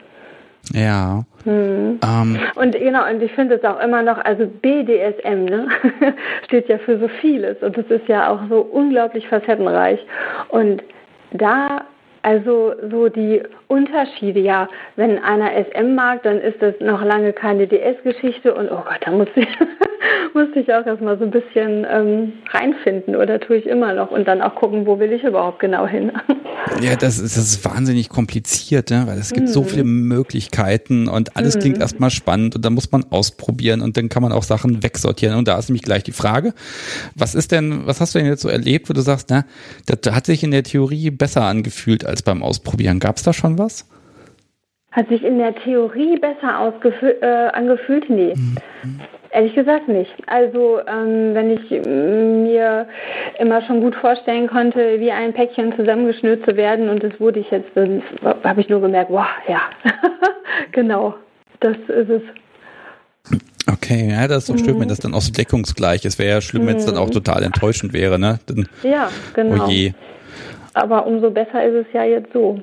Ja. 0.74 1.24
Hm. 1.46 2.00
Ähm. 2.04 2.40
Und 2.56 2.76
genau, 2.76 3.10
und 3.10 3.24
ich 3.24 3.32
finde 3.32 3.56
es 3.56 3.64
auch 3.64 3.80
immer 3.80 4.02
noch, 4.02 4.18
also 4.18 4.46
BDSM, 4.46 5.46
ne, 5.46 5.70
steht 6.46 6.68
ja 6.68 6.78
für 6.80 7.00
so 7.00 7.08
vieles 7.08 7.56
und 7.64 7.78
es 7.78 7.90
ist 7.90 8.08
ja 8.10 8.30
auch 8.30 8.42
so 8.50 8.60
unglaublich 8.60 9.26
facettenreich. 9.30 10.06
Und 10.50 10.84
da 11.32 11.86
also 12.30 12.76
so 12.92 13.10
die 13.10 13.42
Unterschiede, 13.70 14.40
ja, 14.40 14.70
wenn 14.98 15.18
einer 15.18 15.50
SM 15.66 15.96
mag, 15.96 16.22
dann 16.22 16.40
ist 16.40 16.62
das 16.62 16.76
noch 16.80 17.04
lange 17.04 17.34
keine 17.34 17.66
DS-Geschichte 17.66 18.54
und 18.54 18.70
oh 18.72 18.84
Gott, 18.86 19.00
da 19.02 19.10
muss 19.10 19.30
ich, 19.34 19.48
musste 20.34 20.60
ich 20.60 20.74
auch 20.74 20.86
erstmal 20.86 21.18
so 21.18 21.26
ein 21.26 21.32
bisschen 21.32 21.86
ähm, 21.90 22.34
reinfinden 22.50 23.16
oder 23.16 23.40
tue 23.40 23.58
ich 23.58 23.66
immer 23.66 23.94
noch 23.94 24.12
und 24.12 24.28
dann 24.28 24.42
auch 24.42 24.56
gucken, 24.56 24.86
wo 24.86 25.00
will 25.00 25.12
ich 25.12 25.24
überhaupt 25.24 25.60
genau 25.60 25.88
hin. 25.88 26.12
ja, 26.82 26.96
das 26.96 27.20
ist, 27.20 27.38
das 27.38 27.44
ist 27.46 27.66
wahnsinnig 27.66 28.10
kompliziert, 28.10 28.90
ne? 28.90 29.04
weil 29.06 29.18
es 29.18 29.32
gibt 29.32 29.48
mhm. 29.48 29.52
so 29.52 29.64
viele 29.64 29.84
Möglichkeiten 29.84 31.08
und 31.08 31.36
alles 31.36 31.56
mhm. 31.56 31.60
klingt 31.60 31.80
erstmal 31.80 32.10
spannend 32.10 32.56
und 32.56 32.66
dann 32.66 32.74
muss 32.74 32.92
man 32.92 33.06
ausprobieren 33.10 33.82
und 33.82 33.98
dann 33.98 34.10
kann 34.10 34.24
man 34.24 34.32
auch 34.32 34.44
Sachen 34.44 34.84
wegsortieren 34.84 35.38
und 35.38 35.48
da 35.48 35.58
ist 35.58 35.70
nämlich 35.70 35.84
gleich 35.84 36.04
die 36.04 36.12
Frage, 36.12 36.54
was 37.16 37.36
ist 37.36 37.52
denn, 37.52 37.86
was 37.86 38.02
hast 38.02 38.16
du 38.16 38.20
denn 38.20 38.28
jetzt 38.28 38.42
so 38.42 38.50
erlebt, 38.50 38.90
wo 38.90 38.94
du 38.94 39.02
sagst, 39.02 39.30
na, 39.30 39.46
das 39.86 40.14
hat 40.14 40.26
sich 40.26 40.44
in 40.44 40.52
der 40.52 40.64
Theorie 40.64 41.12
besser 41.12 41.44
angefühlt 41.44 42.06
als 42.06 42.22
beim 42.22 42.44
Ausprobieren. 42.44 43.00
Gab 43.00 43.18
es 43.18 43.24
da 43.24 43.34
schon 43.34 43.58
was? 43.58 43.86
Hat 45.00 45.08
sich 45.08 45.24
in 45.24 45.38
der 45.38 45.56
Theorie 45.56 46.18
besser 46.18 46.74
äh, 47.22 47.26
angefühlt? 47.54 48.10
Nee. 48.10 48.34
Mhm. 48.36 48.58
Ehrlich 49.32 49.56
gesagt 49.56 49.88
nicht. 49.88 50.12
Also 50.28 50.82
ähm, 50.88 51.34
wenn 51.34 51.52
ich 51.52 51.70
mir 51.70 52.86
immer 53.40 53.62
schon 53.62 53.80
gut 53.80 53.96
vorstellen 53.96 54.48
konnte, 54.48 55.00
wie 55.00 55.10
ein 55.10 55.32
Päckchen 55.32 55.74
zusammengeschnürt 55.78 56.44
zu 56.44 56.58
werden 56.58 56.90
und 56.90 57.02
das 57.02 57.18
wurde 57.18 57.40
ich 57.40 57.50
jetzt, 57.50 57.70
dann 57.76 58.04
habe 58.44 58.60
ich 58.60 58.68
nur 58.68 58.82
gemerkt, 58.82 59.10
wow, 59.10 59.26
ja, 59.48 59.62
genau, 60.74 61.14
das 61.62 61.78
ist 61.78 62.10
es. 62.10 62.22
Okay, 63.72 64.10
ja, 64.12 64.28
das 64.28 64.40
ist 64.40 64.50
doch 64.50 64.58
schön, 64.58 64.76
mhm. 64.76 64.82
wenn 64.82 64.90
das 64.90 65.00
dann 65.00 65.14
auch 65.14 65.22
so 65.22 65.32
deckungsgleich 65.32 66.04
ist. 66.04 66.20
Wäre 66.20 66.32
ja 66.32 66.42
schlimm, 66.42 66.68
wenn 66.68 66.76
es 66.76 66.86
dann 66.86 66.98
auch 66.98 67.08
mhm. 67.08 67.14
total 67.14 67.44
enttäuschend 67.44 67.94
wäre, 67.94 68.20
ne? 68.20 68.40
Dann, 68.48 68.68
ja, 68.84 69.10
genau. 69.34 69.66
Oh 69.66 69.70
je. 69.70 69.94
Aber 70.74 71.08
umso 71.08 71.32
besser 71.32 71.64
ist 71.64 71.88
es 71.88 71.94
ja 71.94 72.04
jetzt 72.04 72.34
so. 72.34 72.62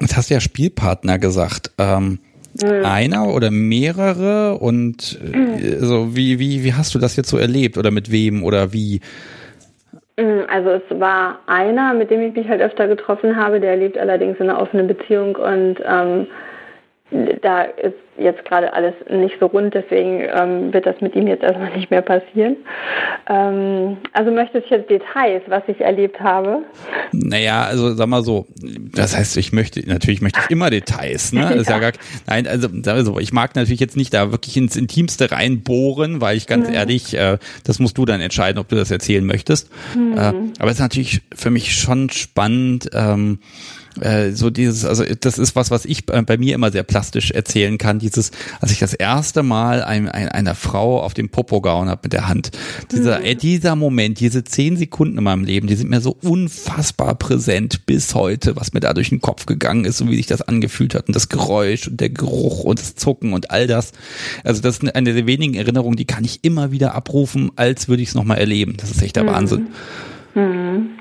Jetzt 0.00 0.16
hast 0.16 0.30
du 0.30 0.34
ja 0.34 0.40
Spielpartner 0.40 1.18
gesagt. 1.18 1.72
Ähm, 1.78 2.18
mhm. 2.62 2.84
Einer 2.84 3.28
oder 3.34 3.50
mehrere 3.50 4.58
und 4.58 5.18
äh, 5.22 5.76
so 5.78 6.16
wie, 6.16 6.38
wie, 6.38 6.64
wie 6.64 6.74
hast 6.74 6.94
du 6.94 6.98
das 6.98 7.16
jetzt 7.16 7.28
so 7.28 7.38
erlebt 7.38 7.78
oder 7.78 7.90
mit 7.90 8.10
wem 8.10 8.42
oder 8.42 8.72
wie? 8.72 9.00
Mhm, 10.16 10.44
also 10.48 10.70
es 10.70 11.00
war 11.00 11.40
einer, 11.46 11.94
mit 11.94 12.10
dem 12.10 12.20
ich 12.22 12.34
mich 12.34 12.48
halt 12.48 12.60
öfter 12.60 12.88
getroffen 12.88 13.36
habe, 13.36 13.60
der 13.60 13.76
lebt 13.76 13.98
allerdings 13.98 14.38
in 14.38 14.50
einer 14.50 14.60
offenen 14.60 14.86
Beziehung 14.86 15.36
und 15.36 15.76
ähm, 15.86 16.26
da 17.42 17.62
ist 17.62 17.94
jetzt 18.18 18.44
gerade 18.44 18.72
alles 18.72 18.94
nicht 19.08 19.36
so 19.40 19.46
rund, 19.46 19.74
deswegen 19.74 20.22
ähm, 20.32 20.72
wird 20.72 20.86
das 20.86 21.00
mit 21.00 21.16
ihm 21.16 21.26
jetzt 21.26 21.42
erstmal 21.42 21.74
nicht 21.74 21.90
mehr 21.90 22.02
passieren. 22.02 22.56
Ähm, 23.28 23.96
also 24.12 24.30
möchtest 24.30 24.70
du 24.70 24.76
jetzt 24.76 24.90
Details, 24.90 25.42
was 25.48 25.62
ich 25.66 25.80
erlebt 25.80 26.20
habe? 26.20 26.58
Naja, 27.12 27.64
also 27.64 27.94
sag 27.94 28.06
mal 28.06 28.22
so, 28.22 28.46
das 28.94 29.16
heißt, 29.16 29.36
ich 29.38 29.52
möchte, 29.52 29.80
natürlich 29.88 30.20
möchte 30.20 30.40
ich 30.44 30.50
immer 30.50 30.70
Details, 30.70 31.32
ne? 31.32 31.52
Ist 31.54 31.70
ja 31.70 31.78
gar, 31.78 31.92
nein, 32.28 32.46
also 32.46 32.68
sag 32.82 32.94
mal 32.94 33.04
so, 33.04 33.18
ich 33.18 33.32
mag 33.32 33.56
natürlich 33.56 33.80
jetzt 33.80 33.96
nicht 33.96 34.14
da 34.14 34.30
wirklich 34.30 34.56
ins 34.56 34.76
Intimste 34.76 35.32
reinbohren, 35.32 36.20
weil 36.20 36.36
ich 36.36 36.46
ganz 36.46 36.68
mhm. 36.68 36.74
ehrlich, 36.74 37.16
äh, 37.16 37.38
das 37.64 37.78
musst 37.80 37.98
du 37.98 38.04
dann 38.04 38.20
entscheiden, 38.20 38.58
ob 38.58 38.68
du 38.68 38.76
das 38.76 38.90
erzählen 38.90 39.24
möchtest. 39.24 39.70
Mhm. 39.96 40.12
Äh, 40.12 40.32
aber 40.58 40.66
es 40.66 40.74
ist 40.74 40.80
natürlich 40.80 41.22
für 41.34 41.50
mich 41.50 41.74
schon 41.74 42.10
spannend, 42.10 42.90
ähm, 42.92 43.40
äh, 44.00 44.30
so 44.30 44.50
dieses, 44.50 44.84
also 44.84 45.04
das 45.04 45.38
ist 45.38 45.56
was, 45.56 45.70
was 45.70 45.84
ich 45.84 46.06
bei, 46.06 46.20
bei, 46.22 46.38
mir 46.38 46.54
immer 46.54 46.70
sehr 46.70 46.82
plastisch 46.82 47.30
erzählen 47.32 47.76
kann. 47.78 47.98
Dieses, 47.98 48.30
als 48.60 48.70
ich 48.70 48.78
das 48.78 48.94
erste 48.94 49.42
Mal 49.42 49.82
ein, 49.82 50.08
ein, 50.08 50.28
einer 50.28 50.54
Frau 50.54 51.02
auf 51.02 51.14
dem 51.14 51.28
Popo 51.28 51.60
gehauen 51.60 51.88
habe 51.88 52.00
mit 52.04 52.12
der 52.12 52.28
Hand. 52.28 52.50
Dieser, 52.92 53.24
äh, 53.24 53.34
dieser 53.34 53.74
Moment, 53.74 54.20
diese 54.20 54.44
zehn 54.44 54.76
Sekunden 54.76 55.18
in 55.18 55.24
meinem 55.24 55.44
Leben, 55.44 55.66
die 55.66 55.74
sind 55.74 55.90
mir 55.90 56.00
so 56.00 56.16
unfassbar 56.22 57.16
präsent 57.16 57.86
bis 57.86 58.14
heute, 58.14 58.56
was 58.56 58.72
mir 58.72 58.80
da 58.80 58.94
durch 58.94 59.08
den 59.08 59.20
Kopf 59.20 59.46
gegangen 59.46 59.84
ist 59.84 60.00
und 60.00 60.10
wie 60.10 60.16
sich 60.16 60.26
das 60.26 60.42
angefühlt 60.42 60.94
hat 60.94 61.08
und 61.08 61.16
das 61.16 61.28
Geräusch 61.28 61.88
und 61.88 62.00
der 62.00 62.10
Geruch 62.10 62.64
und 62.64 62.78
das 62.78 62.94
Zucken 62.94 63.32
und 63.32 63.50
all 63.50 63.66
das. 63.66 63.92
Also 64.44 64.62
das 64.62 64.78
ist 64.78 64.94
eine 64.94 65.14
der 65.14 65.26
wenigen 65.26 65.54
Erinnerungen, 65.54 65.96
die 65.96 66.04
kann 66.04 66.24
ich 66.24 66.40
immer 66.42 66.70
wieder 66.70 66.94
abrufen, 66.94 67.50
als 67.56 67.88
würde 67.88 68.02
ich 68.02 68.10
es 68.10 68.14
nochmal 68.14 68.38
erleben. 68.38 68.74
Das 68.76 68.90
ist 68.90 69.02
echt 69.02 69.16
der 69.16 69.24
mhm. 69.24 69.28
Wahnsinn. 69.28 69.66
Mhm. 70.34 70.99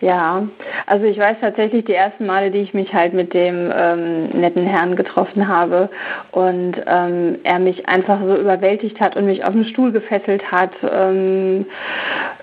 Ja, 0.00 0.46
also 0.86 1.06
ich 1.06 1.18
weiß 1.18 1.38
tatsächlich 1.40 1.84
die 1.84 1.94
ersten 1.94 2.26
Male, 2.26 2.52
die 2.52 2.60
ich 2.60 2.72
mich 2.72 2.94
halt 2.94 3.14
mit 3.14 3.34
dem 3.34 3.72
ähm, 3.74 4.28
netten 4.28 4.64
Herrn 4.64 4.94
getroffen 4.94 5.48
habe 5.48 5.88
und 6.30 6.76
ähm, 6.86 7.38
er 7.42 7.58
mich 7.58 7.88
einfach 7.88 8.20
so 8.20 8.36
überwältigt 8.36 9.00
hat 9.00 9.16
und 9.16 9.26
mich 9.26 9.44
auf 9.44 9.54
den 9.54 9.64
Stuhl 9.64 9.90
gefesselt 9.90 10.52
hat, 10.52 10.70
ähm, 10.88 11.66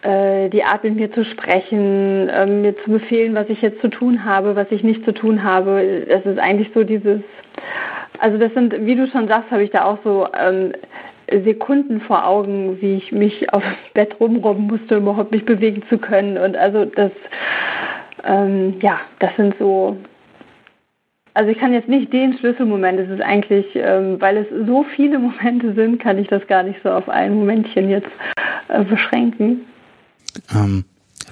äh, 0.01 0.49
die 0.49 0.65
Art 0.65 0.83
mit 0.83 0.95
mir 0.95 1.13
zu 1.13 1.23
sprechen, 1.23 2.29
ähm, 2.33 2.61
mir 2.61 2.75
zu 2.83 2.91
befehlen, 2.91 3.35
was 3.35 3.47
ich 3.47 3.61
jetzt 3.61 3.79
zu 3.79 3.87
tun 3.87 4.25
habe, 4.25 4.57
was 4.57 4.69
ich 4.71 4.83
nicht 4.83 5.05
zu 5.05 5.13
tun 5.13 5.41
habe. 5.43 6.05
Das 6.09 6.25
ist 6.25 6.39
eigentlich 6.39 6.71
so 6.73 6.83
dieses, 6.83 7.21
also 8.19 8.37
das 8.37 8.53
sind, 8.53 8.85
wie 8.85 8.95
du 8.95 9.07
schon 9.07 9.29
sagst, 9.29 9.49
habe 9.49 9.63
ich 9.63 9.71
da 9.71 9.85
auch 9.85 9.99
so 10.03 10.27
ähm, 10.37 10.73
Sekunden 11.31 12.01
vor 12.01 12.27
Augen, 12.27 12.81
wie 12.81 12.95
ich 12.95 13.11
mich 13.11 13.51
aufs 13.53 13.65
Bett 13.93 14.19
rumrobben 14.19 14.67
musste, 14.67 14.97
um 14.97 15.03
überhaupt 15.03 15.31
mich 15.31 15.45
bewegen 15.45 15.83
zu 15.89 15.97
können. 15.97 16.37
Und 16.37 16.55
also 16.55 16.85
das, 16.85 17.11
ähm, 18.23 18.75
ja, 18.81 18.99
das 19.19 19.35
sind 19.35 19.55
so. 19.59 19.97
Also 21.33 21.51
ich 21.51 21.57
kann 21.57 21.73
jetzt 21.73 21.89
nicht 21.89 22.13
den 22.13 22.37
Schlüsselmoment, 22.37 22.97
es 22.97 23.09
ist 23.09 23.21
eigentlich, 23.21 23.65
ähm, 23.75 24.21
weil 24.21 24.37
es 24.37 24.47
so 24.67 24.85
viele 24.95 25.19
Momente 25.19 25.73
sind, 25.73 25.99
kann 25.99 26.17
ich 26.17 26.27
das 26.27 26.45
gar 26.47 26.63
nicht 26.63 26.79
so 26.83 26.89
auf 26.89 27.09
ein 27.09 27.35
Momentchen 27.35 27.89
jetzt 27.89 28.11
äh, 28.69 28.83
beschränken. 28.83 29.61
Ähm, 30.53 30.85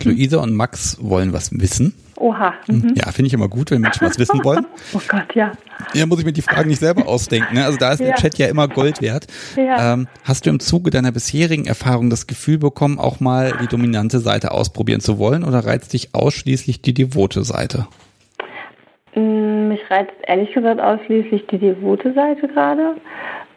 Luisa 0.03 0.39
und 0.39 0.53
Max 0.53 0.97
wollen 1.01 1.33
was 1.33 1.51
wissen. 1.59 1.93
Oha. 2.17 2.53
Mhm. 2.67 2.93
Ja, 2.95 3.11
finde 3.11 3.27
ich 3.27 3.33
immer 3.33 3.49
gut, 3.49 3.71
wenn 3.71 3.81
Menschen 3.81 4.07
was 4.07 4.17
wissen 4.17 4.43
wollen. 4.43 4.65
oh 4.93 5.01
Gott, 5.07 5.35
ja. 5.35 5.51
Ja, 5.93 6.05
muss 6.05 6.19
ich 6.19 6.25
mir 6.25 6.31
die 6.31 6.41
Fragen 6.41 6.69
nicht 6.69 6.79
selber 6.79 7.07
ausdenken. 7.07 7.55
Ne? 7.55 7.65
Also 7.65 7.77
da 7.77 7.91
ist 7.91 7.99
ja. 7.99 8.07
der 8.07 8.15
Chat 8.15 8.37
ja 8.37 8.47
immer 8.47 8.67
Gold 8.67 9.01
wert. 9.01 9.27
Ja. 9.57 9.93
Ähm, 9.93 10.07
hast 10.23 10.45
du 10.45 10.49
im 10.49 10.59
Zuge 10.59 10.89
deiner 10.91 11.11
bisherigen 11.11 11.65
Erfahrung 11.65 12.09
das 12.09 12.27
Gefühl 12.27 12.59
bekommen, 12.59 12.99
auch 12.99 13.19
mal 13.19 13.53
die 13.61 13.67
dominante 13.67 14.19
Seite 14.19 14.51
ausprobieren 14.51 15.01
zu 15.01 15.17
wollen 15.19 15.43
oder 15.43 15.65
reizt 15.65 15.93
dich 15.93 16.13
ausschließlich 16.13 16.81
die 16.81 16.93
devote 16.93 17.43
Seite? 17.43 17.87
Mm, 19.15 19.67
mich 19.67 19.81
reizt 19.89 20.13
ehrlich 20.25 20.53
gesagt 20.53 20.79
ausschließlich 20.79 21.45
die 21.47 21.57
devote 21.57 22.13
Seite 22.13 22.47
gerade. 22.47 22.95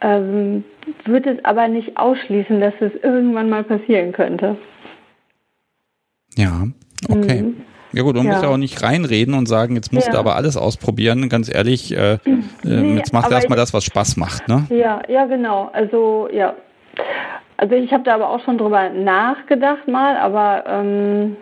Ähm, 0.01 0.63
würde 1.05 1.31
es 1.31 1.45
aber 1.45 1.67
nicht 1.67 1.97
ausschließen, 1.97 2.59
dass 2.59 2.73
es 2.79 2.91
irgendwann 3.01 3.49
mal 3.49 3.63
passieren 3.63 4.11
könnte. 4.11 4.57
Ja, 6.37 6.67
okay. 7.09 7.41
Mhm. 7.41 7.57
Ja 7.93 8.03
gut, 8.03 8.15
man 8.15 8.25
ja. 8.25 8.33
muss 8.33 8.41
ja 8.43 8.49
auch 8.49 8.57
nicht 8.57 8.83
reinreden 8.83 9.33
und 9.33 9.47
sagen, 9.47 9.75
jetzt 9.75 9.93
musst 9.93 10.07
ja. 10.07 10.13
du 10.13 10.19
aber 10.19 10.35
alles 10.35 10.57
ausprobieren. 10.57 11.29
Ganz 11.29 11.53
ehrlich, 11.53 11.95
äh, 11.95 12.13
äh 12.13 12.19
nee, 12.63 12.95
jetzt 12.95 13.13
machst 13.13 13.31
du 13.31 13.35
erstmal 13.35 13.57
das, 13.57 13.73
was 13.73 13.83
Spaß 13.85 14.17
macht, 14.17 14.47
ne? 14.47 14.65
Ja, 14.69 15.01
ja, 15.07 15.25
genau. 15.25 15.69
Also 15.73 16.29
ja. 16.31 16.53
Also 17.55 17.73
ich 17.73 17.91
habe 17.91 18.03
da 18.03 18.13
aber 18.13 18.29
auch 18.29 18.43
schon 18.43 18.57
drüber 18.57 18.89
nachgedacht 18.89 19.87
mal, 19.87 20.15
aber 20.17 20.63
ähm, 20.67 21.37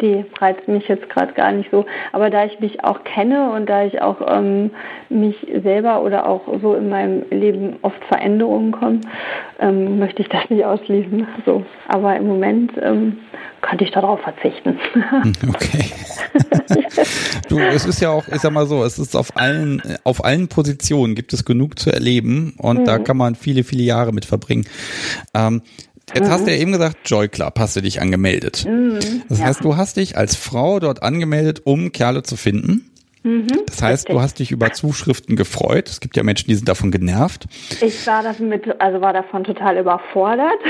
die 0.00 0.24
reizt 0.40 0.66
mich 0.68 0.88
jetzt 0.88 1.08
gerade 1.08 1.32
gar 1.32 1.52
nicht 1.52 1.70
so. 1.70 1.86
Aber 2.12 2.30
da 2.30 2.44
ich 2.44 2.60
mich 2.60 2.82
auch 2.84 3.04
kenne 3.04 3.50
und 3.52 3.68
da 3.68 3.84
ich 3.84 4.00
auch 4.00 4.20
ähm, 4.26 4.70
mich 5.08 5.36
selber 5.62 6.02
oder 6.02 6.26
auch 6.28 6.42
so 6.60 6.74
in 6.74 6.88
meinem 6.88 7.24
Leben 7.30 7.76
oft 7.82 8.02
Veränderungen 8.04 8.72
kommen, 8.72 9.00
ähm, 9.58 9.98
möchte 9.98 10.22
ich 10.22 10.28
das 10.28 10.48
nicht 10.50 10.64
ausschließen. 10.64 11.26
So. 11.46 11.64
Aber 11.88 12.16
im 12.16 12.26
Moment 12.26 12.72
ähm, 12.80 13.18
könnte 13.60 13.84
ich 13.84 13.90
darauf 13.90 14.20
verzichten. 14.20 14.78
Okay. 15.48 15.90
du, 17.48 17.58
es 17.58 17.86
ist 17.86 18.00
ja 18.00 18.10
auch, 18.10 18.26
ich 18.28 18.40
sag 18.40 18.52
mal 18.52 18.66
so, 18.66 18.84
es 18.84 18.98
ist 18.98 19.16
auf 19.16 19.36
allen, 19.36 19.80
auf 20.04 20.24
allen 20.24 20.48
Positionen 20.48 21.14
gibt 21.14 21.32
es 21.32 21.44
genug 21.44 21.78
zu 21.78 21.90
erleben 21.90 22.54
und 22.58 22.80
mhm. 22.80 22.84
da 22.84 22.98
kann 22.98 23.16
man 23.16 23.34
viele, 23.34 23.64
viele 23.64 23.82
Jahre 23.82 24.12
mit 24.12 24.24
verbringen. 24.24 24.66
Ähm, 25.34 25.62
Jetzt 26.12 26.28
mhm. 26.28 26.32
hast 26.32 26.46
du 26.46 26.50
ja 26.50 26.58
eben 26.58 26.72
gesagt, 26.72 26.98
Joy 27.06 27.28
Club 27.28 27.54
hast 27.58 27.76
du 27.76 27.80
dich 27.80 28.00
angemeldet. 28.00 28.66
Mhm, 28.68 29.22
das 29.28 29.38
ja. 29.38 29.46
heißt, 29.46 29.64
du 29.64 29.76
hast 29.76 29.96
dich 29.96 30.16
als 30.16 30.36
Frau 30.36 30.80
dort 30.80 31.02
angemeldet, 31.02 31.62
um 31.64 31.92
Kerle 31.92 32.22
zu 32.22 32.36
finden. 32.36 32.90
Mhm, 33.24 33.46
das 33.66 33.82
heißt, 33.82 34.04
richtig. 34.04 34.14
du 34.14 34.20
hast 34.20 34.38
dich 34.38 34.50
über 34.50 34.72
Zuschriften 34.72 35.34
gefreut. 35.34 35.88
Es 35.88 36.00
gibt 36.00 36.14
ja 36.14 36.22
Menschen, 36.22 36.48
die 36.48 36.54
sind 36.56 36.68
davon 36.68 36.90
genervt. 36.90 37.46
Ich 37.80 38.06
war 38.06 38.22
damit, 38.22 38.80
also 38.80 39.00
war 39.00 39.14
davon 39.14 39.44
total 39.44 39.78
überfordert, 39.78 40.60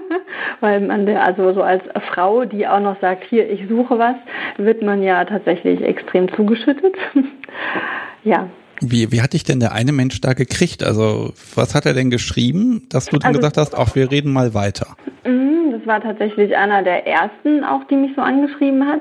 weil 0.60 0.80
man, 0.80 1.08
also 1.08 1.54
so 1.54 1.62
als 1.62 1.84
Frau, 2.12 2.44
die 2.44 2.66
auch 2.66 2.80
noch 2.80 3.00
sagt, 3.00 3.22
hier, 3.30 3.48
ich 3.48 3.68
suche 3.68 3.96
was, 3.96 4.16
wird 4.56 4.82
man 4.82 5.04
ja 5.04 5.24
tatsächlich 5.24 5.82
extrem 5.82 6.34
zugeschüttet. 6.34 6.96
ja, 8.24 8.48
wie, 8.80 9.12
wie 9.12 9.22
hat 9.22 9.32
dich 9.32 9.44
denn 9.44 9.60
der 9.60 9.72
eine 9.72 9.92
Mensch 9.92 10.20
da 10.20 10.32
gekriegt? 10.32 10.82
Also 10.82 11.32
was 11.54 11.74
hat 11.74 11.86
er 11.86 11.94
denn 11.94 12.10
geschrieben, 12.10 12.86
dass 12.88 13.06
du 13.06 13.18
dann 13.18 13.28
also, 13.28 13.40
gesagt 13.40 13.56
hast, 13.56 13.76
auch 13.76 13.94
wir 13.94 14.10
reden 14.10 14.32
mal 14.32 14.54
weiter? 14.54 14.96
Mhm, 15.24 15.72
das 15.72 15.86
war 15.86 16.00
tatsächlich 16.00 16.56
einer 16.56 16.82
der 16.82 17.06
ersten 17.06 17.64
auch, 17.64 17.84
die 17.84 17.96
mich 17.96 18.12
so 18.16 18.22
angeschrieben 18.22 18.86
hat. 18.86 19.00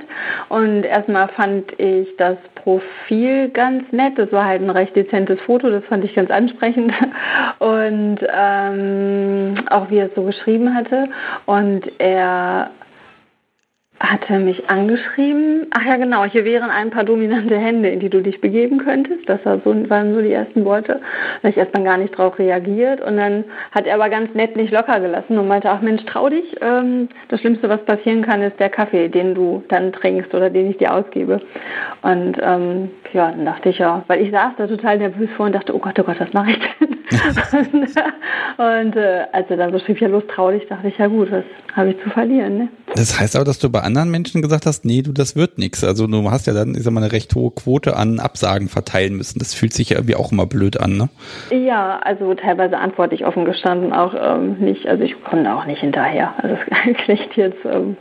Und 0.50 0.84
erstmal 0.84 1.30
fand 1.30 1.72
ich 1.80 2.08
das 2.18 2.38
Profil 2.56 3.50
ganz 3.50 3.84
nett. 3.92 4.18
Das 4.18 4.32
war 4.32 4.46
halt 4.46 4.62
ein 4.62 4.70
recht 4.70 4.96
dezentes 4.96 5.40
Foto, 5.42 5.70
das 5.70 5.84
fand 5.86 6.04
ich 6.04 6.14
ganz 6.16 6.30
ansprechend. 6.30 6.92
Und 7.60 8.20
ähm, 8.34 9.56
auch 9.70 9.90
wie 9.90 9.98
er 9.98 10.08
es 10.08 10.16
so 10.16 10.24
geschrieben 10.24 10.74
hatte. 10.74 11.08
Und 11.46 11.84
er 12.00 12.72
hatte 14.00 14.40
mich 14.40 14.70
angeschrieben. 14.70 15.68
Ach 15.72 15.86
ja, 15.86 15.98
genau, 15.98 16.24
hier 16.24 16.46
wären 16.46 16.70
ein 16.70 16.90
paar 16.90 17.04
dominante 17.04 17.58
Hände, 17.58 17.90
in 17.90 18.00
die 18.00 18.10
du 18.10 18.22
dich 18.22 18.40
begeben 18.40 18.78
könntest. 18.78 19.28
Das 19.28 19.44
war 19.46 19.60
so, 19.64 19.90
waren 19.90 20.14
so 20.14 20.22
die 20.22 20.32
ersten 20.32 20.64
Worte. 20.64 20.94
Da 20.94 21.38
habe 21.40 21.50
ich 21.50 21.58
erstmal 21.58 21.84
gar 21.84 21.98
nicht 21.98 22.18
drauf 22.18 22.40
reagiert. 22.40 23.02
Und 23.02 23.18
dann 23.18 23.44
hat 23.72 23.86
er 23.86 23.96
aber 23.96 24.10
ganz 24.10 24.34
nett 24.34 24.56
nicht 24.56 24.72
locker 24.72 25.00
gelassen 25.02 25.38
und 25.38 25.48
meinte, 25.48 25.70
ach 25.70 25.82
Mensch, 25.82 26.06
trau 26.06 26.30
dich. 26.30 26.56
Ähm, 26.62 27.10
das 27.28 27.42
Schlimmste, 27.42 27.68
was 27.68 27.84
passieren 27.84 28.22
kann, 28.22 28.42
ist 28.42 28.60
der 28.60 28.70
Kaffee, 28.70 29.10
den 29.10 29.36
du 29.36 29.64
dann 29.68 29.92
trinkst 29.92 30.34
oder 30.34 30.50
den 30.50 30.72
ich 30.72 30.78
dir 30.78 30.94
ausgebe. 30.94 31.42
Und 32.02 32.38
ähm, 32.42 32.92
ja, 33.12 33.32
dann 33.32 33.46
dachte 33.46 33.70
ich 33.70 33.80
ja, 33.80 34.04
weil 34.08 34.22
ich 34.22 34.32
saß 34.32 34.54
da 34.58 34.68
total 34.68 34.98
nervös 35.00 35.30
vor 35.36 35.48
und 35.48 35.54
dachte, 35.56 35.76
oh 35.76 35.80
Gott, 35.80 36.00
oh 36.00 36.04
Gott, 36.04 36.20
was 36.20 36.32
mache 36.32 36.52
ich 36.52 36.60
denn? 36.80 37.00
und, 37.74 38.86
und 38.86 38.96
äh, 38.96 39.26
als 39.34 39.50
er 39.50 39.58
dann 39.58 39.72
so 39.72 39.80
schrieb, 39.80 40.00
ja 40.00 40.08
los, 40.08 40.24
trau 40.34 40.52
dich, 40.52 40.66
dachte 40.68 40.88
ich, 40.88 40.98
ja 40.98 41.08
gut, 41.08 41.32
was 41.32 41.44
habe 41.76 41.92
ich 41.92 42.02
zu 42.02 42.10
verlieren, 42.10 42.58
ne? 42.58 42.68
Das 42.96 43.20
heißt 43.20 43.36
aber, 43.36 43.46
dass 43.46 43.60
du 43.60 43.70
bei 43.70 43.82
anderen 43.90 44.12
Menschen 44.12 44.42
gesagt 44.42 44.66
hast, 44.66 44.86
nee, 44.86 45.02
du, 45.02 45.12
das 45.12 45.36
wird 45.36 45.58
nichts. 45.58 45.84
Also 45.84 46.08
du 46.08 46.32
hast 46.32 46.48
ja 46.48 46.54
dann, 46.54 46.76
ich 46.76 46.84
sag 46.84 46.94
mal, 46.94 47.04
eine 47.04 47.12
recht 47.12 47.34
hohe 47.36 47.52
Quote 47.52 47.96
an 47.96 48.20
Absagen 48.20 48.70
verteilen 48.70 49.16
müssen. 49.16 49.40
Das 49.40 49.54
fühlt 49.54 49.74
sich 49.74 49.90
ja 49.90 49.98
irgendwie 49.98 50.16
auch 50.16 50.32
immer 50.32 50.46
blöd 50.46 50.80
an, 50.80 50.98
ne? 50.98 51.10
Ja, 51.52 52.00
also 52.00 52.34
teilweise 52.34 52.78
antworte 52.78 53.16
ich 53.16 53.26
offen 53.26 53.46
gestanden 53.46 53.94
auch 53.94 54.14
ähm, 54.20 54.58
nicht. 54.60 54.88
Also 54.88 55.04
ich 55.04 55.16
komme 55.24 55.56
auch 55.56 55.66
nicht 55.66 55.82
hinterher. 55.82 56.34
Also 56.38 56.56
es 56.56 56.98
klingt 57.06 57.36
jetzt 57.36 57.66
ähm, 57.66 57.98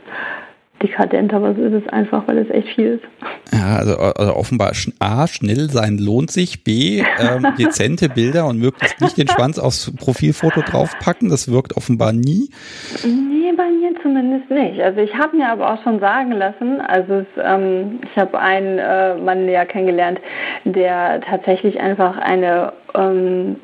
dekadent, 0.81 1.33
aber 1.33 1.55
so 1.55 1.63
ist 1.63 1.85
es 1.85 1.87
einfach, 1.91 2.27
weil 2.27 2.37
es 2.37 2.49
echt 2.49 2.69
viel 2.75 2.99
ist. 2.99 3.53
Ja, 3.53 3.77
also, 3.77 3.97
also 3.97 4.35
offenbar 4.35 4.71
A, 4.99 5.27
schnell 5.27 5.69
sein 5.69 5.97
lohnt 5.97 6.31
sich, 6.31 6.63
B, 6.63 7.03
ähm, 7.19 7.47
dezente 7.57 8.09
Bilder 8.09 8.47
und 8.47 8.59
möglichst 8.59 9.01
nicht 9.01 9.17
den 9.17 9.27
Schwanz 9.27 9.59
aufs 9.59 9.93
Profilfoto 9.97 10.61
draufpacken, 10.61 11.29
das 11.29 11.51
wirkt 11.51 11.75
offenbar 11.75 12.13
nie. 12.13 12.49
Nee, 13.03 13.51
bei 13.55 13.69
mir 13.69 13.93
zumindest 14.01 14.49
nicht. 14.49 14.79
Also 14.81 14.99
ich 15.01 15.13
habe 15.15 15.37
mir 15.37 15.49
aber 15.49 15.73
auch 15.73 15.83
schon 15.83 15.99
sagen 15.99 16.31
lassen, 16.31 16.81
also 16.81 17.15
es, 17.15 17.27
ähm, 17.43 17.99
ich 18.03 18.17
habe 18.17 18.39
einen 18.39 18.79
äh, 18.79 19.15
Mann 19.15 19.45
näher 19.45 19.65
kennengelernt, 19.65 20.19
der 20.63 21.21
tatsächlich 21.21 21.79
einfach 21.79 22.17
eine 22.17 22.73
ähm, 22.95 23.57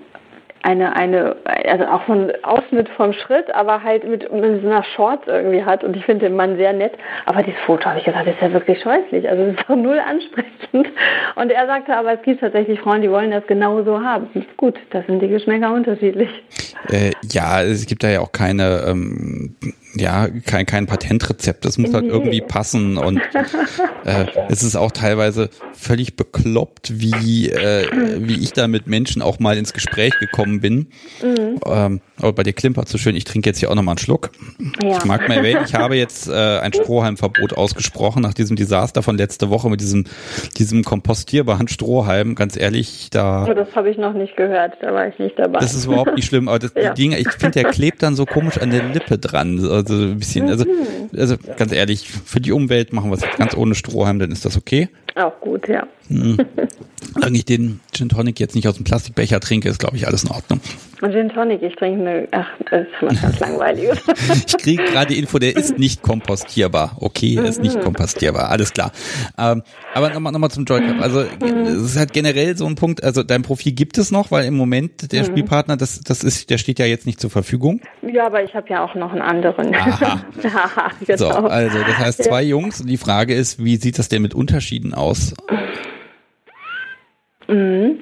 eine, 0.66 0.96
eine, 0.96 1.36
also 1.68 1.86
auch 1.86 2.08
ein 2.08 2.32
Ausschnitt 2.44 2.90
vom 2.90 3.14
Schritt, 3.14 3.54
aber 3.54 3.84
halt 3.84 4.04
mit, 4.04 4.32
mit 4.34 4.62
so 4.64 4.68
einer 4.68 4.84
Shorts 4.84 5.28
irgendwie 5.28 5.64
hat. 5.64 5.84
Und 5.84 5.96
ich 5.96 6.04
finde 6.06 6.26
den 6.26 6.36
Mann 6.36 6.58
sehr 6.58 6.74
nett. 6.74 6.94
Aber 7.28 7.44
dieses 7.44 7.60
Foto, 7.62 7.86
habe 7.86 8.00
ich 8.00 8.06
gesagt, 8.06 8.28
ist 8.28 8.42
ja 8.42 8.52
wirklich 8.52 8.82
scheußlich. 8.82 9.30
Also 9.30 9.44
ist 9.44 9.60
doch 9.60 9.76
null 9.76 10.00
ansprechend. 10.00 10.88
Und 11.36 11.52
er 11.52 11.68
sagte 11.68 11.96
aber, 11.96 12.14
es 12.14 12.22
gibt 12.24 12.42
tatsächlich 12.42 12.80
Frauen, 12.80 13.04
die 13.04 13.12
wollen 13.12 13.30
das 13.30 13.46
genauso 13.46 14.02
haben. 14.02 14.28
Gut, 14.58 14.76
das 14.90 15.06
sind 15.06 15.22
die 15.22 15.28
Geschmäcker 15.28 15.72
unterschiedlich. 15.72 16.30
Äh, 16.90 17.12
ja, 17.32 17.62
es 17.62 17.86
gibt 17.86 18.04
da 18.04 18.10
ja 18.10 18.22
auch 18.22 18.32
keine 18.32 18.86
ähm, 18.88 19.56
ja, 19.96 20.28
kein, 20.28 20.66
kein 20.66 20.86
Patentrezept. 20.86 21.66
Das 21.66 21.78
muss 21.78 21.94
halt 21.94 22.06
irgendwie 22.06 22.42
passen 22.42 22.98
und 22.98 23.20
äh, 24.06 24.26
es 24.50 24.64
ist 24.64 24.76
auch 24.76 24.92
teilweise 24.92 25.50
völlig 25.74 26.16
bekloppt, 26.16 27.00
wie, 27.00 27.50
äh, 27.50 27.88
wie 28.20 28.40
ich 28.44 28.54
da 28.54 28.68
mit 28.68 28.88
Menschen 28.88 29.22
auch 29.22 29.40
mal 29.40 29.58
ins 29.58 29.74
Gespräch 29.74 30.18
gekommen 30.20 30.60
bin. 30.60 30.88
Mhm. 31.24 31.60
Ähm, 31.66 32.02
aber 32.18 32.34
bei 32.34 32.44
dir 32.44 32.54
klimpert 32.54 32.88
so 32.88 32.98
schön. 32.98 33.16
Ich 33.16 33.26
trinke 33.26 33.50
jetzt 33.50 33.60
hier 33.60 33.70
auch 33.70 33.76
nochmal 33.76 33.94
einen 33.94 34.00
Schluck. 34.00 34.32
Ja. 34.82 34.98
Ich 34.98 35.06
mag 35.06 35.28
mal 35.28 35.38
erwähnen, 35.38 35.64
ich 35.66 35.74
habe 35.74 35.96
jetzt 35.96 36.30
äh, 36.30 36.60
ein 36.60 36.74
Strohhalmverbot 36.74 37.54
ausgesprochen 37.54 38.22
nach 38.22 38.34
diesem 38.34 38.56
Desaster 38.56 39.04
von 39.04 39.18
letzte 39.18 39.50
Woche 39.50 39.70
mit 39.70 39.82
diesem, 39.82 40.06
diesem 40.58 40.84
kompostierbaren 40.84 41.68
Strohhalm. 41.68 42.36
Ganz 42.36 42.58
ehrlich, 42.58 43.10
da. 43.12 43.46
Oh, 43.50 43.54
das 43.54 43.76
habe 43.76 43.90
ich 43.90 43.98
noch 43.98 44.14
nicht 44.14 44.38
gehört, 44.38 44.74
da 44.82 44.94
war 44.94 45.08
ich 45.08 45.20
nicht 45.20 45.38
dabei. 45.38 45.60
Das 45.60 45.74
ist 45.74 45.86
überhaupt 45.86 46.16
nicht 46.16 46.26
schlimm, 46.26 46.48
aber 46.48 46.60
das, 46.60 46.74
ja. 46.76 46.94
die 46.94 47.02
Dinge, 47.02 47.20
ich 47.20 47.30
finde, 47.32 47.62
der 47.62 47.72
klebt 47.72 48.02
dann 48.02 48.16
so 48.16 48.26
komisch 48.26 48.58
an 48.60 48.72
der 48.72 48.84
Lippe 48.84 49.18
dran. 49.18 49.60
Also 49.70 49.94
ein 49.96 50.18
bisschen, 50.18 50.50
also, 50.50 50.66
mhm. 50.66 51.20
also 51.20 51.36
ganz 51.58 51.72
ehrlich, 51.74 52.08
für 52.08 52.40
die 52.40 52.52
Umwelt 52.52 52.94
machen 52.94 53.12
wir 53.12 53.16
es 53.16 53.24
ganz 53.38 53.56
ohne 53.56 53.76
Strohhalm, 53.76 54.20
dann 54.20 54.32
ist 54.32 54.46
das 54.46 54.58
okay. 54.58 54.90
Auch 55.24 55.40
gut, 55.40 55.68
ja. 55.68 55.88
Mhm. 56.10 56.38
Solange 57.14 57.38
ich 57.38 57.46
den 57.46 57.80
Gin 57.94 58.10
Tonic 58.10 58.40
jetzt 58.40 58.56
nicht 58.56 58.68
aus 58.68 58.76
dem 58.76 58.84
Plastikbecher 58.84 59.40
trinke, 59.40 59.70
ist, 59.70 59.80
glaube 59.80 59.96
ich, 59.96 60.06
alles 60.08 60.26
in 60.26 60.32
Ordnung. 60.32 60.60
Gin 61.00 61.30
Tonic, 61.30 61.62
ich 61.62 61.76
trinke 61.76 62.02
eine, 62.02 62.28
ach, 62.32 62.48
das 62.70 62.82
ist 62.82 62.88
was 63.02 63.22
ganz 63.22 63.40
Langweiliges. 63.40 64.00
ich 64.48 64.58
kriege 64.58 64.84
gerade 64.84 65.14
die 65.14 65.20
Info, 65.20 65.40
der 65.40 65.56
ist 65.56 65.78
nicht 65.78 66.02
kompostierbar. 66.02 66.98
Okay, 67.00 67.36
er 67.36 67.46
ist 67.46 67.62
nicht 67.62 67.78
mhm. 67.78 67.82
kompostierbar, 67.82 68.50
alles 68.50 68.74
klar. 68.74 68.92
Ähm, 69.38 69.64
aber 69.94 70.10
nochmal 70.10 70.34
noch 70.34 70.40
mal 70.40 70.50
zum 70.50 70.66
Joy 70.66 70.82
Club. 70.82 71.02
Also 71.02 71.22
mhm. 71.22 71.62
es 71.62 71.82
ist 71.82 71.98
halt 71.98 72.12
generell 72.12 72.58
so 72.58 72.66
ein 72.66 72.76
Punkt, 72.76 73.04
also 73.04 73.24
dein 73.24 73.44
Profil 73.44 73.74
gibt 73.74 73.98
es 73.98 74.12
noch, 74.12 74.32
weil 74.32 74.46
im 74.46 74.56
Moment 74.56 75.12
der 75.12 75.24
mhm. 75.24 75.28
Spielpartner, 75.28 75.78
das, 75.78 76.02
das 76.02 76.24
ist, 76.24 76.50
der 76.50 76.58
steht 76.58 76.80
ja 76.80 76.86
jetzt 76.86 77.06
nicht 77.06 77.20
zur 77.20 77.30
Verfügung. 77.30 77.82
Ja, 78.02 78.26
aber 78.26 78.44
ich 78.44 78.54
habe 78.54 78.68
ja 78.70 78.84
auch 78.84 78.96
noch 78.96 79.12
einen 79.12 79.22
anderen. 79.22 79.74
Aha. 79.76 80.22
Genau. 81.06 81.18
So, 81.18 81.30
also 81.30 81.78
das 81.80 81.98
heißt 81.98 82.24
zwei 82.24 82.42
ja. 82.42 82.50
Jungs. 82.50 82.84
Die 82.84 82.98
Frage 82.98 83.34
ist, 83.34 83.64
wie 83.64 83.78
sieht 83.78 84.00
das 84.00 84.10
denn 84.10 84.22
mit 84.22 84.34
Unterschieden 84.34 84.94
aus? 84.94 85.05
Mhm. 87.48 88.00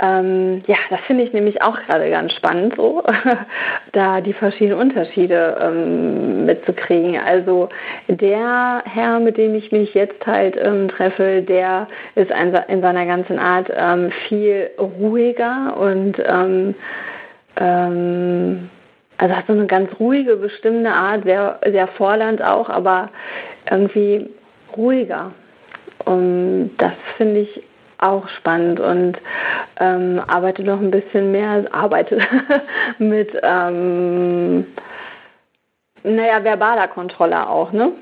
Ähm, 0.00 0.62
ja, 0.68 0.76
das 0.90 1.00
finde 1.00 1.24
ich 1.24 1.32
nämlich 1.32 1.60
auch 1.62 1.76
gerade 1.86 2.08
ganz 2.10 2.32
spannend, 2.32 2.74
so 2.76 3.02
da 3.92 4.20
die 4.20 4.32
verschiedenen 4.32 4.78
Unterschiede 4.78 5.58
ähm, 5.60 6.46
mitzukriegen. 6.46 7.18
Also 7.18 7.68
der 8.06 8.84
Herr, 8.84 9.18
mit 9.18 9.36
dem 9.36 9.56
ich 9.56 9.72
mich 9.72 9.94
jetzt 9.94 10.24
halt 10.24 10.56
ähm, 10.56 10.88
treffe, 10.88 11.42
der 11.42 11.88
ist 12.14 12.30
ein, 12.30 12.54
in 12.68 12.80
seiner 12.80 13.06
ganzen 13.06 13.40
Art 13.40 13.68
ähm, 13.74 14.12
viel 14.28 14.70
ruhiger 14.78 15.76
und 15.76 16.22
ähm, 16.24 16.76
ähm, 17.56 18.70
also 19.16 19.34
hat 19.34 19.46
so 19.48 19.52
eine 19.52 19.66
ganz 19.66 19.90
ruhige, 19.98 20.36
bestimmte 20.36 20.90
Art, 20.90 21.24
sehr, 21.24 21.58
sehr 21.66 21.88
fordernd 21.88 22.40
auch, 22.40 22.68
aber 22.68 23.08
irgendwie 23.68 24.30
ruhiger. 24.76 25.32
Und 26.08 26.70
das 26.78 26.94
finde 27.18 27.40
ich 27.40 27.62
auch 27.98 28.26
spannend 28.28 28.80
und 28.80 29.18
ähm, 29.78 30.22
arbeite 30.26 30.62
noch 30.62 30.80
ein 30.80 30.90
bisschen 30.90 31.32
mehr, 31.32 31.66
arbeite 31.70 32.18
mit, 32.98 33.28
ähm, 33.42 34.64
naja, 36.04 36.42
verbaler 36.42 36.88
Kontrolle 36.88 37.46
auch, 37.46 37.72
ne? 37.72 37.92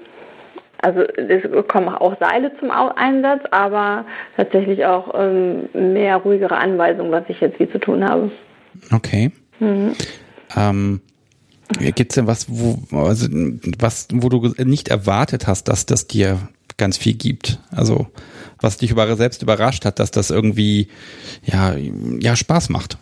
Also 0.83 1.01
es 1.01 1.43
kommen 1.67 1.89
auch 1.89 2.17
Seile 2.21 2.53
zum 2.61 2.71
Einsatz, 2.71 3.43
aber 3.51 4.05
tatsächlich 4.37 4.85
auch 4.85 5.13
ähm, 5.19 5.69
mehr 5.73 6.19
ruhigere 6.19 6.57
Anweisungen, 6.57 7.11
was 7.11 7.25
ich 7.27 7.41
jetzt 7.41 7.59
wie 7.59 7.69
zu 7.69 7.81
tun 7.81 8.09
habe. 8.09 8.31
Okay. 8.93 9.33
Mhm. 9.59 9.95
Ähm, 10.55 11.01
Gibt 11.81 12.13
es 12.13 12.15
denn 12.15 12.29
was, 12.29 12.47
wo, 12.49 12.79
also, 12.97 13.27
was, 13.81 14.07
wo 14.13 14.29
du 14.29 14.53
nicht 14.63 14.89
erwartet 14.89 15.49
hast, 15.49 15.65
dass 15.65 15.87
das 15.87 16.07
dir 16.07 16.39
ganz 16.77 16.99
viel 16.99 17.15
gibt? 17.15 17.59
Also 17.75 18.07
was 18.61 18.79
dich 18.79 18.91
über, 18.91 19.15
selbst 19.17 19.43
überrascht 19.43 19.85
hat, 19.85 19.99
dass 19.99 20.11
das 20.11 20.31
irgendwie 20.31 20.89
ja, 21.45 21.75
ja 22.19 22.37
Spaß 22.37 22.71
macht? 22.71 22.97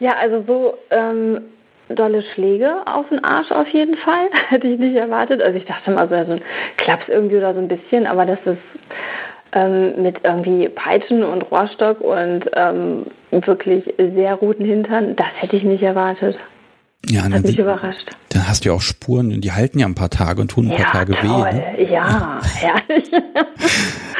Ja, 0.00 0.14
also 0.20 0.44
so 0.46 0.74
ähm, 0.90 1.40
dolle 1.88 2.22
Schläge 2.34 2.86
auf 2.86 3.08
den 3.08 3.24
Arsch 3.24 3.50
auf 3.50 3.68
jeden 3.68 3.96
Fall. 3.96 4.28
Hätte 4.48 4.66
ich 4.66 4.78
nicht 4.78 4.96
erwartet. 4.96 5.40
Also 5.40 5.58
ich 5.58 5.64
dachte 5.64 5.90
mal 5.90 6.08
so, 6.08 6.14
ein 6.14 6.40
Klaps 6.76 7.08
irgendwie 7.08 7.36
oder 7.36 7.54
so 7.54 7.60
ein 7.60 7.68
bisschen, 7.68 8.06
aber 8.06 8.26
das 8.26 8.38
ist 8.44 8.58
ähm, 9.52 10.02
mit 10.02 10.16
irgendwie 10.22 10.68
Peitschen 10.68 11.22
und 11.22 11.42
Rohrstock 11.50 12.00
und 12.00 12.44
ähm, 12.54 13.06
wirklich 13.30 13.84
sehr 13.96 14.36
guten 14.36 14.64
Hintern, 14.64 15.16
das 15.16 15.28
hätte 15.36 15.56
ich 15.56 15.62
nicht 15.62 15.82
erwartet. 15.82 16.36
Ja, 17.08 17.22
Hat 17.22 17.44
mich 17.44 17.58
überrascht. 17.58 18.10
Dann 18.30 18.48
hast 18.48 18.64
du 18.64 18.70
ja 18.70 18.74
auch 18.74 18.80
Spuren, 18.80 19.40
die 19.40 19.52
halten 19.52 19.78
ja 19.78 19.86
ein 19.86 19.94
paar 19.94 20.10
Tage 20.10 20.40
und 20.40 20.50
tun 20.50 20.66
ein 20.66 20.72
ja, 20.72 20.84
paar 20.84 20.92
Tage 20.92 21.14
toll. 21.14 21.46
weh. 21.46 21.54
Ne? 21.54 21.90
Ja, 21.90 22.40
herrlich. 22.54 23.10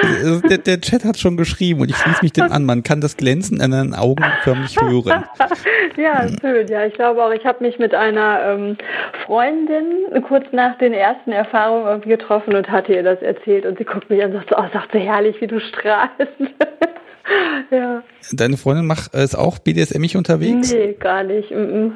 Also 0.03 0.41
der, 0.41 0.59
der, 0.59 0.81
Chat 0.81 1.05
hat 1.05 1.19
schon 1.19 1.37
geschrieben 1.37 1.81
und 1.81 1.91
ich 1.91 1.97
schließe 1.97 2.23
mich 2.23 2.33
dem 2.33 2.53
an. 2.53 2.65
Man 2.65 2.85
kann 2.85 3.01
das 3.01 3.17
Glänzen 3.17 3.61
in 3.61 3.73
den 3.73 3.95
Augen 3.95 4.25
förmlich 4.45 4.77
hören. 4.81 5.25
ja, 5.97 6.29
schön. 6.41 6.69
Ja, 6.69 6.87
ich 6.87 6.95
glaube 6.95 7.25
auch, 7.25 7.33
ich 7.33 7.45
habe 7.45 7.65
mich 7.65 7.79
mit 7.79 7.93
einer 7.93 8.41
ähm, 8.43 8.77
Freundin 9.25 10.23
kurz 10.29 10.45
nach 10.53 10.79
den 10.79 10.93
ersten 10.93 11.33
Erfahrungen 11.33 11.87
irgendwie 11.87 12.11
getroffen 12.11 12.55
und 12.55 12.71
hatte 12.71 12.93
ihr 12.93 13.03
das 13.03 13.21
erzählt 13.21 13.67
und 13.67 13.79
sie 13.79 13.85
guckt 13.85 14.09
mich 14.11 14.23
an 14.23 14.33
und 14.33 14.39
sagt, 14.39 14.53
oh, 14.57 14.65
sagt 14.73 14.93
so 14.93 14.99
herrlich, 14.99 15.41
wie 15.41 15.49
du 15.49 15.59
strahlst. 15.59 16.13
ja. 17.73 18.03
Deine 18.33 18.57
Freundin 18.57 18.87
macht 18.87 19.13
es 19.13 19.35
auch 19.35 19.59
BDSM-ig 19.59 20.17
unterwegs? 20.17 20.73
Nee, 20.73 20.95
gar 21.01 21.25
nicht. 21.25 21.51
Mm 21.51 21.55
-mm 21.55 21.93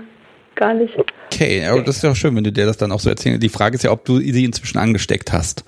gar 0.60 0.74
nicht. 0.74 0.94
Okay, 1.32 1.66
aber 1.66 1.82
das 1.82 1.96
ist 1.96 2.04
ja 2.04 2.10
auch 2.12 2.16
schön, 2.16 2.36
wenn 2.36 2.44
du 2.44 2.52
dir 2.52 2.66
das 2.66 2.76
dann 2.76 2.92
auch 2.92 3.00
so 3.00 3.10
erzählst. 3.10 3.42
Die 3.42 3.48
Frage 3.48 3.74
ist 3.74 3.82
ja, 3.82 3.90
ob 3.90 4.04
du 4.04 4.18
sie 4.18 4.44
inzwischen 4.44 4.78
angesteckt 4.78 5.32
hast. 5.32 5.64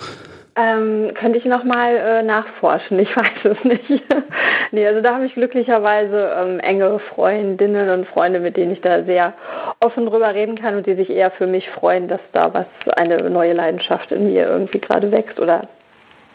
Ähm, 0.55 1.12
könnte 1.14 1.39
ich 1.39 1.47
nochmal 1.47 1.97
äh, 1.97 2.23
nachforschen, 2.23 2.98
ich 2.98 3.09
weiß 3.16 3.56
es 3.56 3.64
nicht. 3.64 4.05
nee, 4.70 4.86
also 4.86 5.01
da 5.01 5.14
habe 5.14 5.24
ich 5.24 5.32
glücklicherweise 5.32 6.31
ähm, 6.39 6.60
enge 6.60 6.98
Freundinnen 7.14 7.89
und 7.89 8.06
Freunde, 8.06 8.39
mit 8.39 8.59
denen 8.59 8.73
ich 8.73 8.82
da 8.82 9.02
sehr 9.05 9.32
offen 9.81 10.05
drüber 10.05 10.35
reden 10.35 10.56
kann 10.56 10.77
und 10.77 10.86
die 10.86 10.94
sich 10.94 11.09
eher 11.09 11.31
für 11.31 11.47
mich 11.47 11.69
freuen, 11.70 12.06
dass 12.06 12.20
da 12.32 12.52
was, 12.52 12.66
eine 12.97 13.31
neue 13.31 13.55
Leidenschaft 13.55 14.12
in 14.12 14.27
mir 14.27 14.47
irgendwie 14.47 14.78
gerade 14.78 15.10
wächst 15.10 15.40
oder 15.40 15.69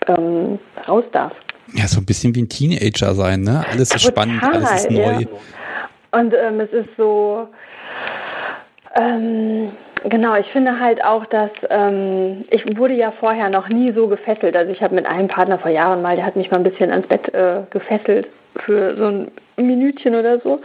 ähm, 0.08 0.58
raus 0.88 1.06
darf. 1.12 1.34
Ja, 1.74 1.88
so 1.88 2.00
ein 2.00 2.06
bisschen 2.06 2.34
wie 2.34 2.42
ein 2.42 2.50
Teenager 2.50 3.14
sein, 3.14 3.42
ne? 3.42 3.64
Alles 3.70 3.94
ist 3.94 4.04
Total, 4.04 4.12
spannend, 4.12 4.44
alles 4.44 4.72
ist 4.86 4.92
neu. 4.92 5.20
Ja. 5.20 5.28
Und 6.20 6.34
ähm, 6.34 6.60
es 6.60 6.72
ist 6.72 6.90
so, 6.98 7.48
ähm, 8.98 9.72
genau, 10.10 10.36
ich 10.36 10.48
finde 10.48 10.80
halt 10.80 11.04
auch, 11.04 11.26
dass 11.28 11.52
ähm, 11.70 12.46
ich 12.50 12.78
wurde 12.78 12.96
ja 12.96 13.12
vorher 13.12 13.50
noch 13.50 13.70
nie 13.70 13.92
so 13.94 14.08
gefesselt. 14.08 14.56
Also 14.56 14.72
ich 14.72 14.82
habe 14.82 14.96
mit 14.96 15.06
einem 15.06 15.28
Partner 15.28 15.60
vor 15.60 15.72
Jahren 15.72 16.02
mal, 16.02 16.16
der 16.16 16.26
hat 16.26 16.36
mich 16.36 16.50
mal 16.50 16.58
ein 16.58 16.64
bisschen 16.64 16.92
ans 16.92 17.08
Bett 17.08 17.34
äh, 17.34 17.62
gefesselt 17.70 18.28
für 18.66 18.98
so 18.98 19.06
ein 19.06 19.32
Minütchen 19.58 20.16
oder 20.16 20.40
so. 20.42 20.62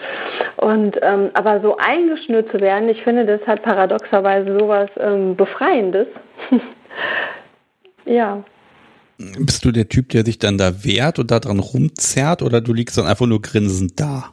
Und 0.56 0.96
ähm, 1.02 1.30
aber 1.34 1.60
so 1.60 1.76
eingeschnürt 1.76 2.50
zu 2.50 2.60
werden, 2.60 2.88
ich 2.88 3.02
finde, 3.02 3.26
das 3.26 3.46
hat 3.46 3.62
paradoxerweise 3.62 4.58
sowas 4.58 4.88
ähm, 4.98 5.36
Befreiendes. 5.36 6.06
ja. 8.06 8.42
Bist 9.18 9.64
du 9.64 9.72
der 9.72 9.88
Typ, 9.88 10.08
der 10.08 10.24
sich 10.24 10.38
dann 10.38 10.56
da 10.56 10.84
wehrt 10.84 11.18
und 11.18 11.30
da 11.30 11.38
dran 11.38 11.58
rumzerrt 11.58 12.42
oder 12.42 12.60
du 12.60 12.72
liegst 12.72 12.96
dann 12.96 13.06
einfach 13.06 13.26
nur 13.26 13.42
grinsend 13.42 14.00
da? 14.00 14.30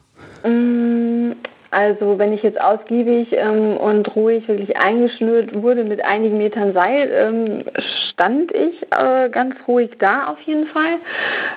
Also 1.70 2.18
wenn 2.18 2.32
ich 2.32 2.42
jetzt 2.42 2.60
ausgiebig 2.60 3.28
ähm, 3.32 3.76
und 3.76 4.14
ruhig 4.16 4.46
wirklich 4.48 4.76
eingeschnürt 4.76 5.54
wurde 5.62 5.84
mit 5.84 6.04
einigen 6.04 6.38
Metern 6.38 6.72
Seil, 6.72 7.10
ähm, 7.12 7.64
stand 8.10 8.52
ich 8.52 8.82
äh, 8.90 9.28
ganz 9.30 9.54
ruhig 9.68 9.90
da 9.98 10.26
auf 10.26 10.40
jeden 10.40 10.66
Fall. 10.66 10.96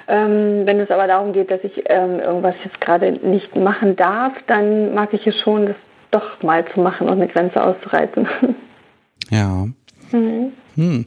Ähm, 0.07 0.65
wenn 0.65 0.79
es 0.79 0.91
aber 0.91 1.07
darum 1.07 1.33
geht, 1.33 1.49
dass 1.49 1.63
ich 1.63 1.83
ähm, 1.87 2.19
irgendwas 2.19 2.55
jetzt 2.63 2.79
gerade 2.79 3.11
nicht 3.11 3.55
machen 3.55 3.95
darf, 3.95 4.33
dann 4.45 4.93
mag 4.93 5.13
ich 5.13 5.25
es 5.25 5.39
schon, 5.41 5.67
das 5.67 5.75
doch 6.11 6.43
mal 6.43 6.63
zu 6.73 6.79
machen 6.79 7.09
und 7.09 7.19
eine 7.19 7.27
Grenze 7.27 7.63
auszureizen. 7.63 8.27
Ja. 9.29 9.65
Mhm. 10.11 10.51
Hm. 10.75 11.05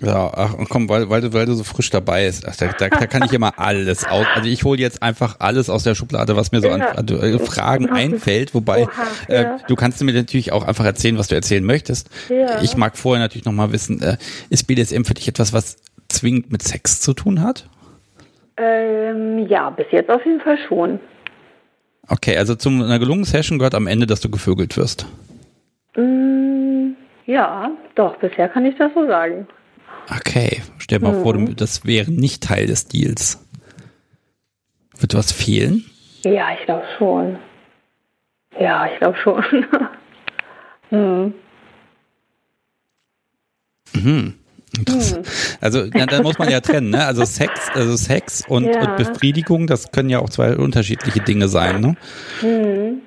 Ja, 0.00 0.30
ach 0.34 0.54
komm, 0.68 0.88
weil, 0.88 1.10
weil, 1.10 1.20
du, 1.20 1.32
weil 1.32 1.46
du 1.46 1.54
so 1.54 1.64
frisch 1.64 1.90
dabei 1.90 2.26
bist. 2.26 2.46
Ach, 2.46 2.54
da, 2.56 2.66
da, 2.66 2.88
da 2.88 3.06
kann 3.06 3.24
ich 3.24 3.32
immer 3.32 3.58
alles 3.58 4.04
aus. 4.06 4.26
Also 4.34 4.48
ich 4.48 4.64
hole 4.64 4.78
jetzt 4.78 5.02
einfach 5.02 5.36
alles 5.40 5.68
aus 5.68 5.82
der 5.82 5.94
Schublade, 5.94 6.36
was 6.36 6.52
mir 6.52 6.60
so 6.60 6.70
an, 6.70 6.80
äh, 6.80 7.38
Fragen 7.38 7.90
einfällt. 7.90 8.54
Wobei 8.54 8.84
Oha, 8.84 9.06
äh, 9.28 9.42
ja. 9.42 9.56
du 9.66 9.74
kannst 9.74 10.02
mir 10.02 10.12
natürlich 10.12 10.52
auch 10.52 10.66
einfach 10.66 10.84
erzählen, 10.84 11.18
was 11.18 11.28
du 11.28 11.34
erzählen 11.34 11.64
möchtest. 11.64 12.10
Ja. 12.28 12.62
Ich 12.62 12.76
mag 12.76 12.96
vorher 12.96 13.22
natürlich 13.22 13.44
noch 13.44 13.52
mal 13.52 13.72
wissen, 13.72 14.00
äh, 14.02 14.16
ist 14.50 14.66
BDSM 14.66 15.02
für 15.02 15.14
dich 15.14 15.28
etwas, 15.28 15.52
was 15.52 15.78
zwingend 16.08 16.52
mit 16.52 16.62
Sex 16.62 17.00
zu 17.00 17.12
tun 17.12 17.42
hat? 17.42 17.68
Ähm, 18.56 19.46
ja, 19.48 19.70
bis 19.70 19.86
jetzt 19.90 20.10
auf 20.10 20.24
jeden 20.24 20.40
Fall 20.40 20.58
schon. 20.68 21.00
Okay, 22.08 22.36
also 22.36 22.54
zu 22.54 22.70
einer 22.70 22.98
gelungenen 22.98 23.24
Session 23.24 23.58
gehört 23.58 23.74
am 23.74 23.86
Ende, 23.86 24.06
dass 24.06 24.20
du 24.20 24.30
gevögelt 24.30 24.76
wirst. 24.76 25.06
Mm, 25.96 26.92
ja, 27.26 27.70
doch, 27.94 28.16
bisher 28.16 28.48
kann 28.48 28.64
ich 28.64 28.76
das 28.78 28.90
so 28.94 29.06
sagen. 29.06 29.46
Okay, 30.10 30.62
stell 30.78 30.98
dir 30.98 31.06
mal 31.06 31.18
mhm. 31.18 31.22
vor, 31.22 31.34
das 31.54 31.84
wäre 31.84 32.10
nicht 32.10 32.42
Teil 32.42 32.66
des 32.66 32.86
Deals. 32.86 33.44
Wird 34.98 35.14
was 35.14 35.32
fehlen? 35.32 35.84
Ja, 36.24 36.52
ich 36.58 36.64
glaube 36.64 36.84
schon. 36.96 37.38
Ja, 38.58 38.86
ich 38.86 38.98
glaube 38.98 39.18
schon. 39.18 39.44
hm. 40.90 41.34
Mhm. 43.94 44.34
Hm. 44.86 45.22
Also 45.60 45.84
ja, 45.84 46.06
dann 46.06 46.22
muss 46.22 46.38
man 46.38 46.50
ja 46.50 46.60
trennen, 46.60 46.90
ne? 46.90 47.04
Also 47.04 47.24
Sex, 47.24 47.70
also 47.74 47.96
Sex 47.96 48.44
und, 48.46 48.64
ja. 48.64 48.80
und, 48.80 48.96
Befriedigung, 48.96 49.66
das 49.66 49.90
können 49.92 50.10
ja 50.10 50.18
auch 50.18 50.28
zwei 50.28 50.56
unterschiedliche 50.56 51.20
Dinge 51.20 51.48
sein, 51.48 51.80
ne? 51.80 51.96
Hm. 52.40 53.00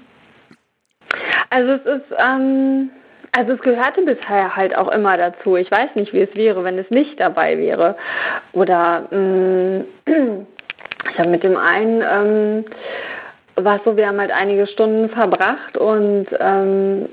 Also 1.50 1.72
es 1.74 1.86
ist, 1.86 2.18
ähm, 2.18 2.90
also 3.32 3.54
es 3.54 3.62
gehörte 3.62 4.02
bisher 4.02 4.56
halt 4.56 4.76
auch 4.76 4.90
immer 4.90 5.18
dazu. 5.18 5.56
Ich 5.56 5.72
weiß 5.72 5.96
nicht, 5.96 6.14
wie 6.14 6.22
es 6.22 6.36
wäre, 6.36 6.64
wenn 6.64 6.78
es 6.78 6.90
nicht 6.90 7.20
dabei 7.20 7.58
wäre. 7.58 7.96
Oder 8.54 9.02
mm, 9.12 9.86
ich 11.12 11.20
habe 11.20 11.30
mit 11.30 11.44
dem 11.44 11.58
einen 11.58 12.02
ähm, 12.02 12.66
war 13.56 13.80
so, 13.86 13.96
wir 13.96 14.08
haben 14.08 14.20
halt 14.20 14.32
einige 14.32 14.68
Stunden 14.68 15.10
verbracht 15.10 15.78
und 15.78 16.28
ähm, 16.40 17.10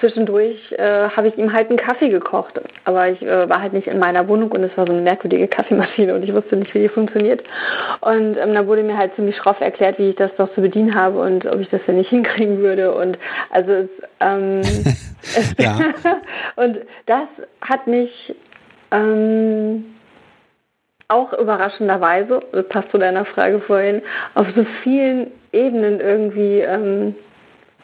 zwischendurch 0.00 0.72
äh, 0.72 1.08
habe 1.08 1.28
ich 1.28 1.38
ihm 1.38 1.52
halt 1.52 1.68
einen 1.68 1.78
Kaffee 1.78 2.08
gekocht. 2.08 2.60
Aber 2.84 3.08
ich 3.08 3.22
äh, 3.22 3.48
war 3.48 3.60
halt 3.60 3.72
nicht 3.72 3.86
in 3.86 3.98
meiner 3.98 4.26
Wohnung 4.28 4.50
und 4.52 4.62
es 4.62 4.76
war 4.76 4.86
so 4.86 4.92
eine 4.92 5.02
merkwürdige 5.02 5.48
Kaffeemaschine 5.48 6.14
und 6.14 6.22
ich 6.22 6.32
wusste 6.32 6.56
nicht, 6.56 6.74
wie 6.74 6.80
die 6.80 6.88
funktioniert. 6.88 7.42
Und 8.00 8.36
ähm, 8.36 8.54
dann 8.54 8.66
wurde 8.66 8.82
mir 8.82 8.96
halt 8.96 9.14
ziemlich 9.14 9.36
schroff 9.36 9.60
erklärt, 9.60 9.98
wie 9.98 10.10
ich 10.10 10.16
das 10.16 10.30
doch 10.36 10.52
zu 10.54 10.60
bedienen 10.60 10.94
habe 10.94 11.20
und 11.20 11.46
ob 11.46 11.60
ich 11.60 11.68
das 11.68 11.80
denn 11.86 11.96
nicht 11.96 12.10
hinkriegen 12.10 12.58
würde. 12.58 12.94
Und 12.94 13.18
also 13.50 13.72
es, 13.72 13.88
ähm, 14.20 14.62
und 16.56 16.78
das 17.06 17.28
hat 17.60 17.86
mich 17.86 18.34
ähm, 18.90 19.84
auch 21.08 21.32
überraschenderweise, 21.32 22.40
das 22.52 22.68
passt 22.68 22.90
zu 22.90 22.98
deiner 22.98 23.24
Frage 23.24 23.60
vorhin, 23.60 24.02
auf 24.34 24.46
so 24.54 24.64
vielen 24.82 25.32
Ebenen 25.52 26.00
irgendwie 26.00 26.60
ähm, 26.60 27.14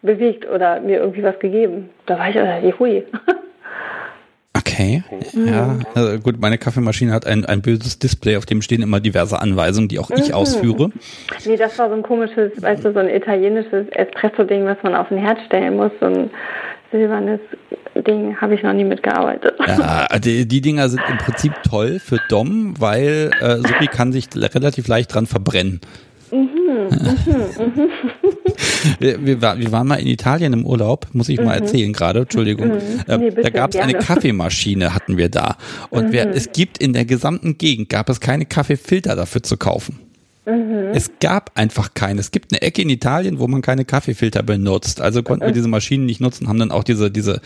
bewegt 0.04 0.48
oder 0.48 0.80
mir 0.80 0.98
irgendwie 0.98 1.22
was 1.22 1.38
gegeben. 1.38 1.90
Da 2.06 2.18
war 2.18 2.28
ich, 2.28 2.36
äh, 2.36 2.72
hui. 2.78 3.04
Okay, 4.56 5.02
mhm. 5.32 5.48
ja, 5.48 5.78
also 5.94 6.18
gut, 6.20 6.40
meine 6.40 6.58
Kaffeemaschine 6.58 7.12
hat 7.12 7.26
ein, 7.26 7.44
ein 7.44 7.60
böses 7.60 7.98
Display, 7.98 8.36
auf 8.36 8.46
dem 8.46 8.62
stehen 8.62 8.82
immer 8.82 9.00
diverse 9.00 9.40
Anweisungen, 9.40 9.88
die 9.88 9.98
auch 9.98 10.10
ich 10.10 10.28
mhm. 10.28 10.34
ausführe. 10.34 10.90
Nee, 11.44 11.56
das 11.56 11.76
war 11.78 11.88
so 11.88 11.94
ein 11.94 12.02
komisches, 12.02 12.52
weißt 12.62 12.84
du, 12.84 12.92
so 12.92 13.00
ein 13.00 13.08
italienisches 13.08 13.88
Espresso-Ding, 13.90 14.64
was 14.64 14.76
man 14.82 14.94
auf 14.94 15.08
den 15.08 15.18
Herd 15.18 15.38
stellen 15.46 15.76
muss, 15.76 15.90
so 16.00 16.06
ein 16.06 16.30
silbernes 16.92 17.40
Ding, 18.06 18.40
habe 18.40 18.54
ich 18.54 18.62
noch 18.62 18.72
nie 18.72 18.84
mitgearbeitet. 18.84 19.54
Ja, 19.66 20.06
die, 20.18 20.46
die 20.46 20.60
Dinger 20.60 20.88
sind 20.88 21.02
im 21.08 21.18
Prinzip 21.18 21.52
toll 21.68 21.98
für 21.98 22.18
Dom, 22.28 22.74
weil 22.78 23.32
äh, 23.40 23.56
Supi 23.56 23.88
kann 23.88 24.12
sich 24.12 24.28
relativ 24.36 24.86
leicht 24.86 25.12
dran 25.12 25.26
verbrennen. 25.26 25.80
Mhm, 26.30 26.88
mhm, 26.90 27.72
mhm. 27.76 27.90
wir, 28.98 29.24
wir, 29.24 29.40
wir, 29.40 29.72
waren 29.72 29.86
mal 29.86 29.96
in 29.96 30.06
Italien 30.06 30.52
im 30.52 30.66
Urlaub, 30.66 31.08
muss 31.12 31.28
ich 31.28 31.38
mal 31.38 31.56
mhm. 31.56 31.66
erzählen 31.66 31.92
gerade, 31.92 32.20
Entschuldigung. 32.20 32.68
Mhm. 32.68 32.80
Äh, 33.06 33.18
nee, 33.18 33.30
da 33.30 33.50
gab 33.50 33.74
es 33.74 33.80
eine 33.80 33.94
Kaffeemaschine, 33.94 34.94
hatten 34.94 35.16
wir 35.16 35.28
da. 35.28 35.56
Und 35.90 36.12
wir, 36.12 36.30
es 36.30 36.52
gibt 36.52 36.78
in 36.78 36.92
der 36.92 37.04
gesamten 37.04 37.58
Gegend, 37.58 37.88
gab 37.88 38.08
es 38.08 38.20
keine 38.20 38.46
Kaffeefilter 38.46 39.16
dafür 39.16 39.42
zu 39.42 39.56
kaufen. 39.56 39.98
Mhm. 40.46 40.92
Es 40.92 41.10
gab 41.20 41.52
einfach 41.54 41.94
keine. 41.94 42.20
Es 42.20 42.30
gibt 42.30 42.52
eine 42.52 42.60
Ecke 42.60 42.82
in 42.82 42.90
Italien, 42.90 43.38
wo 43.38 43.46
man 43.48 43.62
keine 43.62 43.84
Kaffeefilter 43.84 44.42
benutzt. 44.42 45.00
Also 45.00 45.22
konnten 45.22 45.46
wir 45.46 45.52
diese 45.52 45.68
Maschinen 45.68 46.04
nicht 46.04 46.20
nutzen, 46.20 46.48
haben 46.48 46.58
dann 46.58 46.70
auch 46.70 46.84
diese, 46.84 47.10
diese, 47.10 47.40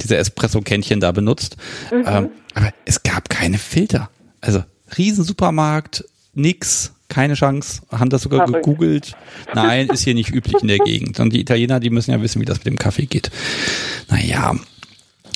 diese 0.00 0.16
Espresso-Kännchen 0.16 1.00
da 1.00 1.12
benutzt. 1.12 1.56
Mhm. 1.92 2.04
Ähm, 2.06 2.30
aber 2.54 2.72
es 2.84 3.02
gab 3.02 3.28
keine 3.28 3.58
Filter. 3.58 4.10
Also 4.40 4.64
Riesensupermarkt, 4.98 6.04
nix 6.34 6.92
keine 7.10 7.34
Chance, 7.34 7.82
haben 7.90 8.08
das 8.08 8.22
sogar 8.22 8.46
Verrückt. 8.46 8.64
gegoogelt. 8.64 9.16
Nein, 9.54 9.88
ist 9.88 10.04
hier 10.04 10.14
nicht 10.14 10.34
üblich 10.34 10.62
in 10.62 10.68
der 10.68 10.78
Gegend. 10.78 11.20
Und 11.20 11.34
die 11.34 11.40
Italiener, 11.40 11.80
die 11.80 11.90
müssen 11.90 12.12
ja 12.12 12.22
wissen, 12.22 12.40
wie 12.40 12.46
das 12.46 12.58
mit 12.58 12.66
dem 12.66 12.78
Kaffee 12.78 13.06
geht. 13.06 13.30
Naja. 14.08 14.54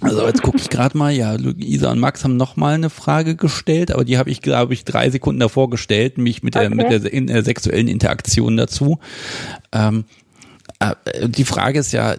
Also 0.01 0.27
jetzt 0.27 0.43
gucke 0.43 0.59
ich 0.59 0.71
gerade 0.71 0.97
mal, 0.97 1.13
ja, 1.13 1.35
Luisa 1.35 1.91
und 1.91 1.99
Max 1.99 2.25
haben 2.25 2.37
noch 2.37 2.57
mal 2.57 2.75
eine 2.75 2.91
Frage 2.91 3.37
gestellt, 3.37 3.93
aber 3.93 4.05
die 4.05 4.19
habe 4.19 4.31
ich, 4.31 4.43
glaube 4.43 4.75
ich, 4.75 4.85
drei 4.85 5.09
Sekunden 5.11 5.41
davor 5.41 5.71
gestellt, 5.71 6.19
mich 6.19 6.43
mit 6.43 6.55
der, 6.55 6.67
okay. 6.67 6.75
mit 6.75 6.91
der, 6.91 7.13
in, 7.13 7.27
der 7.27 7.45
sexuellen 7.45 7.89
Interaktion 7.89 8.57
dazu. 8.57 8.99
Ähm, 9.73 10.05
äh, 10.81 11.29
die 11.29 11.45
Frage 11.45 11.79
ist 11.79 11.93
ja, 11.93 12.17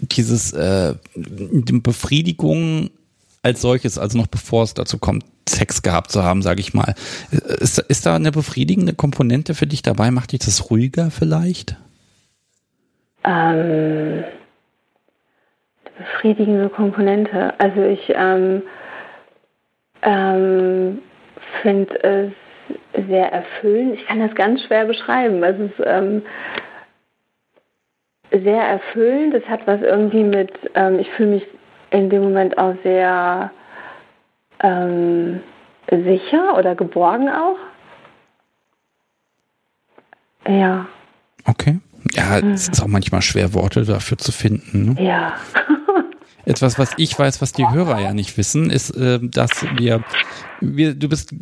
dieses 0.00 0.52
äh, 0.52 0.94
Befriedigung 1.14 2.90
als 3.42 3.62
solches, 3.62 3.98
also 3.98 4.18
noch 4.18 4.26
bevor 4.26 4.64
es 4.64 4.74
dazu 4.74 4.98
kommt, 4.98 5.24
Sex 5.48 5.82
gehabt 5.82 6.10
zu 6.10 6.22
haben, 6.22 6.42
sage 6.42 6.60
ich 6.60 6.74
mal. 6.74 6.94
Ist, 7.30 7.78
ist 7.78 8.06
da 8.06 8.14
eine 8.14 8.30
befriedigende 8.30 8.94
Komponente 8.94 9.54
für 9.54 9.66
dich 9.66 9.82
dabei? 9.82 10.10
Macht 10.10 10.32
dich 10.32 10.40
das 10.40 10.70
ruhiger 10.70 11.10
vielleicht? 11.10 11.76
Ähm, 13.24 14.24
befriedigende 15.98 16.68
Komponente. 16.68 17.58
Also 17.58 17.82
ich 17.82 18.12
ähm, 18.14 18.62
ähm, 20.02 20.98
finde 21.62 22.02
es 22.02 22.32
sehr 23.08 23.32
erfüllend. 23.32 23.94
Ich 23.94 24.06
kann 24.06 24.20
das 24.20 24.34
ganz 24.34 24.62
schwer 24.62 24.86
beschreiben. 24.86 25.42
Es 25.42 25.58
ist 25.58 25.84
ähm, 25.84 26.22
sehr 28.30 28.62
erfüllend. 28.62 29.34
Es 29.34 29.44
hat 29.48 29.66
was 29.66 29.80
irgendwie 29.82 30.24
mit, 30.24 30.52
ähm, 30.74 30.98
ich 31.00 31.10
fühle 31.10 31.30
mich 31.30 31.46
in 31.90 32.10
dem 32.10 32.22
Moment 32.22 32.58
auch 32.58 32.74
sehr 32.82 33.50
ähm, 34.62 35.40
sicher 35.90 36.56
oder 36.56 36.74
geborgen 36.74 37.28
auch. 37.28 37.56
Ja. 40.48 40.86
Okay. 41.44 41.80
Ja, 42.14 42.38
es 42.38 42.68
ist 42.68 42.82
auch 42.82 42.86
manchmal 42.86 43.22
schwer, 43.22 43.52
Worte 43.54 43.84
dafür 43.84 44.18
zu 44.18 44.32
finden. 44.32 44.94
Ne? 44.94 45.04
Ja. 45.04 45.34
Etwas, 46.44 46.78
was 46.78 46.92
ich 46.96 47.16
weiß, 47.18 47.42
was 47.42 47.52
die 47.52 47.68
Hörer 47.68 48.00
ja 48.00 48.14
nicht 48.14 48.36
wissen, 48.38 48.70
ist, 48.70 48.90
äh, 48.96 49.20
dass 49.22 49.64
wir, 49.76 50.02
wir, 50.60 50.94
du 50.94 51.08
bist 51.08 51.34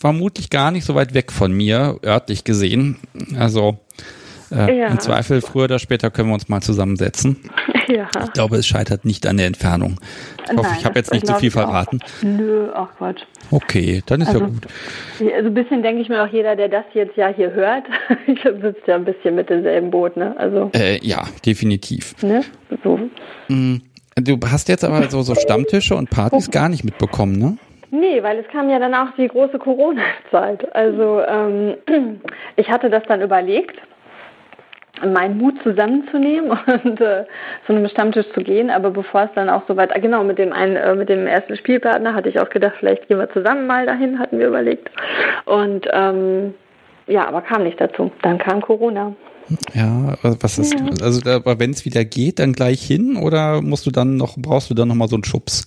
vermutlich 0.00 0.48
gar 0.48 0.70
nicht 0.70 0.84
so 0.84 0.94
weit 0.94 1.12
weg 1.14 1.30
von 1.30 1.52
mir, 1.52 1.98
örtlich 2.02 2.44
gesehen. 2.44 2.96
Also 3.36 3.78
äh, 4.50 4.78
ja. 4.78 4.86
Im 4.88 4.98
Zweifel 4.98 5.40
früher 5.42 5.64
oder 5.64 5.78
später 5.78 6.10
können 6.10 6.30
wir 6.30 6.34
uns 6.34 6.48
mal 6.48 6.62
zusammensetzen. 6.62 7.36
Ja. 7.98 8.08
Ich 8.22 8.32
glaube, 8.32 8.56
es 8.56 8.66
scheitert 8.66 9.04
nicht 9.04 9.26
an 9.26 9.38
der 9.38 9.46
Entfernung. 9.46 9.96
Ich 10.44 10.50
hoffe, 10.50 10.62
Nein, 10.62 10.76
ich 10.78 10.84
habe 10.84 10.98
jetzt 10.98 11.12
nicht 11.12 11.26
zu 11.26 11.34
viel 11.36 11.50
verraten. 11.50 12.00
Auch. 12.02 12.22
Nö, 12.22 12.68
ach 12.74 12.88
Quatsch. 12.98 13.22
Okay, 13.50 14.02
dann 14.06 14.20
ist 14.20 14.28
also, 14.28 14.40
ja 14.40 14.46
gut. 14.46 14.66
Also 15.34 15.48
ein 15.48 15.54
bisschen 15.54 15.82
denke 15.82 16.02
ich 16.02 16.08
mir 16.08 16.22
auch 16.22 16.28
jeder, 16.28 16.54
der 16.54 16.68
das 16.68 16.84
jetzt 16.92 17.16
ja 17.16 17.28
hier 17.28 17.50
hört, 17.52 17.84
ich 18.26 18.40
sitzt 18.42 18.86
ja 18.86 18.96
ein 18.96 19.04
bisschen 19.04 19.34
mit 19.34 19.48
demselben 19.48 19.90
Boot, 19.90 20.16
ne? 20.16 20.34
Also. 20.38 20.70
Äh, 20.74 20.98
ja, 21.02 21.24
definitiv. 21.46 22.14
Ne? 22.22 22.44
So. 22.84 23.00
Mm, 23.48 23.76
du 24.16 24.38
hast 24.50 24.68
jetzt 24.68 24.84
aber 24.84 25.08
so, 25.10 25.22
so 25.22 25.34
Stammtische 25.34 25.96
und 25.96 26.10
Partys 26.10 26.50
gar 26.50 26.68
nicht 26.68 26.84
mitbekommen, 26.84 27.38
ne? 27.38 27.56
Nee, 27.90 28.22
weil 28.22 28.38
es 28.38 28.46
kam 28.48 28.68
ja 28.68 28.78
dann 28.78 28.94
auch 28.94 29.14
die 29.16 29.28
große 29.28 29.58
Corona-Zeit. 29.58 30.74
Also 30.74 31.22
ähm, 31.26 31.74
ich 32.56 32.68
hatte 32.68 32.90
das 32.90 33.02
dann 33.08 33.22
überlegt 33.22 33.80
meinen 35.06 35.38
Mut 35.38 35.54
zusammenzunehmen 35.62 36.50
und 36.84 37.00
äh, 37.00 37.24
zu 37.66 37.72
einem 37.72 37.88
Stammtisch 37.88 38.26
zu 38.34 38.40
gehen. 38.42 38.70
Aber 38.70 38.90
bevor 38.90 39.22
es 39.22 39.30
dann 39.34 39.48
auch 39.48 39.62
so 39.68 39.76
weit, 39.76 39.90
genau, 40.00 40.24
mit 40.24 40.38
dem 40.38 40.52
einen, 40.52 40.76
äh, 40.76 40.94
mit 40.94 41.08
dem 41.08 41.26
ersten 41.26 41.56
Spielpartner 41.56 42.14
hatte 42.14 42.28
ich 42.28 42.40
auch 42.40 42.50
gedacht, 42.50 42.74
vielleicht 42.78 43.08
gehen 43.08 43.18
wir 43.18 43.30
zusammen 43.32 43.66
mal 43.66 43.86
dahin, 43.86 44.18
hatten 44.18 44.38
wir 44.38 44.48
überlegt. 44.48 44.90
Und 45.44 45.86
ähm, 45.92 46.54
ja, 47.06 47.26
aber 47.26 47.42
kam 47.42 47.64
nicht 47.64 47.80
dazu. 47.80 48.12
Dann 48.22 48.38
kam 48.38 48.60
Corona. 48.60 49.14
Ja, 49.72 50.14
was 50.22 50.58
ist, 50.58 50.74
ja. 50.74 50.86
also 51.02 51.20
aber 51.30 51.58
wenn 51.58 51.70
es 51.70 51.86
wieder 51.86 52.04
geht, 52.04 52.38
dann 52.38 52.52
gleich 52.52 52.82
hin 52.82 53.16
oder 53.16 53.62
musst 53.62 53.86
du 53.86 53.90
dann 53.90 54.16
noch, 54.16 54.36
brauchst 54.36 54.68
du 54.68 54.74
dann 54.74 54.88
nochmal 54.88 55.08
so 55.08 55.16
einen 55.16 55.24
Schubs? 55.24 55.66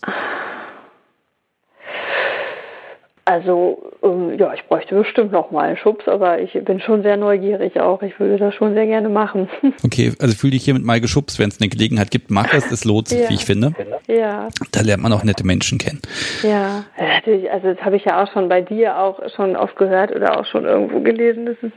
Also, 3.23 3.91
ähm, 4.01 4.37
ja, 4.39 4.51
ich 4.53 4.63
bräuchte 4.65 4.95
bestimmt 4.95 5.31
noch 5.31 5.51
mal 5.51 5.67
einen 5.67 5.77
Schubs, 5.77 6.07
aber 6.07 6.39
ich 6.39 6.53
bin 6.65 6.79
schon 6.79 7.03
sehr 7.03 7.17
neugierig 7.17 7.79
auch. 7.79 8.01
Ich 8.01 8.19
würde 8.19 8.37
das 8.37 8.55
schon 8.55 8.73
sehr 8.73 8.87
gerne 8.87 9.09
machen. 9.09 9.49
Okay, 9.83 10.13
also 10.19 10.35
fühle 10.35 10.51
dich 10.51 10.63
hiermit 10.63 10.83
mal 10.83 11.01
geschubst, 11.01 11.37
wenn 11.39 11.49
es 11.49 11.59
eine 11.59 11.69
Gelegenheit 11.69 12.11
gibt. 12.11 12.31
Mach 12.31 12.53
es, 12.53 12.71
es 12.71 12.85
lohnt 12.85 13.09
sich, 13.09 13.21
ja. 13.21 13.29
wie 13.29 13.33
ich 13.33 13.45
finde. 13.45 13.73
Ja. 14.07 14.47
Da 14.71 14.81
lernt 14.81 15.03
man 15.03 15.11
auch 15.11 15.23
nette 15.23 15.45
Menschen 15.45 15.77
kennen. 15.77 16.01
Ja, 16.43 16.85
natürlich, 16.97 17.51
also 17.51 17.73
das 17.73 17.83
habe 17.83 17.97
ich 17.97 18.05
ja 18.05 18.23
auch 18.23 18.31
schon 18.31 18.47
bei 18.47 18.61
dir 18.61 18.97
auch 18.97 19.19
schon 19.35 19.55
oft 19.55 19.75
gehört 19.75 20.15
oder 20.15 20.39
auch 20.39 20.45
schon 20.45 20.65
irgendwo 20.65 21.01
gelesen. 21.01 21.45
Das 21.45 21.57
ist, 21.61 21.73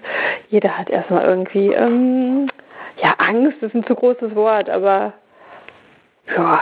jeder 0.50 0.78
hat 0.78 0.90
erstmal 0.90 1.24
irgendwie, 1.24 1.72
ähm, 1.72 2.48
ja, 3.02 3.14
Angst 3.18 3.62
ist 3.62 3.74
ein 3.74 3.86
zu 3.86 3.94
großes 3.94 4.34
Wort, 4.34 4.70
aber 4.70 5.14
ja, 6.26 6.60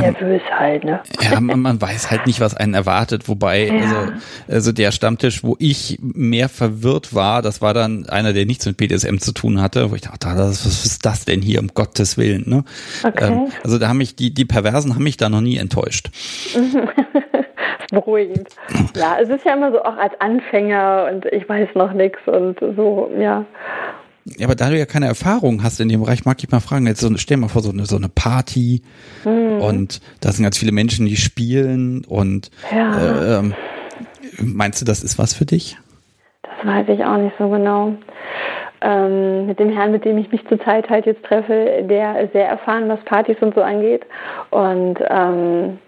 nervös 0.00 0.42
halt, 0.50 0.84
ne? 0.84 1.02
Ja, 1.20 1.40
man, 1.40 1.60
man, 1.60 1.80
weiß 1.80 2.10
halt 2.10 2.26
nicht, 2.26 2.40
was 2.40 2.54
einen 2.54 2.74
erwartet. 2.74 3.28
Wobei, 3.28 3.66
ja. 3.66 3.74
also, 3.74 4.12
also 4.48 4.72
der 4.72 4.92
Stammtisch, 4.92 5.42
wo 5.42 5.56
ich 5.58 5.98
mehr 6.00 6.48
verwirrt 6.48 7.14
war, 7.14 7.42
das 7.42 7.60
war 7.60 7.74
dann 7.74 8.06
einer, 8.08 8.32
der 8.32 8.46
nichts 8.46 8.66
mit 8.66 8.76
BDSM 8.76 9.18
zu 9.18 9.32
tun 9.32 9.60
hatte, 9.60 9.90
wo 9.90 9.94
ich 9.94 10.02
dachte, 10.02 10.28
was, 10.28 10.64
was 10.64 10.84
ist 10.84 11.04
das 11.04 11.24
denn 11.24 11.42
hier, 11.42 11.60
um 11.60 11.68
Gottes 11.68 12.16
Willen, 12.16 12.44
ne? 12.46 12.64
Okay. 13.02 13.32
Ähm, 13.32 13.52
also 13.62 13.78
da 13.78 13.88
haben 13.88 13.98
mich, 13.98 14.16
die, 14.16 14.32
die 14.32 14.44
Perversen 14.44 14.94
haben 14.94 15.04
mich 15.04 15.16
da 15.16 15.28
noch 15.28 15.40
nie 15.40 15.56
enttäuscht. 15.56 16.10
Beruhigend. 17.90 18.48
Ja, 18.96 19.18
es 19.20 19.28
ist 19.28 19.44
ja 19.44 19.54
immer 19.54 19.70
so 19.70 19.82
auch 19.82 19.96
als 19.96 20.18
Anfänger 20.20 21.10
und 21.12 21.26
ich 21.26 21.46
weiß 21.46 21.68
noch 21.74 21.92
nichts 21.92 22.20
und 22.26 22.58
so, 22.60 23.10
ja. 23.18 23.44
Ja, 24.24 24.46
aber 24.46 24.54
da 24.54 24.70
du 24.70 24.78
ja 24.78 24.86
keine 24.86 25.06
Erfahrung 25.06 25.62
hast 25.62 25.80
in 25.80 25.88
dem 25.88 26.00
Bereich, 26.00 26.24
mag 26.24 26.42
ich 26.42 26.50
mal 26.50 26.60
fragen, 26.60 26.86
jetzt 26.86 27.00
so, 27.00 27.10
stell 27.16 27.38
mal 27.38 27.48
vor, 27.48 27.62
so 27.62 27.70
eine, 27.70 27.86
so 27.86 27.96
eine 27.96 28.08
Party 28.08 28.82
mhm. 29.24 29.60
und 29.60 30.00
da 30.20 30.30
sind 30.30 30.44
ganz 30.44 30.58
viele 30.58 30.72
Menschen, 30.72 31.06
die 31.06 31.16
spielen 31.16 32.04
und 32.04 32.50
ja. 32.70 32.98
äh, 32.98 33.38
ähm, 33.38 33.54
meinst 34.38 34.80
du, 34.80 34.84
das 34.84 35.02
ist 35.02 35.18
was 35.18 35.34
für 35.34 35.44
dich? 35.44 35.76
Das 36.42 36.66
weiß 36.66 36.88
ich 36.88 37.04
auch 37.04 37.16
nicht 37.16 37.34
so 37.38 37.48
genau. 37.48 37.94
Ähm, 38.80 39.46
mit 39.46 39.58
dem 39.58 39.70
Herrn, 39.70 39.92
mit 39.92 40.04
dem 40.04 40.18
ich 40.18 40.30
mich 40.30 40.46
zurzeit 40.48 40.88
halt 40.88 41.06
jetzt 41.06 41.24
treffe, 41.24 41.84
der 41.88 42.20
ist 42.20 42.32
sehr 42.32 42.48
erfahren, 42.48 42.88
was 42.88 43.00
Partys 43.04 43.36
und 43.40 43.54
so 43.54 43.62
angeht 43.62 44.02
und 44.50 44.98
ähm, 45.08 45.78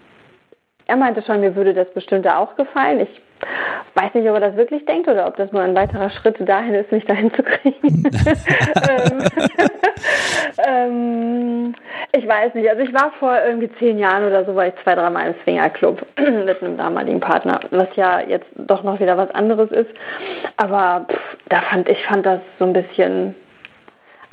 er 0.87 0.97
meinte 0.97 1.23
schon, 1.23 1.41
mir 1.41 1.55
würde 1.57 1.73
das 1.73 1.93
bestimmt 1.95 2.29
auch 2.29 2.57
gefallen. 2.57 3.01
Ich 3.01 3.21
weiß 3.95 4.15
nicht, 4.15 4.29
ob 4.29 4.35
er 4.35 4.41
das 4.41 4.57
wirklich 4.57 4.85
denkt 4.87 5.09
oder 5.09 5.27
ob 5.27 5.37
das 5.37 5.53
nur 5.53 5.63
ein 5.63 5.75
weiterer 5.75 6.11
Schritt 6.11 6.37
dahin 6.41 6.75
ist, 6.75 6.93
mich 6.93 7.05
dahin 7.05 7.33
zu 7.35 7.43
kriegen. 7.43 7.75
ähm, 10.67 11.65
ähm, 11.65 11.75
ich 12.13 12.27
weiß 12.27 12.55
nicht. 12.55 12.69
Also 12.69 12.83
ich 12.83 12.93
war 12.93 13.13
vor 13.19 13.37
irgendwie 13.45 13.71
zehn 13.79 13.99
Jahren 13.99 14.25
oder 14.25 14.45
so, 14.45 14.55
war 14.55 14.69
ich 14.69 14.75
zwei, 14.83 14.95
dreimal 14.95 15.29
im 15.29 15.35
Swingerclub 15.43 16.05
mit 16.19 16.63
einem 16.63 16.77
damaligen 16.77 17.21
Partner, 17.21 17.61
was 17.71 17.89
ja 17.97 18.21
jetzt 18.21 18.49
doch 18.57 18.83
noch 18.83 19.01
wieder 19.01 19.17
was 19.17 19.31
anderes 19.33 19.71
ist. 19.71 19.91
Aber 20.57 21.07
pff, 21.11 21.37
da 21.49 21.61
fand 21.63 21.89
ich 21.89 22.05
fand 22.05 22.27
das 22.27 22.41
so 22.59 22.65
ein 22.65 22.73
bisschen 22.73 23.35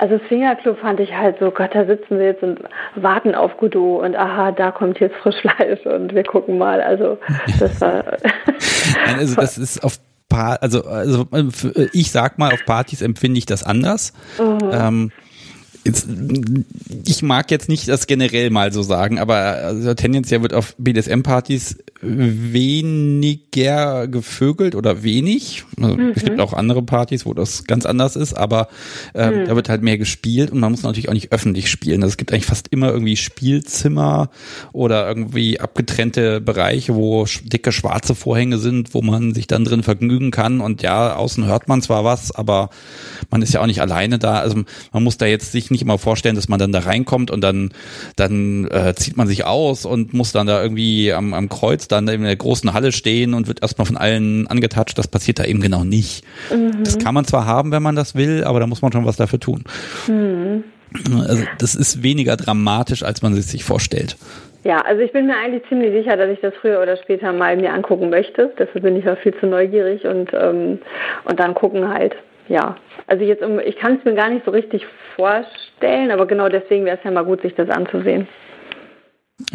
also 0.02 0.18
Swingerclub 0.26 0.80
fand 0.80 0.98
ich 0.98 1.12
halt 1.12 1.36
so, 1.38 1.52
Gott, 1.52 1.70
da 1.74 1.86
sitzen 1.86 2.18
wir 2.18 2.26
jetzt 2.26 2.42
und 2.42 2.58
warten 2.96 3.36
auf 3.36 3.56
Godot 3.56 4.02
und 4.02 4.16
aha, 4.16 4.50
da 4.50 4.72
kommt 4.72 4.98
jetzt 4.98 5.14
Frischfleisch 5.22 5.86
und 5.86 6.12
wir 6.12 6.24
gucken 6.24 6.58
mal. 6.58 6.80
Also 6.80 7.18
das 7.60 7.80
war. 7.80 8.02
Nein, 9.06 9.18
also 9.20 9.36
das 9.36 9.58
ist 9.58 9.84
auf 9.84 9.98
also, 10.34 10.84
also 10.86 11.26
ich 11.92 12.10
sag 12.10 12.38
mal, 12.38 12.54
auf 12.54 12.64
Partys 12.64 13.02
empfinde 13.02 13.36
ich 13.36 13.44
das 13.44 13.62
anders. 13.62 14.14
Mhm. 14.38 14.70
Ähm, 14.72 15.12
ich 15.84 17.22
mag 17.22 17.50
jetzt 17.50 17.68
nicht 17.68 17.88
das 17.88 18.06
generell 18.06 18.50
mal 18.50 18.72
so 18.72 18.82
sagen, 18.82 19.18
aber 19.18 19.36
also 19.36 19.94
tendenziell 19.94 20.42
wird 20.42 20.54
auf 20.54 20.74
BDSM-Partys 20.78 21.78
weniger 22.02 24.08
gevögelt 24.08 24.74
oder 24.74 25.02
wenig. 25.02 25.64
Also 25.80 25.96
mhm. 25.96 26.12
Es 26.14 26.24
gibt 26.24 26.40
auch 26.40 26.52
andere 26.52 26.82
Partys, 26.82 27.26
wo 27.26 27.34
das 27.34 27.64
ganz 27.64 27.86
anders 27.86 28.16
ist, 28.16 28.34
aber 28.34 28.68
äh, 29.14 29.30
mhm. 29.30 29.46
da 29.46 29.56
wird 29.56 29.68
halt 29.68 29.82
mehr 29.82 29.98
gespielt 29.98 30.50
und 30.50 30.60
man 30.60 30.70
muss 30.70 30.82
natürlich 30.82 31.08
auch 31.08 31.14
nicht 31.14 31.32
öffentlich 31.32 31.70
spielen. 31.70 32.02
Also 32.02 32.12
es 32.12 32.16
gibt 32.16 32.32
eigentlich 32.32 32.46
fast 32.46 32.68
immer 32.68 32.90
irgendwie 32.90 33.16
Spielzimmer 33.16 34.30
oder 34.72 35.08
irgendwie 35.08 35.58
abgetrennte 35.58 36.40
Bereiche, 36.40 36.94
wo 36.94 37.26
dicke 37.44 37.72
schwarze 37.72 38.14
Vorhänge 38.14 38.58
sind, 38.58 38.94
wo 38.94 39.02
man 39.02 39.34
sich 39.34 39.48
dann 39.48 39.64
drin 39.64 39.82
vergnügen 39.82 40.30
kann. 40.30 40.60
Und 40.60 40.82
ja, 40.82 41.16
außen 41.16 41.44
hört 41.44 41.68
man 41.68 41.82
zwar 41.82 42.04
was, 42.04 42.32
aber 42.32 42.70
man 43.30 43.42
ist 43.42 43.54
ja 43.54 43.60
auch 43.60 43.66
nicht 43.66 43.80
alleine 43.80 44.18
da. 44.18 44.40
Also 44.40 44.62
man 44.92 45.02
muss 45.02 45.18
da 45.18 45.26
jetzt 45.26 45.52
sich 45.52 45.70
nicht 45.72 45.82
immer 45.82 45.98
vorstellen, 45.98 46.36
dass 46.36 46.48
man 46.48 46.58
dann 46.58 46.72
da 46.72 46.80
reinkommt 46.80 47.30
und 47.30 47.42
dann, 47.42 47.72
dann 48.16 48.68
äh, 48.70 48.94
zieht 48.94 49.16
man 49.16 49.26
sich 49.26 49.44
aus 49.44 49.84
und 49.84 50.14
muss 50.14 50.32
dann 50.32 50.46
da 50.46 50.62
irgendwie 50.62 51.12
am, 51.12 51.34
am 51.34 51.48
Kreuz 51.48 51.88
dann 51.88 52.06
in 52.08 52.22
der 52.22 52.36
großen 52.36 52.72
Halle 52.72 52.92
stehen 52.92 53.34
und 53.34 53.48
wird 53.48 53.62
erstmal 53.62 53.86
von 53.86 53.96
allen 53.96 54.46
angetatscht. 54.46 54.96
Das 54.98 55.08
passiert 55.08 55.38
da 55.38 55.44
eben 55.44 55.60
genau 55.60 55.84
nicht. 55.84 56.24
Mhm. 56.54 56.84
Das 56.84 56.98
kann 56.98 57.14
man 57.14 57.24
zwar 57.24 57.46
haben, 57.46 57.72
wenn 57.72 57.82
man 57.82 57.96
das 57.96 58.14
will, 58.14 58.44
aber 58.44 58.60
da 58.60 58.66
muss 58.66 58.82
man 58.82 58.92
schon 58.92 59.04
was 59.04 59.16
dafür 59.16 59.40
tun. 59.40 59.64
Mhm. 60.06 60.64
Also 61.26 61.44
das 61.58 61.74
ist 61.74 62.02
weniger 62.02 62.36
dramatisch, 62.36 63.02
als 63.02 63.22
man 63.22 63.32
es 63.32 63.50
sich 63.50 63.64
vorstellt. 63.64 64.16
Ja, 64.64 64.80
also 64.82 65.02
ich 65.02 65.12
bin 65.12 65.26
mir 65.26 65.36
eigentlich 65.36 65.64
ziemlich 65.68 65.92
sicher, 65.92 66.16
dass 66.16 66.30
ich 66.30 66.40
das 66.40 66.54
früher 66.60 66.80
oder 66.80 66.96
später 66.96 67.32
mal 67.32 67.56
mir 67.56 67.72
angucken 67.72 68.10
möchte. 68.10 68.52
Dafür 68.56 68.80
bin 68.80 68.96
ich 68.96 69.08
auch 69.08 69.18
viel 69.18 69.34
zu 69.40 69.46
neugierig 69.46 70.04
und, 70.04 70.32
ähm, 70.32 70.78
und 71.24 71.40
dann 71.40 71.54
gucken 71.54 71.88
halt, 71.88 72.14
ja, 72.48 72.76
also 73.06 73.24
jetzt, 73.24 73.42
ich 73.66 73.76
kann 73.76 73.98
es 73.98 74.04
mir 74.04 74.14
gar 74.14 74.30
nicht 74.30 74.44
so 74.44 74.50
richtig 74.50 74.84
vorstellen, 75.16 76.10
aber 76.10 76.26
genau 76.26 76.48
deswegen 76.48 76.84
wäre 76.84 76.98
es 76.98 77.04
ja 77.04 77.10
mal 77.10 77.24
gut, 77.24 77.42
sich 77.42 77.54
das 77.54 77.68
anzusehen. 77.70 78.26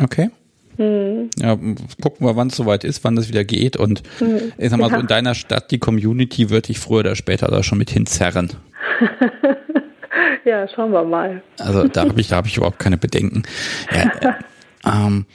Okay. 0.01 0.29
Hm. 0.77 1.29
Ja, 1.39 1.55
gucken 2.01 2.27
wir, 2.27 2.35
wann 2.35 2.47
es 2.47 2.55
soweit 2.55 2.83
ist, 2.83 3.03
wann 3.03 3.15
das 3.15 3.29
wieder 3.29 3.43
geht. 3.43 3.77
Und 3.77 4.03
hm. 4.19 4.53
ich 4.57 4.69
sag 4.69 4.79
mal 4.79 4.89
ja. 4.89 4.95
so, 4.95 5.01
in 5.01 5.07
deiner 5.07 5.33
Stadt, 5.35 5.71
die 5.71 5.79
Community 5.79 6.49
wird 6.49 6.67
dich 6.67 6.79
früher 6.79 6.99
oder 6.99 7.15
später 7.15 7.47
da 7.47 7.63
schon 7.63 7.79
mit 7.79 7.89
hinzerren. 7.89 8.51
ja, 10.45 10.67
schauen 10.67 10.91
wir 10.91 11.03
mal. 11.03 11.41
Also 11.59 11.87
da 11.87 12.01
habe 12.07 12.21
ich, 12.21 12.27
da 12.27 12.41
ich 12.45 12.57
überhaupt 12.57 12.79
keine 12.79 12.97
Bedenken. 12.97 13.43
Ja, 13.91 14.37
ähm, 15.07 15.25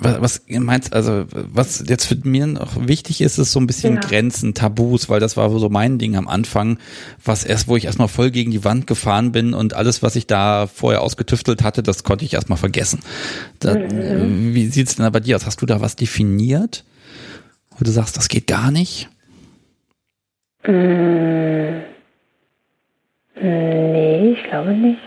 was 0.00 0.42
meinst 0.48 0.92
also 0.92 1.26
was 1.32 1.84
jetzt 1.86 2.06
für 2.06 2.16
mir 2.22 2.46
noch 2.46 2.88
wichtig 2.88 3.20
ist, 3.20 3.38
ist 3.38 3.52
so 3.52 3.60
ein 3.60 3.66
bisschen 3.66 3.94
ja. 3.94 4.00
Grenzen, 4.00 4.54
Tabus, 4.54 5.08
weil 5.08 5.20
das 5.20 5.36
war 5.36 5.50
so 5.50 5.68
mein 5.68 5.98
Ding 5.98 6.16
am 6.16 6.28
Anfang, 6.28 6.78
was 7.24 7.44
erst, 7.44 7.68
wo 7.68 7.76
ich 7.76 7.84
erstmal 7.84 8.08
voll 8.08 8.30
gegen 8.30 8.50
die 8.50 8.64
Wand 8.64 8.86
gefahren 8.86 9.32
bin 9.32 9.54
und 9.54 9.74
alles, 9.74 10.02
was 10.02 10.16
ich 10.16 10.26
da 10.26 10.66
vorher 10.66 11.02
ausgetüftelt 11.02 11.62
hatte, 11.62 11.82
das 11.82 12.04
konnte 12.04 12.24
ich 12.24 12.34
erstmal 12.34 12.58
vergessen. 12.58 13.00
Da, 13.58 13.74
mhm. 13.74 14.54
Wie 14.54 14.66
sieht's 14.66 14.96
denn 14.96 15.04
da 15.04 15.10
bei 15.10 15.20
dir 15.20 15.36
aus? 15.36 15.46
Hast 15.46 15.60
du 15.62 15.66
da 15.66 15.80
was 15.80 15.96
definiert? 15.96 16.84
Wo 17.76 17.84
du 17.84 17.90
sagst, 17.90 18.16
das 18.16 18.28
geht 18.28 18.46
gar 18.46 18.70
nicht? 18.70 19.08
Mhm. 20.66 21.82
Nee, 23.42 24.32
ich 24.32 24.42
glaube 24.44 24.74
nicht. 24.74 25.00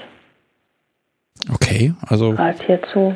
Okay, 1.51 1.93
also. 2.01 2.31
Gerade 2.31 2.63
hierzu. 2.65 3.15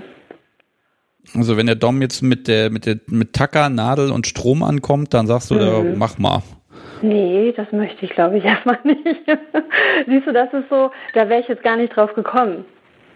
Also 1.36 1.58
wenn 1.58 1.66
der 1.66 1.76
Dom 1.76 2.02
jetzt 2.02 2.22
mit 2.22 2.48
der 2.48 2.70
mit 2.70 2.86
der 2.86 3.00
mit 3.08 3.34
Tacker, 3.34 3.70
Nadel 3.70 4.12
und 4.12 4.28
Strom 4.28 4.64
ankommt, 4.64 5.14
dann 5.14 5.28
sagst 5.28 5.52
du, 5.52 5.56
mhm. 5.56 5.60
da, 5.60 5.84
mach 5.96 6.18
mal. 6.18 6.42
Nee, 7.02 7.54
das 7.56 7.72
möchte 7.72 8.06
ich 8.06 8.12
glaube 8.12 8.38
ich 8.38 8.46
erstmal 8.46 8.80
nicht. 8.84 9.00
Siehst 10.08 10.28
du, 10.28 10.34
das 10.34 10.54
ist 10.54 10.70
so, 10.70 10.92
da 11.14 11.30
wäre 11.30 11.42
ich 11.42 11.48
jetzt 11.48 11.64
gar 11.64 11.78
nicht 11.78 11.96
drauf 11.96 12.14
gekommen. 12.14 12.66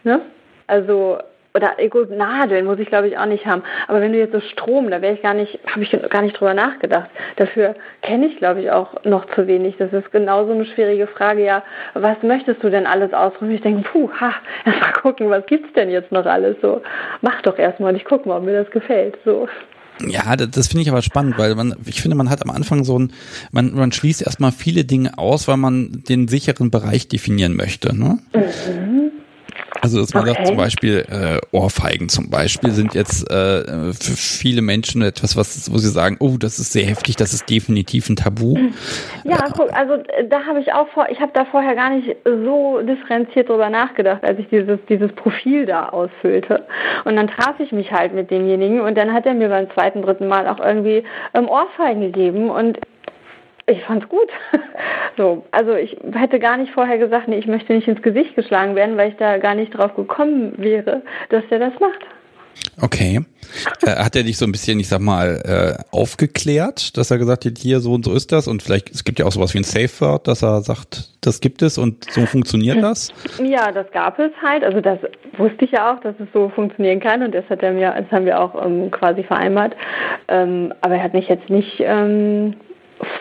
Ne? 0.03 0.21
Also 0.67 1.17
oder 1.53 1.75
gut, 1.89 2.09
Nadeln 2.09 2.65
muss 2.65 2.79
ich 2.79 2.87
glaube 2.87 3.07
ich 3.07 3.17
auch 3.17 3.25
nicht 3.25 3.45
haben. 3.45 3.63
Aber 3.87 4.01
wenn 4.01 4.13
du 4.13 4.19
jetzt 4.19 4.33
so 4.33 4.39
Strom, 4.39 4.89
da 4.89 5.01
wäre 5.01 5.15
ich 5.15 5.21
gar 5.21 5.33
nicht, 5.33 5.59
habe 5.67 5.83
ich 5.83 5.91
gar 6.09 6.21
nicht 6.21 6.39
drüber 6.39 6.53
nachgedacht. 6.53 7.09
Dafür 7.37 7.75
kenne 8.01 8.27
ich 8.27 8.37
glaube 8.37 8.61
ich 8.61 8.71
auch 8.71 9.03
noch 9.03 9.25
zu 9.35 9.47
wenig. 9.47 9.75
Das 9.77 9.91
ist 9.93 10.11
genauso 10.11 10.53
eine 10.53 10.65
schwierige 10.65 11.07
Frage. 11.07 11.43
Ja, 11.43 11.63
was 11.93 12.17
möchtest 12.23 12.63
du 12.63 12.69
denn 12.69 12.87
alles 12.87 13.13
ausprobieren? 13.13 13.55
Ich 13.55 13.61
denke, 13.61 13.89
puh, 13.89 14.09
ha, 14.19 14.33
erst 14.65 14.79
mal 14.79 14.93
gucken, 14.93 15.29
was 15.29 15.45
gibt's 15.45 15.73
denn 15.73 15.89
jetzt 15.89 16.11
noch 16.11 16.25
alles 16.25 16.57
so? 16.61 16.81
Mach 17.21 17.41
doch 17.41 17.57
erstmal 17.57 17.91
und 17.91 17.97
ich 17.97 18.05
gucke 18.05 18.27
mal, 18.27 18.37
ob 18.37 18.43
mir 18.43 18.63
das 18.63 18.71
gefällt. 18.71 19.17
So. 19.25 19.47
Ja, 20.07 20.35
das, 20.35 20.49
das 20.51 20.67
finde 20.67 20.83
ich 20.83 20.89
aber 20.89 21.01
spannend, 21.01 21.37
weil 21.37 21.55
man, 21.55 21.75
ich 21.85 22.01
finde, 22.01 22.17
man 22.17 22.29
hat 22.29 22.41
am 22.43 22.49
Anfang 22.49 22.83
so 22.83 22.97
ein, 22.97 23.13
man, 23.51 23.73
man 23.73 23.91
schließt 23.91 24.21
erstmal 24.21 24.51
viele 24.51 24.83
Dinge 24.83 25.17
aus, 25.17 25.47
weil 25.47 25.57
man 25.57 26.03
den 26.07 26.27
sicheren 26.27 26.71
Bereich 26.71 27.07
definieren 27.07 27.55
möchte. 27.55 27.95
Ne? 27.95 28.19
Mhm. 28.33 29.11
Also 29.81 29.99
dass 29.99 30.13
man 30.13 30.23
okay. 30.23 30.33
sagt 30.33 30.47
zum 30.47 30.57
Beispiel 30.57 31.05
äh, 31.09 31.39
Ohrfeigen 31.51 32.07
zum 32.07 32.29
Beispiel 32.29 32.71
sind 32.71 32.93
jetzt 32.93 33.29
äh, 33.29 33.93
für 33.93 34.15
viele 34.15 34.61
Menschen 34.61 35.01
etwas, 35.01 35.35
was 35.35 35.71
wo 35.71 35.77
sie 35.77 35.89
sagen, 35.89 36.17
oh, 36.19 36.37
das 36.37 36.59
ist 36.59 36.71
sehr 36.71 36.85
heftig, 36.85 37.15
das 37.15 37.33
ist 37.33 37.49
definitiv 37.49 38.09
ein 38.09 38.15
Tabu. 38.15 38.57
Ja, 39.23 39.37
äh, 39.37 39.51
guck, 39.55 39.73
also 39.73 39.93
äh, 39.93 40.27
da 40.29 40.45
habe 40.45 40.59
ich 40.59 40.73
auch 40.73 40.87
vor, 40.89 41.07
ich 41.09 41.19
habe 41.19 41.31
da 41.33 41.45
vorher 41.45 41.75
gar 41.75 41.89
nicht 41.89 42.15
so 42.23 42.81
differenziert 42.81 43.49
drüber 43.49 43.69
nachgedacht, 43.69 44.23
als 44.23 44.39
ich 44.39 44.47
dieses 44.49 44.79
dieses 44.89 45.11
Profil 45.13 45.65
da 45.65 45.89
ausfüllte. 45.89 46.65
Und 47.05 47.15
dann 47.15 47.27
traf 47.27 47.59
ich 47.59 47.71
mich 47.71 47.91
halt 47.91 48.13
mit 48.13 48.31
demjenigen 48.31 48.81
und 48.81 48.97
dann 48.97 49.13
hat 49.13 49.25
er 49.25 49.33
mir 49.33 49.49
beim 49.49 49.69
zweiten, 49.71 50.01
dritten 50.01 50.27
Mal 50.27 50.47
auch 50.47 50.59
irgendwie 50.59 51.03
ähm, 51.33 51.49
Ohrfeigen 51.49 52.01
gegeben 52.01 52.49
und 52.49 52.79
Ich 53.67 53.83
fand's 53.83 54.07
gut. 54.09 54.29
So, 55.17 55.45
also 55.51 55.75
ich 55.75 55.97
hätte 56.13 56.39
gar 56.39 56.55
nicht 56.55 56.71
vorher 56.71 56.97
gesagt, 56.97 57.27
nee, 57.27 57.37
ich 57.37 57.45
möchte 57.45 57.73
nicht 57.73 57.85
ins 57.85 58.01
Gesicht 58.01 58.33
geschlagen 58.33 58.75
werden, 58.75 58.95
weil 58.95 59.09
ich 59.09 59.17
da 59.17 59.37
gar 59.39 59.55
nicht 59.55 59.71
drauf 59.71 59.93
gekommen 59.93 60.53
wäre, 60.57 61.01
dass 61.29 61.43
der 61.49 61.59
das 61.59 61.73
macht. 61.81 61.99
Okay. 62.79 63.21
Äh, 63.83 64.03
hat 64.03 64.15
er 64.15 64.23
dich 64.23 64.37
so 64.37 64.45
ein 64.45 64.51
bisschen, 64.51 64.79
ich 64.79 64.87
sag 64.87 65.01
mal, 65.01 65.41
äh, 65.43 65.83
aufgeklärt, 65.91 66.97
dass 66.97 67.11
er 67.11 67.17
gesagt 67.17 67.45
hat, 67.45 67.57
hier 67.57 67.79
so 67.79 67.93
und 67.93 68.05
so 68.05 68.13
ist 68.13 68.31
das 68.31 68.47
und 68.47 68.63
vielleicht, 68.63 68.89
es 68.89 69.03
gibt 69.03 69.19
ja 69.19 69.25
auch 69.25 69.31
sowas 69.31 69.53
wie 69.53 69.59
ein 69.59 69.63
Safe 69.63 69.89
Word, 69.99 70.27
dass 70.27 70.43
er 70.43 70.61
sagt, 70.61 71.09
das 71.21 71.41
gibt 71.41 71.61
es 71.61 71.77
und 71.77 72.09
so 72.11 72.25
funktioniert 72.25 72.81
das? 72.81 73.13
Ja, 73.43 73.71
das 73.71 73.91
gab 73.91 74.17
es 74.19 74.31
halt. 74.41 74.63
Also 74.63 74.79
das 74.79 74.99
wusste 75.37 75.65
ich 75.65 75.71
ja 75.71 75.93
auch, 75.93 76.01
dass 76.01 76.15
es 76.19 76.27
so 76.33 76.49
funktionieren 76.49 76.99
kann 76.99 77.23
und 77.23 77.35
das 77.35 77.45
hat 77.49 77.61
er 77.61 77.73
mir, 77.73 77.93
das 77.97 78.09
haben 78.11 78.25
wir 78.25 78.39
auch 78.39 78.65
ähm, 78.65 78.89
quasi 78.91 79.23
vereinbart. 79.23 79.75
Ähm, 80.27 80.73
aber 80.81 80.95
er 80.95 81.03
hat 81.03 81.13
mich 81.13 81.27
jetzt 81.27 81.49
nicht 81.49 81.75
ähm, 81.79 82.55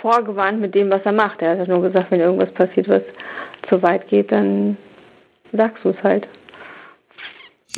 vorgewarnt 0.01 0.61
mit 0.61 0.75
dem, 0.75 0.91
was 0.91 1.03
er 1.05 1.13
macht. 1.13 1.43
Er 1.43 1.59
hat 1.59 1.69
nur 1.69 1.83
gesagt, 1.83 2.11
wenn 2.11 2.21
irgendwas 2.21 2.53
passiert, 2.55 2.89
was 2.89 3.03
zu 3.69 3.83
weit 3.83 4.09
geht, 4.09 4.33
dann 4.33 4.77
sagst 5.53 5.85
du 5.85 5.91
es 5.91 6.03
halt. 6.03 6.27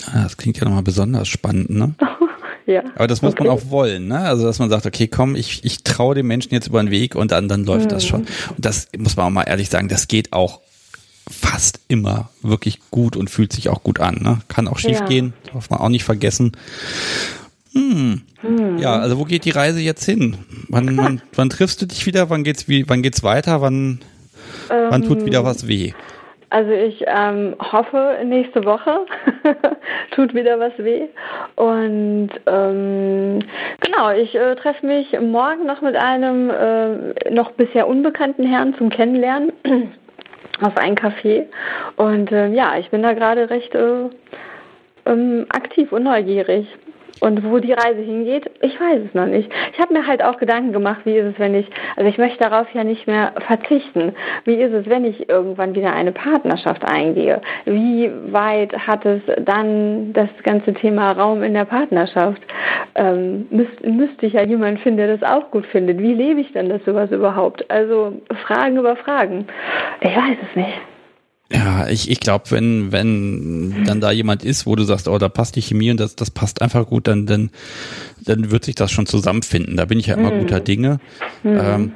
Ah, 0.06 0.22
das 0.22 0.36
klingt 0.36 0.58
ja 0.58 0.64
nochmal 0.64 0.82
besonders 0.82 1.28
spannend, 1.28 1.70
ne? 1.70 1.94
ja. 2.66 2.82
Aber 2.94 3.06
das 3.06 3.22
muss 3.22 3.32
okay. 3.32 3.44
man 3.44 3.52
auch 3.52 3.70
wollen, 3.70 4.08
ne? 4.08 4.20
Also 4.20 4.44
dass 4.44 4.58
man 4.58 4.70
sagt, 4.70 4.86
okay, 4.86 5.06
komm, 5.06 5.36
ich, 5.36 5.64
ich 5.64 5.84
traue 5.84 6.14
dem 6.14 6.26
Menschen 6.26 6.52
jetzt 6.52 6.68
über 6.68 6.82
den 6.82 6.90
Weg 6.90 7.14
und 7.14 7.32
dann, 7.32 7.48
dann 7.48 7.64
läuft 7.64 7.86
mhm. 7.86 7.90
das 7.90 8.06
schon. 8.06 8.22
Und 8.22 8.64
das 8.64 8.88
muss 8.96 9.16
man 9.16 9.26
auch 9.26 9.30
mal 9.30 9.42
ehrlich 9.44 9.68
sagen, 9.68 9.88
das 9.88 10.08
geht 10.08 10.32
auch 10.32 10.60
fast 11.30 11.80
immer 11.88 12.30
wirklich 12.42 12.80
gut 12.90 13.16
und 13.16 13.30
fühlt 13.30 13.52
sich 13.52 13.68
auch 13.68 13.82
gut 13.82 14.00
an. 14.00 14.18
Ne? 14.22 14.40
Kann 14.48 14.66
auch 14.66 14.78
schief 14.78 15.00
ja. 15.00 15.06
gehen, 15.06 15.34
darf 15.52 15.70
man 15.70 15.80
auch 15.80 15.88
nicht 15.88 16.04
vergessen. 16.04 16.52
Hm. 17.74 18.22
Hm. 18.40 18.78
Ja, 18.78 18.98
also 18.98 19.18
wo 19.18 19.24
geht 19.24 19.44
die 19.44 19.50
Reise 19.50 19.80
jetzt 19.80 20.04
hin? 20.04 20.36
Wann, 20.68 20.96
wann, 20.96 21.22
wann 21.34 21.48
triffst 21.48 21.80
du 21.80 21.86
dich 21.86 22.06
wieder? 22.06 22.28
Wann 22.30 22.44
geht's, 22.44 22.68
wie, 22.68 22.88
wann 22.88 23.02
geht's 23.02 23.22
weiter? 23.22 23.60
Wann, 23.60 24.00
ähm, 24.70 24.86
wann 24.90 25.02
tut 25.02 25.24
wieder 25.24 25.44
was 25.44 25.66
weh? 25.68 25.92
Also 26.52 26.70
ich 26.70 27.02
ähm, 27.06 27.56
hoffe 27.58 28.18
nächste 28.26 28.66
Woche 28.66 29.06
tut 30.10 30.34
wieder 30.34 30.60
was 30.60 30.76
weh. 30.76 31.06
Und 31.56 32.28
ähm, 32.46 33.38
genau, 33.80 34.10
ich 34.10 34.34
äh, 34.34 34.54
treffe 34.56 34.84
mich 34.84 35.18
morgen 35.18 35.64
noch 35.64 35.80
mit 35.80 35.96
einem 35.96 36.50
äh, 36.50 37.30
noch 37.30 37.52
bisher 37.52 37.88
unbekannten 37.88 38.44
Herrn 38.44 38.74
zum 38.76 38.90
Kennenlernen 38.90 39.52
auf 40.60 40.76
ein 40.76 40.94
Café. 40.94 41.46
Und 41.96 42.30
äh, 42.32 42.48
ja, 42.48 42.76
ich 42.76 42.90
bin 42.90 43.02
da 43.02 43.14
gerade 43.14 43.48
recht 43.48 43.74
äh, 43.74 44.10
ähm, 45.06 45.46
aktiv 45.48 45.90
und 45.90 46.02
neugierig. 46.02 46.66
Und 47.22 47.48
wo 47.48 47.60
die 47.60 47.72
Reise 47.72 48.00
hingeht, 48.00 48.50
ich 48.62 48.80
weiß 48.80 49.02
es 49.06 49.14
noch 49.14 49.26
nicht. 49.26 49.48
Ich 49.72 49.78
habe 49.78 49.94
mir 49.94 50.08
halt 50.08 50.24
auch 50.24 50.38
Gedanken 50.38 50.72
gemacht, 50.72 51.02
wie 51.04 51.16
ist 51.16 51.34
es, 51.34 51.38
wenn 51.38 51.54
ich, 51.54 51.70
also 51.94 52.08
ich 52.08 52.18
möchte 52.18 52.42
darauf 52.42 52.66
ja 52.74 52.82
nicht 52.82 53.06
mehr 53.06 53.32
verzichten. 53.46 54.16
Wie 54.44 54.56
ist 54.56 54.72
es, 54.72 54.88
wenn 54.88 55.04
ich 55.04 55.28
irgendwann 55.28 55.76
wieder 55.76 55.92
eine 55.92 56.10
Partnerschaft 56.10 56.84
eingehe? 56.84 57.40
Wie 57.64 58.10
weit 58.32 58.76
hat 58.76 59.06
es 59.06 59.22
dann 59.44 60.12
das 60.14 60.30
ganze 60.42 60.74
Thema 60.74 61.12
Raum 61.12 61.44
in 61.44 61.54
der 61.54 61.64
Partnerschaft? 61.64 62.42
Ähm, 62.96 63.46
müsst, 63.50 63.86
müsste 63.86 64.26
ich 64.26 64.32
ja 64.32 64.42
jemanden 64.42 64.78
finden, 64.78 64.98
der 64.98 65.16
das 65.16 65.22
auch 65.22 65.48
gut 65.52 65.66
findet. 65.66 66.00
Wie 66.00 66.14
lebe 66.14 66.40
ich 66.40 66.52
denn 66.52 66.70
das 66.70 66.84
sowas 66.84 67.12
überhaupt? 67.12 67.70
Also 67.70 68.14
Fragen 68.44 68.78
über 68.78 68.96
Fragen. 68.96 69.46
Ich 70.00 70.16
weiß 70.16 70.38
es 70.50 70.56
nicht. 70.56 70.91
Ja, 71.52 71.86
ich, 71.88 72.10
ich 72.10 72.20
glaube, 72.20 72.50
wenn, 72.50 72.92
wenn 72.92 73.84
dann 73.84 74.00
da 74.00 74.10
jemand 74.10 74.44
ist, 74.44 74.66
wo 74.66 74.74
du 74.74 74.84
sagst, 74.84 75.08
oh, 75.08 75.18
da 75.18 75.28
passt 75.28 75.56
die 75.56 75.62
Chemie 75.62 75.90
und 75.90 76.00
das, 76.00 76.16
das 76.16 76.30
passt 76.30 76.62
einfach 76.62 76.86
gut, 76.86 77.06
dann, 77.06 77.26
dann, 77.26 77.50
dann 78.24 78.50
wird 78.50 78.64
sich 78.64 78.74
das 78.74 78.90
schon 78.90 79.06
zusammenfinden. 79.06 79.76
Da 79.76 79.84
bin 79.84 79.98
ich 79.98 80.06
ja 80.06 80.16
immer 80.16 80.32
mhm. 80.32 80.40
guter 80.40 80.60
Dinge. 80.60 80.98
Mhm. 81.42 81.60
Ähm, 81.60 81.92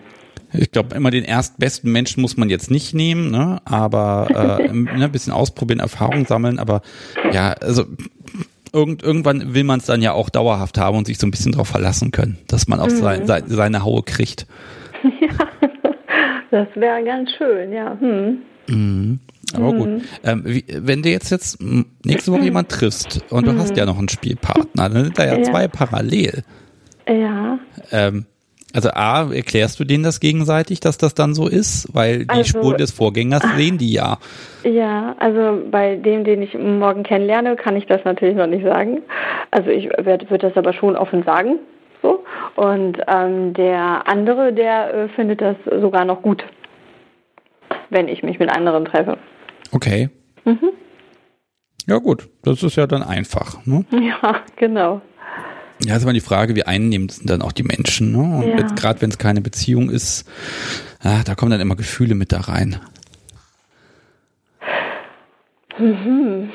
ich 0.52 0.70
glaube, 0.70 0.94
immer 0.94 1.10
den 1.10 1.24
erstbesten 1.24 1.90
Menschen 1.90 2.20
muss 2.20 2.36
man 2.36 2.50
jetzt 2.50 2.70
nicht 2.70 2.94
nehmen, 2.94 3.30
ne? 3.30 3.60
aber 3.64 4.58
äh, 4.60 4.72
ne, 4.72 5.04
ein 5.04 5.12
bisschen 5.12 5.32
ausprobieren, 5.32 5.80
Erfahrung 5.80 6.26
sammeln, 6.26 6.58
aber 6.58 6.82
ja, 7.32 7.52
also 7.52 7.84
irgend, 8.72 9.02
irgendwann 9.02 9.54
will 9.54 9.64
man 9.64 9.80
es 9.80 9.86
dann 9.86 10.02
ja 10.02 10.12
auch 10.12 10.30
dauerhaft 10.30 10.78
haben 10.78 10.98
und 10.98 11.06
sich 11.06 11.18
so 11.18 11.26
ein 11.26 11.30
bisschen 11.30 11.52
darauf 11.52 11.68
verlassen 11.68 12.10
können, 12.10 12.38
dass 12.46 12.68
man 12.68 12.80
auch 12.80 12.88
mhm. 12.88 13.26
sein, 13.26 13.44
seine 13.46 13.84
Haue 13.84 14.02
kriegt. 14.02 14.46
Ja, 16.50 16.64
das 16.64 16.68
wäre 16.76 17.04
ganz 17.04 17.30
schön, 17.36 17.72
ja. 17.72 17.98
Hm. 17.98 18.38
Mhm. 18.68 19.20
Aber 19.54 19.72
mhm. 19.72 19.78
gut. 19.78 20.02
Ähm, 20.24 20.42
wie, 20.44 20.64
wenn 20.68 21.02
du 21.02 21.08
jetzt, 21.08 21.30
jetzt 21.30 21.58
nächste 22.04 22.32
Woche 22.32 22.42
jemand 22.42 22.68
triffst 22.68 23.24
und 23.30 23.46
du 23.46 23.52
mhm. 23.52 23.58
hast 23.58 23.76
ja 23.76 23.86
noch 23.86 23.98
einen 23.98 24.08
Spielpartner, 24.08 24.88
dann 24.88 25.04
sind 25.04 25.18
da 25.18 25.24
ja, 25.24 25.36
ja. 25.36 25.42
zwei 25.42 25.68
parallel. 25.68 26.42
Ja. 27.08 27.58
Ähm, 27.92 28.26
also 28.74 28.90
A, 28.90 29.32
erklärst 29.32 29.80
du 29.80 29.84
denen 29.84 30.04
das 30.04 30.20
gegenseitig, 30.20 30.80
dass 30.80 30.98
das 30.98 31.14
dann 31.14 31.34
so 31.34 31.48
ist? 31.48 31.88
Weil 31.94 32.26
die 32.26 32.28
also, 32.28 32.58
Spuren 32.58 32.76
des 32.76 32.90
Vorgängers 32.90 33.42
sehen 33.56 33.78
die 33.78 33.92
ja. 33.92 34.18
Ja, 34.64 35.16
also 35.18 35.62
bei 35.70 35.96
dem, 35.96 36.24
den 36.24 36.42
ich 36.42 36.52
morgen 36.52 37.02
kennenlerne, 37.02 37.56
kann 37.56 37.76
ich 37.76 37.86
das 37.86 38.04
natürlich 38.04 38.36
noch 38.36 38.46
nicht 38.46 38.64
sagen. 38.64 39.00
Also 39.50 39.70
ich 39.70 39.86
würde 39.86 40.26
das 40.38 40.56
aber 40.56 40.74
schon 40.74 40.94
offen 40.94 41.22
sagen. 41.22 41.58
So. 42.02 42.22
Und 42.56 42.98
ähm, 43.08 43.54
der 43.54 44.06
andere, 44.06 44.52
der 44.52 44.92
äh, 44.92 45.08
findet 45.08 45.40
das 45.40 45.56
sogar 45.80 46.04
noch 46.04 46.20
gut, 46.20 46.44
wenn 47.88 48.08
ich 48.08 48.22
mich 48.22 48.38
mit 48.38 48.50
anderen 48.50 48.84
treffe. 48.84 49.16
Okay. 49.72 50.10
Mhm. 50.44 50.70
Ja 51.86 51.98
gut, 51.98 52.28
das 52.42 52.62
ist 52.62 52.76
ja 52.76 52.86
dann 52.86 53.02
einfach. 53.02 53.64
Ne? 53.64 53.84
Ja, 53.90 54.42
genau. 54.56 55.02
Ja, 55.84 55.96
ist 55.96 56.02
immer 56.02 56.12
die 56.12 56.20
Frage, 56.20 56.56
wie 56.56 56.64
einnehmend 56.64 57.12
sind 57.12 57.28
dann 57.28 57.42
auch 57.42 57.52
die 57.52 57.62
Menschen. 57.62 58.12
Ne? 58.12 58.44
Und 58.44 58.58
ja. 58.58 58.66
gerade 58.74 59.00
wenn 59.02 59.10
es 59.10 59.18
keine 59.18 59.40
Beziehung 59.40 59.90
ist, 59.90 60.28
ah, 61.00 61.22
da 61.24 61.34
kommen 61.34 61.50
dann 61.50 61.60
immer 61.60 61.76
Gefühle 61.76 62.14
mit 62.14 62.32
da 62.32 62.40
rein. 62.40 62.80
Mhm. 65.78 66.50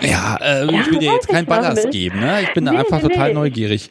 Ja, 0.00 0.38
äh, 0.40 0.64
ich 0.64 0.90
will 0.90 0.98
dir 0.98 1.12
jetzt 1.12 1.28
keinen 1.28 1.46
Ballast 1.46 1.90
geben, 1.90 2.20
ne? 2.20 2.42
Ich 2.42 2.52
bin 2.52 2.64
nee, 2.64 2.70
da 2.70 2.78
einfach 2.78 3.02
nee, 3.02 3.08
total 3.08 3.28
nee. 3.28 3.34
neugierig. 3.34 3.90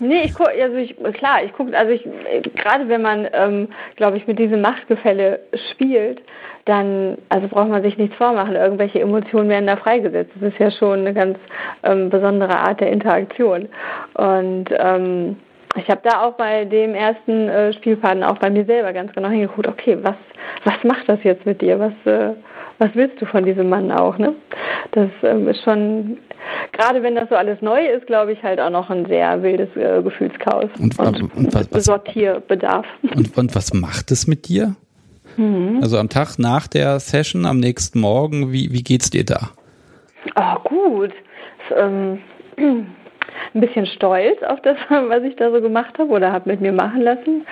Nee, 0.00 0.22
ich 0.24 0.34
guck, 0.34 0.48
also 0.48 0.76
ich, 0.76 0.96
klar, 1.14 1.44
ich 1.44 1.52
gucke, 1.52 1.76
also 1.76 1.92
ich, 1.92 2.02
gerade 2.54 2.88
wenn 2.88 3.02
man, 3.02 3.28
ähm, 3.32 3.68
glaube 3.96 4.16
ich, 4.16 4.26
mit 4.26 4.38
diesem 4.38 4.60
Machtgefälle 4.60 5.40
spielt, 5.70 6.20
dann, 6.64 7.18
also 7.28 7.48
braucht 7.48 7.68
man 7.68 7.82
sich 7.82 7.98
nichts 7.98 8.16
vormachen, 8.16 8.54
irgendwelche 8.54 9.00
Emotionen 9.00 9.48
werden 9.48 9.66
da 9.66 9.76
freigesetzt. 9.76 10.32
Das 10.40 10.52
ist 10.52 10.58
ja 10.58 10.70
schon 10.70 11.00
eine 11.00 11.12
ganz 11.12 11.38
ähm, 11.82 12.08
besondere 12.10 12.56
Art 12.56 12.80
der 12.80 12.90
Interaktion. 12.90 13.68
Und 14.14 14.66
ähm, 14.70 15.36
ich 15.76 15.88
habe 15.88 16.00
da 16.04 16.22
auch 16.22 16.34
bei 16.34 16.64
dem 16.64 16.94
ersten 16.94 17.48
äh, 17.48 17.72
Spielpartner 17.74 18.30
auch 18.30 18.38
bei 18.38 18.48
mir 18.48 18.64
selber 18.64 18.92
ganz 18.92 19.12
genau 19.12 19.28
hingeguckt, 19.28 19.66
okay, 19.66 19.98
was, 20.02 20.16
was 20.64 20.82
macht 20.84 21.08
das 21.08 21.18
jetzt 21.22 21.44
mit 21.44 21.60
dir? 21.60 21.78
Was, 21.78 21.92
äh, 22.06 22.34
was 22.78 22.90
willst 22.94 23.20
du 23.20 23.26
von 23.26 23.44
diesem 23.44 23.68
Mann 23.68 23.90
auch? 23.90 24.18
Ne? 24.18 24.34
Das 24.92 25.10
ähm, 25.22 25.48
ist 25.48 25.62
schon, 25.62 26.18
gerade 26.72 27.02
wenn 27.02 27.14
das 27.14 27.28
so 27.28 27.36
alles 27.36 27.60
neu 27.62 27.86
ist, 27.86 28.06
glaube 28.06 28.32
ich, 28.32 28.42
halt 28.42 28.60
auch 28.60 28.70
noch 28.70 28.90
ein 28.90 29.06
sehr 29.06 29.42
wildes 29.42 29.74
äh, 29.76 30.02
Gefühlschaos 30.02 30.70
und, 30.78 30.98
und, 30.98 31.36
und 31.36 31.54
was, 31.54 31.84
Sortierbedarf. 31.84 32.86
Und, 33.02 33.36
und 33.36 33.54
was 33.54 33.72
macht 33.72 34.10
es 34.10 34.26
mit 34.26 34.48
dir? 34.48 34.76
Mhm. 35.36 35.80
Also 35.82 35.98
am 35.98 36.08
Tag 36.08 36.38
nach 36.38 36.66
der 36.66 37.00
Session, 37.00 37.46
am 37.46 37.58
nächsten 37.60 38.00
Morgen, 38.00 38.52
wie, 38.52 38.72
wie 38.72 38.82
geht's 38.82 39.10
dir 39.10 39.24
da? 39.24 39.50
Oh, 40.36 40.68
gut. 40.68 41.12
Ähm, 41.76 42.18
ein 43.54 43.60
bisschen 43.60 43.86
stolz 43.86 44.42
auf 44.42 44.60
das, 44.62 44.76
was 44.88 45.22
ich 45.22 45.36
da 45.36 45.50
so 45.50 45.60
gemacht 45.60 45.98
habe 45.98 46.10
oder 46.10 46.32
habe 46.32 46.50
mit 46.50 46.60
mir 46.60 46.72
machen 46.72 47.02
lassen. 47.02 47.46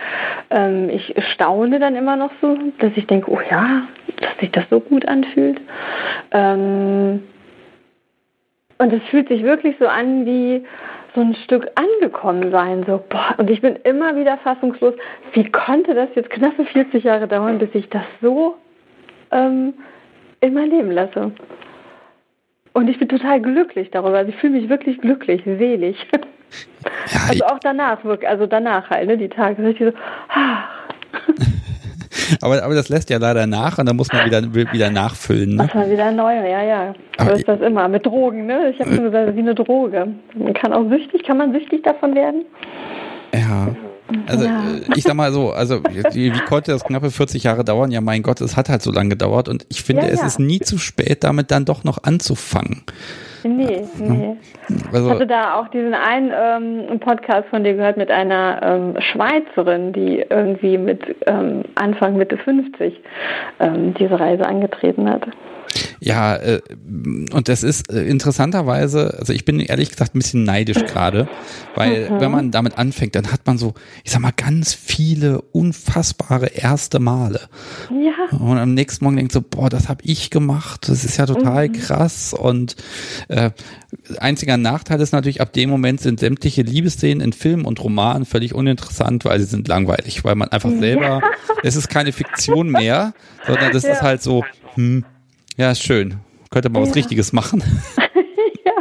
Ähm, 0.51 0.89
ich 0.90 1.14
staune 1.32 1.78
dann 1.78 1.97
immer 1.97 2.16
noch 2.16 2.31
so, 2.40 2.56
dass 2.78 2.93
ich 2.97 3.06
denke, 3.06 3.31
oh 3.31 3.40
ja, 3.51 3.82
dass 4.20 4.36
sich 4.40 4.51
das 4.52 4.64
so 4.70 4.81
gut 4.81 5.06
anfühlt. 5.06 5.60
Ähm, 6.31 7.23
und 8.78 8.93
es 8.93 9.02
fühlt 9.10 9.28
sich 9.28 9.43
wirklich 9.44 9.77
so 9.78 9.86
an 9.86 10.27
wie 10.27 10.64
so 11.14 11.20
ein 11.20 11.35
Stück 11.44 11.70
angekommen 11.74 12.51
sein. 12.51 12.85
So, 12.86 13.02
boah, 13.09 13.35
und 13.39 13.51
ich 13.51 13.60
bin 13.60 13.77
immer 13.85 14.16
wieder 14.16 14.39
fassungslos. 14.39 14.94
Wie 15.32 15.51
konnte 15.51 15.94
das 15.94 16.09
jetzt 16.14 16.31
knappe 16.31 16.64
40 16.64 17.05
Jahre 17.05 17.28
dauern, 17.28 17.59
bis 17.59 17.69
ich 17.74 17.89
das 17.90 18.05
so 18.20 18.56
ähm, 19.31 19.74
in 20.40 20.55
mein 20.55 20.70
Leben 20.70 20.90
lasse? 20.90 21.32
Und 22.73 22.89
ich 22.89 22.99
bin 22.99 23.09
total 23.09 23.40
glücklich 23.40 23.90
darüber. 23.90 24.19
Also 24.19 24.31
ich 24.31 24.36
fühle 24.36 24.55
mich 24.59 24.69
wirklich 24.69 25.01
glücklich, 25.01 25.43
selig. 25.44 25.97
Ja, 27.11 27.20
also 27.31 27.44
auch 27.47 27.59
danach, 27.61 28.05
wirklich, 28.05 28.28
also 28.28 28.44
danach 28.44 28.90
halt, 28.90 29.07
ne, 29.07 29.16
die 29.16 29.31
Tage. 29.31 29.66
Ich 29.70 29.78
so, 29.78 29.90
ah. 30.28 30.65
aber, 32.43 32.62
aber 32.62 32.74
das 32.74 32.90
lässt 32.90 33.09
ja 33.09 33.16
leider 33.16 33.47
nach 33.47 33.78
und 33.78 33.86
dann 33.86 33.97
muss 33.97 34.12
man 34.12 34.27
wieder, 34.27 34.55
wieder 34.55 34.90
nachfüllen. 34.90 35.57
Ne? 35.57 35.62
Muss 35.62 35.73
man 35.73 35.90
wieder 35.90 36.11
neu, 36.11 36.35
ja, 36.35 36.62
ja. 36.62 36.94
So 37.19 37.31
ist 37.31 37.49
das 37.49 37.61
immer. 37.62 37.89
Mit 37.89 38.05
Drogen, 38.05 38.44
ne? 38.44 38.70
Ich 38.70 38.81
habe 38.81 38.94
schon 38.94 39.05
gesagt, 39.05 39.35
wie 39.35 39.40
eine 39.40 39.55
Droge. 39.55 40.09
Man 40.35 40.53
kann 40.53 40.74
auch 40.74 40.86
süchtig, 40.90 41.24
kann 41.24 41.39
man 41.39 41.53
süchtig 41.53 41.82
davon 41.85 42.15
werden? 42.15 42.44
Ja. 43.32 43.69
Also 44.26 44.44
ja. 44.44 44.60
Äh, 44.60 44.80
ich 44.97 45.05
sag 45.05 45.14
mal 45.14 45.32
so, 45.32 45.51
also 45.52 45.80
wie, 46.12 46.34
wie, 46.34 46.40
konnte 46.40 46.72
das 46.72 46.84
knappe 46.84 47.10
40 47.10 47.44
Jahre 47.44 47.64
dauern? 47.64 47.90
Ja, 47.90 48.01
mein 48.01 48.22
Gott, 48.22 48.40
es 48.40 48.56
hat 48.56 48.68
halt 48.68 48.82
so 48.82 48.93
lange 48.93 49.10
gedauert 49.10 49.48
und 49.48 49.66
ich 49.68 49.82
finde, 49.82 50.02
ja, 50.02 50.09
es 50.09 50.22
ist 50.22 50.39
nie 50.39 50.60
zu 50.60 50.78
spät, 50.78 51.24
damit 51.24 51.51
dann 51.51 51.64
doch 51.64 51.84
noch 51.84 52.02
anzufangen. 52.02 52.82
Nee, 53.44 53.82
nee. 53.98 54.36
Also, 54.93 55.09
ich 55.09 55.14
hatte 55.14 55.26
da 55.26 55.55
auch 55.55 55.68
diesen 55.68 55.94
einen 55.94 56.30
ähm, 56.32 57.01
Podcast 57.01 57.48
von 57.48 57.64
dir 57.64 57.74
gehört 57.74 57.97
mit 57.97 58.10
einer 58.10 58.60
ähm, 58.62 58.94
Schweizerin, 59.01 59.93
die 59.93 60.24
irgendwie 60.28 60.78
mit 60.78 61.16
ähm, 61.26 61.64
Anfang 61.74 62.16
Mitte 62.16 62.36
50 62.36 63.01
ähm, 63.59 63.94
diese 63.94 64.18
Reise 64.18 64.47
angetreten 64.47 65.10
hat. 65.10 65.26
Ja, 66.01 66.36
äh, 66.36 66.61
und 67.32 67.49
das 67.49 67.62
ist 67.62 67.93
äh, 67.93 68.05
interessanterweise, 68.05 69.16
also 69.19 69.32
ich 69.32 69.44
bin 69.44 69.61
ehrlich 69.61 69.90
gesagt 69.90 70.15
ein 70.15 70.19
bisschen 70.19 70.44
neidisch 70.44 70.85
gerade, 70.86 71.28
weil 71.74 72.11
mhm. 72.11 72.20
wenn 72.20 72.31
man 72.31 72.51
damit 72.51 72.78
anfängt, 72.78 73.15
dann 73.15 73.32
hat 73.32 73.47
man 73.47 73.59
so, 73.59 73.74
ich 74.05 74.11
sag 74.11 74.20
mal, 74.20 74.32
ganz 74.36 74.74
viele 74.74 75.40
unfassbare 75.40 76.47
erste 76.47 76.99
Male. 76.99 77.40
Ja. 77.90 78.36
Und 78.39 78.59
am 78.59 78.74
nächsten 78.74 79.05
Morgen 79.05 79.16
denkt 79.16 79.32
so, 79.32 79.43
boah, 79.43 79.70
das 79.70 79.89
habe 79.89 80.03
ich 80.05 80.31
gemacht, 80.31 80.89
das 80.89 81.05
ist 81.05 81.16
ja 81.16 81.27
total 81.27 81.69
mhm. 81.69 81.73
krass. 81.73 82.35
Und 82.35 82.77
äh, 83.28 83.51
einziger 84.19 84.57
Nachteil 84.57 85.01
ist 85.01 85.12
natürlich, 85.12 85.40
ab 85.40 85.53
dem 85.53 85.70
Moment 85.70 86.01
sind 86.01 86.20
sämtliche 86.20 86.62
Liebesszenen 86.62 87.20
in 87.20 87.32
Filmen 87.32 87.65
und 87.65 87.82
Romanen 87.82 88.24
völlig 88.24 88.55
uninteressant, 88.55 89.24
weil 89.24 89.39
sie 89.40 89.47
sind 89.47 89.69
langweilig, 89.69 90.24
weil 90.24 90.35
man 90.35 90.49
einfach 90.49 90.70
selber, 90.70 91.20
ja. 91.20 91.20
es 91.62 91.77
ist 91.77 91.89
keine 91.89 92.12
Fiktion 92.12 92.70
mehr, 92.70 93.15
sondern 93.47 93.73
das 93.73 93.82
ja. 93.85 93.93
ist 93.93 94.03
halt 94.03 94.23
so, 94.23 94.44
hm, 94.74 95.05
ja, 95.56 95.74
schön. 95.74 96.16
Könnte 96.50 96.68
man 96.68 96.82
ja. 96.82 96.88
was 96.88 96.96
Richtiges 96.96 97.32
machen. 97.32 97.62
ja. 98.64 98.72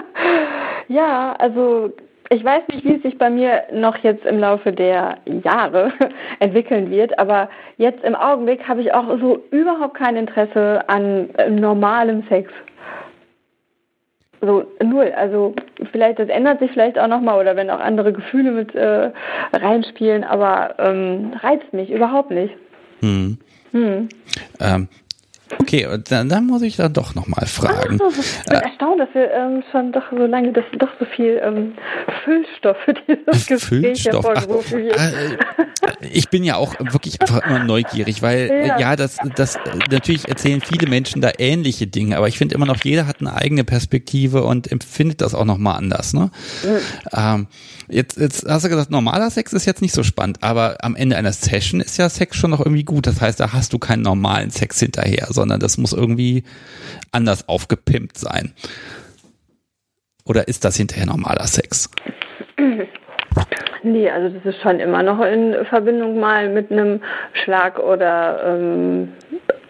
ja, 0.88 1.34
also 1.34 1.94
ich 2.30 2.46
weiß 2.46 2.64
nicht, 2.70 2.86
wie 2.86 2.96
es 2.96 3.02
sich 3.02 3.18
bei 3.18 3.30
mir 3.30 3.64
noch 3.74 3.98
jetzt 3.98 4.26
im 4.26 4.40
Laufe 4.40 4.72
der 4.72 5.18
Jahre 5.44 5.92
entwickeln 6.40 6.90
wird, 6.90 7.20
aber 7.20 7.50
jetzt 7.78 8.02
im 8.06 8.16
Augenblick 8.16 8.66
habe 8.68 8.82
ich 8.82 8.94
auch 8.94 9.06
so 9.20 9.44
überhaupt 9.52 9.96
kein 9.96 10.16
Interesse 10.16 10.88
an 10.88 11.30
äh, 11.36 11.50
normalem 11.50 12.24
Sex. 12.30 12.50
So 14.40 14.64
null. 14.82 15.12
Also 15.16 15.54
vielleicht, 15.92 16.20
das 16.20 16.30
ändert 16.30 16.60
sich 16.60 16.72
vielleicht 16.72 16.98
auch 16.98 17.08
nochmal 17.08 17.40
oder 17.40 17.58
wenn 17.58 17.70
auch 17.70 17.82
andere 17.82 18.14
Gefühle 18.14 18.52
mit 18.52 18.74
äh, 18.76 19.12
reinspielen, 19.52 20.24
aber 20.24 20.76
ähm, 20.80 21.34
reizt 21.44 21.74
mich 21.74 21.92
überhaupt 21.92 22.32
nicht. 22.32 22.54
Hm. 23.02 23.38
Hm. 23.72 24.10
Ähm, 24.62 24.88
Okay, 25.60 25.88
dann, 26.10 26.30
dann 26.30 26.46
muss 26.46 26.62
ich 26.62 26.78
da 26.78 26.90
doch 26.90 27.16
nochmal 27.16 27.46
fragen. 27.46 28.00
Ah, 28.02 28.08
ich 28.10 28.44
bin 28.46 28.54
äh, 28.54 28.62
erstaunt, 28.62 29.00
dass 29.00 29.10
wir 29.14 29.32
ähm, 29.32 29.64
schon 29.72 29.92
doch 29.92 30.04
so 30.12 30.26
lange, 30.26 30.52
dass 30.52 30.64
doch 30.78 30.90
so 31.00 31.06
viel 31.06 31.42
ähm, 31.44 31.74
Füllstoff 32.24 32.78
für 32.86 32.94
dieses 32.94 33.48
Gespräch 33.48 34.06
hervorgerufen 34.06 34.84
wird. 34.84 34.98
Äh, 34.98 35.38
ich 36.12 36.30
bin 36.30 36.44
ja 36.44 36.56
auch 36.56 36.76
wirklich 36.80 37.22
einfach 37.22 37.46
immer 37.46 37.64
neugierig, 37.64 38.22
weil 38.22 38.66
ja, 38.66 38.80
ja 38.80 38.96
das, 38.96 39.18
das 39.36 39.58
natürlich 39.90 40.28
erzählen 40.28 40.62
viele 40.62 40.88
Menschen 40.88 41.22
da 41.22 41.32
ähnliche 41.38 41.88
Dinge, 41.88 42.18
aber 42.18 42.28
ich 42.28 42.38
finde 42.38 42.56
immer 42.56 42.66
noch, 42.66 42.84
jeder 42.84 43.08
hat 43.08 43.18
eine 43.20 43.36
eigene 43.36 43.64
Perspektive 43.64 44.44
und 44.44 44.72
empfindet 44.72 45.22
das 45.22 45.36
auch 45.36 45.46
nochmal 45.46 45.78
anders. 45.78 46.14
Ne? 46.14 46.32
Mhm. 46.64 46.78
Ähm, 47.16 47.48
Jetzt, 47.92 48.18
jetzt 48.18 48.46
hast 48.48 48.64
du 48.64 48.70
gesagt, 48.70 48.90
normaler 48.90 49.30
Sex 49.30 49.52
ist 49.52 49.66
jetzt 49.66 49.82
nicht 49.82 49.94
so 49.94 50.02
spannend, 50.02 50.38
aber 50.42 50.78
am 50.82 50.96
Ende 50.96 51.18
einer 51.18 51.34
Session 51.34 51.82
ist 51.82 51.98
ja 51.98 52.08
Sex 52.08 52.38
schon 52.38 52.52
noch 52.52 52.62
irgendwie 52.62 52.86
gut. 52.86 53.06
Das 53.06 53.20
heißt, 53.20 53.38
da 53.38 53.52
hast 53.52 53.74
du 53.74 53.80
keinen 53.80 54.02
normalen 54.02 54.50
Sex 54.50 54.80
hinterher, 54.80 55.28
sondern 55.30 55.60
das 55.60 55.78
muss 55.78 55.92
irgendwie 55.92 56.46
anders 57.12 57.50
aufgepimpt 57.50 58.18
sein. 58.18 58.54
Oder 60.24 60.48
ist 60.48 60.64
das 60.64 60.78
hinterher 60.78 61.06
normaler 61.06 61.48
Sex? 61.48 61.90
Nee, 63.84 64.12
also 64.12 64.38
das 64.38 64.54
ist 64.54 64.62
schon 64.62 64.80
immer 64.80 65.02
noch 65.02 65.22
in 65.22 65.56
Verbindung 65.66 66.20
mal 66.20 66.50
mit 66.50 66.72
einem 66.72 67.02
Schlag 67.34 67.80
oder 67.80 68.44
ähm, 68.46 69.14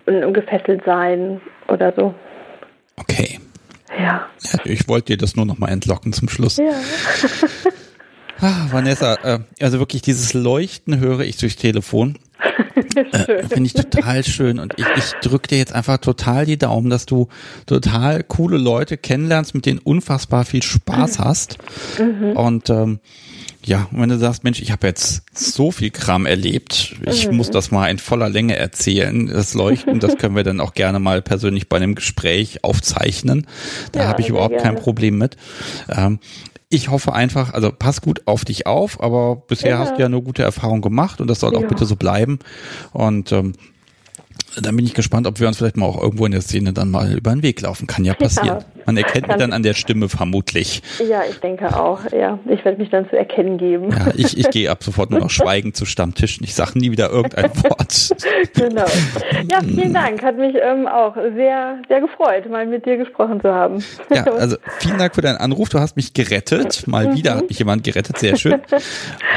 einem 0.05 0.33
gefesselt 0.33 0.81
sein 0.85 1.39
oder 1.69 1.93
so. 1.95 2.13
Okay. 2.97 3.39
Ja. 3.97 4.27
ja 4.41 4.59
ich 4.65 4.89
wollte 4.89 5.13
dir 5.13 5.17
das 5.17 5.37
nur 5.37 5.45
noch 5.45 5.59
mal 5.59 5.69
entlocken 5.69 6.11
zum 6.11 6.27
Schluss. 6.27 6.57
Ja. 6.57 6.73
Ah, 8.41 8.67
Vanessa, 8.71 9.15
äh, 9.23 9.39
also 9.59 9.79
wirklich 9.79 10.01
dieses 10.01 10.33
Leuchten 10.33 10.99
höre 10.99 11.21
ich 11.21 11.37
durchs 11.37 11.55
Telefon. 11.55 12.17
Äh, 12.95 13.47
Finde 13.47 13.67
ich 13.67 13.73
total 13.73 14.23
schön 14.25 14.59
und 14.59 14.73
ich, 14.75 14.85
ich 14.97 15.13
drücke 15.21 15.47
dir 15.47 15.57
jetzt 15.57 15.71
einfach 15.71 15.97
total 15.99 16.45
die 16.45 16.57
Daumen, 16.57 16.89
dass 16.89 17.05
du 17.05 17.29
total 17.65 18.21
coole 18.21 18.57
Leute 18.57 18.97
kennenlernst, 18.97 19.55
mit 19.55 19.65
denen 19.65 19.79
unfassbar 19.79 20.43
viel 20.43 20.61
Spaß 20.61 21.19
hast. 21.19 21.57
Mhm. 21.99 22.31
Und 22.35 22.69
ähm, 22.69 22.99
ja, 23.63 23.87
wenn 23.91 24.09
du 24.09 24.17
sagst, 24.17 24.43
Mensch, 24.43 24.61
ich 24.61 24.71
habe 24.71 24.87
jetzt 24.87 25.23
so 25.33 25.71
viel 25.71 25.91
Kram 25.91 26.25
erlebt, 26.25 26.95
ich 27.05 27.27
mhm. 27.27 27.37
muss 27.37 27.51
das 27.51 27.71
mal 27.71 27.87
in 27.87 27.99
voller 27.99 28.27
Länge 28.27 28.55
erzählen. 28.55 29.27
Das 29.27 29.53
Leuchten, 29.53 29.99
das 29.99 30.17
können 30.17 30.35
wir 30.35 30.43
dann 30.43 30.59
auch 30.59 30.73
gerne 30.73 30.99
mal 30.99 31.21
persönlich 31.21 31.69
bei 31.69 31.77
einem 31.77 31.95
Gespräch 31.95 32.63
aufzeichnen. 32.63 33.45
Da 33.91 34.01
ja, 34.01 34.07
habe 34.07 34.21
ich 34.21 34.29
überhaupt 34.29 34.55
gerne. 34.57 34.63
kein 34.63 34.75
Problem 34.75 35.17
mit. 35.17 35.37
Ähm, 35.89 36.19
ich 36.71 36.89
hoffe 36.89 37.13
einfach, 37.13 37.53
also 37.53 37.71
pass 37.71 38.01
gut 38.01 38.21
auf 38.25 38.45
dich 38.45 38.65
auf, 38.65 39.03
aber 39.03 39.35
bisher 39.35 39.71
ja. 39.71 39.79
hast 39.79 39.97
du 39.97 40.01
ja 40.01 40.09
nur 40.09 40.23
gute 40.23 40.41
Erfahrungen 40.41 40.81
gemacht 40.81 41.19
und 41.19 41.27
das 41.27 41.41
soll 41.41 41.53
ja. 41.53 41.59
auch 41.59 41.67
bitte 41.67 41.85
so 41.85 41.97
bleiben. 41.97 42.39
Und 42.93 43.31
ähm, 43.33 43.53
dann 44.59 44.75
bin 44.75 44.85
ich 44.85 44.93
gespannt, 44.93 45.27
ob 45.27 45.39
wir 45.39 45.47
uns 45.47 45.57
vielleicht 45.57 45.77
mal 45.77 45.85
auch 45.85 46.01
irgendwo 46.01 46.25
in 46.25 46.31
der 46.31 46.41
Szene 46.41 46.73
dann 46.73 46.91
mal 46.91 47.13
über 47.13 47.31
den 47.31 47.43
Weg 47.43 47.61
laufen. 47.61 47.87
Kann 47.87 48.03
ja 48.03 48.13
passieren. 48.13 48.63
Man 48.85 48.97
erkennt 48.97 49.27
mich 49.27 49.37
dann 49.37 49.53
an 49.53 49.63
der 49.63 49.73
Stimme 49.73 50.09
vermutlich. 50.09 50.81
Ja, 51.07 51.21
ich 51.29 51.39
denke 51.39 51.77
auch. 51.77 51.99
Ja, 52.11 52.39
ich 52.49 52.65
werde 52.65 52.77
mich 52.79 52.89
dann 52.89 53.09
zu 53.09 53.17
erkennen 53.17 53.57
geben. 53.57 53.91
Ja, 53.91 54.11
ich, 54.15 54.37
ich 54.37 54.49
gehe 54.49 54.69
ab 54.69 54.83
sofort 54.83 55.11
nur 55.11 55.19
noch 55.19 55.29
schweigend 55.41 55.75
zu 55.75 55.85
Stammtischen. 55.85 56.43
Ich 56.43 56.55
sage 56.55 56.77
nie 56.79 56.91
wieder 56.91 57.09
irgendein 57.11 57.51
Wort. 57.63 58.09
genau. 58.53 58.85
Ja, 59.49 59.61
vielen 59.61 59.93
Dank. 59.93 60.23
Hat 60.23 60.37
mich 60.37 60.55
ähm, 60.61 60.87
auch 60.87 61.15
sehr, 61.15 61.79
sehr 61.87 62.01
gefreut, 62.01 62.49
mal 62.49 62.65
mit 62.65 62.85
dir 62.85 62.97
gesprochen 62.97 63.39
zu 63.41 63.53
haben. 63.53 63.83
Ja, 64.13 64.23
also 64.23 64.57
vielen 64.79 64.97
Dank 64.97 65.15
für 65.15 65.21
deinen 65.21 65.37
Anruf. 65.37 65.69
Du 65.69 65.79
hast 65.79 65.95
mich 65.95 66.13
gerettet. 66.13 66.87
Mal 66.87 67.07
mhm. 67.07 67.15
wieder 67.15 67.35
hat 67.35 67.47
mich 67.47 67.59
jemand 67.59 67.83
gerettet. 67.83 68.17
Sehr 68.17 68.35
schön. 68.35 68.59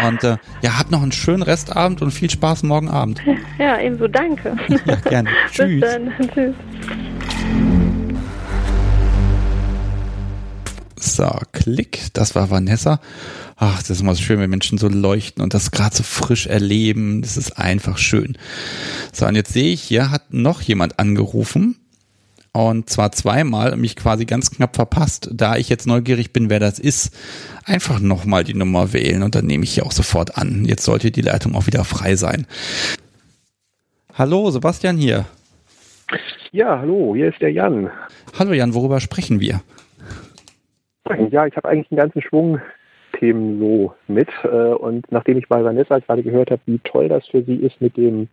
Und 0.07 0.25
äh, 0.25 0.37
ja, 0.63 0.79
habt 0.79 0.91
noch 0.91 1.03
einen 1.03 1.13
schönen 1.13 1.43
Restabend 1.43 2.03
und 2.03 2.11
viel 2.11 2.31
Spaß 2.31 2.63
morgen 2.65 2.89
Abend. 2.89 3.21
Ja, 3.59 3.79
ebenso. 3.79 4.09
Danke. 4.09 4.57
Ja, 4.87 4.97
gerne. 5.05 5.31
Tschüss. 5.51 5.81
Bis 5.81 5.81
dann. 5.81 6.13
Tschüss. 6.35 6.55
So, 10.99 11.31
klick, 11.53 12.01
das 12.15 12.35
war 12.35 12.51
Vanessa. 12.51 13.01
Ach, 13.57 13.79
das 13.79 13.91
ist 13.91 14.01
immer 14.01 14.15
so 14.15 14.23
schön, 14.23 14.41
wenn 14.41 14.51
Menschen 14.51 14.79
so 14.79 14.89
leuchten 14.89 15.45
und 15.45 15.55
das 15.55 15.71
gerade 15.71 15.95
so 15.95 16.03
frisch 16.03 16.47
erleben. 16.47 17.23
Das 17.23 17.37
ist 17.37 17.59
einfach 17.59 17.99
schön. 17.99 18.37
So, 19.13 19.27
und 19.27 19.37
jetzt 19.37 19.53
sehe 19.53 19.73
ich, 19.73 19.83
hier 19.83 20.11
hat 20.11 20.33
noch 20.33 20.61
jemand 20.61 20.99
angerufen. 20.99 21.77
Und 22.53 22.89
zwar 22.89 23.11
zweimal 23.11 23.73
und 23.73 23.81
mich 23.81 23.97
quasi 23.97 24.27
ganz 24.27 24.51
knapp 24.51 24.77
verpasst. 24.77 25.29
Da 25.33 25.57
ich 25.57 25.69
jetzt 25.69 25.87
neugierig 25.87 26.33
bin, 26.33 26.51
wer 26.51 26.61
das 26.61 26.79
ist, 26.79 27.13
einfach 27.65 27.99
nochmal 27.99 28.45
die 28.45 28.55
Nummer 28.55 28.93
wählen 28.93 29.25
und 29.25 29.35
dann 29.35 29.47
nehme 29.47 29.65
ich 29.65 29.75
hier 29.75 29.85
auch 29.85 29.93
sofort 29.93 30.39
an. 30.39 30.65
Jetzt 30.65 30.85
sollte 30.85 31.11
die 31.11 31.21
Leitung 31.21 31.57
auch 31.57 31.67
wieder 31.67 31.85
frei 31.85 32.15
sein. 32.15 32.47
Hallo, 34.17 34.49
Sebastian 34.51 34.97
hier. 34.97 35.25
Ja, 36.53 36.79
hallo, 36.79 37.17
hier 37.17 37.31
ist 37.31 37.43
der 37.43 37.51
Jan. 37.51 37.91
Hallo 38.39 38.53
Jan, 38.53 38.73
worüber 38.73 39.01
sprechen 39.01 39.41
wir? 39.41 39.61
Ja, 41.31 41.47
ich 41.49 41.57
habe 41.57 41.69
eigentlich 41.69 41.91
einen 41.91 41.99
ganzen 41.99 42.23
Schwung 42.23 42.61
Themen 43.19 43.59
so 43.59 43.93
mit. 44.07 44.29
Äh, 44.45 44.75
und 44.75 45.11
nachdem 45.11 45.39
ich 45.39 45.49
bei 45.49 45.65
Vanessa 45.65 45.99
gerade 45.99 46.23
gehört 46.23 46.53
habe, 46.53 46.63
wie 46.67 46.79
toll 46.85 47.09
das 47.09 47.27
für 47.27 47.43
sie 47.43 47.57
ist 47.57 47.81
mit 47.81 47.97
dem, 47.97 48.29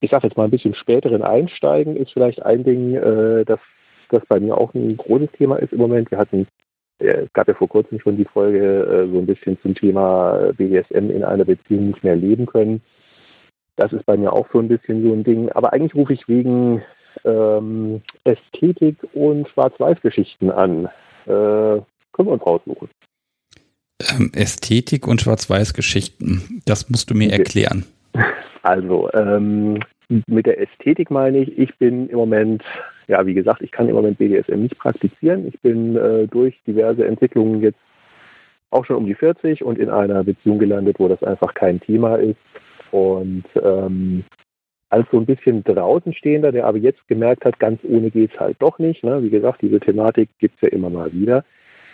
ich 0.00 0.10
sage 0.10 0.26
jetzt 0.26 0.36
mal 0.36 0.44
ein 0.44 0.50
bisschen 0.50 0.74
späteren 0.74 1.22
Einsteigen, 1.22 1.96
ist 1.96 2.12
vielleicht 2.12 2.42
ein 2.42 2.62
Ding, 2.62 2.94
äh, 2.94 3.46
dass 3.46 3.60
das 4.10 4.22
bei 4.28 4.38
mir 4.38 4.58
auch 4.58 4.74
ein 4.74 4.98
großes 4.98 5.30
Thema 5.32 5.56
ist 5.56 5.72
im 5.72 5.78
Moment. 5.78 6.10
Wir 6.10 6.18
hatten, 6.18 6.46
äh, 6.98 7.22
es 7.24 7.32
gab 7.32 7.48
ja 7.48 7.54
vor 7.54 7.68
kurzem 7.68 8.00
schon 8.00 8.18
die 8.18 8.26
Folge 8.26 9.08
so 9.10 9.18
ein 9.18 9.26
bisschen 9.26 9.58
zum 9.62 9.74
Thema 9.74 10.52
BDSM 10.58 11.10
in 11.10 11.24
einer 11.24 11.46
Beziehung 11.46 11.86
nicht 11.86 12.04
mehr 12.04 12.16
leben 12.16 12.44
können. 12.44 12.82
Das 13.76 13.92
ist 13.92 14.04
bei 14.06 14.16
mir 14.16 14.32
auch 14.32 14.46
so 14.52 14.58
ein 14.58 14.68
bisschen 14.68 15.02
so 15.02 15.12
ein 15.12 15.24
Ding. 15.24 15.50
Aber 15.52 15.72
eigentlich 15.72 15.94
rufe 15.94 16.12
ich 16.12 16.28
wegen 16.28 16.82
ähm, 17.24 18.02
Ästhetik 18.24 18.96
und 19.14 19.48
Schwarz-Weiß-Geschichten 19.48 20.50
an 20.50 20.88
äh, 21.26 21.80
können 22.12 22.28
wir 22.28 22.32
uns 22.32 22.46
raussuchen. 22.46 22.88
Ähm, 24.10 24.30
Ästhetik 24.34 25.06
und 25.06 25.20
Schwarz-Weiß-Geschichten, 25.20 26.62
das 26.64 26.88
musst 26.88 27.10
du 27.10 27.14
mir 27.14 27.32
erklären. 27.32 27.84
Also, 28.62 29.10
ähm, 29.14 29.80
mit 30.26 30.44
der 30.44 30.60
Ästhetik 30.60 31.10
meine 31.10 31.38
ich, 31.38 31.58
ich 31.58 31.74
bin 31.78 32.10
im 32.10 32.16
Moment, 32.16 32.62
ja, 33.08 33.24
wie 33.24 33.32
gesagt, 33.32 33.62
ich 33.62 33.70
kann 33.70 33.88
im 33.88 33.94
Moment 33.94 34.18
BDSM 34.18 34.60
nicht 34.60 34.78
praktizieren. 34.78 35.48
Ich 35.48 35.58
bin 35.60 35.96
äh, 35.96 36.26
durch 36.26 36.60
diverse 36.66 37.06
Entwicklungen 37.06 37.62
jetzt 37.62 37.78
auch 38.70 38.84
schon 38.84 38.96
um 38.96 39.06
die 39.06 39.14
40 39.14 39.64
und 39.64 39.78
in 39.78 39.88
einer 39.88 40.22
Beziehung 40.24 40.58
gelandet, 40.58 40.96
wo 40.98 41.08
das 41.08 41.22
einfach 41.22 41.54
kein 41.54 41.80
Thema 41.80 42.16
ist. 42.16 42.36
Und 42.92 43.44
ähm, 43.62 44.24
als 44.90 45.06
so 45.10 45.18
ein 45.18 45.26
bisschen 45.26 45.62
draußenstehender, 45.64 46.52
der 46.52 46.66
aber 46.66 46.78
jetzt 46.78 47.06
gemerkt 47.06 47.44
hat, 47.44 47.58
ganz 47.58 47.80
ohne 47.84 48.10
geht 48.10 48.32
es 48.34 48.40
halt 48.40 48.56
doch 48.58 48.78
nicht. 48.78 49.04
Ne? 49.04 49.22
Wie 49.22 49.30
gesagt, 49.30 49.62
diese 49.62 49.80
Thematik 49.80 50.28
gibt 50.38 50.56
es 50.56 50.68
ja 50.68 50.76
immer 50.76 50.90
mal 50.90 51.12
wieder. 51.12 51.44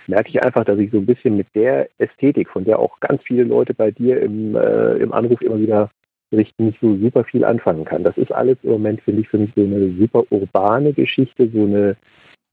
merke 0.07 0.31
ich 0.31 0.43
einfach, 0.43 0.65
dass 0.65 0.79
ich 0.79 0.91
so 0.91 0.99
ein 0.99 1.07
bisschen 1.07 1.37
mit 1.37 1.49
der 1.55 1.89
Ästhetik, 1.99 2.49
von 2.49 2.65
der 2.65 2.79
auch 2.79 2.99
ganz 3.01 3.23
viele 3.23 3.45
Leute 3.45 3.75
bei 3.75 3.91
dir 3.91 4.21
im, 4.23 4.57
äh, 4.57 4.95
im 4.95 5.13
Anruf 5.13 5.43
immer 5.43 5.59
wieder 5.59 5.91
richten, 6.33 6.67
nicht 6.67 6.81
so 6.81 6.97
super 6.97 7.25
viel 7.25 7.45
anfangen 7.45 7.85
kann. 7.85 8.03
Das 8.03 8.17
ist 8.17 8.33
alles 8.33 8.57
im 8.63 8.71
Moment, 8.71 9.03
finde 9.03 9.21
ich, 9.23 9.29
für 9.29 9.39
mich 9.39 9.51
so 9.55 9.63
eine 9.63 9.93
super 9.99 10.25
urbane 10.31 10.93
Geschichte, 10.93 11.49
so 11.53 11.65
eine 11.65 11.97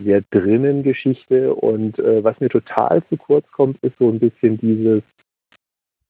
sehr 0.03 0.21
drinnen 0.31 0.83
Geschichte. 0.83 1.53
Und 1.53 1.97
äh, 1.99 2.23
was 2.23 2.39
mir 2.41 2.49
total 2.49 3.01
zu 3.09 3.17
kurz 3.17 3.49
kommt, 3.51 3.81
ist 3.81 3.97
so 3.97 4.09
ein 4.09 4.19
bisschen 4.19 4.57
dieses 4.57 5.03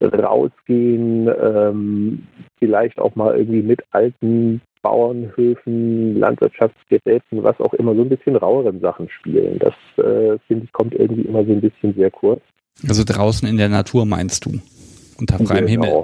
Rausgehen, 0.01 1.29
ähm, 1.41 2.27
vielleicht 2.59 2.99
auch 2.99 3.15
mal 3.15 3.37
irgendwie 3.37 3.61
mit 3.61 3.81
alten 3.91 4.61
Bauernhöfen, 4.81 6.19
Landwirtschaftsgeräten, 6.19 7.43
was 7.43 7.59
auch 7.59 7.73
immer, 7.73 7.95
so 7.95 8.01
ein 8.01 8.09
bisschen 8.09 8.35
raueren 8.35 8.81
Sachen 8.81 9.09
spielen. 9.09 9.59
Das, 9.59 9.73
äh, 9.97 10.37
finde 10.47 10.65
ich, 10.65 10.73
kommt 10.73 10.93
irgendwie 10.93 11.21
immer 11.21 11.45
so 11.45 11.53
ein 11.53 11.61
bisschen 11.61 11.93
sehr 11.95 12.11
kurz. 12.11 12.41
Also 12.87 13.03
draußen 13.05 13.47
in 13.47 13.57
der 13.57 13.69
Natur 13.69 14.05
meinst 14.05 14.45
du? 14.45 14.59
Unter 15.17 15.37
freiem 15.39 15.65
genau. 15.65 15.85
Himmel. 15.85 16.03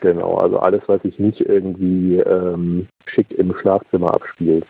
Genau, 0.00 0.34
also 0.36 0.58
alles, 0.58 0.82
was 0.86 1.02
sich 1.02 1.18
nicht 1.18 1.40
irgendwie 1.40 2.18
ähm, 2.18 2.86
schick 3.06 3.30
im 3.32 3.54
Schlafzimmer 3.60 4.14
abspielt. 4.14 4.66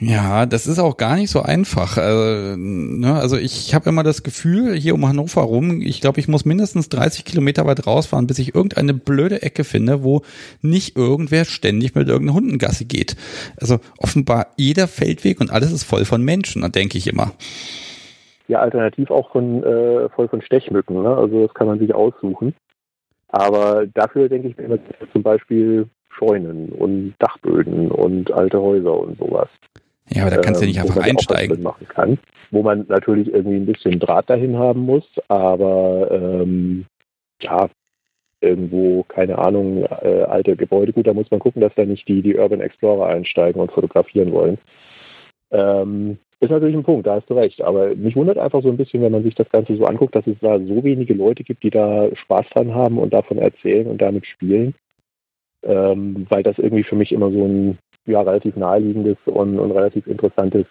Ja, 0.00 0.44
das 0.44 0.66
ist 0.66 0.78
auch 0.78 0.98
gar 0.98 1.16
nicht 1.16 1.30
so 1.30 1.40
einfach. 1.40 1.96
Äh, 1.96 2.56
ne? 2.56 3.14
Also 3.14 3.38
ich 3.38 3.74
habe 3.74 3.88
immer 3.88 4.02
das 4.02 4.22
Gefühl, 4.22 4.74
hier 4.74 4.94
um 4.94 5.08
Hannover 5.08 5.42
rum, 5.42 5.80
ich 5.80 6.02
glaube, 6.02 6.20
ich 6.20 6.28
muss 6.28 6.44
mindestens 6.44 6.90
30 6.90 7.24
Kilometer 7.24 7.66
weit 7.66 7.86
rausfahren, 7.86 8.26
bis 8.26 8.38
ich 8.38 8.54
irgendeine 8.54 8.92
blöde 8.92 9.40
Ecke 9.42 9.64
finde, 9.64 10.02
wo 10.04 10.22
nicht 10.60 10.96
irgendwer 10.96 11.46
ständig 11.46 11.94
mit 11.94 12.08
irgendeiner 12.08 12.36
Hundengasse 12.36 12.84
geht. 12.84 13.16
Also 13.58 13.78
offenbar 13.98 14.48
jeder 14.56 14.86
Feldweg 14.86 15.40
und 15.40 15.50
alles 15.50 15.72
ist 15.72 15.84
voll 15.84 16.04
von 16.04 16.22
Menschen, 16.22 16.62
da 16.62 16.68
denke 16.68 16.98
ich 16.98 17.06
immer. 17.06 17.32
Ja, 18.48 18.60
alternativ 18.60 19.10
auch 19.10 19.32
von, 19.32 19.64
äh, 19.64 20.10
voll 20.10 20.28
von 20.28 20.42
Stechmücken. 20.42 21.02
Ne? 21.02 21.16
Also 21.16 21.46
das 21.46 21.54
kann 21.54 21.66
man 21.66 21.78
sich 21.78 21.94
aussuchen. 21.94 22.54
Aber 23.28 23.86
dafür 23.86 24.28
denke 24.28 24.48
ich 24.48 24.56
mir 24.56 24.78
zum 25.12 25.22
Beispiel 25.22 25.88
Scheunen 26.18 26.70
und 26.70 27.14
Dachböden 27.18 27.90
und 27.90 28.32
alte 28.32 28.60
Häuser 28.60 28.98
und 28.98 29.18
sowas. 29.18 29.48
Ja, 30.08 30.22
aber 30.22 30.36
da 30.36 30.40
kannst 30.40 30.62
du 30.62 30.66
ja 30.66 30.68
nicht 30.68 30.78
ähm, 30.78 30.86
einfach 30.86 31.02
einsteigen. 31.02 31.62
Machen 31.62 31.88
kann, 31.88 32.18
wo 32.50 32.62
man 32.62 32.86
natürlich 32.88 33.32
irgendwie 33.32 33.56
ein 33.56 33.66
bisschen 33.66 33.98
Draht 33.98 34.30
dahin 34.30 34.56
haben 34.56 34.80
muss, 34.80 35.04
aber 35.28 36.08
ähm, 36.10 36.86
ja, 37.40 37.68
irgendwo, 38.40 39.02
keine 39.04 39.38
Ahnung, 39.38 39.84
äh, 39.84 40.22
alte 40.22 40.56
Gebäude, 40.56 40.92
gut, 40.92 41.06
da 41.06 41.14
muss 41.14 41.30
man 41.30 41.40
gucken, 41.40 41.60
dass 41.60 41.74
da 41.74 41.84
nicht 41.84 42.06
die, 42.06 42.22
die 42.22 42.36
Urban 42.36 42.60
Explorer 42.60 43.08
einsteigen 43.08 43.60
und 43.60 43.72
fotografieren 43.72 44.32
wollen. 44.32 44.58
Ähm, 45.50 46.18
ist 46.38 46.50
natürlich 46.50 46.76
ein 46.76 46.84
Punkt, 46.84 47.06
da 47.06 47.14
hast 47.14 47.30
du 47.30 47.34
recht. 47.34 47.62
Aber 47.62 47.94
mich 47.94 48.14
wundert 48.14 48.38
einfach 48.38 48.62
so 48.62 48.68
ein 48.68 48.76
bisschen, 48.76 49.02
wenn 49.02 49.12
man 49.12 49.22
sich 49.22 49.34
das 49.34 49.48
Ganze 49.48 49.74
so 49.76 49.86
anguckt, 49.86 50.14
dass 50.14 50.26
es 50.26 50.36
da 50.40 50.58
so 50.58 50.84
wenige 50.84 51.14
Leute 51.14 51.44
gibt, 51.44 51.62
die 51.62 51.70
da 51.70 52.08
Spaß 52.14 52.46
dran 52.50 52.74
haben 52.74 52.98
und 52.98 53.14
davon 53.14 53.38
erzählen 53.38 53.86
und 53.86 54.02
damit 54.02 54.26
spielen. 54.26 54.74
Ähm, 55.66 56.26
weil 56.28 56.42
das 56.42 56.58
irgendwie 56.58 56.84
für 56.84 56.96
mich 56.96 57.12
immer 57.12 57.30
so 57.30 57.44
ein 57.44 57.78
ja, 58.06 58.20
relativ 58.20 58.56
naheliegendes 58.56 59.16
und, 59.24 59.58
und 59.58 59.72
relativ 59.72 60.06
interessantes 60.06 60.64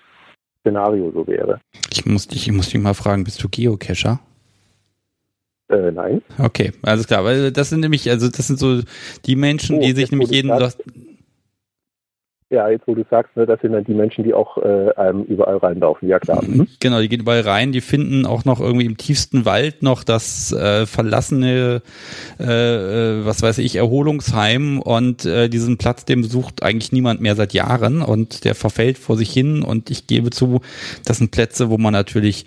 Szenario 0.62 1.12
so 1.12 1.28
wäre. 1.28 1.60
Ich 1.92 2.06
muss 2.06 2.28
dich, 2.28 2.48
ich 2.48 2.54
muss 2.54 2.70
dich 2.70 2.82
mal 2.82 2.94
fragen, 2.94 3.24
bist 3.24 3.44
du 3.44 3.50
Geocacher? 3.50 4.20
Äh, 5.70 5.92
nein. 5.92 6.22
Okay, 6.38 6.72
alles 6.82 7.08
klar, 7.08 7.24
weil 7.26 7.52
das 7.52 7.70
sind 7.70 7.82
nämlich, 7.82 8.10
also 8.10 8.30
das 8.30 8.48
sind 8.48 8.60
so 8.60 8.82
die 9.26 9.36
Menschen, 9.36 9.78
oh, 9.78 9.82
die 9.82 9.92
sich 9.94 10.12
nämlich 10.12 10.30
jeden, 10.30 10.50
sagst, 10.50 10.82
ja, 12.56 12.70
jetzt 12.70 12.88
wo 12.88 12.96
du 12.96 13.04
sagst, 13.10 13.36
ne, 13.36 13.46
das 13.46 13.60
sind 13.62 13.74
dann 13.74 13.84
die 13.84 13.94
Menschen, 13.94 14.24
die 14.24 14.34
auch 14.34 14.58
äh, 14.58 14.92
einem 14.96 15.24
überall 15.24 15.58
reinlaufen, 15.58 16.08
ja 16.08 16.20
klar. 16.20 16.42
Mhm. 16.44 16.68
Genau, 16.80 17.02
die 17.02 17.10
gehen 17.10 17.20
überall 17.20 17.42
rein, 17.42 17.74
die 17.74 17.82
finden 17.82 18.26
auch 18.26 18.46
noch 18.46 18.62
irgendwie 18.62 18.86
im 18.86 18.98
tiefsten 18.98 19.46
Wald 19.46 19.84
noch 19.84 20.04
das 20.04 20.54
äh, 20.54 20.86
verlassene, 20.86 21.82
äh, 22.40 22.44
äh, 22.46 23.26
was 23.26 23.42
weiß 23.42 23.58
ich, 23.58 23.76
Erholungsheim 23.76 24.80
und 24.82 25.26
äh, 25.26 25.50
diesen 25.50 25.78
Platz, 25.78 26.06
den 26.06 26.22
besucht 26.22 26.64
eigentlich 26.64 26.94
niemand 26.94 27.20
mehr 27.20 27.36
seit 27.36 27.54
Jahren 27.54 28.02
und 28.02 28.46
der 28.46 28.56
verfällt 28.56 28.98
vor 28.98 29.18
sich 29.18 29.32
hin 29.32 29.62
und 29.62 29.92
ich 29.92 30.08
gebe 30.08 30.30
zu, 30.30 30.62
das 31.06 31.18
sind 31.18 31.32
Plätze, 31.32 31.70
wo 31.70 31.78
man 31.78 31.92
natürlich 31.92 32.46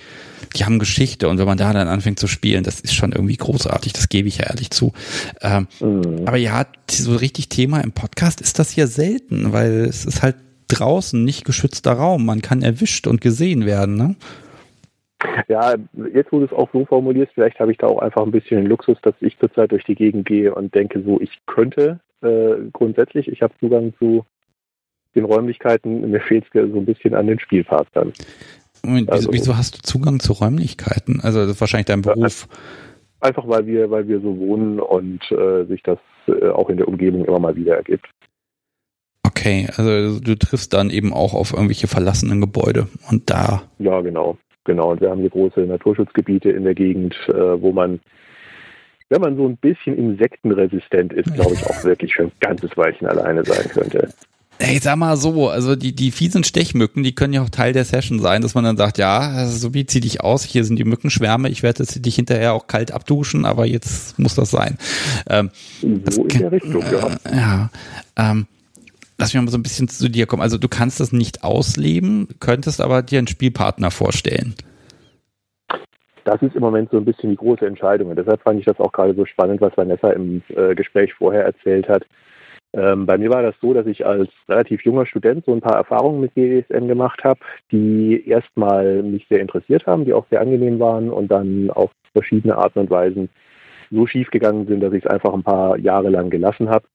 die 0.56 0.64
haben 0.64 0.78
Geschichte 0.78 1.28
und 1.28 1.38
wenn 1.38 1.46
man 1.46 1.58
da 1.58 1.72
dann 1.72 1.88
anfängt 1.88 2.18
zu 2.18 2.26
spielen, 2.26 2.64
das 2.64 2.80
ist 2.80 2.94
schon 2.94 3.12
irgendwie 3.12 3.36
großartig, 3.36 3.92
das 3.92 4.08
gebe 4.08 4.28
ich 4.28 4.38
ja 4.38 4.46
ehrlich 4.46 4.70
zu. 4.70 4.92
Ähm, 5.40 5.66
mhm. 5.80 6.22
Aber 6.26 6.36
ja, 6.36 6.66
so 6.90 7.14
richtig 7.16 7.48
Thema 7.48 7.80
im 7.80 7.92
Podcast 7.92 8.40
ist 8.40 8.58
das 8.58 8.70
hier 8.70 8.86
selten, 8.86 9.52
weil 9.52 9.92
es 9.98 10.06
ist 10.06 10.22
halt 10.22 10.36
draußen 10.68 11.24
nicht 11.24 11.44
geschützter 11.44 11.92
Raum. 11.92 12.26
Man 12.26 12.42
kann 12.42 12.62
erwischt 12.62 13.06
und 13.06 13.20
gesehen 13.20 13.66
werden, 13.66 13.96
ne? 13.96 14.16
Ja, 15.48 15.74
jetzt 16.14 16.30
wo 16.30 16.38
du 16.38 16.44
es 16.44 16.52
auch 16.52 16.68
so 16.72 16.84
formulierst, 16.84 17.32
vielleicht 17.34 17.58
habe 17.58 17.72
ich 17.72 17.78
da 17.78 17.88
auch 17.88 17.98
einfach 17.98 18.22
ein 18.22 18.30
bisschen 18.30 18.58
den 18.58 18.66
Luxus, 18.66 18.98
dass 19.02 19.14
ich 19.20 19.36
zurzeit 19.38 19.72
durch 19.72 19.84
die 19.84 19.96
Gegend 19.96 20.26
gehe 20.26 20.54
und 20.54 20.74
denke, 20.74 21.02
so 21.02 21.20
ich 21.20 21.30
könnte 21.46 21.98
äh, 22.22 22.54
grundsätzlich, 22.72 23.26
ich 23.28 23.42
habe 23.42 23.52
Zugang 23.58 23.92
zu 23.98 24.24
den 25.16 25.24
Räumlichkeiten, 25.24 26.08
mir 26.08 26.20
fehlt 26.20 26.44
es 26.44 26.70
so 26.70 26.78
ein 26.78 26.84
bisschen 26.84 27.14
an 27.14 27.26
den 27.26 27.40
Spielpartnern. 27.40 28.12
Moment, 28.84 29.10
also, 29.10 29.32
wieso, 29.32 29.56
hast 29.56 29.76
du 29.76 29.82
Zugang 29.82 30.20
zu 30.20 30.34
Räumlichkeiten? 30.34 31.20
Also 31.20 31.40
das 31.40 31.52
ist 31.52 31.60
wahrscheinlich 31.60 31.86
dein 31.86 32.02
Beruf. 32.02 32.46
Einfach 33.20 33.48
weil 33.48 33.66
wir, 33.66 33.90
weil 33.90 34.06
wir 34.06 34.20
so 34.20 34.38
wohnen 34.38 34.78
und 34.78 35.20
äh, 35.32 35.64
sich 35.64 35.82
das 35.82 35.98
äh, 36.28 36.50
auch 36.50 36.68
in 36.70 36.76
der 36.76 36.86
Umgebung 36.86 37.24
immer 37.24 37.40
mal 37.40 37.56
wieder 37.56 37.76
ergibt. 37.76 38.08
Okay, 39.28 39.68
also 39.76 40.20
du 40.20 40.36
triffst 40.36 40.72
dann 40.72 40.88
eben 40.88 41.12
auch 41.12 41.34
auf 41.34 41.52
irgendwelche 41.52 41.86
verlassenen 41.86 42.40
Gebäude 42.40 42.88
und 43.10 43.28
da. 43.28 43.62
Ja, 43.78 44.00
genau, 44.00 44.38
genau. 44.64 44.92
Und 44.92 45.02
wir 45.02 45.10
haben 45.10 45.20
hier 45.20 45.28
große 45.28 45.60
Naturschutzgebiete 45.60 46.50
in 46.50 46.64
der 46.64 46.74
Gegend, 46.74 47.14
äh, 47.28 47.60
wo 47.60 47.72
man, 47.72 48.00
wenn 49.10 49.20
man 49.20 49.36
so 49.36 49.46
ein 49.46 49.58
bisschen 49.58 49.98
insektenresistent 49.98 51.12
ist, 51.12 51.34
glaube 51.34 51.52
ich, 51.52 51.66
auch 51.66 51.84
wirklich 51.84 52.14
für 52.14 52.22
ein 52.22 52.32
ganzes 52.40 52.74
Weilchen 52.76 53.06
alleine 53.06 53.44
sein 53.44 53.68
könnte. 53.68 54.08
Ey, 54.60 54.78
sag 54.78 54.96
mal 54.96 55.16
so, 55.18 55.50
also 55.50 55.76
die, 55.76 55.94
die 55.94 56.10
fiesen 56.10 56.42
Stechmücken, 56.42 57.02
die 57.02 57.14
können 57.14 57.34
ja 57.34 57.42
auch 57.42 57.50
Teil 57.50 57.74
der 57.74 57.84
Session 57.84 58.18
sein, 58.18 58.40
dass 58.40 58.54
man 58.54 58.64
dann 58.64 58.78
sagt, 58.78 58.96
ja, 58.98 59.18
also 59.18 59.56
so 59.56 59.74
wie 59.74 59.84
zieh 59.84 60.00
dich 60.00 60.22
aus, 60.22 60.42
hier 60.42 60.64
sind 60.64 60.78
die 60.78 60.84
Mückenschwärme, 60.84 61.50
ich 61.50 61.62
werde 61.62 61.84
dich 61.84 62.16
hinterher 62.16 62.54
auch 62.54 62.66
kalt 62.66 62.92
abduschen, 62.92 63.44
aber 63.44 63.66
jetzt 63.66 64.18
muss 64.18 64.34
das 64.34 64.50
sein. 64.50 64.78
Ähm, 65.28 65.50
so 66.10 66.24
in 66.24 66.28
der 66.38 66.50
Richtung, 66.50 66.82
äh, 66.82 66.92
ja. 66.92 67.18
Ja, 67.30 67.70
ähm, 68.16 68.46
lass 69.18 69.34
mich 69.34 69.42
mal 69.42 69.50
so 69.50 69.58
ein 69.58 69.62
bisschen 69.62 69.88
zu 69.88 70.08
dir 70.08 70.26
kommen. 70.26 70.42
Also 70.42 70.58
du 70.58 70.68
kannst 70.68 71.00
das 71.00 71.12
nicht 71.12 71.44
ausleben, 71.44 72.28
könntest 72.40 72.80
aber 72.80 73.02
dir 73.02 73.18
einen 73.18 73.28
Spielpartner 73.28 73.90
vorstellen. 73.90 74.54
Das 76.24 76.42
ist 76.42 76.54
im 76.54 76.60
Moment 76.60 76.90
so 76.90 76.98
ein 76.98 77.04
bisschen 77.04 77.30
die 77.30 77.36
große 77.36 77.66
Entscheidung. 77.66 78.10
Und 78.10 78.16
deshalb 78.16 78.42
fand 78.42 78.58
ich 78.60 78.66
das 78.66 78.78
auch 78.80 78.92
gerade 78.92 79.14
so 79.14 79.24
spannend, 79.24 79.60
was 79.60 79.76
Vanessa 79.76 80.10
im 80.10 80.42
äh, 80.48 80.74
Gespräch 80.74 81.14
vorher 81.14 81.44
erzählt 81.44 81.88
hat 81.88 82.04
ähm, 82.74 83.06
bei 83.06 83.16
mir 83.16 83.30
war 83.30 83.42
das 83.42 83.54
so, 83.62 83.72
dass 83.72 83.86
ich 83.86 84.04
als 84.04 84.28
relativ 84.48 84.84
junger 84.84 85.06
Student 85.06 85.44
so 85.46 85.54
ein 85.54 85.60
paar 85.60 85.76
Erfahrungen 85.76 86.20
mit 86.20 86.34
GSM 86.34 86.86
gemacht 86.86 87.24
habe, 87.24 87.40
die 87.72 88.28
erstmal 88.28 89.02
mich 89.02 89.26
sehr 89.28 89.40
interessiert 89.40 89.86
haben, 89.86 90.04
die 90.04 90.12
auch 90.12 90.26
sehr 90.28 90.40
angenehm 90.40 90.78
waren 90.78 91.10
und 91.10 91.28
dann 91.28 91.70
auf 91.70 91.90
verschiedene 92.12 92.56
Arten 92.56 92.80
und 92.80 92.90
Weisen 92.90 93.30
so 93.90 94.06
schief 94.06 94.30
gegangen 94.30 94.66
sind, 94.66 94.80
dass 94.80 94.92
ich 94.92 95.04
es 95.04 95.10
einfach 95.10 95.32
ein 95.32 95.42
paar 95.42 95.78
Jahre 95.78 96.10
lang 96.10 96.28
gelassen 96.28 96.68
habe. 96.68 96.86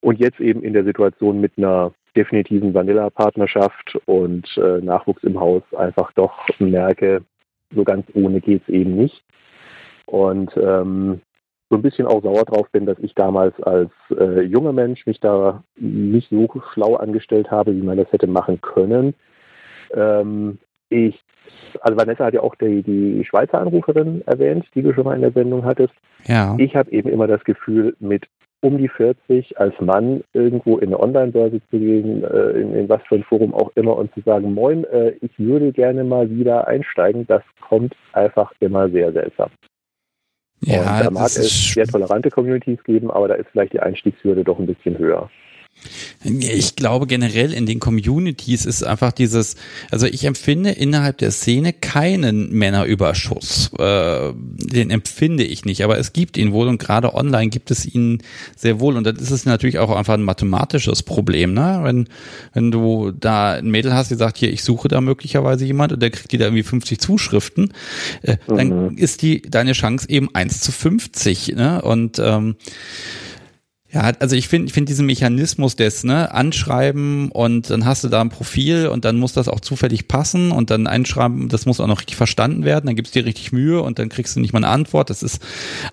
Und 0.00 0.18
jetzt 0.18 0.40
eben 0.40 0.62
in 0.62 0.72
der 0.72 0.84
Situation 0.84 1.40
mit 1.40 1.52
einer 1.56 1.92
definitiven 2.14 2.74
Vanilla-Partnerschaft 2.74 3.98
und 4.06 4.46
äh, 4.56 4.80
Nachwuchs 4.80 5.22
im 5.24 5.38
Haus 5.38 5.62
einfach 5.76 6.12
doch 6.12 6.46
merke, 6.58 7.22
so 7.74 7.84
ganz 7.84 8.06
ohne 8.14 8.40
geht 8.40 8.62
es 8.62 8.68
eben 8.68 8.96
nicht. 8.96 9.22
Und 10.06 10.56
ähm, 10.56 11.20
so 11.70 11.76
ein 11.76 11.82
bisschen 11.82 12.06
auch 12.06 12.22
sauer 12.22 12.44
drauf 12.44 12.68
bin, 12.72 12.86
dass 12.86 12.98
ich 13.00 13.14
damals 13.14 13.60
als 13.62 13.90
äh, 14.18 14.40
junger 14.40 14.72
Mensch 14.72 15.06
mich 15.06 15.20
da 15.20 15.62
nicht 15.76 16.30
so 16.30 16.48
schlau 16.72 16.96
angestellt 16.96 17.50
habe, 17.50 17.74
wie 17.76 17.82
man 17.82 17.98
das 17.98 18.10
hätte 18.10 18.26
machen 18.26 18.60
können. 18.60 19.14
Ähm, 19.92 20.58
ich, 20.88 21.22
also 21.80 21.98
Vanessa 21.98 22.24
hat 22.24 22.34
ja 22.34 22.40
auch 22.40 22.54
die, 22.54 22.82
die 22.82 23.22
Schweizer 23.24 23.60
Anruferin 23.60 24.22
erwähnt, 24.26 24.66
die 24.74 24.82
du 24.82 24.94
schon 24.94 25.04
mal 25.04 25.14
in 25.14 25.20
der 25.20 25.32
Sendung 25.32 25.64
hattest. 25.64 25.92
Ja. 26.24 26.56
Ich 26.58 26.74
habe 26.74 26.90
eben 26.90 27.10
immer 27.10 27.26
das 27.26 27.44
Gefühl, 27.44 27.94
mit 28.00 28.26
um 28.60 28.78
die 28.78 28.88
40 28.88 29.58
als 29.58 29.74
Mann 29.80 30.22
irgendwo 30.32 30.78
in 30.78 30.88
eine 30.88 31.00
Online-Börse 31.00 31.60
zu 31.70 31.78
gehen, 31.78 32.24
äh, 32.24 32.50
in, 32.60 32.74
in, 32.74 32.88
was 32.88 33.00
für 33.08 33.16
ein 33.16 33.24
Forum 33.24 33.54
auch 33.54 33.70
immer 33.76 33.96
und 33.96 34.12
zu 34.14 34.20
sagen, 34.20 34.52
moin, 34.52 34.84
äh, 34.84 35.10
ich 35.20 35.38
würde 35.38 35.72
gerne 35.72 36.04
mal 36.04 36.28
wieder 36.30 36.66
einsteigen, 36.66 37.26
das 37.26 37.42
kommt 37.60 37.94
einfach 38.12 38.52
immer 38.60 38.88
sehr 38.90 39.12
seltsam. 39.12 39.50
Ja, 40.60 40.80
und 40.80 41.06
da 41.06 41.10
mag 41.10 41.26
es 41.26 41.72
sehr 41.72 41.86
tolerante 41.86 42.30
Communities 42.30 42.82
geben, 42.82 43.10
aber 43.10 43.28
da 43.28 43.34
ist 43.34 43.48
vielleicht 43.52 43.74
die 43.74 43.80
Einstiegshürde 43.80 44.42
doch 44.42 44.58
ein 44.58 44.66
bisschen 44.66 44.98
höher. 44.98 45.30
Ich 46.24 46.76
glaube 46.76 47.06
generell 47.06 47.52
in 47.52 47.66
den 47.66 47.80
Communities 47.80 48.66
ist 48.66 48.82
einfach 48.82 49.12
dieses, 49.12 49.56
also 49.90 50.06
ich 50.06 50.24
empfinde 50.24 50.70
innerhalb 50.70 51.18
der 51.18 51.30
Szene 51.30 51.72
keinen 51.72 52.52
Männerüberschuss. 52.52 53.70
Äh, 53.78 54.32
den 54.34 54.90
empfinde 54.90 55.44
ich 55.44 55.64
nicht, 55.64 55.84
aber 55.84 55.98
es 55.98 56.12
gibt 56.12 56.36
ihn 56.36 56.52
wohl 56.52 56.68
und 56.68 56.78
gerade 56.78 57.14
online 57.14 57.50
gibt 57.50 57.70
es 57.70 57.86
ihn 57.86 58.22
sehr 58.56 58.80
wohl 58.80 58.96
und 58.96 59.04
dann 59.04 59.16
ist 59.16 59.30
es 59.30 59.44
natürlich 59.44 59.78
auch 59.78 59.94
einfach 59.94 60.14
ein 60.14 60.22
mathematisches 60.22 61.02
Problem, 61.02 61.54
ne? 61.54 61.80
Wenn, 61.82 62.08
wenn 62.52 62.70
du 62.70 63.12
da 63.12 63.52
ein 63.52 63.70
Mädel 63.70 63.94
hast, 63.94 64.10
die 64.10 64.16
sagt, 64.16 64.38
hier, 64.38 64.52
ich 64.52 64.64
suche 64.64 64.88
da 64.88 65.00
möglicherweise 65.00 65.64
jemand 65.64 65.92
und 65.92 66.02
der 66.02 66.10
kriegt 66.10 66.32
die 66.32 66.38
da 66.38 66.46
irgendwie 66.46 66.64
50 66.64 66.98
Zuschriften, 66.98 67.72
äh, 68.22 68.36
mhm. 68.46 68.56
dann 68.56 68.96
ist 68.96 69.22
die 69.22 69.42
deine 69.42 69.72
Chance 69.72 70.08
eben 70.08 70.34
1 70.34 70.60
zu 70.60 70.72
50, 70.72 71.54
ne? 71.54 71.80
Und 71.82 72.18
ähm, 72.18 72.56
ja, 73.90 74.12
also 74.20 74.36
ich 74.36 74.48
finde 74.48 74.66
ich 74.66 74.74
finde 74.74 74.88
diesen 74.90 75.06
Mechanismus 75.06 75.74
des, 75.74 76.04
ne, 76.04 76.32
Anschreiben 76.34 77.30
und 77.32 77.70
dann 77.70 77.86
hast 77.86 78.04
du 78.04 78.08
da 78.08 78.20
ein 78.20 78.28
Profil 78.28 78.88
und 78.88 79.06
dann 79.06 79.16
muss 79.16 79.32
das 79.32 79.48
auch 79.48 79.60
zufällig 79.60 80.08
passen 80.08 80.52
und 80.52 80.70
dann 80.70 80.86
einschreiben, 80.86 81.48
das 81.48 81.64
muss 81.64 81.80
auch 81.80 81.86
noch 81.86 82.00
richtig 82.00 82.16
verstanden 82.16 82.64
werden, 82.64 82.86
dann 82.86 82.96
gibst 82.96 83.16
du 83.16 83.20
dir 83.20 83.26
richtig 83.26 83.50
Mühe 83.50 83.80
und 83.80 83.98
dann 83.98 84.10
kriegst 84.10 84.36
du 84.36 84.40
nicht 84.40 84.52
mal 84.52 84.58
eine 84.58 84.68
Antwort. 84.68 85.08
Das 85.08 85.22
ist 85.22 85.42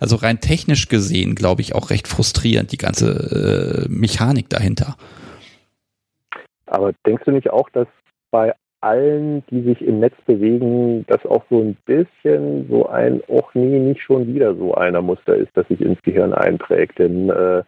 also 0.02 0.18
rein 0.18 0.42
technisch 0.42 0.90
gesehen, 0.90 1.36
glaube 1.36 1.62
ich, 1.62 1.74
auch 1.74 1.90
recht 1.90 2.10
frustrierend, 2.10 2.74
die 2.74 2.78
ganze 2.78 3.86
äh, 3.88 3.90
Mechanik 3.90 4.50
dahinter. 4.50 4.98
Aber 6.66 6.92
denkst 7.06 7.24
du 7.26 7.32
nicht 7.32 7.50
auch, 7.50 7.70
dass 7.70 7.88
bei 8.30 8.54
allen, 8.82 9.44
die 9.50 9.62
sich 9.62 9.82
im 9.82 10.00
Netz 10.00 10.16
bewegen, 10.26 11.06
das 11.08 11.26
auch 11.26 11.44
so 11.50 11.62
ein 11.62 11.78
bisschen 11.86 12.68
so 12.70 12.88
ein, 12.88 13.22
och 13.30 13.56
nee, 13.56 13.80
nicht 13.80 14.02
schon 14.02 14.28
wieder 14.28 14.54
so 14.56 14.76
einer 14.76 15.02
Muster 15.02 15.36
ist, 15.36 15.50
das 15.56 15.68
sich 15.70 15.80
ins 15.80 16.02
Gehirn 16.04 16.34
einträgt. 16.34 17.00
Denn 17.00 17.30
äh, 17.30 17.64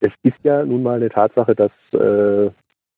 es 0.00 0.12
ist 0.22 0.38
ja 0.42 0.64
nun 0.64 0.82
mal 0.82 0.96
eine 0.96 1.10
Tatsache, 1.10 1.54
dass 1.54 1.72
äh, 1.92 2.50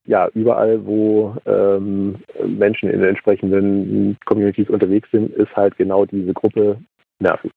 ja 0.06 0.28
überall, 0.34 0.84
wo 0.84 1.36
ähm, 1.46 2.16
Menschen 2.44 2.90
in 2.90 3.02
entsprechenden 3.02 4.16
Communities 4.24 4.68
unterwegs 4.68 5.08
sind, 5.12 5.32
ist 5.34 5.54
halt 5.54 5.76
genau 5.76 6.06
diese 6.06 6.32
Gruppe 6.32 6.78
nervig. 7.20 7.52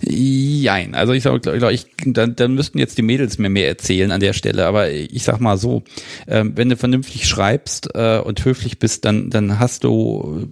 Jein, 0.00 0.94
also 0.94 1.12
ich 1.12 1.22
sage, 1.22 1.40
glaub 1.40 1.70
ich, 1.70 1.86
dann, 2.04 2.36
dann 2.36 2.54
müssten 2.54 2.78
jetzt 2.78 2.98
die 2.98 3.02
Mädels 3.02 3.38
mir 3.38 3.48
mehr 3.48 3.68
erzählen 3.68 4.10
an 4.10 4.20
der 4.20 4.32
Stelle, 4.32 4.66
aber 4.66 4.90
ich 4.90 5.22
sag 5.22 5.40
mal 5.40 5.56
so, 5.56 5.82
äh, 6.26 6.44
wenn 6.44 6.68
du 6.68 6.76
vernünftig 6.76 7.26
schreibst 7.26 7.90
äh, 7.94 8.18
und 8.18 8.44
höflich 8.44 8.78
bist, 8.78 9.04
dann, 9.04 9.30
dann 9.30 9.58
hast 9.58 9.84
du 9.84 10.48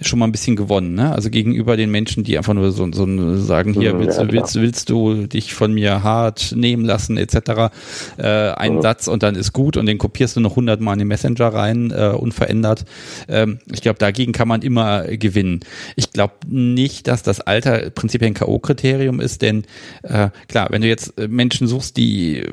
schon 0.00 0.18
mal 0.18 0.26
ein 0.26 0.32
bisschen 0.32 0.56
gewonnen, 0.56 0.94
ne? 0.94 1.12
Also 1.12 1.30
gegenüber 1.30 1.76
den 1.76 1.90
Menschen, 1.90 2.24
die 2.24 2.38
einfach 2.38 2.54
nur 2.54 2.72
so, 2.72 2.90
so 2.92 3.36
sagen, 3.36 3.74
hier, 3.74 3.98
willst, 3.98 4.18
ja, 4.18 4.30
willst, 4.30 4.54
willst 4.56 4.90
du 4.90 5.26
dich 5.26 5.52
von 5.52 5.72
mir 5.74 6.02
hart 6.02 6.52
nehmen 6.56 6.84
lassen, 6.84 7.18
etc. 7.18 7.70
Äh, 8.16 8.26
einen 8.26 8.76
ja. 8.76 8.82
Satz 8.82 9.08
und 9.08 9.22
dann 9.22 9.34
ist 9.34 9.52
gut 9.52 9.76
und 9.76 9.86
den 9.86 9.98
kopierst 9.98 10.36
du 10.36 10.40
noch 10.40 10.56
hundertmal 10.56 10.94
in 10.94 11.00
den 11.00 11.08
Messenger 11.08 11.48
rein, 11.48 11.90
äh, 11.90 12.14
unverändert. 12.16 12.84
Ähm, 13.28 13.58
ich 13.70 13.82
glaube, 13.82 13.98
dagegen 13.98 14.32
kann 14.32 14.48
man 14.48 14.62
immer 14.62 15.04
gewinnen. 15.04 15.60
Ich 15.96 16.12
glaube 16.12 16.34
nicht, 16.48 17.06
dass 17.06 17.22
das 17.22 17.40
Alter 17.40 17.90
prinzipiell 17.90 18.30
ein 18.30 18.34
K.O.-Kriterium 18.34 19.20
ist, 19.20 19.42
denn 19.42 19.64
äh, 20.02 20.30
klar, 20.48 20.68
wenn 20.70 20.80
du 20.80 20.88
jetzt 20.88 21.18
äh, 21.18 21.28
Menschen 21.28 21.66
suchst, 21.66 21.96
die, 21.98 22.44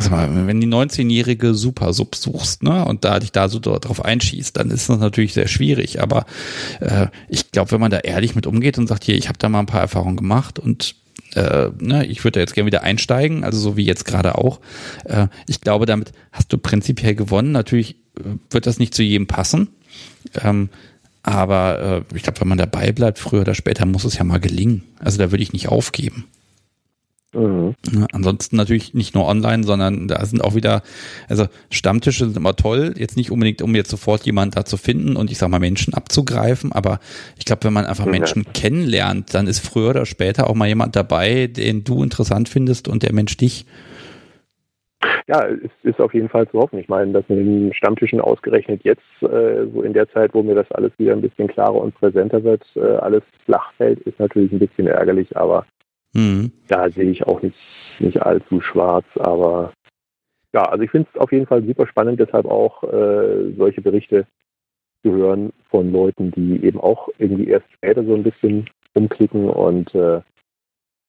sag 0.00 0.10
mal, 0.10 0.46
wenn 0.46 0.60
die 0.60 0.66
19-jährige 0.66 1.54
Super-Sub 1.54 2.14
suchst, 2.14 2.62
ne, 2.62 2.84
und 2.84 3.04
da 3.04 3.18
dich 3.20 3.32
da 3.32 3.48
so 3.48 3.58
drauf 3.58 4.04
einschießt, 4.04 4.56
dann 4.56 4.70
ist 4.70 4.90
das 4.90 4.98
natürlich 4.98 5.32
sehr 5.32 5.48
schwierig, 5.48 6.02
aber 6.02 6.26
äh, 6.80 7.08
ich 7.28 7.50
glaube, 7.50 7.72
wenn 7.72 7.80
man 7.80 7.90
da 7.90 7.98
ehrlich 7.98 8.34
mit 8.34 8.46
umgeht 8.46 8.78
und 8.78 8.86
sagt, 8.86 9.04
hier, 9.04 9.16
ich 9.16 9.28
habe 9.28 9.38
da 9.38 9.48
mal 9.48 9.60
ein 9.60 9.66
paar 9.66 9.80
Erfahrungen 9.80 10.16
gemacht 10.16 10.58
und 10.58 10.96
äh, 11.34 11.70
ne, 11.80 12.06
ich 12.06 12.22
würde 12.24 12.32
da 12.32 12.40
jetzt 12.40 12.54
gerne 12.54 12.66
wieder 12.66 12.82
einsteigen, 12.82 13.44
also 13.44 13.58
so 13.58 13.76
wie 13.76 13.84
jetzt 13.84 14.04
gerade 14.04 14.36
auch. 14.36 14.60
Äh, 15.04 15.28
ich 15.46 15.60
glaube, 15.60 15.86
damit 15.86 16.12
hast 16.32 16.52
du 16.52 16.58
prinzipiell 16.58 17.14
gewonnen. 17.14 17.52
Natürlich 17.52 17.96
äh, 18.18 18.22
wird 18.50 18.66
das 18.66 18.78
nicht 18.78 18.94
zu 18.94 19.02
jedem 19.02 19.26
passen. 19.26 19.68
Ähm, 20.42 20.68
aber 21.22 22.04
äh, 22.12 22.16
ich 22.16 22.22
glaube, 22.22 22.40
wenn 22.40 22.48
man 22.48 22.58
dabei 22.58 22.92
bleibt, 22.92 23.18
früher 23.18 23.40
oder 23.40 23.54
später 23.54 23.86
muss 23.86 24.04
es 24.04 24.18
ja 24.18 24.24
mal 24.24 24.40
gelingen. 24.40 24.84
Also 24.98 25.18
da 25.18 25.30
würde 25.30 25.42
ich 25.42 25.52
nicht 25.52 25.68
aufgeben. 25.68 26.26
Mhm. 27.34 27.74
Ansonsten 28.12 28.56
natürlich 28.56 28.94
nicht 28.94 29.14
nur 29.14 29.26
online, 29.26 29.64
sondern 29.64 30.08
da 30.08 30.24
sind 30.24 30.42
auch 30.42 30.54
wieder, 30.54 30.82
also 31.28 31.46
Stammtische 31.70 32.24
sind 32.26 32.36
immer 32.36 32.56
toll, 32.56 32.94
jetzt 32.96 33.16
nicht 33.16 33.30
unbedingt, 33.30 33.62
um 33.62 33.74
jetzt 33.74 33.90
sofort 33.90 34.24
jemanden 34.24 34.54
da 34.54 34.64
zu 34.64 34.76
finden 34.76 35.16
und 35.16 35.30
ich 35.30 35.38
sag 35.38 35.48
mal 35.50 35.60
Menschen 35.60 35.94
abzugreifen, 35.94 36.72
aber 36.72 37.00
ich 37.38 37.44
glaube, 37.44 37.64
wenn 37.64 37.72
man 37.72 37.86
einfach 37.86 38.06
Menschen 38.06 38.46
kennenlernt, 38.52 39.34
dann 39.34 39.46
ist 39.46 39.60
früher 39.60 39.90
oder 39.90 40.06
später 40.06 40.48
auch 40.48 40.54
mal 40.54 40.68
jemand 40.68 40.96
dabei, 40.96 41.46
den 41.46 41.84
du 41.84 42.02
interessant 42.02 42.48
findest 42.48 42.88
und 42.88 43.02
der 43.02 43.12
Mensch 43.12 43.36
dich. 43.36 43.66
Ja, 45.26 45.46
es 45.46 45.70
ist 45.82 46.00
auf 46.00 46.12
jeden 46.14 46.28
Fall 46.28 46.48
zu 46.48 46.58
hoffen. 46.58 46.78
Ich 46.78 46.88
meine, 46.88 47.12
dass 47.12 47.28
mit 47.28 47.38
den 47.38 47.72
Stammtischen 47.74 48.20
ausgerechnet 48.20 48.82
jetzt, 48.84 49.02
äh, 49.22 49.66
so 49.72 49.82
in 49.82 49.92
der 49.92 50.08
Zeit, 50.10 50.34
wo 50.34 50.42
mir 50.42 50.54
das 50.54 50.70
alles 50.72 50.92
wieder 50.98 51.12
ein 51.12 51.22
bisschen 51.22 51.48
klarer 51.48 51.76
und 51.76 51.94
präsenter 51.94 52.42
wird, 52.44 52.62
äh, 52.76 52.80
alles 52.80 53.22
flach 53.44 53.72
fällt, 53.76 54.00
ist 54.00 54.18
natürlich 54.18 54.52
ein 54.52 54.58
bisschen 54.58 54.86
ärgerlich, 54.86 55.36
aber 55.36 55.66
Mhm. 56.14 56.52
Da 56.68 56.88
sehe 56.90 57.10
ich 57.10 57.26
auch 57.26 57.42
nicht, 57.42 57.56
nicht 57.98 58.22
allzu 58.22 58.60
schwarz, 58.60 59.06
aber 59.16 59.72
ja, 60.52 60.62
also 60.62 60.84
ich 60.84 60.90
finde 60.90 61.08
es 61.12 61.20
auf 61.20 61.32
jeden 61.32 61.46
Fall 61.46 61.64
super 61.64 61.86
spannend, 61.86 62.20
deshalb 62.20 62.46
auch 62.46 62.82
äh, 62.84 63.52
solche 63.56 63.82
Berichte 63.82 64.26
zu 65.02 65.12
hören 65.12 65.52
von 65.68 65.92
Leuten, 65.92 66.30
die 66.30 66.64
eben 66.64 66.80
auch 66.80 67.08
irgendwie 67.18 67.48
erst 67.48 67.70
später 67.72 68.04
so 68.04 68.14
ein 68.14 68.22
bisschen 68.22 68.70
umklicken 68.94 69.50
und 69.50 69.94
äh, 69.94 70.20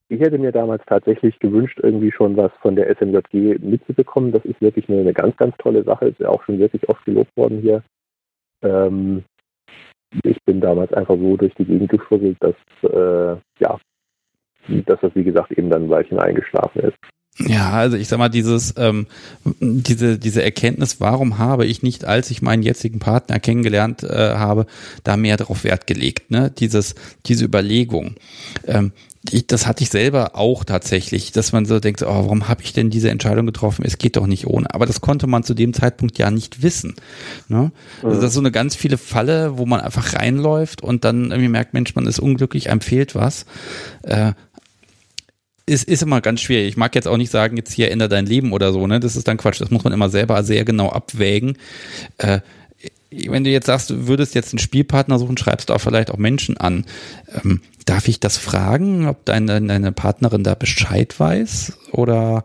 ich 0.07 0.19
hätte 0.19 0.38
mir 0.38 0.52
damals 0.52 0.84
tatsächlich 0.86 1.40
gewünscht, 1.40 1.80
irgendwie 1.82 2.11
schon 2.11 2.38
was 2.38 2.52
von 2.61 2.76
der 2.76 2.95
SMJG 2.95 3.57
mitzubekommen. 3.60 4.32
Das 4.32 4.45
ist 4.45 4.61
wirklich 4.61 4.88
eine, 4.88 5.02
eine 5.02 5.14
ganz, 5.14 5.36
ganz 5.38 5.56
tolle 5.57 5.84
Sache. 5.84 6.10
Ist 6.10 6.19
ja 6.19 6.30
auch 6.30 6.44
schon 6.44 6.60
wirklich 6.60 6.88
oft 6.90 7.03
gelobt 7.06 7.36
worden 7.36 7.60
hier. 7.61 7.84
Ähm, 8.61 9.23
ich 10.23 10.38
bin 10.45 10.61
damals 10.61 10.94
einfach 10.94 11.15
so 11.18 11.38
durch 11.38 11.53
die 11.56 11.65
Gegend 11.65 11.90
gefusselt, 11.90 12.38
dass 12.40 12.56
äh, 12.84 13.38
ja, 13.60 13.80
dass 14.68 15.00
das, 15.02 15.16
wie 15.16 15.24
gesagt, 15.24 15.52
eben 15.52 15.70
dann 15.70 15.84
ein 15.84 15.90
Weilchen 15.90 16.20
eingeschlafen 16.20 16.82
ist. 16.82 16.98
Ja, 17.38 17.72
also 17.72 17.98
ich 17.98 18.08
sag 18.08 18.18
mal, 18.18 18.30
dieses, 18.30 18.74
ähm, 18.78 19.08
diese, 19.60 20.18
diese 20.18 20.42
Erkenntnis, 20.42 21.02
warum 21.02 21.38
habe 21.38 21.66
ich 21.66 21.84
nicht, 21.84 22.06
als 22.06 22.32
ich 22.32 22.42
meinen 22.42 22.64
jetzigen 22.64 23.00
Partner 23.00 23.40
kennengelernt 23.40 24.04
äh, 24.04 24.36
habe, 24.36 24.68
da 25.04 25.18
mehr 25.18 25.36
darauf 25.36 25.66
Wert 25.66 25.86
gelegt, 25.86 26.32
ne? 26.32 26.50
Dieses, 26.50 26.96
diese 27.26 27.44
Überlegung. 27.44 28.16
Ähm, 28.66 28.94
ich, 29.32 29.48
das 29.48 29.68
hatte 29.68 29.84
ich 29.84 29.90
selber 29.90 30.36
auch 30.36 30.64
tatsächlich, 30.64 31.32
dass 31.32 31.52
man 31.52 31.66
so 31.66 31.80
denkt, 31.80 32.04
oh, 32.04 32.08
warum 32.08 32.48
habe 32.48 32.62
ich 32.62 32.74
denn 32.74 32.90
diese 32.90 33.10
Entscheidung 33.10 33.46
getroffen? 33.46 33.84
Es 33.86 33.98
geht 33.98 34.18
doch 34.18 34.28
nicht 34.28 34.46
ohne. 34.46 34.74
Aber 34.74 34.86
das 34.86 35.02
konnte 35.02 35.28
man 35.28 35.44
zu 35.44 35.54
dem 35.54 35.74
Zeitpunkt 35.74 36.18
ja 36.18 36.30
nicht 36.30 36.62
wissen. 36.62 36.96
Ne? 37.48 37.72
Also 38.04 38.18
das 38.18 38.30
ist 38.30 38.34
so 38.36 38.40
eine 38.40 38.52
ganz 38.52 38.76
viele 38.76 38.98
Falle, 38.98 39.58
wo 39.58 39.66
man 39.66 39.82
einfach 39.82 40.14
reinläuft 40.14 40.84
und 40.84 41.04
dann 41.06 41.32
irgendwie 41.32 41.50
merkt, 41.50 41.74
Mensch, 41.74 41.96
man 41.96 42.06
ist 42.06 42.20
unglücklich, 42.20 42.70
einem 42.70 42.82
fehlt 42.82 43.16
was. 43.16 43.46
Äh, 44.04 44.34
ist, 45.66 45.86
ist 45.86 46.04
immer 46.04 46.22
ganz 46.22 46.42
schwierig. 46.42 46.68
Ich 46.68 46.78
mag 46.78 46.94
jetzt 46.96 47.08
auch 47.08 47.18
nicht 47.18 47.32
sagen, 47.32 47.58
jetzt 47.58 47.74
hier 47.74 47.92
ändert 47.92 48.12
dein 48.12 48.26
Leben 48.26 48.54
oder 48.54 48.72
so, 48.72 48.86
ne? 48.88 49.00
Das 49.00 49.16
ist 49.16 49.28
dann 49.28 49.38
Quatsch. 49.38 49.62
Das 49.62 49.72
muss 49.72 49.84
man 49.84 49.94
immer 49.94 50.10
selber 50.10 50.44
sehr 50.44 50.66
genau 50.66 50.90
abwägen. 50.90 51.58
Äh, 52.18 52.42
wenn 53.12 53.44
du 53.44 53.50
jetzt 53.50 53.68
sagst, 53.68 53.90
du 53.90 54.08
würdest 54.08 54.36
jetzt 54.36 54.54
einen 54.54 54.60
Spielpartner 54.60 55.18
suchen, 55.20 55.38
schreibst 55.38 55.70
du 55.70 55.74
auch 55.74 55.82
vielleicht 55.82 56.12
auch 56.12 56.18
Menschen 56.18 56.58
an. 56.58 56.86
Ähm, 57.44 57.62
darf 57.86 58.08
ich 58.08 58.20
das 58.20 58.38
fragen, 58.38 59.08
ob 59.08 59.26
deine, 59.26 59.62
deine 59.62 59.92
Partnerin 59.92 60.44
da 60.44 60.56
Bescheid 60.56 61.18
weiß? 61.20 61.78
Oder 61.92 62.44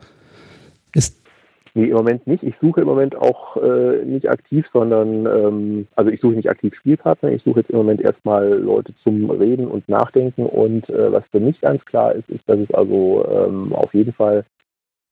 Nee, 1.75 1.87
im 1.87 1.97
Moment 1.97 2.27
nicht. 2.27 2.43
Ich 2.43 2.55
suche 2.61 2.81
im 2.81 2.89
Moment 2.89 3.15
auch 3.17 3.57
äh, 3.57 4.05
nicht 4.05 4.29
aktiv, 4.29 4.67
sondern 4.73 5.27
ähm, 5.27 5.87
also 5.95 6.11
ich 6.11 6.21
suche 6.21 6.35
nicht 6.35 6.51
aktiv 6.51 6.75
Spielpartner. 6.75 7.31
Ich 7.31 7.45
suche 7.45 7.61
jetzt 7.61 7.71
im 7.71 7.77
Moment 7.77 8.01
erstmal 8.01 8.49
Leute 8.49 8.93
zum 9.05 9.31
Reden 9.31 9.69
und 9.69 9.89
Nachdenken. 9.89 10.47
Und 10.47 10.89
äh, 10.89 11.13
was 11.13 11.25
für 11.31 11.41
mich 11.41 11.61
ganz 11.61 11.85
klar 11.85 12.15
ist, 12.15 12.29
ist, 12.29 12.49
dass 12.49 12.59
es 12.59 12.75
also 12.75 13.25
ähm, 13.31 13.73
auf 13.73 13.95
jeden 13.95 14.13
Fall 14.13 14.45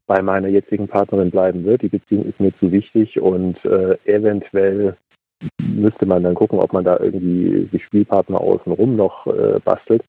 bei 0.09 0.21
meiner 0.23 0.49
jetzigen 0.49 0.89
Partnerin 0.89 1.31
bleiben 1.31 1.65
wird. 1.65 1.83
Die 1.83 1.89
Beziehung 1.89 2.25
ist 2.25 2.41
mir 2.41 2.53
zu 2.59 2.73
wichtig 2.73 3.21
und 3.21 3.63
äh, 3.65 3.97
eventuell 4.05 4.97
müsste 5.63 6.07
man 6.07 6.25
dann 6.25 6.35
gucken, 6.35 6.59
ob 6.59 6.73
man 6.73 6.85
da 6.85 6.99
irgendwie 6.99 7.69
die 7.71 7.81
Spielpartner 7.81 8.41
außenrum 8.41 8.97
noch 8.97 9.27
äh, 9.27 9.61
bastelt. 9.65 10.03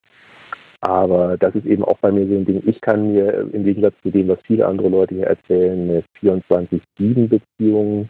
Aber 0.81 1.37
das 1.37 1.55
ist 1.55 1.65
eben 1.65 1.83
auch 1.83 1.97
bei 1.99 2.11
mir 2.11 2.25
so 2.27 2.35
ein 2.35 2.45
Ding. 2.45 2.63
Ich 2.65 2.79
kann 2.79 3.11
mir 3.11 3.49
im 3.51 3.63
Gegensatz 3.65 3.95
zu 4.01 4.11
dem, 4.11 4.29
was 4.29 4.39
viele 4.45 4.65
andere 4.65 4.87
Leute 4.89 5.15
hier 5.15 5.27
erzählen, 5.27 5.89
eine 5.89 6.03
24-7-Beziehung 6.21 8.09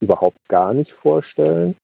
überhaupt 0.00 0.38
gar 0.48 0.74
nicht 0.74 0.92
vorstellen. 0.92 1.74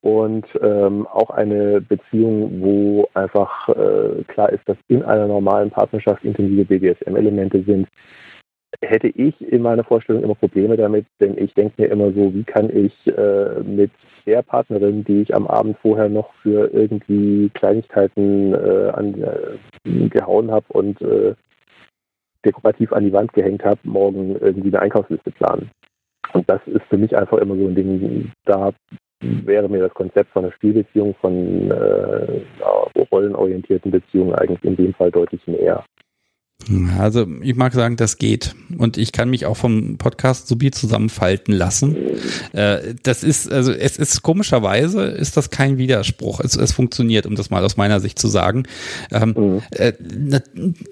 Und 0.00 0.46
ähm, 0.60 1.06
auch 1.06 1.30
eine 1.30 1.80
Beziehung, 1.80 2.60
wo 2.60 3.08
einfach 3.14 3.68
äh, 3.70 4.22
klar 4.28 4.50
ist, 4.52 4.68
dass 4.68 4.76
in 4.88 5.02
einer 5.02 5.26
normalen 5.26 5.70
Partnerschaft 5.70 6.24
intensive 6.24 6.66
BDSM-Elemente 6.66 7.62
sind, 7.62 7.88
hätte 8.82 9.08
ich 9.08 9.40
in 9.40 9.62
meiner 9.62 9.84
Vorstellung 9.84 10.22
immer 10.22 10.34
Probleme 10.34 10.76
damit, 10.76 11.06
denn 11.20 11.36
ich 11.38 11.54
denke 11.54 11.82
mir 11.82 11.88
immer 11.88 12.12
so, 12.12 12.34
wie 12.34 12.44
kann 12.44 12.74
ich 12.74 12.92
äh, 13.06 13.60
mit 13.60 13.90
der 14.26 14.42
Partnerin, 14.42 15.04
die 15.04 15.22
ich 15.22 15.34
am 15.34 15.46
Abend 15.46 15.76
vorher 15.78 16.08
noch 16.08 16.32
für 16.42 16.72
irgendwie 16.72 17.50
Kleinigkeiten 17.54 18.54
äh, 18.54 18.90
an, 18.94 19.22
äh, 19.22 20.08
gehauen 20.08 20.50
habe 20.50 20.66
und 20.68 21.00
äh, 21.02 21.34
dekorativ 22.44 22.92
an 22.92 23.04
die 23.04 23.12
Wand 23.12 23.32
gehängt 23.32 23.64
habe, 23.64 23.80
morgen 23.84 24.36
irgendwie 24.36 24.68
eine 24.68 24.80
Einkaufsliste 24.80 25.30
planen. 25.30 25.70
Und 26.32 26.48
das 26.48 26.60
ist 26.66 26.84
für 26.88 26.98
mich 26.98 27.16
einfach 27.16 27.38
immer 27.38 27.56
so 27.56 27.66
ein 27.66 27.74
Ding, 27.74 28.32
da 28.44 28.72
wäre 29.20 29.68
mir 29.68 29.80
das 29.80 29.94
Konzept 29.94 30.30
von 30.32 30.44
einer 30.44 30.52
Spielbeziehung, 30.52 31.14
von 31.20 31.70
äh, 31.70 32.40
rollenorientierten 33.10 33.90
Beziehungen 33.90 34.34
eigentlich 34.34 34.62
in 34.64 34.76
dem 34.76 34.94
Fall 34.94 35.10
deutlich 35.10 35.46
näher. 35.46 35.84
Also 36.98 37.26
ich 37.42 37.56
mag 37.56 37.74
sagen, 37.74 37.96
das 37.96 38.16
geht. 38.16 38.54
Und 38.78 38.96
ich 38.96 39.12
kann 39.12 39.28
mich 39.28 39.44
auch 39.44 39.56
vom 39.56 39.98
Podcast 39.98 40.48
Subi 40.48 40.70
zusammenfalten 40.70 41.52
lassen. 41.52 41.96
Äh, 42.52 42.94
das 43.02 43.22
ist, 43.22 43.52
also 43.52 43.70
es 43.72 43.98
ist 43.98 44.22
komischerweise, 44.22 45.02
ist 45.02 45.36
das 45.36 45.50
kein 45.50 45.76
Widerspruch. 45.76 46.40
Es, 46.40 46.56
es 46.56 46.72
funktioniert, 46.72 47.26
um 47.26 47.34
das 47.34 47.50
mal 47.50 47.62
aus 47.64 47.76
meiner 47.76 48.00
Sicht 48.00 48.18
zu 48.18 48.28
sagen. 48.28 48.64
Ähm, 49.10 49.34
mhm. 49.36 49.62
äh, 49.72 49.92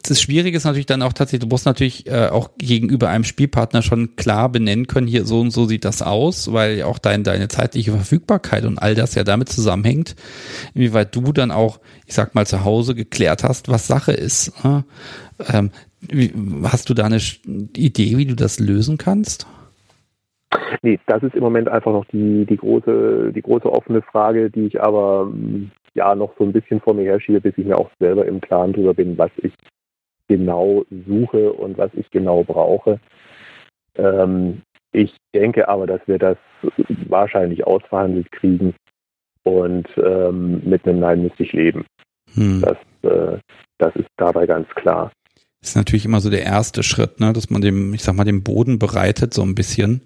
das 0.03 0.21
Schwierige 0.21 0.57
ist 0.57 0.65
natürlich 0.65 0.87
dann 0.87 1.01
auch 1.01 1.15
tatsächlich, 1.15 1.49
du 1.49 1.55
musst 1.55 1.65
natürlich 1.65 2.07
äh, 2.07 2.27
auch 2.27 2.51
gegenüber 2.59 3.09
einem 3.09 3.25
Spielpartner 3.25 3.81
schon 3.81 4.15
klar 4.17 4.51
benennen 4.51 4.89
können, 4.89 5.07
hier 5.07 5.25
so 5.25 5.41
und 5.41 5.53
so 5.53 5.67
sieht 5.67 5.87
das 5.87 6.03
aus, 6.03 6.53
weil 6.53 6.83
auch 6.83 6.99
dein, 6.99 7.25
deine 7.25 7.49
zeitliche 7.49 7.93
Verfügbarkeit 7.93 8.65
und 8.65 8.79
all 8.79 8.95
das 8.95 9.15
ja 9.15 9.25
damit 9.25 9.49
zusammenhängt, 9.49 10.17
inwieweit 10.75 11.15
du 11.15 11.33
dann 11.33 11.51
auch, 11.51 11.81
ich 12.13 12.17
sag 12.17 12.35
mal, 12.35 12.45
zu 12.45 12.63
Hause 12.63 12.95
geklärt 12.95 13.43
hast, 13.43 13.71
was 13.71 13.87
Sache 13.87 14.13
ist. 14.13 14.63
Ne? 14.63 14.85
Ähm, 15.51 15.71
hast 16.63 16.91
du 16.91 16.95
da 16.95 17.07
eine 17.07 17.17
Idee, 17.75 18.19
wie 18.19 18.27
du 18.27 18.37
das 18.37 18.61
lösen 18.61 18.99
kannst? 18.99 19.47
Nee, 20.83 21.01
das 21.07 21.23
ist 21.23 21.35
im 21.35 21.43
Moment 21.43 21.71
einfach 21.71 21.93
noch 21.93 22.05
die, 22.13 22.45
die, 22.45 22.59
große, 22.59 23.33
die 23.35 23.41
große 23.41 23.73
offene 23.73 24.03
Frage, 24.03 24.51
die 24.51 24.67
ich 24.67 24.83
aber 24.83 25.25
mm, 25.25 25.71
ja 25.95 26.15
noch 26.15 26.35
so 26.37 26.45
ein 26.45 26.53
bisschen 26.53 26.83
vor 26.83 26.93
mir 26.93 27.07
herschiebe, 27.07 27.41
bis 27.41 27.57
ich 27.57 27.65
mir 27.65 27.79
auch 27.79 27.91
selber 27.99 28.27
im 28.27 28.43
Klaren 28.43 28.75
darüber 28.75 28.93
bin, 28.93 29.17
was 29.17 29.31
ich 29.39 29.55
genau 30.29 30.85
suche 31.09 31.51
und 31.51 31.79
was 31.79 31.95
ich 31.95 32.11
genau 32.11 32.45
brauche. 32.45 33.01
Ähm, 33.97 34.61
ich 34.93 35.17
denke 35.35 35.67
aber, 35.67 35.87
dass 35.87 36.03
wir 36.05 36.19
das 36.19 36.37
wahrscheinlich 37.09 37.67
ausverhandelt 37.67 38.31
kriegen 38.33 38.75
und 39.45 39.89
ähm, 39.97 40.63
mit 40.65 40.87
einem 40.87 41.01
Nein 41.01 41.23
müsste 41.23 41.43
ich 41.43 41.53
leben. 41.53 41.85
Hm. 42.35 42.63
Das, 42.63 43.11
äh, 43.11 43.39
das 43.79 43.95
ist 43.97 44.09
dabei 44.17 44.47
ganz 44.47 44.69
klar 44.75 45.11
ist 45.63 45.77
natürlich 45.77 46.05
immer 46.05 46.21
so 46.21 46.29
der 46.29 46.43
erste 46.43 46.83
Schritt, 46.83 47.21
ne, 47.21 47.33
dass 47.33 47.49
man 47.49 47.63
dem, 47.63 47.95
ich 47.95 48.03
sag 48.03 48.17
mal, 48.17 48.25
den 48.25 48.43
Boden 48.43 48.79
bereitet, 48.79 49.33
so 49.33 49.43
ein 49.43 49.55
bisschen. 49.55 50.03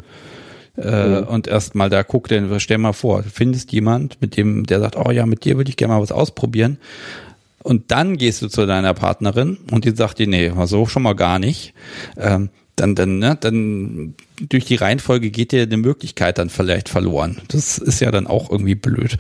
Äh, 0.77 1.21
mhm. 1.21 1.29
Und 1.29 1.49
erstmal 1.49 1.89
da 1.89 2.03
guckt, 2.03 2.31
denn 2.31 2.61
stell 2.61 2.79
mal 2.79 2.93
vor, 2.93 3.23
du 3.23 3.31
findest 3.31 3.73
jemand, 3.73 4.21
mit 4.21 4.37
dem, 4.37 4.67
der 4.67 4.81
sagt, 4.81 4.97
oh 4.97 5.11
ja, 5.11 5.25
mit 5.25 5.45
dir 5.45 5.57
würde 5.57 5.71
ich 5.71 5.79
gerne 5.79 5.95
mal 5.95 6.03
was 6.03 6.13
ausprobieren. 6.13 6.79
Und 7.63 7.91
dann 7.91 8.19
gehst 8.19 8.43
du 8.43 8.49
zu 8.49 8.67
deiner 8.67 8.95
Partnerin 8.95 9.59
und 9.73 9.85
die 9.85 9.97
sagt 9.97 10.19
dir, 10.19 10.29
nee, 10.29 10.53
so 10.67 10.87
schon 10.87 11.03
mal 11.03 11.15
gar 11.15 11.39
nicht. 11.39 11.75
Ähm, 12.17 12.51
dann, 12.77 12.95
dann, 12.95 13.19
ne, 13.19 13.37
dann 13.41 14.15
durch 14.39 14.67
die 14.67 14.77
Reihenfolge 14.77 15.31
geht 15.31 15.53
dir 15.53 15.63
eine 15.63 15.79
Möglichkeit 15.79 16.37
dann 16.37 16.51
vielleicht 16.51 16.91
verloren. 16.91 17.39
Das 17.49 17.79
ist 17.79 18.01
ja 18.01 18.11
dann 18.11 18.27
auch 18.27 18.51
irgendwie 18.51 18.75
blöd. 18.75 19.17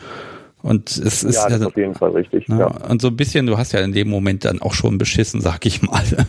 Und 0.66 0.90
es 0.90 1.22
ist 1.22 1.36
ja, 1.36 1.48
das 1.48 1.60
ist 1.60 1.66
auf 1.66 1.76
jeden 1.76 1.94
Fall 1.94 2.10
richtig. 2.10 2.48
Ne? 2.48 2.58
Ja. 2.58 2.66
Und 2.66 3.00
so 3.00 3.06
ein 3.06 3.16
bisschen, 3.16 3.46
du 3.46 3.56
hast 3.56 3.70
ja 3.70 3.80
in 3.80 3.92
dem 3.92 4.08
Moment 4.08 4.44
dann 4.44 4.60
auch 4.60 4.74
schon 4.74 4.98
beschissen, 4.98 5.40
sag 5.40 5.64
ich 5.64 5.82
mal. 5.82 6.02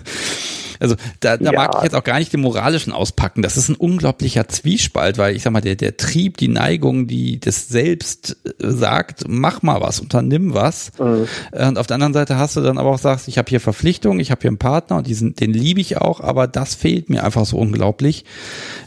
Also 0.80 0.94
da, 1.22 1.38
da 1.38 1.52
ja. 1.52 1.58
mag 1.58 1.74
ich 1.78 1.86
jetzt 1.86 1.96
auch 1.96 2.04
gar 2.04 2.20
nicht 2.20 2.32
den 2.32 2.42
moralischen 2.42 2.94
auspacken. 2.94 3.42
Das 3.42 3.58
ist 3.58 3.68
ein 3.68 3.76
unglaublicher 3.76 4.48
Zwiespalt, 4.48 5.18
weil 5.18 5.36
ich 5.36 5.42
sag 5.42 5.52
mal, 5.52 5.60
der, 5.60 5.76
der 5.76 5.98
Trieb, 5.98 6.38
die 6.38 6.50
Neigung, 6.50 7.08
die 7.08 7.40
das 7.40 7.68
Selbst 7.68 8.38
äh, 8.46 8.52
sagt, 8.60 9.24
mach 9.28 9.64
mal 9.64 9.82
was, 9.82 10.00
unternimm 10.00 10.54
was. 10.54 10.92
Mhm. 11.00 11.28
Und 11.52 11.80
auf 11.80 11.88
der 11.88 11.96
anderen 11.96 12.14
Seite 12.14 12.38
hast 12.38 12.58
du 12.58 12.62
dann 12.62 12.78
aber 12.78 12.92
auch 12.92 13.00
sagst, 13.00 13.28
ich 13.28 13.40
habe 13.40 13.50
hier 13.50 13.60
Verpflichtungen, 13.60 14.20
ich 14.20 14.30
habe 14.30 14.42
hier 14.42 14.52
einen 14.52 14.60
Partner 14.60 14.98
und 14.98 15.08
diesen, 15.08 15.34
den 15.34 15.52
liebe 15.52 15.82
ich 15.82 15.98
auch, 15.98 16.22
aber 16.22 16.46
das 16.46 16.76
fehlt 16.76 17.10
mir 17.10 17.24
einfach 17.24 17.48
so 17.48 17.58
unglaublich. 17.58 18.24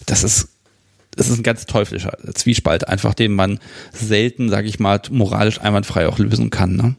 Das 0.07 0.23
ist 0.23 0.60
es 1.21 1.29
ist 1.29 1.39
ein 1.39 1.45
ganz 1.45 1.67
teuflischer 1.67 2.17
Zwiespalt, 2.35 2.89
einfach 2.89 3.15
den 3.15 3.35
man 3.35 3.59
selten, 3.93 4.49
sage 4.49 4.67
ich 4.67 4.81
mal, 4.81 5.01
moralisch 5.11 5.61
einwandfrei 5.61 6.09
auch 6.09 6.19
lösen 6.19 6.51
kann. 6.51 6.77
Ne? 6.77 6.97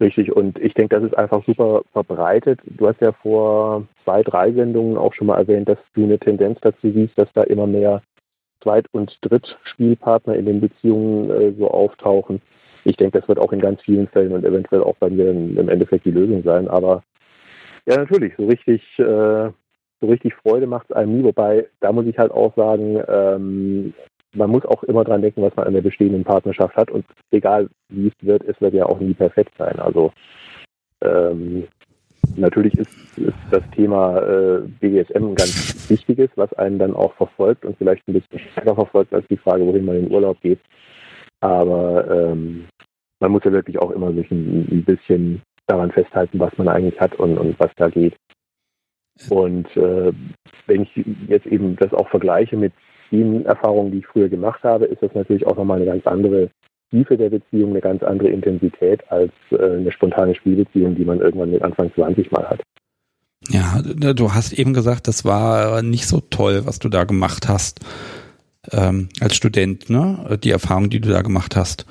Richtig, 0.00 0.32
und 0.32 0.58
ich 0.58 0.74
denke, 0.74 0.96
das 0.96 1.04
ist 1.04 1.16
einfach 1.16 1.44
super 1.46 1.82
verbreitet. 1.92 2.60
Du 2.64 2.86
hast 2.86 3.00
ja 3.00 3.12
vor 3.12 3.86
zwei, 4.04 4.22
drei 4.22 4.52
Sendungen 4.52 4.96
auch 4.96 5.14
schon 5.14 5.28
mal 5.28 5.38
erwähnt, 5.38 5.68
dass 5.68 5.78
du 5.94 6.04
eine 6.04 6.18
Tendenz 6.18 6.58
dazu 6.60 6.92
siehst, 6.92 7.16
dass 7.16 7.28
da 7.34 7.42
immer 7.44 7.66
mehr 7.66 8.02
Zweit- 8.62 8.88
und 8.92 9.16
Drittspielpartner 9.22 10.34
in 10.36 10.46
den 10.46 10.60
Beziehungen 10.60 11.30
äh, 11.30 11.52
so 11.58 11.70
auftauchen. 11.70 12.40
Ich 12.84 12.96
denke, 12.96 13.18
das 13.18 13.28
wird 13.28 13.38
auch 13.38 13.52
in 13.52 13.60
ganz 13.60 13.80
vielen 13.82 14.08
Fällen 14.08 14.32
und 14.32 14.44
eventuell 14.44 14.82
auch 14.82 14.96
bei 14.96 15.08
mir 15.08 15.30
im 15.30 15.68
Endeffekt 15.68 16.04
die 16.04 16.10
Lösung 16.10 16.42
sein. 16.42 16.68
Aber 16.68 17.02
ja, 17.86 17.96
natürlich, 17.96 18.34
so 18.36 18.46
richtig 18.46 18.82
äh, 18.98 19.50
so 20.02 20.08
richtig 20.08 20.34
Freude 20.34 20.66
macht 20.66 20.90
es 20.90 20.96
einem 20.96 21.16
nie. 21.16 21.24
Wobei, 21.24 21.66
da 21.80 21.92
muss 21.92 22.06
ich 22.06 22.18
halt 22.18 22.32
auch 22.32 22.54
sagen, 22.56 23.00
ähm, 23.08 23.94
man 24.34 24.50
muss 24.50 24.64
auch 24.66 24.82
immer 24.82 25.04
dran 25.04 25.22
denken, 25.22 25.42
was 25.42 25.54
man 25.56 25.66
an 25.66 25.74
der 25.74 25.82
bestehenden 25.82 26.24
Partnerschaft 26.24 26.76
hat. 26.76 26.90
Und 26.90 27.04
egal 27.30 27.68
wie 27.88 28.08
es 28.08 28.26
wird, 28.26 28.42
es 28.44 28.60
wird 28.60 28.74
ja 28.74 28.86
auch 28.86 28.98
nie 28.98 29.14
perfekt 29.14 29.52
sein. 29.56 29.78
Also 29.78 30.12
ähm, 31.02 31.68
natürlich 32.36 32.74
ist, 32.74 32.90
ist, 33.16 33.34
das 33.50 33.62
Thema 33.70 34.18
äh, 34.18 34.60
BDSM 34.80 35.24
ein 35.24 35.34
ganz 35.34 35.88
wichtiges, 35.88 36.30
was 36.34 36.52
einen 36.54 36.78
dann 36.78 36.94
auch 36.94 37.14
verfolgt 37.14 37.64
und 37.64 37.78
vielleicht 37.78 38.06
ein 38.08 38.14
bisschen 38.14 38.40
stärker 38.50 38.74
verfolgt 38.74 39.14
als 39.14 39.26
die 39.28 39.36
Frage, 39.36 39.64
wohin 39.64 39.84
man 39.84 39.96
in 39.96 40.10
Urlaub 40.10 40.40
geht. 40.40 40.60
Aber 41.40 42.10
ähm, 42.10 42.66
man 43.20 43.30
muss 43.30 43.44
ja 43.44 43.52
wirklich 43.52 43.78
auch 43.78 43.90
immer 43.92 44.12
sich 44.12 44.30
ein, 44.30 44.68
ein 44.70 44.84
bisschen 44.84 45.42
daran 45.68 45.92
festhalten, 45.92 46.40
was 46.40 46.56
man 46.58 46.68
eigentlich 46.68 47.00
hat 47.00 47.14
und, 47.16 47.38
und 47.38 47.58
was 47.60 47.70
da 47.76 47.88
geht. 47.88 48.14
Und 49.28 49.66
äh, 49.76 50.12
wenn 50.66 50.82
ich 50.82 51.04
jetzt 51.28 51.46
eben 51.46 51.76
das 51.76 51.92
auch 51.92 52.08
vergleiche 52.08 52.56
mit 52.56 52.72
den 53.10 53.44
Erfahrungen, 53.44 53.92
die 53.92 53.98
ich 53.98 54.06
früher 54.06 54.28
gemacht 54.28 54.62
habe, 54.62 54.86
ist 54.86 55.02
das 55.02 55.14
natürlich 55.14 55.46
auch 55.46 55.56
nochmal 55.56 55.76
eine 55.76 55.86
ganz 55.86 56.06
andere 56.06 56.50
Tiefe 56.90 57.16
der 57.16 57.30
Beziehung, 57.30 57.70
eine 57.70 57.80
ganz 57.80 58.02
andere 58.02 58.28
Intensität 58.28 59.00
als 59.10 59.32
äh, 59.50 59.56
eine 59.56 59.92
spontane 59.92 60.34
Spielbeziehung, 60.34 60.94
die 60.94 61.04
man 61.04 61.20
irgendwann 61.20 61.50
mit 61.50 61.62
Anfang 61.62 61.92
20 61.94 62.30
mal 62.30 62.48
hat. 62.48 62.60
Ja, 63.48 63.82
du 63.82 64.32
hast 64.32 64.52
eben 64.52 64.72
gesagt, 64.72 65.08
das 65.08 65.24
war 65.24 65.82
nicht 65.82 66.06
so 66.06 66.20
toll, 66.20 66.62
was 66.64 66.78
du 66.78 66.88
da 66.88 67.04
gemacht 67.04 67.48
hast 67.48 67.80
ähm, 68.70 69.08
als 69.20 69.34
Student, 69.34 69.90
ne? 69.90 70.38
Die 70.42 70.50
Erfahrung, 70.50 70.90
die 70.90 71.00
du 71.00 71.08
da 71.08 71.22
gemacht 71.22 71.56
hast. 71.56 71.86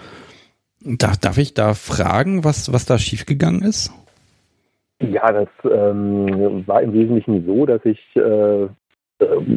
Darf, 0.79 1.17
darf 1.17 1.37
ich 1.37 1.53
da 1.53 1.73
fragen, 1.73 2.43
was, 2.43 2.71
was 2.71 2.85
da 2.85 2.97
schiefgegangen 2.97 3.63
ist? 3.63 3.91
Ja, 5.09 5.31
das 5.31 5.49
ähm, 5.63 6.63
war 6.67 6.81
im 6.81 6.93
Wesentlichen 6.93 7.45
so, 7.45 7.65
dass 7.65 7.83
ich 7.85 7.99
äh, 8.15 8.67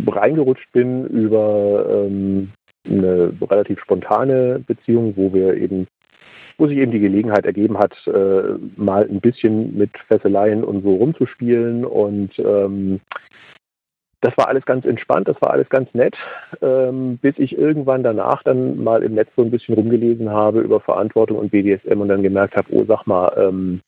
reingerutscht 0.07 0.73
bin 0.73 1.07
über 1.07 1.87
ähm, 1.89 2.53
eine 2.87 3.33
relativ 3.43 3.81
spontane 3.81 4.63
Beziehung, 4.67 5.15
wo 5.17 5.33
wir 5.33 5.55
eben, 5.55 5.87
wo 6.57 6.67
sich 6.67 6.79
eben 6.79 6.93
die 6.93 7.01
Gelegenheit 7.01 7.45
ergeben 7.45 7.79
hat, 7.79 7.95
äh, 8.07 8.55
mal 8.77 9.07
ein 9.09 9.21
bisschen 9.21 9.77
mit 9.77 9.91
Fesseleien 10.09 10.65
und 10.65 10.83
so 10.83 10.95
rumzuspielen. 10.95 11.85
Und 11.85 12.39
ähm, 12.39 13.01
das 14.23 14.37
war 14.39 14.49
alles 14.49 14.65
ganz 14.65 14.87
entspannt, 14.87 15.29
das 15.29 15.41
war 15.43 15.51
alles 15.51 15.69
ganz 15.69 15.93
nett, 15.93 16.17
ähm, 16.63 17.19
bis 17.21 17.35
ich 17.37 17.59
irgendwann 17.59 18.03
danach 18.03 18.43
dann 18.43 18.83
mal 18.83 19.03
im 19.03 19.15
Netz 19.15 19.29
so 19.37 19.43
ein 19.43 19.51
bisschen 19.51 19.75
rumgelesen 19.75 20.31
habe 20.31 20.61
über 20.61 20.81
Verantwortung 20.81 21.37
und 21.37 21.51
BDSM 21.51 22.01
und 22.01 22.09
dann 22.09 22.23
gemerkt 22.23 22.57
habe, 22.57 22.69
oh 22.73 22.85
sag 22.87 23.07
mal, 23.07 23.31
ähm, 23.37 23.81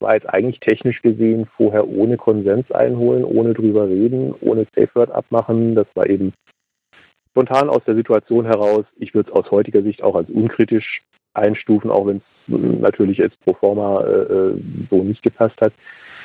war 0.00 0.14
jetzt 0.14 0.28
eigentlich 0.28 0.60
technisch 0.60 1.02
gesehen 1.02 1.46
vorher 1.56 1.88
ohne 1.88 2.16
Konsens 2.16 2.70
einholen, 2.72 3.24
ohne 3.24 3.54
drüber 3.54 3.88
reden, 3.88 4.34
ohne 4.40 4.66
Safe 4.74 4.90
Word 4.94 5.10
abmachen. 5.10 5.74
Das 5.74 5.86
war 5.94 6.08
eben 6.08 6.32
spontan 7.30 7.68
aus 7.68 7.84
der 7.84 7.94
Situation 7.94 8.46
heraus. 8.46 8.84
Ich 8.96 9.14
würde 9.14 9.30
es 9.30 9.36
aus 9.36 9.50
heutiger 9.50 9.82
Sicht 9.82 10.02
auch 10.02 10.14
als 10.14 10.28
unkritisch 10.30 11.02
einstufen, 11.34 11.90
auch 11.90 12.06
wenn 12.06 12.16
es 12.16 12.80
natürlich 12.80 13.18
jetzt 13.18 13.38
pro 13.40 13.54
forma 13.54 14.02
äh, 14.02 14.22
äh, 14.22 14.60
so 14.90 15.02
nicht 15.02 15.22
gepasst 15.22 15.60
hat. 15.60 15.72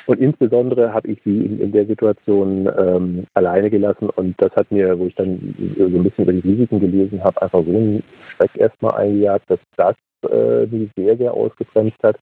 Und 0.06 0.20
insbesondere 0.20 0.92
habe 0.92 1.08
ich 1.08 1.20
sie 1.24 1.44
in, 1.44 1.60
in 1.60 1.72
der 1.72 1.86
Situation 1.86 2.70
ähm, 2.78 3.26
alleine 3.34 3.70
gelassen 3.70 4.08
und 4.10 4.40
das 4.40 4.52
hat 4.54 4.70
mir, 4.70 4.96
wo 4.98 5.06
ich 5.06 5.14
dann 5.16 5.54
so 5.76 5.84
ein 5.84 6.02
bisschen 6.04 6.24
über 6.24 6.32
die 6.32 6.48
Risiken 6.48 6.78
gelesen 6.78 7.22
habe, 7.24 7.42
einfach 7.42 7.64
so 7.64 7.70
einen 7.70 8.04
Schreck 8.36 8.50
erstmal 8.54 8.94
eingejagt, 8.94 9.50
dass 9.50 9.58
das 9.76 9.96
äh, 10.30 10.66
mich 10.66 10.90
sehr, 10.96 11.16
sehr 11.16 11.34
ausgebremst 11.34 12.00
hat. 12.04 12.18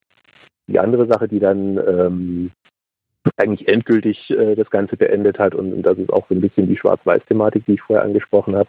Die 0.67 0.79
andere 0.79 1.07
Sache, 1.07 1.29
die 1.29 1.41
dann 1.41 1.79
ähm, 1.79 2.51
eigentlich 3.37 3.69
endgültig 3.69 4.31
äh, 4.31 4.55
das 4.55 4.71
Ganze 4.71 4.97
beendet 4.97 5.39
hat, 5.39 5.55
und, 5.55 5.73
und, 5.73 5.83
das 5.83 5.99
ist 5.99 6.13
auch 6.13 6.27
so 6.29 6.35
ein 6.35 6.41
bisschen 6.41 6.69
die 6.69 6.77
Schwarz-Weiß-Thematik, 6.77 7.65
die 7.67 7.75
ich 7.75 7.83
vorher 7.83 8.05
angesprochen 8.05 8.57
habe. 8.57 8.69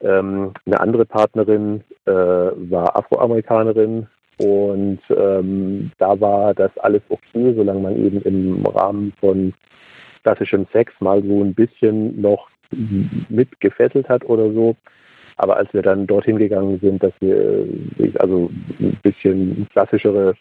Ähm, 0.00 0.52
eine 0.66 0.80
andere 0.80 1.04
Partnerin 1.04 1.82
äh, 2.06 2.12
war 2.12 2.96
Afroamerikanerin 2.96 4.06
und 4.38 5.00
ähm, 5.10 5.92
da 5.98 6.20
war 6.20 6.54
das 6.54 6.76
alles 6.78 7.02
okay, 7.08 7.54
solange 7.54 7.80
man 7.80 8.04
eben 8.04 8.20
im 8.22 8.66
Rahmen 8.66 9.12
von 9.20 9.54
klassischem 10.24 10.66
Sex 10.72 10.92
mal 11.00 11.22
so 11.22 11.42
ein 11.42 11.54
bisschen 11.54 12.20
noch 12.20 12.48
mitgefesselt 13.28 14.08
hat 14.08 14.24
oder 14.24 14.52
so. 14.52 14.74
Aber 15.36 15.56
als 15.56 15.72
wir 15.72 15.82
dann 15.82 16.06
dorthin 16.06 16.38
gegangen 16.38 16.78
sind, 16.80 17.02
dass 17.02 17.12
wir 17.20 17.66
also 18.18 18.50
ein 18.80 18.98
bisschen 19.02 19.66
klassischere 19.70 20.34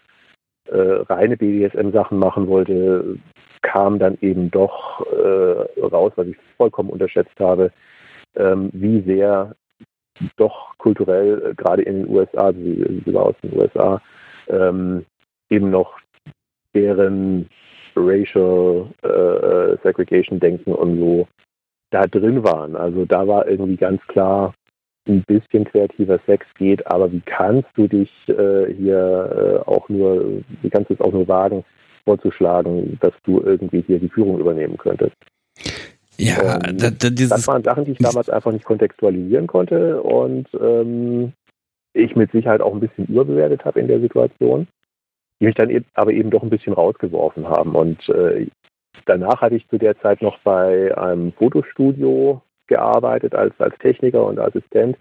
äh, 0.69 1.03
reine 1.09 1.37
BDSM-Sachen 1.37 2.17
machen 2.17 2.47
wollte, 2.47 3.17
kam 3.61 3.99
dann 3.99 4.17
eben 4.21 4.51
doch 4.51 5.05
äh, 5.07 5.81
raus, 5.81 6.13
was 6.15 6.27
ich 6.27 6.37
vollkommen 6.57 6.89
unterschätzt 6.89 7.39
habe, 7.39 7.71
ähm, 8.35 8.69
wie 8.73 9.01
sehr 9.01 9.55
doch 10.37 10.77
kulturell, 10.77 11.51
äh, 11.51 11.55
gerade 11.55 11.81
in 11.83 12.03
den 12.03 12.09
USA, 12.09 12.47
also 12.47 12.59
sogar 13.05 13.25
aus 13.27 13.35
den 13.43 13.57
USA, 13.59 14.01
ähm, 14.47 15.05
eben 15.49 15.69
noch 15.69 15.97
deren 16.75 17.49
Racial 17.95 18.87
äh, 19.03 19.77
Segregation 19.83 20.39
denken 20.39 20.73
und 20.73 20.99
so 20.99 21.27
da 21.91 22.07
drin 22.07 22.43
waren. 22.43 22.75
Also 22.75 23.05
da 23.05 23.27
war 23.27 23.47
irgendwie 23.47 23.77
ganz 23.77 24.01
klar, 24.07 24.53
ein 25.07 25.23
bisschen 25.23 25.65
kreativer 25.65 26.19
Sex 26.25 26.45
geht, 26.57 26.85
aber 26.87 27.11
wie 27.11 27.21
kannst 27.25 27.69
du 27.75 27.87
dich 27.87 28.09
äh, 28.27 28.73
hier 28.73 29.63
äh, 29.65 29.69
auch 29.69 29.89
nur, 29.89 30.43
wie 30.61 30.69
kannst 30.69 30.89
du 30.89 30.93
es 30.93 31.01
auch 31.01 31.11
nur 31.11 31.27
wagen, 31.27 31.63
vorzuschlagen, 32.05 32.97
dass 33.01 33.13
du 33.23 33.41
irgendwie 33.41 33.81
hier 33.81 33.99
die 33.99 34.09
Führung 34.09 34.39
übernehmen 34.39 34.77
könntest? 34.77 35.15
Ja, 36.17 36.59
ähm, 36.65 36.77
da, 36.77 36.89
da, 36.89 37.09
das 37.09 37.47
waren 37.47 37.63
Sachen, 37.63 37.85
die 37.85 37.91
ich 37.91 37.97
damals 37.97 38.29
einfach 38.29 38.51
nicht 38.51 38.65
kontextualisieren 38.65 39.47
konnte 39.47 40.01
und 40.01 40.47
ähm, 40.59 41.33
ich 41.93 42.15
mit 42.15 42.31
Sicherheit 42.31 42.61
auch 42.61 42.73
ein 42.73 42.79
bisschen 42.79 43.05
überbewertet 43.05 43.65
habe 43.65 43.79
in 43.79 43.87
der 43.87 43.99
Situation, 43.99 44.67
die 45.39 45.45
mich 45.45 45.55
dann 45.55 45.69
eben, 45.69 45.85
aber 45.93 46.11
eben 46.11 46.29
doch 46.29 46.43
ein 46.43 46.49
bisschen 46.49 46.73
rausgeworfen 46.73 47.47
haben. 47.47 47.75
Und 47.75 48.07
äh, 48.09 48.47
danach 49.05 49.41
hatte 49.41 49.55
ich 49.55 49.67
zu 49.69 49.77
der 49.77 49.99
Zeit 50.01 50.21
noch 50.21 50.37
bei 50.39 50.95
einem 50.97 51.33
Fotostudio 51.33 52.41
gearbeitet 52.73 53.35
als, 53.35 53.53
als 53.59 53.77
Techniker 53.77 54.25
und 54.25 54.39
Assistent, 54.39 54.97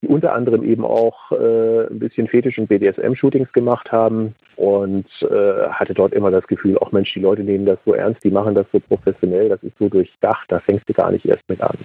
die 0.00 0.08
unter 0.08 0.32
anderem 0.32 0.62
eben 0.62 0.84
auch 0.84 1.32
äh, 1.32 1.86
ein 1.90 1.98
bisschen 1.98 2.28
Fetisch- 2.28 2.58
und 2.58 2.68
BDSM-Shootings 2.68 3.52
gemacht 3.52 3.90
haben 3.90 4.34
und 4.56 5.06
äh, 5.22 5.68
hatte 5.70 5.94
dort 5.94 6.12
immer 6.12 6.30
das 6.30 6.46
Gefühl, 6.46 6.78
auch 6.78 6.92
Mensch, 6.92 7.12
die 7.14 7.20
Leute 7.20 7.42
nehmen 7.42 7.66
das 7.66 7.78
so 7.84 7.94
ernst, 7.94 8.22
die 8.22 8.30
machen 8.30 8.54
das 8.54 8.66
so 8.72 8.78
professionell, 8.78 9.48
das 9.48 9.62
ist 9.62 9.76
so 9.78 9.88
durchdacht, 9.88 10.46
da 10.48 10.60
fängst 10.60 10.88
du 10.88 10.92
gar 10.92 11.10
nicht 11.10 11.26
erst 11.26 11.48
mit 11.48 11.60
an. 11.60 11.76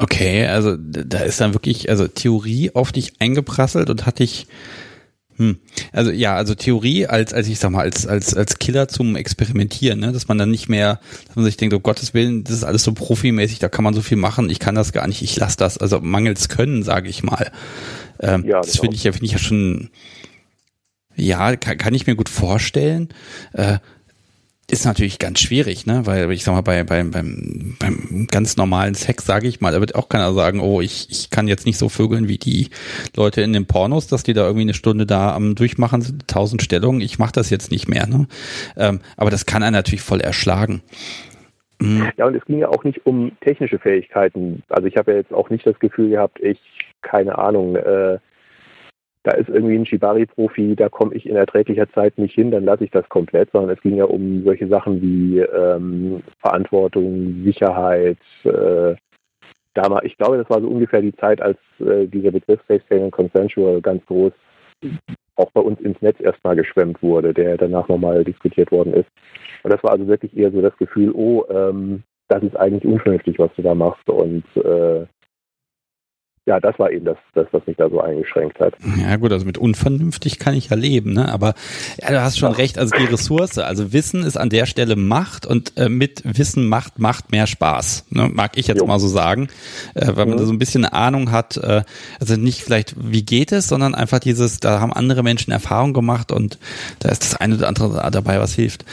Okay, 0.00 0.46
also 0.46 0.76
da 0.78 1.20
ist 1.24 1.40
dann 1.40 1.54
wirklich, 1.54 1.90
also 1.90 2.06
Theorie 2.06 2.70
auf 2.74 2.92
dich 2.92 3.14
eingeprasselt 3.20 3.90
und 3.90 4.06
hat 4.06 4.20
dich 4.20 4.46
hm. 5.38 5.56
Also 5.92 6.10
ja, 6.10 6.34
also 6.34 6.56
Theorie 6.56 7.06
als, 7.06 7.32
als 7.32 7.46
ich 7.46 7.60
sag 7.60 7.70
mal, 7.70 7.82
als, 7.82 8.06
als, 8.08 8.34
als 8.34 8.58
Killer 8.58 8.88
zum 8.88 9.14
Experimentieren, 9.14 10.00
ne? 10.00 10.10
dass 10.10 10.26
man 10.26 10.36
dann 10.36 10.50
nicht 10.50 10.68
mehr, 10.68 11.00
dass 11.28 11.36
man 11.36 11.44
sich 11.44 11.56
denkt, 11.56 11.74
um 11.74 11.82
Gottes 11.82 12.12
Willen, 12.12 12.42
das 12.42 12.54
ist 12.54 12.64
alles 12.64 12.82
so 12.82 12.92
profimäßig, 12.92 13.60
da 13.60 13.68
kann 13.68 13.84
man 13.84 13.94
so 13.94 14.02
viel 14.02 14.16
machen, 14.16 14.50
ich 14.50 14.58
kann 14.58 14.74
das 14.74 14.92
gar 14.92 15.06
nicht, 15.06 15.22
ich 15.22 15.36
lasse 15.36 15.56
das, 15.56 15.78
also 15.78 16.00
mangels 16.00 16.48
Können, 16.48 16.82
sage 16.82 17.08
ich 17.08 17.22
mal. 17.22 17.52
Ähm, 18.18 18.44
ja, 18.44 18.60
das 18.60 18.72
genau. 18.72 18.82
finde 18.82 18.96
ich 18.96 19.04
ja, 19.04 19.12
finde 19.12 19.26
ich 19.26 19.32
ja 19.32 19.38
schon, 19.38 19.90
ja, 21.14 21.54
kann, 21.54 21.78
kann 21.78 21.94
ich 21.94 22.08
mir 22.08 22.16
gut 22.16 22.28
vorstellen. 22.28 23.08
Äh, 23.52 23.78
ist 24.70 24.84
natürlich 24.84 25.18
ganz 25.18 25.40
schwierig, 25.40 25.86
ne? 25.86 26.02
Weil 26.04 26.30
ich 26.30 26.44
sag 26.44 26.52
mal, 26.52 26.60
bei, 26.60 26.84
bei, 26.84 27.02
beim, 27.02 27.76
beim 27.80 28.26
ganz 28.30 28.58
normalen 28.58 28.94
Sex, 28.94 29.24
sage 29.24 29.48
ich 29.48 29.60
mal, 29.62 29.72
da 29.72 29.80
wird 29.80 29.94
auch 29.94 30.10
keiner 30.10 30.32
sagen, 30.34 30.60
oh, 30.60 30.82
ich, 30.82 31.08
ich 31.10 31.30
kann 31.30 31.48
jetzt 31.48 31.64
nicht 31.64 31.78
so 31.78 31.88
vögeln 31.88 32.28
wie 32.28 32.36
die 32.36 32.68
Leute 33.16 33.40
in 33.40 33.54
den 33.54 33.66
Pornos, 33.66 34.08
dass 34.08 34.24
die 34.24 34.34
da 34.34 34.42
irgendwie 34.42 34.62
eine 34.62 34.74
Stunde 34.74 35.06
da 35.06 35.34
am 35.34 35.54
Durchmachen 35.54 36.02
sind, 36.02 36.28
tausend 36.28 36.62
Stellungen, 36.62 37.00
ich 37.00 37.18
mache 37.18 37.32
das 37.32 37.48
jetzt 37.48 37.70
nicht 37.70 37.88
mehr, 37.88 38.06
ne? 38.06 38.26
Ähm, 38.76 39.00
aber 39.16 39.30
das 39.30 39.46
kann 39.46 39.62
einen 39.62 39.72
natürlich 39.72 40.02
voll 40.02 40.20
erschlagen. 40.20 40.82
Mhm. 41.80 42.10
Ja, 42.18 42.26
und 42.26 42.34
es 42.34 42.44
ging 42.44 42.58
ja 42.58 42.68
auch 42.68 42.84
nicht 42.84 43.06
um 43.06 43.32
technische 43.40 43.78
Fähigkeiten. 43.78 44.62
Also 44.68 44.86
ich 44.86 44.96
habe 44.96 45.12
ja 45.12 45.18
jetzt 45.18 45.32
auch 45.32 45.48
nicht 45.48 45.66
das 45.66 45.78
Gefühl 45.78 46.10
gehabt, 46.10 46.40
ich, 46.42 46.60
keine 47.00 47.38
Ahnung, 47.38 47.76
äh, 47.76 48.18
da 49.28 49.34
ist 49.34 49.50
irgendwie 49.50 49.74
ein 49.74 49.84
Shibari-Profi, 49.84 50.74
da 50.74 50.88
komme 50.88 51.14
ich 51.14 51.26
in 51.28 51.36
erträglicher 51.36 51.86
Zeit 51.92 52.16
nicht 52.16 52.34
hin, 52.34 52.50
dann 52.50 52.64
lasse 52.64 52.84
ich 52.84 52.90
das 52.90 53.06
komplett, 53.10 53.50
sondern 53.52 53.76
es 53.76 53.82
ging 53.82 53.96
ja 53.96 54.04
um 54.04 54.42
solche 54.42 54.66
Sachen 54.68 55.02
wie 55.02 55.40
ähm, 55.40 56.22
Verantwortung, 56.40 57.42
Sicherheit. 57.44 58.16
Äh, 58.44 58.94
damals, 59.74 60.06
ich 60.06 60.16
glaube, 60.16 60.38
das 60.38 60.48
war 60.48 60.62
so 60.62 60.68
ungefähr 60.68 61.02
die 61.02 61.14
Zeit, 61.16 61.42
als 61.42 61.58
äh, 61.80 62.06
dieser 62.06 62.30
Begriff 62.30 62.60
Safe, 62.66 62.80
Sane 62.88 63.02
und 63.02 63.10
Consensual 63.10 63.82
ganz 63.82 64.04
groß 64.06 64.32
auch 65.36 65.50
bei 65.52 65.60
uns 65.60 65.78
ins 65.80 66.00
Netz 66.00 66.18
erstmal 66.20 66.56
geschwemmt 66.56 67.02
wurde, 67.02 67.34
der 67.34 67.58
danach 67.58 67.86
nochmal 67.86 68.24
diskutiert 68.24 68.72
worden 68.72 68.94
ist. 68.94 69.10
Und 69.62 69.74
das 69.74 69.82
war 69.82 69.90
also 69.90 70.06
wirklich 70.06 70.34
eher 70.34 70.50
so 70.50 70.62
das 70.62 70.76
Gefühl, 70.78 71.12
oh, 71.12 71.44
ähm, 71.50 72.02
das 72.28 72.42
ist 72.42 72.56
eigentlich 72.56 72.86
unvernünftig, 72.86 73.38
was 73.38 73.50
du 73.56 73.62
da 73.62 73.74
machst 73.74 74.08
und 74.08 74.44
äh, 74.56 75.04
ja, 76.48 76.58
das 76.60 76.78
war 76.78 76.90
eben 76.90 77.04
das, 77.04 77.18
das, 77.34 77.46
was 77.52 77.66
mich 77.66 77.76
da 77.76 77.90
so 77.90 78.00
eingeschränkt 78.00 78.58
hat. 78.58 78.72
Ja 78.96 79.16
gut, 79.16 79.32
also 79.32 79.44
mit 79.44 79.58
unvernünftig 79.58 80.38
kann 80.38 80.54
ich 80.54 80.70
ja 80.70 80.76
leben, 80.76 81.12
ne? 81.12 81.30
Aber 81.30 81.52
ja, 82.00 82.08
du 82.08 82.22
hast 82.22 82.38
schon 82.38 82.52
ja. 82.52 82.56
recht, 82.56 82.78
also 82.78 82.96
die 82.96 83.04
Ressource, 83.04 83.58
also 83.58 83.92
Wissen 83.92 84.22
ist 84.22 84.38
an 84.38 84.48
der 84.48 84.64
Stelle 84.64 84.96
Macht 84.96 85.44
und 85.44 85.76
äh, 85.76 85.90
mit 85.90 86.22
Wissen 86.24 86.66
macht 86.66 86.98
macht 86.98 87.32
mehr 87.32 87.46
Spaß, 87.46 88.06
ne? 88.08 88.30
mag 88.32 88.56
ich 88.56 88.66
jetzt 88.66 88.80
jo. 88.80 88.86
mal 88.86 88.98
so 88.98 89.08
sagen, 89.08 89.48
äh, 89.94 90.06
weil 90.06 90.24
man 90.24 90.36
mhm. 90.36 90.38
da 90.38 90.44
so 90.46 90.52
ein 90.54 90.58
bisschen 90.58 90.86
eine 90.86 90.94
Ahnung 90.94 91.32
hat, 91.32 91.58
äh, 91.58 91.82
also 92.18 92.36
nicht 92.36 92.62
vielleicht 92.62 92.94
wie 92.98 93.22
geht 93.22 93.52
es, 93.52 93.68
sondern 93.68 93.94
einfach 93.94 94.18
dieses, 94.18 94.58
da 94.58 94.80
haben 94.80 94.94
andere 94.94 95.22
Menschen 95.22 95.50
Erfahrung 95.52 95.92
gemacht 95.92 96.32
und 96.32 96.58
da 97.00 97.10
ist 97.10 97.24
das 97.24 97.36
eine 97.36 97.56
oder 97.56 97.68
andere 97.68 98.10
dabei, 98.10 98.40
was 98.40 98.54
hilft. 98.54 98.86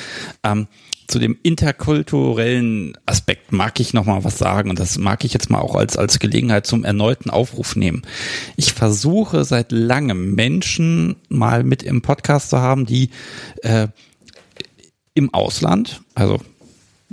Ähm, 0.43 0.67
zu 1.07 1.19
dem 1.19 1.37
interkulturellen 1.43 2.97
Aspekt 3.05 3.51
mag 3.51 3.79
ich 3.79 3.93
noch 3.93 4.05
mal 4.05 4.23
was 4.23 4.37
sagen 4.37 4.69
und 4.69 4.79
das 4.79 4.97
mag 4.97 5.23
ich 5.23 5.33
jetzt 5.33 5.49
mal 5.49 5.59
auch 5.59 5.75
als 5.75 5.97
als 5.97 6.19
Gelegenheit 6.19 6.65
zum 6.65 6.83
erneuten 6.83 7.29
Aufruf 7.29 7.75
nehmen. 7.75 8.03
Ich 8.55 8.73
versuche 8.73 9.45
seit 9.45 9.71
langem 9.71 10.35
Menschen 10.35 11.15
mal 11.29 11.63
mit 11.63 11.83
im 11.83 12.01
Podcast 12.01 12.49
zu 12.49 12.59
haben, 12.59 12.85
die 12.85 13.09
äh, 13.61 13.87
im 15.13 15.33
Ausland, 15.33 16.01
also 16.13 16.39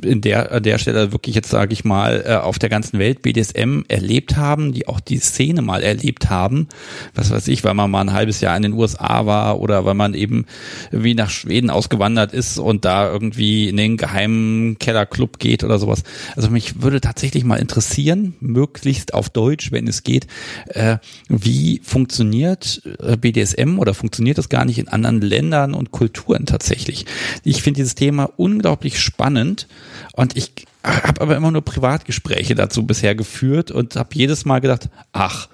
in 0.00 0.22
der, 0.22 0.52
an 0.52 0.62
der 0.62 0.78
Stelle 0.78 1.12
wirklich 1.12 1.34
jetzt, 1.34 1.50
sage 1.50 1.72
ich 1.74 1.84
mal, 1.84 2.24
äh, 2.26 2.34
auf 2.36 2.58
der 2.58 2.70
ganzen 2.70 2.98
Welt 2.98 3.20
BDSM 3.20 3.82
erlebt 3.88 4.36
haben, 4.36 4.72
die 4.72 4.88
auch 4.88 5.00
die 5.00 5.18
Szene 5.18 5.60
mal 5.60 5.82
erlebt 5.82 6.30
haben. 6.30 6.68
Was 7.14 7.30
weiß 7.30 7.48
ich, 7.48 7.62
weil 7.62 7.74
man 7.74 7.90
mal 7.90 8.00
ein 8.00 8.12
halbes 8.12 8.40
Jahr 8.40 8.56
in 8.56 8.62
den 8.62 8.72
USA 8.72 9.26
war 9.26 9.60
oder 9.60 9.84
weil 9.84 9.94
man 9.94 10.14
eben 10.14 10.46
wie 10.90 11.14
nach 11.14 11.28
Schweden 11.28 11.68
ausgewandert 11.68 12.32
ist 12.32 12.58
und 12.58 12.86
da 12.86 13.10
irgendwie 13.10 13.68
in 13.68 13.76
den 13.76 13.98
geheimen 13.98 14.78
Kellerclub 14.78 15.38
geht 15.38 15.62
oder 15.62 15.78
sowas. 15.78 16.04
Also 16.36 16.48
mich 16.48 16.80
würde 16.80 17.00
tatsächlich 17.00 17.44
mal 17.44 17.56
interessieren, 17.56 18.34
möglichst 18.40 19.12
auf 19.12 19.28
Deutsch, 19.28 19.72
wenn 19.72 19.86
es 19.86 20.02
geht, 20.04 20.26
äh, 20.68 20.98
wie 21.28 21.80
funktioniert 21.84 22.82
äh, 23.00 23.18
BDSM 23.18 23.78
oder 23.78 23.92
funktioniert 23.92 24.38
das 24.38 24.48
gar 24.48 24.64
nicht 24.64 24.78
in 24.78 24.88
anderen 24.88 25.20
Ländern 25.20 25.74
und 25.74 25.90
Kulturen 25.90 26.46
tatsächlich? 26.46 27.04
Ich 27.44 27.62
finde 27.62 27.78
dieses 27.78 27.94
Thema 27.94 28.30
unglaublich 28.36 28.98
spannend 28.98 29.68
und 30.14 30.36
ich 30.36 30.52
habe 30.84 31.20
aber 31.20 31.36
immer 31.36 31.50
nur 31.50 31.62
Privatgespräche 31.62 32.54
dazu 32.54 32.86
bisher 32.86 33.14
geführt 33.14 33.70
und 33.70 33.96
habe 33.96 34.10
jedes 34.14 34.44
Mal 34.44 34.60
gedacht, 34.60 34.88
ach, 35.12 35.48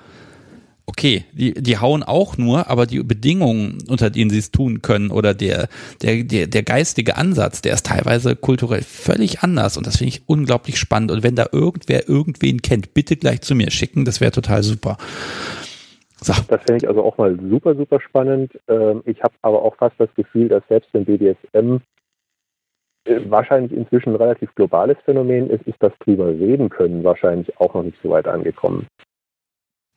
okay, 0.88 1.26
die, 1.32 1.52
die 1.52 1.78
hauen 1.78 2.02
auch 2.02 2.38
nur, 2.38 2.70
aber 2.70 2.86
die 2.86 3.02
Bedingungen, 3.02 3.78
unter 3.88 4.08
denen 4.08 4.30
sie 4.30 4.38
es 4.38 4.50
tun 4.50 4.80
können 4.80 5.10
oder 5.10 5.34
der, 5.34 5.68
der, 6.02 6.24
der, 6.24 6.46
der 6.46 6.62
geistige 6.62 7.16
Ansatz, 7.16 7.60
der 7.60 7.74
ist 7.74 7.86
teilweise 7.86 8.36
kulturell 8.36 8.82
völlig 8.82 9.40
anders 9.40 9.76
und 9.76 9.86
das 9.86 9.98
finde 9.98 10.08
ich 10.08 10.22
unglaublich 10.26 10.78
spannend. 10.78 11.10
Und 11.10 11.22
wenn 11.22 11.36
da 11.36 11.46
irgendwer 11.52 12.08
irgendwen 12.08 12.62
kennt, 12.62 12.94
bitte 12.94 13.16
gleich 13.16 13.42
zu 13.42 13.54
mir 13.54 13.70
schicken, 13.70 14.06
das 14.06 14.22
wäre 14.22 14.32
total 14.32 14.62
super. 14.62 14.96
So. 16.20 16.32
Das 16.48 16.62
finde 16.62 16.78
ich 16.78 16.88
also 16.88 17.04
auch 17.04 17.18
mal 17.18 17.38
super, 17.48 17.76
super 17.76 18.00
spannend. 18.00 18.58
Ähm, 18.66 19.02
ich 19.04 19.22
habe 19.22 19.34
aber 19.42 19.62
auch 19.62 19.76
fast 19.76 19.94
das 19.98 20.08
Gefühl, 20.16 20.48
dass 20.48 20.62
selbst 20.68 20.88
im 20.94 21.04
BDSM 21.04 21.76
wahrscheinlich 23.28 23.72
inzwischen 23.72 24.10
ein 24.10 24.16
relativ 24.16 24.54
globales 24.54 24.96
Phänomen 25.04 25.50
ist, 25.50 25.66
ist 25.66 25.82
das 25.82 25.92
drüber 26.00 26.28
reden 26.28 26.68
können 26.68 27.04
wahrscheinlich 27.04 27.58
auch 27.60 27.74
noch 27.74 27.82
nicht 27.82 27.98
so 28.02 28.10
weit 28.10 28.28
angekommen. 28.28 28.86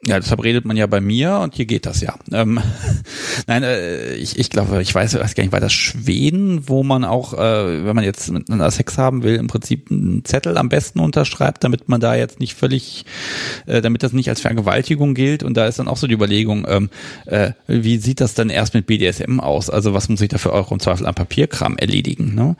Ja, 0.03 0.19
deshalb 0.19 0.43
redet 0.43 0.65
man 0.65 0.77
ja 0.77 0.87
bei 0.87 0.99
mir 0.99 1.37
und 1.37 1.53
hier 1.53 1.65
geht 1.65 1.85
das 1.85 2.01
ja. 2.01 2.15
Ähm, 2.31 2.59
nein, 3.47 3.61
äh, 3.61 4.15
ich, 4.15 4.39
ich 4.39 4.49
glaube, 4.49 4.81
ich 4.81 4.93
weiß, 4.93 5.13
weiß 5.19 5.35
gar 5.35 5.43
nicht, 5.43 5.53
war 5.53 5.59
das 5.59 5.73
Schweden, 5.73 6.67
wo 6.67 6.81
man 6.81 7.05
auch, 7.05 7.33
äh, 7.35 7.85
wenn 7.85 7.95
man 7.95 8.03
jetzt 8.03 8.31
miteinander 8.31 8.71
Sex 8.71 8.97
haben 8.97 9.21
will, 9.21 9.35
im 9.35 9.45
Prinzip 9.45 9.91
einen 9.91 10.25
Zettel 10.25 10.57
am 10.57 10.69
besten 10.69 10.99
unterschreibt, 10.99 11.63
damit 11.63 11.87
man 11.87 12.01
da 12.01 12.15
jetzt 12.15 12.39
nicht 12.39 12.55
völlig, 12.55 13.05
äh, 13.67 13.81
damit 13.81 14.01
das 14.01 14.11
nicht 14.11 14.29
als 14.29 14.41
Vergewaltigung 14.41 15.13
gilt. 15.13 15.43
Und 15.43 15.55
da 15.55 15.67
ist 15.67 15.77
dann 15.77 15.87
auch 15.87 15.97
so 15.97 16.07
die 16.07 16.15
Überlegung, 16.15 16.65
ähm, 16.67 16.89
äh, 17.27 17.51
wie 17.67 17.97
sieht 17.97 18.21
das 18.21 18.33
dann 18.33 18.49
erst 18.49 18.73
mit 18.73 18.87
BDSM 18.87 19.39
aus? 19.39 19.69
Also 19.69 19.93
was 19.93 20.09
muss 20.09 20.21
ich 20.21 20.29
da 20.29 20.39
für 20.39 20.51
eure 20.51 20.73
im 20.73 20.79
Zweifel 20.79 21.05
an 21.05 21.13
Papierkram 21.13 21.77
erledigen? 21.77 22.33
Ne? 22.33 22.55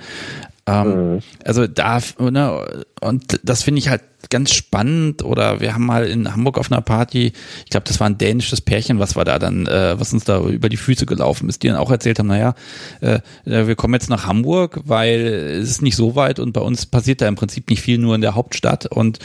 Ähm, 0.68 1.14
mhm. 1.14 1.20
Also 1.44 1.66
da, 1.66 2.00
ne, 2.20 2.84
und 3.02 3.40
das 3.44 3.64
finde 3.64 3.80
ich 3.80 3.90
halt 3.90 4.02
ganz 4.30 4.54
spannend 4.54 5.24
oder 5.24 5.60
wir 5.60 5.74
haben 5.74 5.86
mal 5.86 6.06
in 6.06 6.32
Hamburg 6.32 6.58
auf 6.58 6.72
einer 6.72 6.82
Party, 6.82 7.34
ich 7.64 7.70
glaube, 7.70 7.86
das 7.88 8.00
war 8.00 8.08
ein 8.08 8.18
dänisches 8.18 8.62
Pärchen, 8.62 9.00
was 9.00 9.16
war 9.16 9.26
da 9.26 9.40
dann, 9.40 9.68
äh, 9.68 10.00
was 10.00 10.14
uns 10.14 10.24
da 10.24 10.42
über 10.42 10.70
die 10.70 10.78
Füße 10.78 11.06
gelaufen 11.06 11.50
ist, 11.50 11.64
die 11.64 11.68
dann 11.68 11.78
auch 11.78 11.92
erzählt 11.92 12.20
haben, 12.20 12.28
naja, 12.28 12.56
äh, 13.02 13.20
äh, 13.46 13.68
wir 13.68 13.76
kommen 13.76 13.94
jetzt 13.94 14.10
nach 14.10 14.26
Hamburg, 14.26 14.82
weil 14.86 15.20
es 15.62 15.70
ist 15.70 15.82
nicht 15.82 15.96
so 15.96 16.16
weit 16.16 16.40
und 16.40 16.54
bei 16.54 16.62
uns 16.62 16.86
passiert 16.86 17.22
da 17.22 17.28
im 17.28 17.36
Prinzip 17.36 17.70
nicht 17.70 17.82
viel 17.82 17.98
nur 17.98 18.16
in 18.16 18.22
der 18.22 18.36
Hauptstadt 18.36 18.86
und 18.86 19.20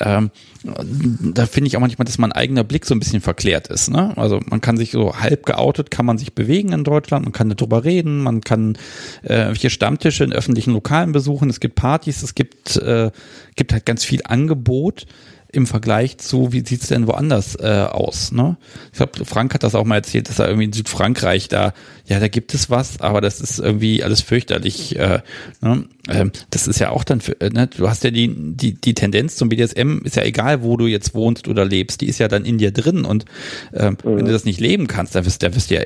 ähm, 0.00 0.30
da 0.64 1.46
finde 1.46 1.68
ich 1.68 1.76
auch 1.76 1.80
manchmal, 1.80 2.06
dass 2.06 2.16
mein 2.16 2.32
eigener 2.32 2.64
Blick 2.64 2.86
so 2.86 2.94
ein 2.94 2.98
bisschen 2.98 3.20
verklärt 3.20 3.68
ist. 3.68 3.90
Ne? 3.90 4.16
Also 4.16 4.40
man 4.46 4.60
kann 4.60 4.76
sich 4.78 4.92
so 4.92 5.14
halb 5.14 5.44
geoutet, 5.44 5.90
kann 5.90 6.06
man 6.06 6.16
sich 6.16 6.34
bewegen 6.34 6.72
in 6.72 6.84
Deutschland, 6.84 7.26
man 7.26 7.32
kann 7.32 7.50
darüber 7.50 7.84
reden, 7.84 8.22
man 8.22 8.40
kann 8.40 8.78
äh, 9.22 9.54
hier 9.54 9.68
Stammtische 9.68 10.24
in 10.24 10.32
öffentlichen 10.32 10.72
Lokalen 10.72 11.12
besuchen, 11.12 11.50
es 11.50 11.60
gibt 11.60 11.74
Partys, 11.74 12.22
es 12.22 12.34
gibt, 12.34 12.76
äh, 12.76 13.10
gibt 13.56 13.72
halt 13.72 13.86
ganz 13.86 14.04
viel 14.04 14.20
Angebot 14.24 15.06
im 15.54 15.66
Vergleich 15.66 16.18
zu, 16.18 16.52
wie 16.52 16.66
sieht's 16.66 16.88
denn 16.88 17.06
woanders 17.06 17.56
äh, 17.56 17.86
aus? 17.88 18.32
Ne? 18.32 18.56
Ich 18.92 18.98
glaube, 18.98 19.24
Frank 19.24 19.54
hat 19.54 19.62
das 19.62 19.74
auch 19.74 19.84
mal 19.84 19.96
erzählt, 19.96 20.28
dass 20.28 20.38
er 20.38 20.48
irgendwie 20.48 20.64
in 20.64 20.72
Südfrankreich 20.72 21.48
da, 21.48 21.72
ja, 22.06 22.18
da 22.18 22.28
gibt 22.28 22.54
es 22.54 22.70
was, 22.70 23.00
aber 23.00 23.20
das 23.20 23.40
ist 23.40 23.60
irgendwie 23.60 24.02
alles 24.02 24.20
fürchterlich. 24.20 24.98
Äh, 24.98 25.20
ne? 25.60 25.84
ähm, 26.08 26.32
das 26.50 26.66
ist 26.66 26.80
ja 26.80 26.90
auch 26.90 27.04
dann, 27.04 27.20
für, 27.20 27.40
äh, 27.40 27.50
ne? 27.50 27.68
du 27.68 27.88
hast 27.88 28.02
ja 28.04 28.10
die, 28.10 28.28
die, 28.34 28.74
die 28.74 28.94
Tendenz 28.94 29.36
zum 29.36 29.48
BDSM, 29.48 30.00
ist 30.04 30.16
ja 30.16 30.24
egal, 30.24 30.62
wo 30.62 30.76
du 30.76 30.86
jetzt 30.86 31.14
wohnst 31.14 31.46
oder 31.46 31.64
lebst, 31.64 32.00
die 32.00 32.08
ist 32.08 32.18
ja 32.18 32.28
dann 32.28 32.44
in 32.44 32.58
dir 32.58 32.72
drin 32.72 33.04
und 33.04 33.24
ähm, 33.72 33.96
mhm. 34.02 34.16
wenn 34.16 34.24
du 34.24 34.32
das 34.32 34.44
nicht 34.44 34.60
leben 34.60 34.88
kannst, 34.88 35.14
dann 35.14 35.24
wirst, 35.24 35.42
dann 35.42 35.54
wirst 35.54 35.70
du 35.70 35.76
ja 35.76 35.82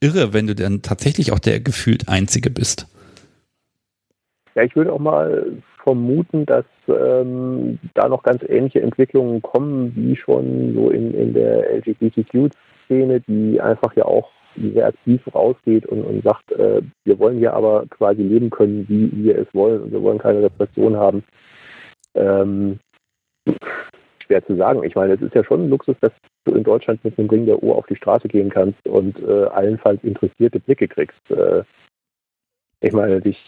irre, 0.00 0.32
wenn 0.32 0.46
du 0.46 0.54
dann 0.54 0.82
tatsächlich 0.82 1.32
auch 1.32 1.38
der 1.38 1.60
gefühlt 1.60 2.08
Einzige 2.08 2.50
bist. 2.50 2.86
Ja, 4.54 4.62
ich 4.62 4.74
würde 4.76 4.92
auch 4.92 4.98
mal 4.98 5.62
vermuten, 5.82 6.46
dass 6.46 6.64
ähm, 6.88 7.78
da 7.94 8.08
noch 8.08 8.22
ganz 8.22 8.42
ähnliche 8.48 8.82
Entwicklungen 8.82 9.42
kommen, 9.42 9.92
wie 9.96 10.16
schon 10.16 10.74
so 10.74 10.90
in, 10.90 11.14
in 11.14 11.32
der 11.34 11.70
LGBTQ-Szene, 11.76 13.20
die 13.20 13.60
einfach 13.60 13.94
ja 13.96 14.04
auch 14.04 14.30
sehr 14.56 14.88
aktiv 14.88 15.22
rausgeht 15.34 15.86
und, 15.86 16.02
und 16.02 16.22
sagt, 16.24 16.52
äh, 16.52 16.82
wir 17.04 17.18
wollen 17.18 17.38
hier 17.38 17.54
aber 17.54 17.86
quasi 17.90 18.22
leben 18.22 18.50
können, 18.50 18.86
wie 18.88 19.10
wir 19.24 19.38
es 19.38 19.46
wollen 19.54 19.82
und 19.82 19.92
wir 19.92 20.02
wollen 20.02 20.18
keine 20.18 20.42
Repression 20.42 20.96
haben. 20.96 21.24
Ähm, 22.14 22.78
schwer 24.24 24.44
zu 24.46 24.56
sagen. 24.56 24.84
Ich 24.84 24.94
meine, 24.94 25.14
es 25.14 25.22
ist 25.22 25.34
ja 25.34 25.44
schon 25.44 25.64
ein 25.64 25.70
Luxus, 25.70 25.96
dass 26.00 26.12
du 26.44 26.54
in 26.54 26.64
Deutschland 26.64 27.04
mit 27.04 27.18
einem 27.18 27.28
Ring 27.28 27.46
der 27.46 27.62
Uhr 27.62 27.76
auf 27.76 27.86
die 27.86 27.96
Straße 27.96 28.28
gehen 28.28 28.50
kannst 28.50 28.86
und 28.86 29.18
äh, 29.20 29.44
allenfalls 29.46 30.02
interessierte 30.04 30.60
Blicke 30.60 30.88
kriegst. 30.88 31.30
Äh, 31.30 31.62
ich 32.80 32.92
meine, 32.92 33.20
dich 33.20 33.38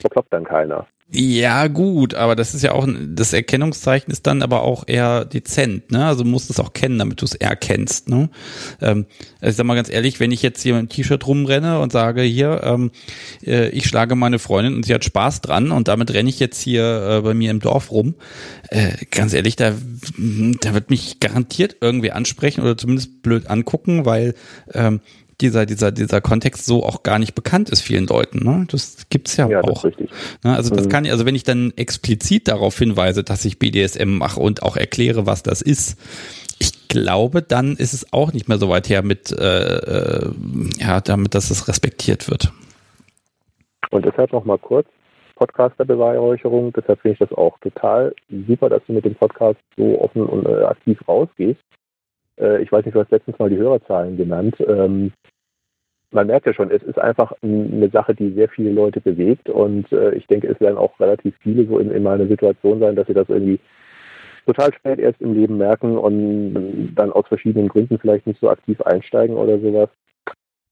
verkloppt 0.00 0.32
dann 0.32 0.44
keiner. 0.44 0.86
Ja, 1.12 1.66
gut, 1.66 2.14
aber 2.14 2.36
das 2.36 2.54
ist 2.54 2.62
ja 2.62 2.70
auch, 2.70 2.86
das 2.86 3.32
Erkennungszeichen 3.32 4.12
ist 4.12 4.28
dann 4.28 4.42
aber 4.42 4.62
auch 4.62 4.84
eher 4.86 5.24
dezent, 5.24 5.90
ne? 5.90 6.06
Also 6.06 6.22
musst 6.22 6.50
es 6.50 6.60
auch 6.60 6.72
kennen, 6.72 7.00
damit 7.00 7.20
du 7.20 7.24
es 7.24 7.34
erkennst, 7.34 8.08
ne? 8.08 8.30
Ähm, 8.80 9.06
also 9.40 9.50
ich 9.50 9.56
sag 9.56 9.66
mal 9.66 9.74
ganz 9.74 9.90
ehrlich, 9.90 10.20
wenn 10.20 10.30
ich 10.30 10.40
jetzt 10.40 10.62
hier 10.62 10.74
mit 10.74 10.78
einem 10.78 10.88
T-Shirt 10.88 11.26
rumrenne 11.26 11.80
und 11.80 11.90
sage, 11.90 12.22
hier, 12.22 12.60
ähm, 12.62 12.92
äh, 13.44 13.70
ich 13.70 13.88
schlage 13.88 14.14
meine 14.14 14.38
Freundin 14.38 14.76
und 14.76 14.84
sie 14.84 14.94
hat 14.94 15.04
Spaß 15.04 15.40
dran 15.40 15.72
und 15.72 15.88
damit 15.88 16.12
renne 16.14 16.28
ich 16.28 16.38
jetzt 16.38 16.60
hier 16.60 17.18
äh, 17.18 17.20
bei 17.22 17.34
mir 17.34 17.50
im 17.50 17.58
Dorf 17.58 17.90
rum, 17.90 18.14
äh, 18.68 18.92
ganz 19.10 19.32
ehrlich, 19.32 19.56
da, 19.56 19.74
da 20.60 20.74
wird 20.74 20.90
mich 20.90 21.18
garantiert 21.18 21.76
irgendwie 21.80 22.12
ansprechen 22.12 22.60
oder 22.60 22.76
zumindest 22.76 23.22
blöd 23.22 23.48
angucken, 23.50 24.04
weil 24.04 24.34
ähm, 24.74 25.00
dieser, 25.40 25.66
dieser, 25.66 25.92
dieser 25.92 26.20
Kontext 26.20 26.66
so 26.66 26.84
auch 26.84 27.02
gar 27.02 27.18
nicht 27.18 27.34
bekannt 27.34 27.70
ist 27.70 27.80
vielen 27.80 28.06
Leuten. 28.06 28.44
Ne? 28.44 28.66
Das 28.70 29.08
gibt's 29.08 29.36
ja, 29.36 29.48
ja 29.48 29.62
auch. 29.62 29.82
Das 29.82 29.98
ne? 29.98 30.56
Also 30.56 30.74
das 30.74 30.86
mhm. 30.86 30.90
kann, 30.90 31.06
also 31.06 31.26
wenn 31.26 31.34
ich 31.34 31.44
dann 31.44 31.72
explizit 31.76 32.48
darauf 32.48 32.78
hinweise, 32.78 33.24
dass 33.24 33.44
ich 33.44 33.58
BDSM 33.58 34.18
mache 34.18 34.40
und 34.40 34.62
auch 34.62 34.76
erkläre, 34.76 35.26
was 35.26 35.42
das 35.42 35.62
ist, 35.62 35.98
ich 36.58 36.88
glaube, 36.88 37.42
dann 37.42 37.76
ist 37.76 37.94
es 37.94 38.12
auch 38.12 38.32
nicht 38.32 38.48
mehr 38.48 38.58
so 38.58 38.68
weit 38.68 38.88
her 38.88 39.02
mit, 39.02 39.32
äh, 39.32 39.78
äh, 39.78 40.30
ja, 40.78 41.00
damit, 41.00 41.34
dass 41.34 41.50
es 41.50 41.68
respektiert 41.68 42.30
wird. 42.30 42.52
Und 43.90 44.04
deshalb 44.04 44.32
noch 44.32 44.44
mal 44.44 44.58
kurz, 44.58 44.86
Podcaster-Beweihräucherung, 45.36 46.72
deshalb 46.74 47.00
finde 47.00 47.14
ich 47.14 47.18
das 47.18 47.36
auch 47.36 47.58
total 47.60 48.14
super, 48.46 48.68
dass 48.68 48.82
du 48.86 48.92
mit 48.92 49.06
dem 49.06 49.14
Podcast 49.14 49.58
so 49.76 49.98
offen 50.00 50.22
und 50.26 50.46
äh, 50.46 50.64
aktiv 50.64 50.98
rausgehst. 51.08 51.60
Äh, 52.38 52.62
ich 52.62 52.70
weiß 52.70 52.84
nicht, 52.84 52.94
du 52.94 53.00
hast 53.00 53.10
letztens 53.10 53.38
mal 53.38 53.48
die 53.48 53.56
Hörerzahlen 53.56 54.16
genannt. 54.16 54.56
Ähm, 54.60 55.12
man 56.12 56.26
merkt 56.26 56.46
ja 56.46 56.54
schon, 56.54 56.70
es 56.70 56.82
ist 56.82 56.98
einfach 56.98 57.32
eine 57.42 57.88
Sache, 57.90 58.14
die 58.14 58.32
sehr 58.32 58.48
viele 58.48 58.70
Leute 58.70 59.00
bewegt 59.00 59.48
und 59.48 59.90
äh, 59.92 60.14
ich 60.14 60.26
denke, 60.26 60.48
es 60.48 60.60
werden 60.60 60.78
auch 60.78 60.98
relativ 60.98 61.34
viele 61.40 61.66
so 61.66 61.78
in, 61.78 61.90
in 61.90 62.02
meiner 62.02 62.26
Situation 62.26 62.80
sein, 62.80 62.96
dass 62.96 63.06
sie 63.06 63.14
das 63.14 63.28
irgendwie 63.28 63.60
total 64.46 64.72
spät 64.74 64.98
erst 64.98 65.20
im 65.20 65.34
Leben 65.34 65.58
merken 65.58 65.96
und 65.96 66.94
dann 66.94 67.12
aus 67.12 67.26
verschiedenen 67.28 67.68
Gründen 67.68 67.98
vielleicht 67.98 68.26
nicht 68.26 68.40
so 68.40 68.50
aktiv 68.50 68.80
einsteigen 68.82 69.36
oder 69.36 69.58
sowas. 69.60 69.88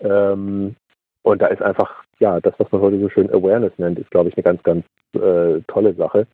Ähm, 0.01 0.74
und 1.23 1.43
da 1.43 1.47
ist 1.48 1.62
einfach, 1.62 2.02
ja, 2.19 2.40
das, 2.40 2.55
was 2.59 2.70
man 2.73 2.81
heute 2.81 2.98
so 2.98 3.09
schön 3.09 3.31
Awareness 3.31 3.73
nennt, 3.78 3.98
ist, 3.98 4.10
glaube 4.10 4.31
ich, 4.31 4.36
eine 4.36 4.43
ganz, 4.43 4.62
ganz 4.62 4.85
äh, 5.15 5.60
tolle 5.69 5.94
Sache. 5.94 6.27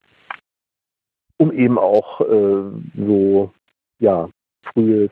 Um 1.36 1.52
eben 1.52 1.78
auch 1.78 2.20
äh, 2.20 2.70
so, 2.97 3.52
ja, 3.98 4.28
frühes 4.72 5.10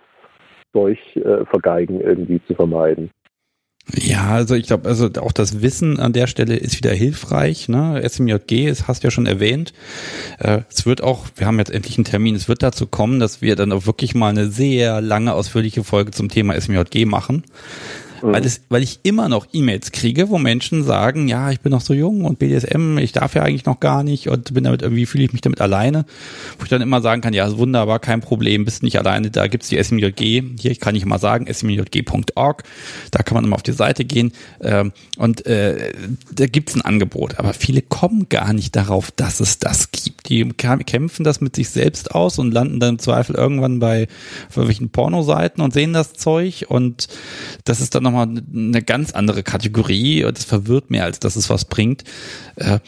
Seuchvergeigen 0.73 2.01
äh, 2.01 2.05
irgendwie 2.05 2.41
zu 2.47 2.55
vermeiden. 2.55 3.11
Ja, 3.95 4.31
also 4.31 4.55
ich 4.55 4.67
glaube, 4.67 4.89
also 4.89 5.11
auch 5.19 5.33
das 5.33 5.61
Wissen 5.61 5.99
an 5.99 6.13
der 6.13 6.27
Stelle 6.29 6.57
ist 6.57 6.77
wieder 6.77 6.93
hilfreich. 6.93 7.69
Ne? 7.69 8.01
SMJG, 8.09 8.69
das 8.69 8.87
hast 8.87 9.03
du 9.03 9.09
ja 9.09 9.11
schon 9.11 9.27
erwähnt. 9.27 9.73
Äh, 10.39 10.61
es 10.73 10.87
wird 10.87 11.03
auch, 11.03 11.27
wir 11.37 11.47
haben 11.47 11.59
jetzt 11.59 11.71
endlich 11.71 11.99
einen 11.99 12.05
Termin, 12.05 12.37
es 12.37 12.49
wird 12.49 12.63
dazu 12.63 12.87
kommen, 12.87 13.19
dass 13.19 13.43
wir 13.43 13.57
dann 13.57 13.73
auch 13.73 13.87
wirklich 13.87 14.15
mal 14.15 14.29
eine 14.29 14.51
sehr 14.51 15.01
lange, 15.01 15.35
ausführliche 15.35 15.83
Folge 15.83 16.13
zum 16.13 16.29
Thema 16.29 16.59
SMJG 16.59 17.07
machen. 17.07 17.45
Mhm. 18.23 18.33
Weil, 18.33 18.47
es, 18.47 18.61
weil 18.69 18.83
ich 18.83 19.01
immer 19.03 19.29
noch 19.29 19.47
E-Mails 19.53 19.93
kriege, 19.93 20.29
wo 20.29 20.39
Menschen 20.39 20.85
sagen, 20.85 21.29
ja, 21.29 21.51
ich 21.51 21.61
bin 21.61 21.73
noch 21.73 21.81
so 21.81 21.93
jung 21.93 22.25
und 22.25 22.39
BDSM, 22.39 22.99
ich 22.99 23.13
darf 23.13 23.35
ja 23.35 23.43
eigentlich 23.43 23.67
noch 23.67 23.81
gar 23.81 24.03
nicht 24.03 24.29
und 24.29 24.55
bin 24.55 24.65
damit 24.65 24.83
irgendwie, 24.83 25.07
fühle 25.07 25.25
ich 25.25 25.33
mich 25.33 25.43
damit 25.43 25.61
alleine. 25.61 26.05
Wo 26.59 26.65
ich 26.65 26.71
dann 26.71 26.83
immer 26.83 27.01
sagen 27.01 27.21
kann, 27.21 27.35
ja, 27.35 27.57
wunderbar, 27.57 27.99
kein 27.99 28.21
Problem, 28.21 28.65
bist 28.65 28.83
nicht 28.83 28.99
alleine, 28.99 29.31
da 29.31 29.47
gibt's 29.49 29.69
die 29.69 29.83
SMJG, 29.83 30.43
hier, 30.59 30.71
ich 30.71 30.81
kann 30.81 30.95
nicht 30.95 31.07
mal 31.07 31.19
sagen, 31.19 31.53
smjg.org, 31.53 32.63
da 33.11 33.23
kann 33.23 33.35
man 33.35 33.45
immer 33.45 33.57
auf 33.57 33.63
die 33.63 33.73
Seite 33.73 34.05
gehen 34.05 34.33
ähm, 34.61 34.93
und 35.19 35.45
äh, 35.47 35.93
da 36.33 36.47
gibt's 36.47 36.75
ein 36.75 36.83
Angebot. 36.83 37.39
Aber 37.39 37.53
viele 37.53 37.83
kommen 37.83 38.29
gar 38.29 38.53
nicht 38.53 38.77
darauf, 38.77 39.11
dass 39.11 39.41
es 39.41 39.59
das 39.59 39.91
gibt. 39.91 40.29
Die 40.29 40.45
kämpfen 40.45 41.25
das 41.25 41.41
mit 41.41 41.57
sich 41.57 41.71
selbst 41.71 42.15
aus 42.15 42.39
und 42.39 42.53
landen 42.53 42.79
dann 42.79 42.91
im 42.91 42.99
Zweifel 42.99 43.35
irgendwann 43.35 43.81
bei 43.81 44.07
irgendwelchen 44.51 44.91
Pornoseiten 44.91 45.63
und 45.63 45.73
sehen 45.73 45.93
das 45.93 46.15
Zeug 46.15 46.67
und 46.69 47.09
das 47.65 47.81
ist 47.81 47.95
dann 47.95 48.05
noch 48.05 48.12
nochmal 48.13 48.43
eine 48.55 48.83
ganz 48.83 49.13
andere 49.13 49.43
Kategorie 49.43 50.25
und 50.25 50.37
das 50.37 50.45
verwirrt 50.45 50.91
mehr, 50.91 51.05
als 51.05 51.19
dass 51.21 51.37
es 51.37 51.51
was 51.51 51.65
bringt. 51.65 52.05
Äh, 52.57 52.79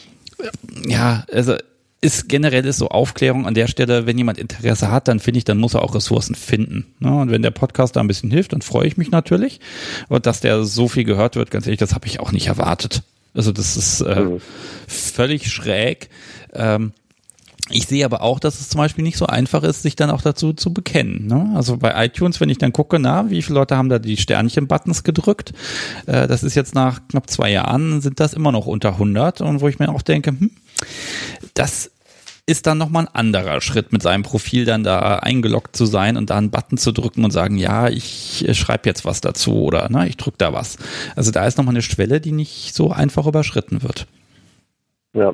ja, 0.86 1.24
also 1.32 1.56
ist 2.00 2.28
generell 2.28 2.66
ist 2.66 2.76
so 2.76 2.88
Aufklärung 2.88 3.46
an 3.46 3.54
der 3.54 3.66
Stelle, 3.66 4.06
wenn 4.06 4.18
jemand 4.18 4.36
Interesse 4.38 4.90
hat, 4.90 5.08
dann 5.08 5.20
finde 5.20 5.38
ich, 5.38 5.44
dann 5.44 5.56
muss 5.56 5.72
er 5.72 5.82
auch 5.82 5.94
Ressourcen 5.94 6.34
finden. 6.34 6.86
Ne? 7.00 7.16
Und 7.16 7.30
wenn 7.30 7.40
der 7.40 7.50
Podcast 7.50 7.96
da 7.96 8.00
ein 8.00 8.06
bisschen 8.06 8.30
hilft, 8.30 8.52
dann 8.52 8.60
freue 8.60 8.86
ich 8.86 8.98
mich 8.98 9.10
natürlich. 9.10 9.58
Und 10.08 10.26
dass 10.26 10.40
der 10.40 10.64
so 10.64 10.86
viel 10.88 11.04
gehört 11.04 11.34
wird, 11.34 11.50
ganz 11.50 11.66
ehrlich, 11.66 11.80
das 11.80 11.94
habe 11.94 12.06
ich 12.06 12.20
auch 12.20 12.30
nicht 12.30 12.48
erwartet. 12.48 13.02
Also 13.32 13.52
das 13.52 13.78
ist 13.78 14.02
äh, 14.02 14.20
mhm. 14.20 14.40
völlig 14.86 15.50
schräg. 15.50 16.10
Ähm, 16.52 16.92
ich 17.70 17.86
sehe 17.86 18.04
aber 18.04 18.20
auch, 18.20 18.40
dass 18.40 18.60
es 18.60 18.68
zum 18.68 18.78
Beispiel 18.78 19.04
nicht 19.04 19.16
so 19.16 19.26
einfach 19.26 19.62
ist, 19.62 19.82
sich 19.82 19.96
dann 19.96 20.10
auch 20.10 20.20
dazu 20.20 20.52
zu 20.52 20.74
bekennen. 20.74 21.26
Ne? 21.26 21.52
Also 21.54 21.78
bei 21.78 22.04
iTunes, 22.04 22.38
wenn 22.40 22.50
ich 22.50 22.58
dann 22.58 22.72
gucke, 22.72 22.98
na, 22.98 23.30
wie 23.30 23.40
viele 23.40 23.58
Leute 23.58 23.76
haben 23.76 23.88
da 23.88 23.98
die 23.98 24.18
Sternchen-Buttons 24.18 25.02
gedrückt? 25.02 25.54
Äh, 26.06 26.28
das 26.28 26.42
ist 26.42 26.56
jetzt 26.56 26.74
nach 26.74 27.00
knapp 27.08 27.30
zwei 27.30 27.50
Jahren, 27.50 28.02
sind 28.02 28.20
das 28.20 28.34
immer 28.34 28.52
noch 28.52 28.66
unter 28.66 28.90
100. 28.90 29.40
Und 29.40 29.62
wo 29.62 29.68
ich 29.68 29.78
mir 29.78 29.88
auch 29.88 30.02
denke, 30.02 30.30
hm, 30.30 30.50
das 31.54 31.90
ist 32.46 32.66
dann 32.66 32.76
nochmal 32.76 33.06
ein 33.06 33.14
anderer 33.14 33.62
Schritt, 33.62 33.92
mit 33.92 34.02
seinem 34.02 34.22
Profil 34.22 34.66
dann 34.66 34.84
da 34.84 35.16
eingeloggt 35.20 35.74
zu 35.74 35.86
sein 35.86 36.18
und 36.18 36.28
da 36.28 36.36
einen 36.36 36.50
Button 36.50 36.76
zu 36.76 36.92
drücken 36.92 37.24
und 37.24 37.30
sagen, 37.30 37.56
ja, 37.56 37.88
ich 37.88 38.44
schreibe 38.52 38.86
jetzt 38.86 39.06
was 39.06 39.22
dazu 39.22 39.62
oder 39.62 39.88
ne, 39.88 40.06
ich 40.06 40.18
drücke 40.18 40.36
da 40.36 40.52
was. 40.52 40.76
Also 41.16 41.30
da 41.30 41.46
ist 41.46 41.56
nochmal 41.56 41.72
eine 41.72 41.80
Schwelle, 41.82 42.20
die 42.20 42.32
nicht 42.32 42.74
so 42.74 42.90
einfach 42.90 43.26
überschritten 43.26 43.82
wird. 43.82 44.06
Ja. 45.14 45.32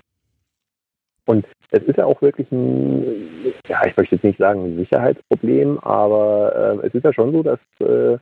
Und 1.25 1.45
es 1.71 1.83
ist 1.85 1.99
ja 1.99 2.05
auch 2.05 2.21
wirklich 2.23 2.51
ein, 2.51 3.53
ja, 3.69 3.87
ich 3.87 3.97
möchte 3.97 4.17
jetzt 4.17 4.25
nicht 4.25 4.39
sagen 4.39 4.65
ein 4.65 4.77
Sicherheitsproblem, 4.77 5.79
aber 5.79 6.81
äh, 6.83 6.87
es 6.87 6.95
ist 6.95 7.05
ja 7.05 7.13
schon 7.13 7.33
so, 7.33 7.43
dass 7.43 7.61
äh, 7.81 8.19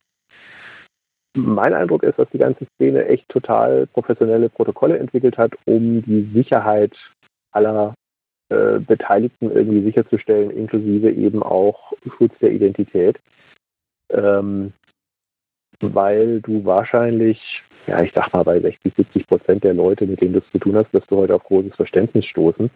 mein 1.35 1.75
Eindruck 1.75 2.03
ist, 2.03 2.19
dass 2.19 2.29
die 2.31 2.39
ganze 2.39 2.67
Szene 2.75 3.07
echt 3.07 3.29
total 3.29 3.87
professionelle 3.87 4.49
Protokolle 4.49 4.99
entwickelt 4.99 5.39
hat, 5.39 5.53
um 5.67 6.03
die 6.03 6.31
Sicherheit 6.35 6.95
aller 7.53 7.95
äh, 8.51 8.79
Beteiligten 8.81 9.51
irgendwie 9.51 9.83
sicherzustellen, 9.83 10.51
inklusive 10.51 11.11
eben 11.11 11.43
auch 11.43 11.93
Schutz 12.17 12.33
der 12.41 12.53
Identität. 12.53 13.19
Ähm, 14.11 14.73
weil 15.81 16.41
du 16.41 16.65
wahrscheinlich, 16.65 17.63
ja, 17.87 18.03
ich 18.03 18.13
sag 18.15 18.33
mal, 18.33 18.43
bei 18.43 18.61
60, 18.61 18.95
70 18.97 19.27
Prozent 19.27 19.65
der 19.65 19.75
Leute, 19.75 20.07
mit 20.07 20.21
denen 20.21 20.33
du 20.33 20.41
es 20.41 20.51
zu 20.51 20.59
tun 20.59 20.77
hast, 20.77 20.93
wirst 20.93 21.11
du 21.11 21.17
heute 21.17 21.35
auf 21.35 21.45
großes 21.45 21.75
Verständnis 21.77 22.25
stoßen. 22.27 22.71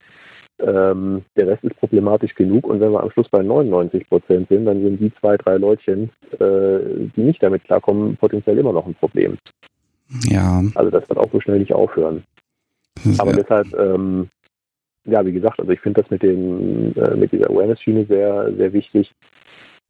Ähm, 0.59 1.23
der 1.37 1.49
Rest 1.49 1.65
ist 1.65 1.77
problematisch 1.77 2.35
genug 2.35 2.67
und 2.67 2.81
wenn 2.81 2.93
wir 2.93 3.03
am 3.03 3.11
Schluss 3.11 3.29
bei 3.29 3.43
99 3.43 4.09
Prozent 4.09 4.49
sind, 4.49 4.67
dann 4.67 4.83
sind 4.83 5.01
die 5.01 5.13
zwei, 5.21 5.37
drei 5.37 5.57
Leutchen, 5.57 6.11
äh, 6.33 7.09
die 7.17 7.23
nicht 7.23 7.43
damit 7.43 7.65
klarkommen, 7.65 8.17
potenziell 8.17 8.59
immer 8.59 8.73
noch 8.73 8.87
ein 8.87 8.95
Problem. 8.95 9.39
Ja. 10.25 10.63
Also 10.75 10.91
das 10.91 11.09
wird 11.09 11.19
auch 11.19 11.31
so 11.33 11.41
schnell 11.41 11.59
nicht 11.59 11.73
aufhören. 11.73 12.23
Aber 13.19 13.33
deshalb, 13.33 13.73
ähm, 13.79 14.29
ja, 15.05 15.25
wie 15.25 15.33
gesagt, 15.33 15.59
also 15.59 15.73
ich 15.73 15.81
finde 15.81 16.03
das 16.03 16.11
mit 16.11 16.23
dem, 16.23 16.93
äh, 16.95 17.17
mit 17.17 17.33
dieser 17.33 17.51
Awareness-Schiene 17.51 18.05
sehr, 18.07 18.53
sehr 18.55 18.73
wichtig 18.73 19.13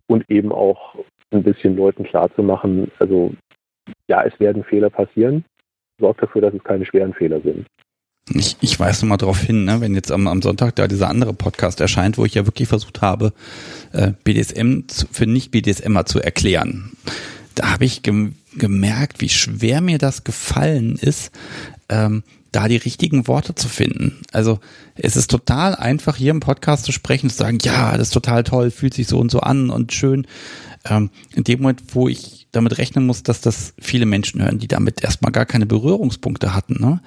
und 0.06 0.28
eben 0.30 0.52
auch 0.52 0.94
ein 1.32 1.43
bisschen 1.43 1.76
Leuten 1.76 2.05
klarzumachen, 2.05 2.90
also 2.98 3.32
ja, 4.09 4.22
es 4.22 4.39
werden 4.39 4.64
Fehler 4.64 4.90
passieren, 4.90 5.44
sorgt 5.98 6.22
dafür, 6.22 6.43
dass 6.43 6.55
es 6.55 6.64
keine 6.64 6.84
schweren 6.84 7.14
Fehler 7.14 7.40
sind. 7.40 7.66
Ich, 8.31 8.57
ich 8.61 8.78
weise 8.78 9.05
mal 9.05 9.16
darauf 9.16 9.40
hin, 9.40 9.65
ne, 9.65 9.81
wenn 9.81 9.94
jetzt 9.94 10.12
am, 10.12 10.28
am 10.28 10.43
Sonntag 10.43 10.77
da 10.77 10.86
dieser 10.86 11.09
andere 11.09 11.35
Podcast 11.35 11.81
erscheint, 11.81 12.19
wo 12.19 12.24
ich 12.24 12.35
ja 12.35 12.47
wirklich 12.47 12.69
versucht 12.69 13.03
habe, 13.03 13.32
äh, 13.93 14.12
BDSM 14.23 14.82
zu, 14.86 15.07
für 15.11 15.27
Nicht-BDSMer 15.27 16.07
zu 16.07 16.20
erklären. 16.20 16.93
Da 17.57 17.73
habe 17.73 17.85
ich 17.85 18.03
gem 18.03 18.36
gemerkt, 18.55 19.23
wie 19.23 19.31
schwer 19.31 19.81
mir 19.81 19.97
das 19.97 20.24
gefallen 20.24 20.97
ist, 20.97 21.32
ähm, 21.89 22.23
da 22.53 22.69
die 22.69 22.77
richtigen 22.77 23.27
Worte 23.27 23.55
zu 23.55 23.66
finden. 23.66 24.20
Also 24.31 24.61
es 24.94 25.16
ist 25.16 25.31
total 25.31 25.74
einfach, 25.74 26.16
hier 26.16 26.32
im 26.32 26.40
Podcast 26.40 26.85
zu 26.85 26.93
sprechen, 26.93 27.31
zu 27.31 27.36
sagen, 27.36 27.59
ja, 27.62 27.97
das 27.97 28.09
ist 28.09 28.15
total 28.15 28.44
toll, 28.44 28.70
fühlt 28.70 28.93
sich 28.93 29.07
so 29.07 29.19
und 29.19 29.31
so 29.31 29.40
an 29.40 29.70
und 29.70 29.93
schön. 29.93 30.27
Ähm, 30.85 31.11
in 31.35 31.44
dem 31.44 31.62
Moment, 31.62 31.82
wo 31.94 32.09
ich 32.09 32.47
damit 32.53 32.77
rechnen 32.77 33.07
muss, 33.07 33.23
dass 33.23 33.40
das 33.40 33.73
viele 33.81 34.05
Menschen 34.05 34.43
hören, 34.43 34.59
die 34.59 34.69
damit 34.69 35.03
erstmal 35.03 35.32
gar 35.32 35.47
keine 35.47 35.65
Berührungspunkte 35.65 36.55
hatten, 36.55 36.77
ne? 36.78 37.01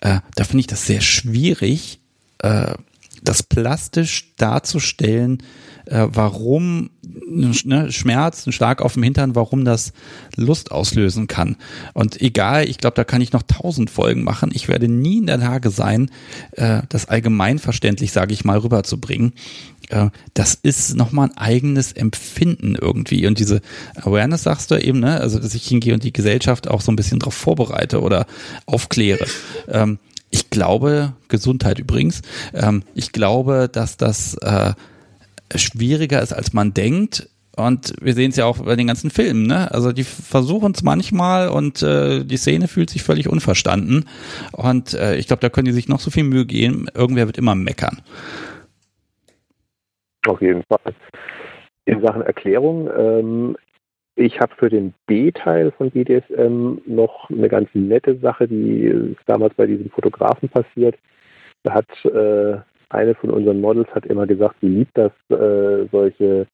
Äh, 0.00 0.20
da 0.34 0.44
finde 0.44 0.60
ich 0.60 0.66
das 0.66 0.86
sehr 0.86 1.00
schwierig, 1.00 2.00
äh, 2.38 2.74
das 3.22 3.42
plastisch 3.42 4.34
darzustellen, 4.36 5.42
äh, 5.86 6.06
warum 6.10 6.90
ne, 7.02 7.92
Schmerz, 7.92 8.46
ein 8.46 8.52
Schlag 8.52 8.82
auf 8.82 8.94
dem 8.94 9.02
Hintern, 9.02 9.34
warum 9.34 9.64
das 9.64 9.92
Lust 10.36 10.70
auslösen 10.70 11.26
kann. 11.28 11.56
Und 11.94 12.20
egal, 12.20 12.68
ich 12.68 12.78
glaube, 12.78 12.96
da 12.96 13.04
kann 13.04 13.20
ich 13.20 13.32
noch 13.32 13.42
tausend 13.42 13.90
Folgen 13.90 14.24
machen. 14.24 14.50
Ich 14.52 14.68
werde 14.68 14.88
nie 14.88 15.18
in 15.18 15.26
der 15.26 15.38
Lage 15.38 15.70
sein, 15.70 16.10
äh, 16.52 16.82
das 16.88 17.06
allgemeinverständlich, 17.08 18.12
sage 18.12 18.32
ich 18.32 18.44
mal, 18.44 18.58
rüberzubringen. 18.58 19.32
Äh, 19.90 20.10
das 20.34 20.54
ist 20.54 20.96
nochmal 20.96 21.28
ein 21.28 21.36
eigenes 21.36 21.92
Empfinden 21.92 22.74
irgendwie. 22.74 23.26
Und 23.26 23.38
diese 23.38 23.60
Awareness 23.96 24.42
sagst 24.44 24.70
du 24.70 24.76
eben, 24.76 25.00
ne? 25.00 25.20
also 25.20 25.38
dass 25.38 25.54
ich 25.54 25.66
hingehe 25.66 25.94
und 25.94 26.04
die 26.04 26.12
Gesellschaft 26.12 26.68
auch 26.68 26.80
so 26.80 26.92
ein 26.92 26.96
bisschen 26.96 27.18
darauf 27.18 27.34
vorbereite 27.34 28.00
oder 28.00 28.26
aufkläre. 28.66 29.26
Ähm, 29.68 29.98
ich 30.30 30.50
glaube, 30.50 31.14
Gesundheit 31.28 31.78
übrigens, 31.78 32.22
ähm, 32.52 32.82
ich 32.94 33.12
glaube, 33.12 33.68
dass 33.70 33.96
das 33.96 34.34
äh, 34.34 34.74
schwieriger 35.54 36.20
ist, 36.22 36.32
als 36.32 36.52
man 36.52 36.74
denkt. 36.74 37.28
Und 37.56 37.94
wir 38.02 38.12
sehen 38.12 38.32
es 38.32 38.36
ja 38.36 38.44
auch 38.44 38.58
bei 38.58 38.76
den 38.76 38.86
ganzen 38.86 39.10
Filmen, 39.10 39.46
ne? 39.46 39.72
Also 39.72 39.92
die 39.92 40.04
versuchen 40.04 40.72
es 40.72 40.82
manchmal 40.82 41.48
und 41.48 41.82
äh, 41.82 42.22
die 42.22 42.36
Szene 42.36 42.68
fühlt 42.68 42.90
sich 42.90 43.02
völlig 43.02 43.28
unverstanden. 43.28 44.04
Und 44.52 44.92
äh, 44.92 45.16
ich 45.16 45.26
glaube, 45.26 45.40
da 45.40 45.48
können 45.48 45.64
die 45.64 45.72
sich 45.72 45.88
noch 45.88 46.00
so 46.00 46.10
viel 46.10 46.24
Mühe 46.24 46.44
geben. 46.44 46.86
Irgendwer 46.92 47.26
wird 47.26 47.38
immer 47.38 47.54
meckern. 47.54 48.02
Auf 50.26 50.40
jeden 50.40 50.62
Fall. 50.64 50.94
In 51.84 52.02
Sachen 52.02 52.22
Erklärung, 52.22 52.90
ähm, 52.96 53.56
ich 54.16 54.40
habe 54.40 54.54
für 54.56 54.68
den 54.68 54.94
B-Teil 55.06 55.70
von 55.72 55.90
BDSM 55.90 56.78
noch 56.86 57.30
eine 57.30 57.48
ganz 57.48 57.68
nette 57.74 58.18
Sache, 58.18 58.48
die 58.48 58.86
ist 58.86 59.20
damals 59.26 59.54
bei 59.54 59.66
diesem 59.66 59.90
Fotografen 59.90 60.48
passiert. 60.48 60.96
Da 61.62 61.74
hat 61.74 62.04
äh, 62.04 62.58
eine 62.88 63.14
von 63.14 63.30
unseren 63.30 63.60
Models 63.60 63.88
hat 63.94 64.06
immer 64.06 64.26
gesagt, 64.26 64.56
sie 64.60 64.68
liebt 64.68 64.96
das, 64.96 65.12
äh, 65.28 65.86
solche 65.92 66.46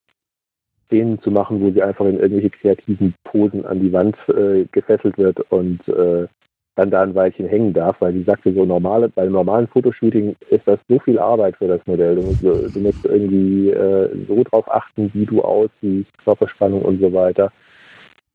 Szenen 0.87 1.21
zu 1.21 1.31
machen, 1.31 1.61
wo 1.61 1.71
sie 1.71 1.81
einfach 1.81 2.05
in 2.05 2.19
irgendwelche 2.19 2.49
kreativen 2.49 3.15
Posen 3.23 3.65
an 3.65 3.79
die 3.79 3.93
Wand 3.93 4.17
äh, 4.27 4.65
gefesselt 4.71 5.17
wird 5.17 5.39
und 5.51 5.87
äh, 5.87 6.27
dann 6.75 6.89
da 6.89 7.01
ein 7.01 7.13
Weilchen 7.13 7.47
hängen 7.47 7.73
darf, 7.73 7.97
weil 7.99 8.13
sie 8.13 8.23
sagte, 8.23 8.53
so 8.53 8.65
normale, 8.65 9.09
bei 9.09 9.25
normalen 9.27 9.67
Fotoshooting 9.67 10.35
ist 10.49 10.67
das 10.67 10.79
so 10.89 10.99
viel 10.99 11.19
Arbeit 11.19 11.55
für 11.57 11.67
das 11.67 11.85
Modell. 11.85 12.15
Du 12.15 12.23
musst, 12.23 12.43
du 12.43 12.79
musst 12.79 13.05
irgendwie 13.05 13.69
äh, 13.69 14.09
so 14.27 14.43
drauf 14.43 14.65
achten, 14.71 15.11
wie 15.13 15.25
du 15.25 15.41
aussiehst, 15.41 16.09
Körperspannung 16.23 16.81
und 16.81 16.99
so 16.99 17.13
weiter. 17.13 17.51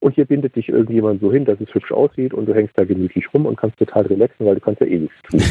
Und 0.01 0.15
hier 0.15 0.27
bindet 0.27 0.55
dich 0.55 0.69
irgendjemand 0.69 1.21
so 1.21 1.33
hin, 1.33 1.45
dass 1.45 1.61
es 1.61 1.75
hübsch 1.75 1.91
aussieht 1.91 2.33
und 2.33 2.47
du 2.47 2.55
hängst 2.55 2.79
da 2.79 2.85
gemütlich 2.85 3.33
rum 3.35 3.47
und 3.47 3.57
kannst 3.57 3.79
total 3.79 4.07
relaxen, 4.07 4.47
weil 4.47 4.55
du 4.55 4.61
kannst 4.61 4.81
ja 4.81 4.87
eh 4.87 4.99
nichts 4.99 5.17
tun. 5.23 5.43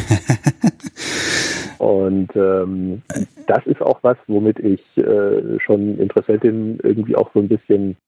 und 1.86 2.34
ähm, 2.34 3.02
das 3.46 3.66
ist 3.66 3.82
auch 3.82 3.98
was, 4.02 4.16
womit 4.26 4.58
ich 4.60 4.80
äh, 4.96 5.60
schon 5.60 5.98
Interessentin 5.98 6.78
irgendwie 6.82 7.16
auch 7.16 7.30
so 7.34 7.40
ein 7.40 7.48
bisschen 7.48 7.98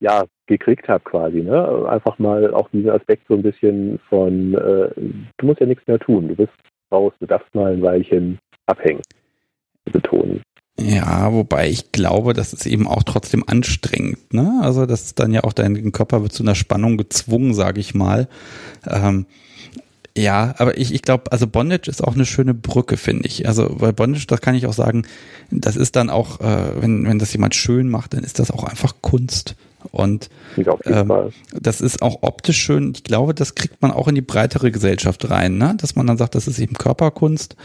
ja, 0.00 0.24
gekriegt 0.46 0.88
habe 0.88 1.04
quasi. 1.04 1.42
Ne? 1.42 1.86
Einfach 1.88 2.18
mal 2.18 2.52
auch 2.54 2.68
diesen 2.70 2.90
Aspekt 2.90 3.26
so 3.28 3.34
ein 3.34 3.42
bisschen 3.42 3.98
von, 4.08 4.54
äh, 4.54 4.90
du 5.36 5.46
musst 5.46 5.60
ja 5.60 5.66
nichts 5.66 5.86
mehr 5.86 5.98
tun, 5.98 6.28
du 6.28 6.36
bist 6.36 6.52
raus, 6.92 7.12
du 7.20 7.26
darfst 7.26 7.54
mal 7.54 7.72
ein 7.72 7.82
Weilchen 7.82 8.38
abhängen, 8.66 9.02
betonen. 9.84 10.42
Ja, 10.80 11.32
wobei 11.32 11.68
ich 11.68 11.90
glaube, 11.90 12.34
das 12.34 12.52
ist 12.52 12.64
eben 12.64 12.86
auch 12.86 13.02
trotzdem 13.02 13.42
anstrengend. 13.46 14.32
Ne? 14.32 14.60
Also 14.62 14.86
das 14.86 15.02
ist 15.02 15.18
dann 15.18 15.32
ja 15.32 15.42
auch 15.42 15.52
dein 15.52 15.90
Körper 15.90 16.22
wird 16.22 16.32
zu 16.32 16.44
einer 16.44 16.54
Spannung 16.54 16.96
gezwungen, 16.96 17.52
sage 17.52 17.80
ich 17.80 17.94
mal. 17.94 18.28
Ähm, 18.86 19.26
ja, 20.16 20.54
aber 20.58 20.78
ich, 20.78 20.94
ich 20.94 21.02
glaube, 21.02 21.32
also 21.32 21.48
Bondage 21.48 21.90
ist 21.90 22.02
auch 22.02 22.14
eine 22.14 22.26
schöne 22.26 22.54
Brücke, 22.54 22.96
finde 22.96 23.26
ich. 23.26 23.46
Also 23.48 23.76
bei 23.76 23.90
Bondage, 23.90 24.26
das 24.28 24.40
kann 24.40 24.54
ich 24.54 24.66
auch 24.66 24.72
sagen, 24.72 25.04
das 25.50 25.76
ist 25.76 25.96
dann 25.96 26.10
auch, 26.10 26.40
äh, 26.40 26.80
wenn, 26.80 27.04
wenn 27.06 27.18
das 27.18 27.32
jemand 27.32 27.56
schön 27.56 27.88
macht, 27.88 28.14
dann 28.14 28.22
ist 28.22 28.38
das 28.38 28.52
auch 28.52 28.64
einfach 28.64 28.94
Kunst. 29.00 29.56
Und 29.92 30.28
ähm, 30.86 31.12
das 31.52 31.80
ist 31.80 32.02
auch 32.02 32.18
optisch 32.22 32.58
schön. 32.58 32.92
Ich 32.94 33.04
glaube, 33.04 33.34
das 33.34 33.54
kriegt 33.54 33.80
man 33.80 33.90
auch 33.90 34.08
in 34.08 34.14
die 34.14 34.22
breitere 34.22 34.70
Gesellschaft 34.70 35.30
rein, 35.30 35.58
ne? 35.58 35.74
dass 35.78 35.94
man 35.94 36.06
dann 36.06 36.18
sagt, 36.18 36.34
das 36.34 36.48
ist 36.48 36.58
eben 36.58 36.74
Körperkunst. 36.74 37.56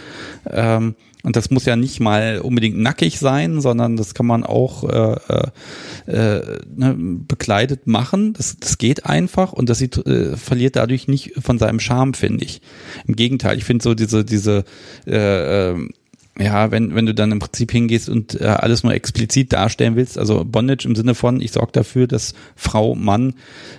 Ähm, 0.50 0.96
und 1.24 1.38
das 1.38 1.50
muss 1.50 1.66
ja 1.66 1.78
nicht 1.78 2.02
mal 2.02 2.40
unbedingt 2.40 2.78
nackig 2.78 3.18
sein, 3.18 3.62
sondern 3.62 3.96
das 3.96 4.14
kann 4.14 4.26
man 4.26 4.44
auch 4.44 4.84
äh, 4.84 5.16
äh, 5.30 6.12
äh, 6.12 6.60
ne, 6.76 6.96
bekleidet 6.98 7.88
machen. 7.88 8.34
Das, 8.34 8.58
das 8.60 8.78
geht 8.78 9.06
einfach 9.06 9.54
und 9.54 9.70
das 9.70 9.78
sieht, 9.78 10.06
äh, 10.06 10.36
verliert 10.36 10.76
dadurch 10.76 11.08
nicht 11.08 11.32
von 11.42 11.58
seinem 11.58 11.80
Charme, 11.80 12.14
finde 12.14 12.44
ich. 12.44 12.62
Im 13.08 13.16
Gegenteil, 13.16 13.58
ich 13.58 13.64
finde 13.64 13.84
so 13.84 13.94
diese, 13.94 14.26
diese 14.26 14.66
äh, 15.08 15.72
äh, 15.72 15.90
ja, 16.40 16.72
wenn, 16.72 16.96
wenn 16.96 17.06
du 17.06 17.14
dann 17.14 17.32
im 17.32 17.40
Prinzip 17.40 17.72
hingehst 17.72 18.10
und 18.10 18.40
äh, 18.42 18.46
alles 18.46 18.84
nur 18.84 18.94
explizit 18.94 19.54
darstellen 19.54 19.96
willst, 19.96 20.18
also 20.18 20.44
Bondage 20.44 20.88
im 20.88 20.96
Sinne 20.96 21.14
von, 21.14 21.40
ich 21.40 21.52
sorge 21.52 21.72
dafür, 21.74 22.08
dass 22.08 22.34
Frau, 22.56 22.96
Mann 22.96 23.36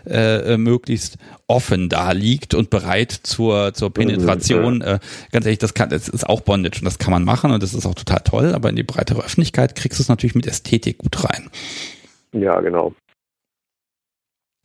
äh, 0.06 0.54
äh, 0.54 0.56
möglichst 0.56 1.18
offen 1.48 1.88
da 1.88 2.12
liegt 2.12 2.54
und 2.54 2.70
bereit 2.70 3.10
zur, 3.10 3.74
zur 3.74 3.92
Penetration. 3.92 4.82
Äh, 4.82 5.00
ganz 5.32 5.46
ehrlich, 5.46 5.58
das 5.58 5.74
kann, 5.74 5.90
das 5.90 6.08
ist 6.08 6.28
auch 6.28 6.42
Bondage 6.42 6.78
und 6.78 6.84
das 6.84 6.98
kann 6.98 7.10
man 7.10 7.24
machen 7.24 7.50
und 7.50 7.60
das 7.60 7.74
ist 7.74 7.86
auch 7.86 7.94
total 7.94 8.20
toll, 8.20 8.52
aber 8.54 8.70
in 8.70 8.76
die 8.76 8.84
breitere 8.84 9.24
Öffentlichkeit 9.24 9.74
kriegst 9.74 9.98
du 9.98 10.02
es 10.02 10.08
natürlich 10.08 10.36
mit 10.36 10.46
Ästhetik 10.46 10.98
gut 10.98 11.24
rein. 11.24 11.50
Ja, 12.32 12.60
genau. 12.60 12.92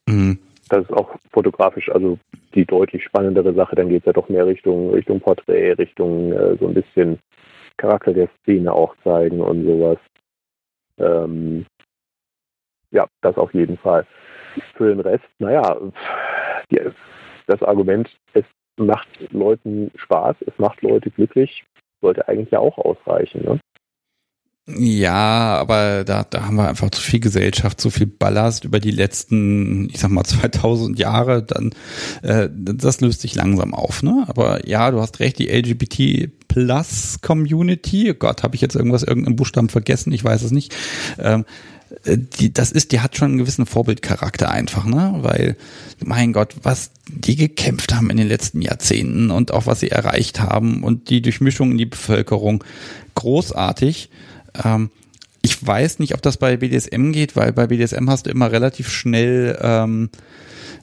Mhm. 0.07 0.37
Das 0.69 0.83
ist 0.83 0.93
auch 0.93 1.15
fotografisch, 1.31 1.89
also 1.89 2.19
die 2.53 2.65
deutlich 2.65 3.03
spannendere 3.03 3.55
Sache, 3.55 3.75
dann 3.75 3.89
geht 3.89 4.01
es 4.01 4.05
ja 4.05 4.13
doch 4.13 4.29
mehr 4.29 4.45
Richtung, 4.45 4.91
Richtung 4.91 5.19
Porträt, 5.19 5.73
Richtung 5.73 6.31
äh, 6.31 6.55
so 6.59 6.67
ein 6.67 6.75
bisschen 6.75 7.17
Charakter 7.79 8.13
der 8.13 8.29
Szene 8.41 8.71
auch 8.71 8.95
zeigen 9.03 9.41
und 9.41 9.65
sowas. 9.65 9.97
Ähm, 10.97 11.65
ja, 12.91 13.07
das 13.21 13.37
auf 13.37 13.53
jeden 13.53 13.77
Fall. 13.77 14.05
Für 14.75 14.89
den 14.89 14.99
Rest, 14.99 15.25
naja, 15.39 15.77
das 17.47 17.63
Argument, 17.63 18.09
es 18.33 18.45
macht 18.77 19.07
Leuten 19.31 19.91
Spaß, 19.95 20.35
es 20.45 20.57
macht 20.57 20.81
Leute 20.81 21.09
glücklich, 21.09 21.63
sollte 22.01 22.27
eigentlich 22.27 22.51
ja 22.51 22.59
auch 22.59 22.77
ausreichen. 22.77 23.43
Ne? 23.43 23.59
Ja, 24.77 25.57
aber 25.57 26.03
da, 26.03 26.23
da 26.23 26.45
haben 26.45 26.55
wir 26.55 26.67
einfach 26.67 26.91
zu 26.91 27.01
viel 27.01 27.19
Gesellschaft, 27.19 27.81
zu 27.81 27.89
viel 27.89 28.05
Ballast 28.05 28.65
über 28.65 28.79
die 28.79 28.91
letzten, 28.91 29.89
ich 29.89 29.99
sag 29.99 30.11
mal 30.11 30.23
2000 30.25 30.99
Jahre, 30.99 31.43
dann 31.43 31.71
äh, 32.21 32.49
das 32.51 33.01
löst 33.01 33.21
sich 33.21 33.35
langsam 33.35 33.73
auf, 33.73 34.03
ne? 34.03 34.25
Aber 34.27 34.67
ja, 34.67 34.91
du 34.91 34.99
hast 35.01 35.19
recht, 35.19 35.39
die 35.39 35.47
LGBT 35.47 36.29
Plus 36.47 37.19
Community, 37.21 38.13
Gott, 38.17 38.43
habe 38.43 38.55
ich 38.55 38.61
jetzt 38.61 38.75
irgendwas 38.75 39.03
irgendeinen 39.03 39.35
Buchstaben 39.35 39.69
vergessen, 39.69 40.11
ich 40.11 40.23
weiß 40.23 40.43
es 40.43 40.51
nicht. 40.51 40.75
Ähm, 41.19 41.45
die, 42.05 42.53
das 42.53 42.71
ist, 42.71 42.91
die 42.91 42.99
hat 42.99 43.17
schon 43.17 43.29
einen 43.29 43.37
gewissen 43.39 43.65
Vorbildcharakter 43.65 44.49
einfach, 44.49 44.85
ne? 44.85 45.15
Weil, 45.21 45.57
mein 46.03 46.33
Gott, 46.33 46.55
was 46.61 46.91
die 47.07 47.35
gekämpft 47.35 47.93
haben 47.95 48.09
in 48.09 48.17
den 48.17 48.27
letzten 48.27 48.61
Jahrzehnten 48.61 49.31
und 49.31 49.51
auch 49.51 49.65
was 49.65 49.79
sie 49.79 49.89
erreicht 49.89 50.39
haben 50.39 50.83
und 50.83 51.09
die 51.09 51.21
Durchmischung 51.21 51.71
in 51.71 51.77
die 51.77 51.85
Bevölkerung 51.85 52.63
großartig. 53.15 54.09
Ähm, 54.63 54.89
ich 55.41 55.65
weiß 55.65 55.99
nicht, 55.99 56.13
ob 56.13 56.21
das 56.21 56.37
bei 56.37 56.57
BDSM 56.57 57.11
geht, 57.11 57.35
weil 57.35 57.53
bei 57.53 57.67
BDSM 57.67 58.09
hast 58.09 58.25
du 58.25 58.29
immer 58.29 58.51
relativ 58.51 58.89
schnell 58.89 59.57
ähm, 59.61 60.09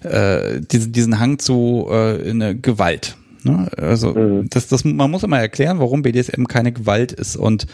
äh, 0.02 0.60
diesen, 0.60 0.92
diesen 0.92 1.18
Hang 1.18 1.38
zu 1.38 1.86
äh, 1.90 2.30
eine 2.30 2.56
Gewalt. 2.56 3.16
Ne? 3.46 3.68
Also 3.76 4.14
mhm. 4.14 4.48
das, 4.50 4.68
das, 4.68 4.84
man 4.84 5.10
muss 5.10 5.22
immer 5.22 5.38
erklären, 5.38 5.78
warum 5.78 6.02
BDSM 6.02 6.44
keine 6.44 6.72
Gewalt 6.72 7.12
ist. 7.12 7.36
Und 7.36 7.66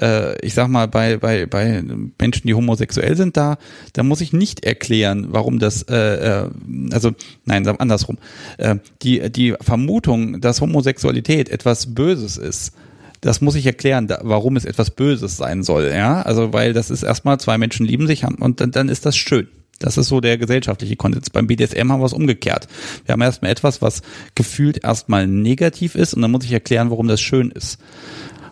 äh, 0.00 0.38
ich 0.44 0.54
sag 0.54 0.68
mal, 0.68 0.86
bei, 0.86 1.16
bei, 1.16 1.46
bei 1.46 1.82
Menschen, 2.20 2.46
die 2.46 2.54
homosexuell 2.54 3.16
sind, 3.16 3.36
da, 3.36 3.58
da 3.92 4.02
muss 4.02 4.20
ich 4.20 4.32
nicht 4.32 4.64
erklären, 4.64 5.28
warum 5.30 5.58
das, 5.58 5.82
äh, 5.82 5.96
äh, 6.44 6.50
also 6.92 7.12
nein, 7.44 7.66
andersrum. 7.66 8.18
Äh, 8.58 8.76
die, 9.02 9.30
die 9.30 9.54
Vermutung, 9.60 10.40
dass 10.40 10.60
Homosexualität 10.60 11.48
etwas 11.48 11.94
Böses 11.94 12.36
ist, 12.36 12.72
das 13.20 13.40
muss 13.40 13.54
ich 13.54 13.66
erklären, 13.66 14.06
da, 14.06 14.20
warum 14.22 14.56
es 14.56 14.64
etwas 14.64 14.90
Böses 14.90 15.36
sein 15.36 15.62
soll, 15.62 15.90
ja. 15.94 16.22
Also, 16.22 16.52
weil 16.52 16.72
das 16.72 16.90
ist 16.90 17.02
erstmal, 17.02 17.38
zwei 17.40 17.58
Menschen 17.58 17.86
lieben 17.86 18.06
sich 18.06 18.24
und 18.24 18.60
dann, 18.60 18.70
dann 18.70 18.88
ist 18.88 19.06
das 19.06 19.16
schön. 19.16 19.48
Das 19.80 19.96
ist 19.96 20.08
so 20.08 20.20
der 20.20 20.38
gesellschaftliche 20.38 20.96
Konsens. 20.96 21.30
Beim 21.30 21.46
BDSM 21.46 21.92
haben 21.92 22.00
wir 22.00 22.06
es 22.06 22.12
umgekehrt. 22.12 22.66
Wir 23.04 23.12
haben 23.12 23.20
erstmal 23.20 23.52
etwas, 23.52 23.80
was 23.80 24.02
gefühlt 24.34 24.82
erstmal 24.82 25.26
negativ 25.26 25.94
ist 25.94 26.14
und 26.14 26.22
dann 26.22 26.32
muss 26.32 26.44
ich 26.44 26.52
erklären, 26.52 26.90
warum 26.90 27.06
das 27.06 27.20
schön 27.20 27.50
ist. 27.50 27.80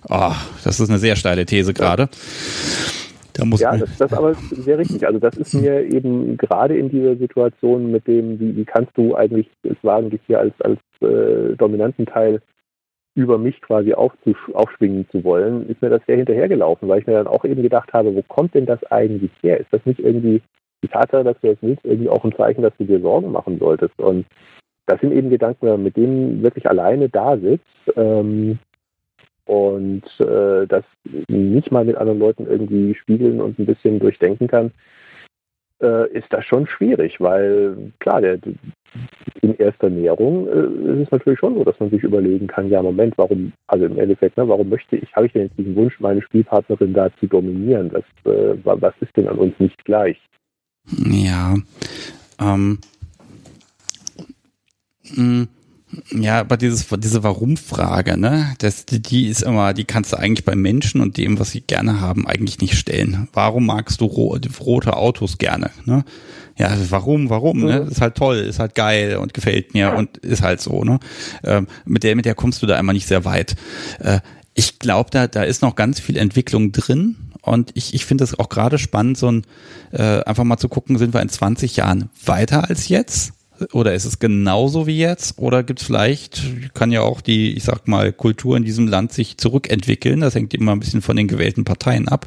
Oh, 0.08 0.32
das 0.62 0.78
ist 0.78 0.88
eine 0.88 0.98
sehr 1.00 1.16
steile 1.16 1.44
These 1.46 1.74
gerade. 1.74 2.08
Da 3.32 3.44
muss 3.44 3.60
ja, 3.60 3.76
das, 3.76 3.96
das 3.98 4.12
ist 4.12 4.16
aber 4.16 4.34
sehr 4.34 4.78
richtig. 4.78 5.06
Also 5.06 5.18
das 5.18 5.36
ist 5.36 5.52
mir 5.52 5.82
eben 5.82 6.36
gerade 6.36 6.76
in 6.76 6.88
dieser 6.88 7.16
Situation 7.16 7.90
mit 7.90 8.06
dem, 8.06 8.38
wie, 8.40 8.56
wie 8.56 8.64
kannst 8.64 8.96
du 8.96 9.14
eigentlich 9.14 9.48
es 9.64 9.76
wagen, 9.82 10.10
dich 10.10 10.20
hier 10.26 10.38
als, 10.38 10.54
als 10.60 10.78
äh, 11.00 11.54
dominanten 11.56 12.06
Teil 12.06 12.40
über 13.16 13.38
mich 13.38 13.60
quasi 13.62 13.94
aufschwingen 13.94 15.08
zu 15.10 15.24
wollen, 15.24 15.68
ist 15.68 15.80
mir 15.80 15.88
das 15.88 16.02
sehr 16.06 16.16
hinterhergelaufen, 16.16 16.86
weil 16.86 17.00
ich 17.00 17.06
mir 17.06 17.14
dann 17.14 17.26
auch 17.26 17.44
eben 17.44 17.62
gedacht 17.62 17.92
habe, 17.94 18.14
wo 18.14 18.22
kommt 18.22 18.54
denn 18.54 18.66
das 18.66 18.84
eigentlich 18.92 19.30
her? 19.42 19.58
Ist 19.58 19.72
das 19.72 19.84
nicht 19.86 20.00
irgendwie 20.00 20.42
die 20.84 20.88
Tatsache, 20.88 21.24
dass 21.24 21.40
du 21.40 21.48
jetzt 21.48 21.62
willst, 21.62 21.84
irgendwie 21.84 22.10
auch 22.10 22.24
ein 22.24 22.36
Zeichen, 22.36 22.60
dass 22.62 22.76
du 22.76 22.84
dir 22.84 23.00
Sorgen 23.00 23.32
machen 23.32 23.58
solltest? 23.58 23.98
Und 23.98 24.26
das 24.84 25.00
sind 25.00 25.12
eben 25.12 25.30
Gedanken, 25.30 25.82
mit 25.82 25.96
denen 25.96 26.42
wirklich 26.42 26.68
alleine 26.68 27.08
da 27.08 27.38
sitzt 27.38 27.64
ähm, 27.96 28.58
und 29.46 30.04
äh, 30.20 30.66
das 30.66 30.84
nicht 31.28 31.72
mal 31.72 31.86
mit 31.86 31.96
anderen 31.96 32.18
Leuten 32.18 32.46
irgendwie 32.46 32.94
spiegeln 32.94 33.40
und 33.40 33.58
ein 33.58 33.66
bisschen 33.66 33.98
durchdenken 33.98 34.46
kann, 34.46 34.72
äh, 35.82 36.10
ist 36.12 36.26
das 36.30 36.44
schon 36.44 36.66
schwierig, 36.66 37.20
weil 37.20 37.92
klar, 37.98 38.20
der, 38.20 38.38
in 39.42 39.54
erster 39.56 39.90
Näherung 39.90 40.48
äh, 40.48 40.92
ist 40.92 41.06
es 41.06 41.10
natürlich 41.10 41.38
schon 41.38 41.54
so, 41.54 41.64
dass 41.64 41.78
man 41.80 41.90
sich 41.90 42.02
überlegen 42.02 42.46
kann, 42.46 42.68
ja 42.68 42.82
Moment, 42.82 43.16
warum, 43.18 43.52
also 43.66 43.84
im 43.84 43.98
Endeffekt, 43.98 44.36
ne, 44.36 44.48
warum 44.48 44.68
möchte 44.68 44.96
ich, 44.96 45.14
habe 45.14 45.26
ich 45.26 45.32
denn 45.32 45.42
jetzt 45.42 45.58
diesen 45.58 45.76
Wunsch, 45.76 45.98
meine 46.00 46.22
Spielpartnerin 46.22 46.94
da 46.94 47.10
zu 47.20 47.26
dominieren? 47.26 47.92
Was, 47.92 48.32
äh, 48.32 48.56
was 48.64 48.94
ist 49.00 49.16
denn 49.16 49.28
an 49.28 49.38
uns 49.38 49.58
nicht 49.58 49.84
gleich? 49.84 50.18
Ja, 50.88 51.54
ähm, 52.40 52.78
mh, 55.14 55.22
mm, 55.22 55.48
ja, 56.10 56.40
aber 56.40 56.56
dieses, 56.56 56.86
diese 56.98 57.22
Warum-Frage, 57.22 58.16
ne, 58.16 58.54
das, 58.58 58.86
die 58.86 59.28
ist 59.28 59.42
immer, 59.42 59.74
die 59.74 59.84
kannst 59.84 60.12
du 60.12 60.18
eigentlich 60.18 60.44
bei 60.44 60.54
Menschen 60.54 61.00
und 61.00 61.16
dem, 61.16 61.38
was 61.38 61.50
sie 61.50 61.60
gerne 61.60 62.00
haben, 62.00 62.26
eigentlich 62.26 62.58
nicht 62.58 62.76
stellen. 62.76 63.28
Warum 63.32 63.66
magst 63.66 64.00
du 64.00 64.06
ro 64.06 64.38
rote 64.60 64.96
Autos 64.96 65.38
gerne, 65.38 65.70
ne? 65.84 66.04
Ja, 66.58 66.74
warum, 66.88 67.28
warum, 67.28 67.60
ne? 67.60 67.86
Ist 67.90 68.00
halt 68.00 68.14
toll, 68.14 68.38
ist 68.38 68.58
halt 68.58 68.74
geil 68.74 69.16
und 69.16 69.34
gefällt 69.34 69.74
mir 69.74 69.92
und 69.92 70.16
ist 70.18 70.42
halt 70.42 70.60
so, 70.60 70.84
ne? 70.84 71.00
Ähm, 71.44 71.66
mit 71.84 72.02
der, 72.02 72.16
mit 72.16 72.24
der 72.24 72.34
kommst 72.34 72.62
du 72.62 72.66
da 72.66 72.76
einmal 72.76 72.94
nicht 72.94 73.06
sehr 73.06 73.24
weit. 73.26 73.56
Äh, 73.98 74.20
ich 74.54 74.78
glaube, 74.78 75.10
da, 75.10 75.26
da 75.26 75.42
ist 75.42 75.60
noch 75.60 75.76
ganz 75.76 76.00
viel 76.00 76.16
Entwicklung 76.16 76.72
drin. 76.72 77.16
Und 77.42 77.70
ich, 77.74 77.94
ich 77.94 78.06
finde 78.06 78.24
es 78.24 78.38
auch 78.38 78.48
gerade 78.48 78.78
spannend, 78.78 79.18
so 79.18 79.30
ein, 79.30 79.42
äh, 79.92 80.22
einfach 80.24 80.44
mal 80.44 80.56
zu 80.56 80.68
gucken, 80.68 80.98
sind 80.98 81.12
wir 81.14 81.20
in 81.20 81.28
20 81.28 81.76
Jahren 81.76 82.08
weiter 82.24 82.68
als 82.68 82.88
jetzt? 82.88 83.35
Oder 83.72 83.94
ist 83.94 84.04
es 84.04 84.18
genauso 84.18 84.86
wie 84.86 84.98
jetzt? 84.98 85.38
Oder 85.38 85.62
gibt 85.62 85.80
es 85.80 85.86
vielleicht, 85.86 86.42
kann 86.74 86.92
ja 86.92 87.02
auch 87.02 87.20
die, 87.20 87.56
ich 87.56 87.64
sag 87.64 87.88
mal, 87.88 88.12
Kultur 88.12 88.56
in 88.56 88.64
diesem 88.64 88.86
Land 88.86 89.12
sich 89.12 89.38
zurückentwickeln. 89.38 90.20
Das 90.20 90.34
hängt 90.34 90.54
immer 90.54 90.72
ein 90.72 90.80
bisschen 90.80 91.02
von 91.02 91.16
den 91.16 91.28
gewählten 91.28 91.64
Parteien 91.64 92.08
ab. 92.08 92.26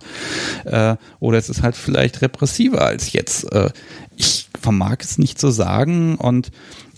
Äh, 0.65 0.95
oder 1.19 1.37
ist 1.37 1.49
es 1.49 1.61
halt 1.61 1.75
vielleicht 1.75 2.21
repressiver 2.21 2.81
als 2.81 3.13
jetzt. 3.13 3.51
Äh, 3.51 3.69
ich 4.17 4.47
vermag 4.59 4.97
es 5.01 5.17
nicht 5.17 5.39
zu 5.39 5.49
sagen 5.49 6.15
und 6.15 6.51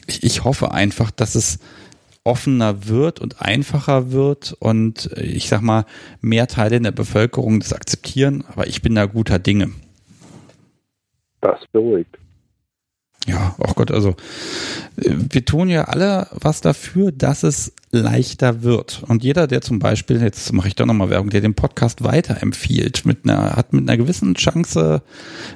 ich, 0.07 0.23
ich 0.23 0.43
hoffe 0.43 0.71
einfach, 0.71 1.11
dass 1.11 1.35
es 1.35 1.59
offener 2.23 2.87
wird 2.87 3.19
und 3.19 3.41
einfacher 3.41 4.11
wird 4.11 4.55
und 4.59 5.09
ich 5.17 5.49
sag 5.49 5.61
mal, 5.61 5.85
mehr 6.21 6.47
Teile 6.47 6.75
in 6.75 6.83
der 6.83 6.91
Bevölkerung 6.91 7.59
das 7.59 7.73
akzeptieren. 7.73 8.43
Aber 8.51 8.67
ich 8.67 8.81
bin 8.81 8.95
da 8.95 9.05
guter 9.05 9.39
Dinge. 9.39 9.71
Das 11.41 11.59
beruhigt. 11.71 12.20
Ja, 13.27 13.55
auch 13.59 13.75
Gott, 13.75 13.91
also 13.91 14.15
äh, 14.97 15.13
wir 15.29 15.45
tun 15.45 15.69
ja 15.69 15.85
alle 15.85 16.27
was 16.31 16.61
dafür, 16.61 17.11
dass 17.11 17.43
es 17.43 17.73
leichter 17.91 18.63
wird. 18.63 19.03
Und 19.07 19.23
jeder, 19.23 19.47
der 19.47 19.61
zum 19.61 19.79
Beispiel, 19.79 20.21
jetzt 20.21 20.51
mache 20.53 20.69
ich 20.69 20.75
da 20.75 20.85
nochmal 20.85 21.09
Werbung, 21.09 21.29
der 21.29 21.41
den 21.41 21.53
Podcast 21.53 22.03
weiterempfiehlt, 22.03 23.05
mit 23.05 23.19
einer, 23.23 23.55
hat 23.55 23.73
mit 23.73 23.87
einer 23.87 23.97
gewissen 23.97 24.33
Chance 24.35 25.03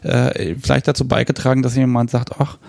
äh, 0.03 0.55
vielleicht 0.61 0.87
dazu 0.87 1.07
beigetragen, 1.07 1.63
dass 1.63 1.75
jemand 1.75 2.11
sagt, 2.11 2.39
ach, 2.39 2.59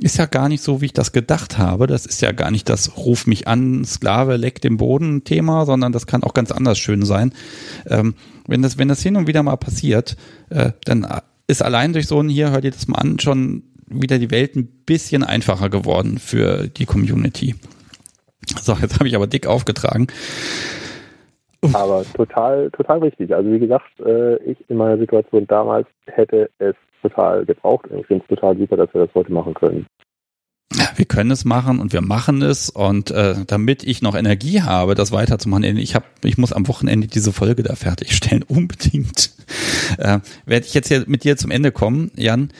ist 0.00 0.18
ja 0.18 0.26
gar 0.26 0.48
nicht 0.48 0.62
so, 0.62 0.80
wie 0.80 0.86
ich 0.86 0.92
das 0.92 1.12
gedacht 1.12 1.56
habe. 1.56 1.86
Das 1.86 2.04
ist 2.04 2.20
ja 2.20 2.32
gar 2.32 2.50
nicht 2.50 2.68
das 2.68 2.96
Ruf 2.96 3.26
mich 3.26 3.48
an, 3.48 3.84
Sklave 3.84 4.36
leckt 4.36 4.64
den 4.64 4.76
Boden 4.76 5.24
Thema, 5.24 5.64
sondern 5.64 5.92
das 5.92 6.06
kann 6.06 6.22
auch 6.22 6.34
ganz 6.34 6.50
anders 6.52 6.78
schön 6.78 7.04
sein. 7.06 7.32
Ähm, 7.86 8.14
wenn 8.46 8.60
das, 8.60 8.76
wenn 8.76 8.88
das 8.88 9.00
hin 9.00 9.16
und 9.16 9.26
wieder 9.26 9.42
mal 9.42 9.56
passiert, 9.56 10.16
äh, 10.50 10.72
dann 10.84 11.06
ist 11.46 11.62
allein 11.62 11.92
durch 11.92 12.06
so 12.06 12.20
ein 12.20 12.28
hier, 12.28 12.50
hört 12.50 12.64
ihr 12.64 12.72
das 12.72 12.88
mal 12.88 12.98
an, 12.98 13.18
schon 13.18 13.62
wieder 13.86 14.18
die 14.18 14.30
Welt 14.30 14.56
ein 14.56 14.66
bisschen 14.86 15.22
einfacher 15.22 15.68
geworden 15.68 16.18
für 16.18 16.68
die 16.68 16.86
Community. 16.86 17.54
So, 18.60 18.74
jetzt 18.74 18.98
habe 18.98 19.08
ich 19.08 19.16
aber 19.16 19.26
dick 19.26 19.46
aufgetragen. 19.46 20.06
Aber 21.72 22.04
total, 22.14 22.70
total 22.72 22.98
richtig. 22.98 23.34
Also 23.34 23.50
wie 23.50 23.58
gesagt, 23.58 23.98
äh, 24.00 24.36
ich 24.44 24.58
in 24.68 24.76
meiner 24.76 24.98
Situation 24.98 25.46
damals 25.46 25.86
hätte 26.06 26.50
es 26.58 26.74
total 27.00 27.46
gebraucht. 27.46 27.86
Ich 27.98 28.06
finde 28.06 28.24
es 28.24 28.28
total 28.28 28.56
super, 28.58 28.76
dass 28.76 28.92
wir 28.92 29.06
das 29.06 29.14
heute 29.14 29.32
machen 29.32 29.54
können 29.54 29.86
wir 30.96 31.04
können 31.04 31.30
es 31.30 31.44
machen 31.44 31.80
und 31.80 31.92
wir 31.92 32.00
machen 32.00 32.42
es 32.42 32.70
und 32.70 33.10
äh, 33.10 33.34
damit 33.46 33.84
ich 33.84 34.02
noch 34.02 34.14
Energie 34.14 34.62
habe, 34.62 34.94
das 34.94 35.12
weiterzumachen, 35.12 35.64
ich 35.76 35.94
habe, 35.94 36.06
ich 36.24 36.38
muss 36.38 36.52
am 36.52 36.68
Wochenende 36.68 37.06
diese 37.06 37.32
Folge 37.32 37.62
da 37.62 37.74
fertigstellen, 37.74 38.42
unbedingt. 38.48 39.33
Äh, 39.98 40.20
Werde 40.46 40.66
ich 40.66 40.74
jetzt 40.74 40.88
hier 40.88 41.04
mit 41.06 41.24
dir 41.24 41.36
zum 41.36 41.50
Ende 41.50 41.72
kommen, 41.72 42.10
Jan. 42.16 42.50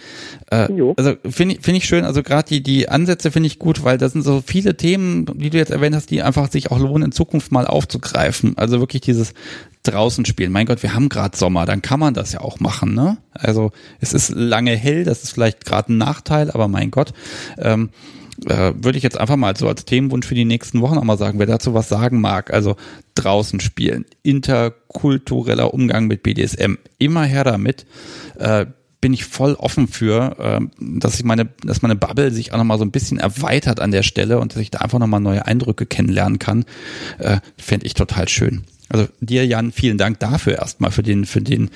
Äh, 0.50 0.68
also 0.96 1.14
finde 1.28 1.56
ich, 1.56 1.62
finde 1.62 1.78
ich 1.78 1.84
schön, 1.86 2.04
also 2.04 2.22
gerade 2.22 2.48
die, 2.48 2.62
die 2.62 2.88
Ansätze 2.88 3.30
finde 3.30 3.46
ich 3.46 3.58
gut, 3.58 3.84
weil 3.84 3.98
das 3.98 4.12
sind 4.12 4.22
so 4.22 4.42
viele 4.44 4.76
Themen, 4.76 5.26
die 5.34 5.50
du 5.50 5.58
jetzt 5.58 5.70
erwähnt 5.70 5.94
hast, 5.94 6.10
die 6.10 6.22
einfach 6.22 6.50
sich 6.50 6.70
auch 6.70 6.78
lohnen, 6.78 7.06
in 7.06 7.12
Zukunft 7.12 7.52
mal 7.52 7.66
aufzugreifen. 7.66 8.56
Also 8.56 8.80
wirklich 8.80 9.02
dieses 9.02 9.34
draußen 9.84 10.24
spielen. 10.24 10.50
Mein 10.52 10.66
Gott, 10.66 10.82
wir 10.82 10.94
haben 10.94 11.08
gerade 11.08 11.36
Sommer, 11.36 11.66
dann 11.66 11.82
kann 11.82 12.00
man 12.00 12.14
das 12.14 12.32
ja 12.32 12.40
auch 12.40 12.58
machen, 12.58 12.94
ne? 12.94 13.18
Also 13.32 13.70
es 14.00 14.12
ist 14.12 14.30
lange 14.30 14.74
hell, 14.76 15.04
das 15.04 15.24
ist 15.24 15.32
vielleicht 15.32 15.64
gerade 15.64 15.92
ein 15.92 15.98
Nachteil, 15.98 16.50
aber 16.50 16.68
mein 16.68 16.90
Gott, 16.90 17.12
ähm, 17.58 17.90
äh, 18.46 18.72
würde 18.76 18.98
ich 18.98 19.04
jetzt 19.04 19.18
einfach 19.18 19.36
mal 19.36 19.56
so 19.56 19.68
als 19.68 19.84
Themenwunsch 19.84 20.26
für 20.26 20.34
die 20.34 20.44
nächsten 20.44 20.80
Wochen 20.80 20.98
auch 20.98 21.04
mal 21.04 21.18
sagen, 21.18 21.38
wer 21.38 21.46
dazu 21.46 21.74
was 21.74 21.88
sagen 21.88 22.20
mag, 22.20 22.52
also 22.52 22.76
draußen 23.14 23.60
spielen, 23.60 24.04
interkultureller 24.22 25.72
Umgang 25.72 26.06
mit 26.06 26.22
BDSM, 26.22 26.74
immer 26.98 27.24
her 27.24 27.44
damit. 27.44 27.86
Äh, 28.38 28.66
bin 29.00 29.12
ich 29.12 29.26
voll 29.26 29.52
offen 29.52 29.86
für, 29.86 30.38
äh, 30.38 30.66
dass 30.80 31.16
ich 31.16 31.24
meine, 31.24 31.50
dass 31.62 31.82
meine 31.82 31.94
Bubble 31.94 32.30
sich 32.30 32.54
auch 32.54 32.56
nochmal 32.56 32.78
so 32.78 32.86
ein 32.86 32.90
bisschen 32.90 33.18
erweitert 33.18 33.78
an 33.78 33.90
der 33.90 34.02
Stelle 34.02 34.38
und 34.38 34.54
dass 34.54 34.62
ich 34.62 34.70
da 34.70 34.78
einfach 34.78 34.98
nochmal 34.98 35.20
neue 35.20 35.44
Eindrücke 35.44 35.84
kennenlernen 35.84 36.38
kann, 36.38 36.64
äh, 37.18 37.40
fände 37.58 37.84
ich 37.84 37.92
total 37.92 38.28
schön. 38.28 38.64
Also 38.88 39.06
dir, 39.20 39.46
Jan, 39.46 39.72
vielen 39.72 39.98
Dank 39.98 40.20
dafür 40.20 40.54
erstmal 40.54 40.90
für 40.90 41.02
den, 41.02 41.26
für 41.26 41.42
den, 41.42 41.68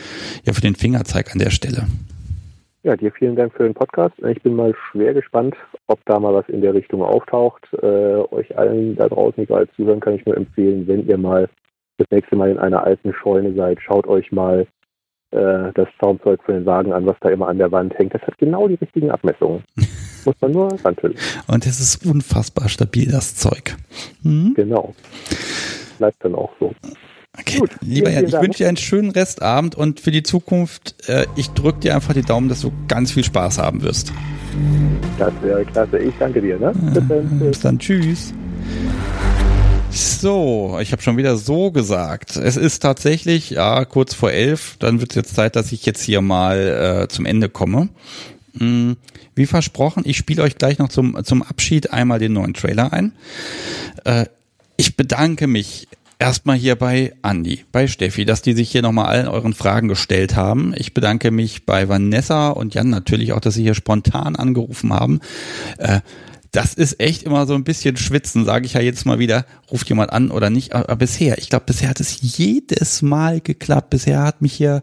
ja, 0.47 0.55
für 0.55 0.63
den 0.63 0.75
Fingerzeig 0.75 1.31
an 1.33 1.39
der 1.39 1.51
Stelle. 1.51 1.87
Ja, 2.89 2.97
dir 2.97 3.13
vielen 3.13 3.37
Dank 3.37 3.53
für 3.53 3.65
den 3.65 3.75
Podcast. 3.75 4.15
Ich 4.27 4.43
bin 4.43 4.57
mal 4.57 4.75
schwer 4.91 5.13
gespannt, 5.13 5.55
ob 5.89 6.03
da 6.07 6.19
mal 6.19 6.33
was 6.33 6.49
in 6.49 6.63
der 6.63 6.73
Richtung 6.73 7.03
auftaucht. 7.03 7.69
Äh, 7.83 8.17
euch 8.31 8.57
allen 8.57 8.97
da 8.97 9.11
draußen, 9.11 9.43
egal 9.43 9.69
zuhören, 9.77 10.01
kann 10.01 10.15
ich 10.15 10.25
nur 10.25 10.39
empfehlen, 10.39 10.89
wenn 10.89 11.07
ihr 11.07 11.19
mal 11.19 11.51
das 11.99 12.07
nächste 12.11 12.35
Mal 12.35 12.51
in 12.51 12.57
einer 12.57 12.83
alten 12.83 13.13
Scheune 13.13 13.53
seid, 13.53 13.79
schaut 13.83 14.07
euch 14.07 14.33
mal 14.33 14.67
äh, 15.33 15.71
das 15.75 15.89
Zaumzeug 16.01 16.43
für 16.45 16.55
den 16.55 16.65
Wagen 16.65 16.95
an, 16.95 17.05
was 17.05 17.17
da 17.21 17.29
immer 17.29 17.49
an 17.49 17.59
der 17.59 17.71
Wand 17.73 17.93
hängt. 17.99 18.15
Das 18.15 18.23
hat 18.23 18.39
genau 18.39 18.67
die 18.67 18.77
richtigen 18.77 19.11
Abmessungen. 19.11 19.63
Muss 20.25 20.41
man 20.41 20.53
nur 20.53 20.69
ranfüllen. 20.83 21.19
Und 21.47 21.67
es 21.67 21.81
ist 21.81 22.07
unfassbar 22.07 22.71
stabil, 22.71 23.11
das 23.11 23.37
Zeug. 23.37 23.77
Hm? 24.23 24.55
Genau 24.57 24.95
bleibt 25.99 26.25
dann 26.25 26.35
auch 26.35 26.53
so. 26.59 26.73
Okay, 27.39 27.59
Gut, 27.59 27.71
lieber 27.81 28.11
Jan, 28.11 28.27
ich 28.27 28.33
wünsche 28.33 28.59
dir 28.59 28.69
einen 28.69 28.77
schönen 28.77 29.11
Restabend 29.11 29.75
und 29.75 30.01
für 30.01 30.11
die 30.11 30.23
Zukunft, 30.23 31.09
äh, 31.09 31.27
ich 31.37 31.51
drücke 31.51 31.81
dir 31.81 31.95
einfach 31.95 32.15
die 32.15 32.23
Daumen, 32.23 32.49
dass 32.49 32.61
du 32.61 32.73
ganz 32.89 33.13
viel 33.13 33.25
Spaß 33.25 33.59
haben 33.59 33.83
wirst. 33.83 34.13
Das 35.19 35.33
wäre 35.43 35.65
klasse. 35.65 35.99
Ich 35.99 36.15
danke 36.19 36.41
dir. 36.41 36.59
Ne? 36.59 36.73
Bis, 36.75 37.09
dann. 37.09 37.39
Bis 37.39 37.61
dann. 37.61 37.79
Tschüss. 37.79 38.33
So, 39.91 40.79
ich 40.81 40.93
habe 40.93 41.01
schon 41.01 41.17
wieder 41.17 41.37
so 41.37 41.71
gesagt. 41.71 42.37
Es 42.37 42.57
ist 42.57 42.81
tatsächlich 42.81 43.51
ja 43.51 43.85
kurz 43.85 44.15
vor 44.15 44.33
elf. 44.33 44.77
Dann 44.79 45.01
wird 45.01 45.11
es 45.11 45.17
jetzt 45.17 45.35
Zeit, 45.35 45.57
dass 45.57 45.73
ich 45.73 45.87
jetzt 45.87 46.03
hier 46.03 46.21
mal 46.21 47.05
äh, 47.05 47.09
zum 47.09 47.25
Ende 47.25 47.49
komme. 47.49 47.89
Hm, 48.59 48.97
wie 49.35 49.47
versprochen, 49.47 50.03
ich 50.05 50.17
spiele 50.17 50.43
euch 50.43 50.57
gleich 50.57 50.79
noch 50.79 50.89
zum, 50.89 51.23
zum 51.25 51.43
Abschied 51.43 51.93
einmal 51.93 52.19
den 52.19 52.33
neuen 52.33 52.55
Trailer 52.55 52.93
ein. 52.93 53.13
Äh, 54.05 54.27
ich 54.77 54.97
bedanke 54.97 55.47
mich 55.47 55.89
erstmal 56.19 56.57
hier 56.57 56.77
bei 56.77 57.15
Andi, 57.23 57.65
bei 57.73 57.87
Steffi, 57.87 58.25
dass 58.25 58.43
die 58.43 58.55
sich 58.55 58.71
hier 58.71 58.83
nochmal 58.83 59.07
allen 59.07 59.29
euren 59.29 59.55
Fragen 59.55 59.89
gestellt 59.89 60.37
haben. 60.37 60.75
Ich 60.77 60.95
bedanke 60.95 61.31
mich 61.31 61.65
bei 61.67 61.89
Vanessa 61.89 62.51
und 62.51 62.75
Jan 62.75 62.91
natürlich 62.91 63.33
auch, 63.33 63.41
dass 63.41 63.55
sie 63.55 63.63
hier 63.63 63.75
spontan 63.75 64.37
angerufen 64.37 64.93
haben. 64.93 65.21
Äh, 65.79 66.01
das 66.51 66.75
ist 66.75 66.99
echt 67.01 67.25
immer 67.25 67.47
so 67.47 67.55
ein 67.55 67.65
bisschen 67.65 67.97
schwitzen, 67.97 68.45
sage 68.45 68.65
ich 68.65 68.73
ja 68.73 68.81
jetzt 68.81 69.05
mal 69.05 69.19
wieder, 69.19 69.45
ruft 69.71 69.89
jemand 69.89 70.13
an 70.13 70.31
oder 70.31 70.51
nicht. 70.51 70.75
Aber 70.75 70.97
bisher, 70.97 71.39
ich 71.39 71.51
glaube, 71.51 71.67
bisher 71.67 71.91
hat 71.91 72.01
es 72.01 72.21
jedes 72.21 73.03
Mal 73.03 73.41
geklappt. 73.41 73.91
Bisher 73.91 74.23
hat 74.23 74.41
mich 74.41 74.55
hier 74.55 74.83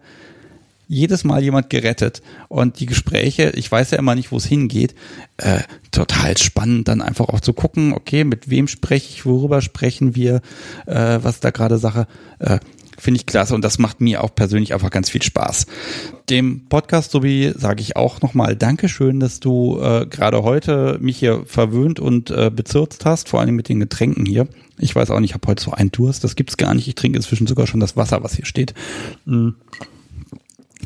jedes 0.88 1.24
Mal 1.24 1.44
jemand 1.44 1.70
gerettet. 1.70 2.22
Und 2.48 2.80
die 2.80 2.86
Gespräche, 2.86 3.52
ich 3.56 3.72
weiß 3.72 3.92
ja 3.92 3.98
immer 3.98 4.16
nicht, 4.16 4.32
wo 4.32 4.38
es 4.38 4.46
hingeht, 4.46 4.96
äh, 5.38 5.62
total 5.92 6.38
spannend, 6.38 6.88
dann 6.88 7.02
einfach 7.02 7.30
auch 7.30 7.40
zu 7.40 7.54
gucken, 7.54 7.94
okay, 7.94 8.24
mit 8.24 8.50
wem 8.50 8.68
spreche 8.68 9.10
ich, 9.10 9.26
worüber 9.26 9.62
sprechen 9.62 10.16
wir, 10.16 10.42
äh, 10.86 11.20
was 11.22 11.40
da 11.40 11.52
gerade 11.52 11.78
Sache. 11.78 12.08
Äh, 12.40 12.60
Finde 12.98 13.20
ich 13.20 13.26
klasse 13.26 13.54
und 13.54 13.62
das 13.62 13.78
macht 13.78 14.00
mir 14.00 14.24
auch 14.24 14.34
persönlich 14.34 14.74
einfach 14.74 14.90
ganz 14.90 15.10
viel 15.10 15.22
Spaß. 15.22 15.66
Dem 16.30 16.68
Podcast 16.70 17.12
sowie 17.12 17.52
sage 17.54 17.82
ich 17.82 17.98
auch 17.98 18.22
nochmal 18.22 18.56
Dankeschön, 18.56 19.20
dass 19.20 19.42
du 19.42 19.78
äh, 19.82 20.06
gerade 20.06 20.44
heute 20.44 20.98
mich 21.02 21.18
hier 21.18 21.44
verwöhnt 21.46 22.00
und 22.00 22.32
äh, 22.32 22.50
bezirzt 22.50 23.04
hast, 23.04 23.28
vor 23.28 23.42
allem 23.42 23.56
mit 23.56 23.68
den 23.68 23.82
Getränken 23.82 24.26
hier. 24.26 24.48
Ich 24.78 24.96
weiß 24.96 25.12
auch 25.12 25.20
nicht, 25.20 25.32
ich 25.32 25.34
habe 25.34 25.48
heute 25.48 25.64
so 25.64 25.72
einen 25.72 25.92
Durst, 25.92 26.24
das 26.24 26.38
gibt's 26.38 26.56
gar 26.56 26.74
nicht. 26.74 26.88
Ich 26.88 26.96
trinke 26.96 27.18
inzwischen 27.18 27.48
sogar 27.48 27.68
schon 27.68 27.82
das 27.82 27.98
Wasser, 27.98 28.24
was 28.24 28.36
hier 28.36 28.46
steht. 28.46 28.74
Mhm. 29.26 29.56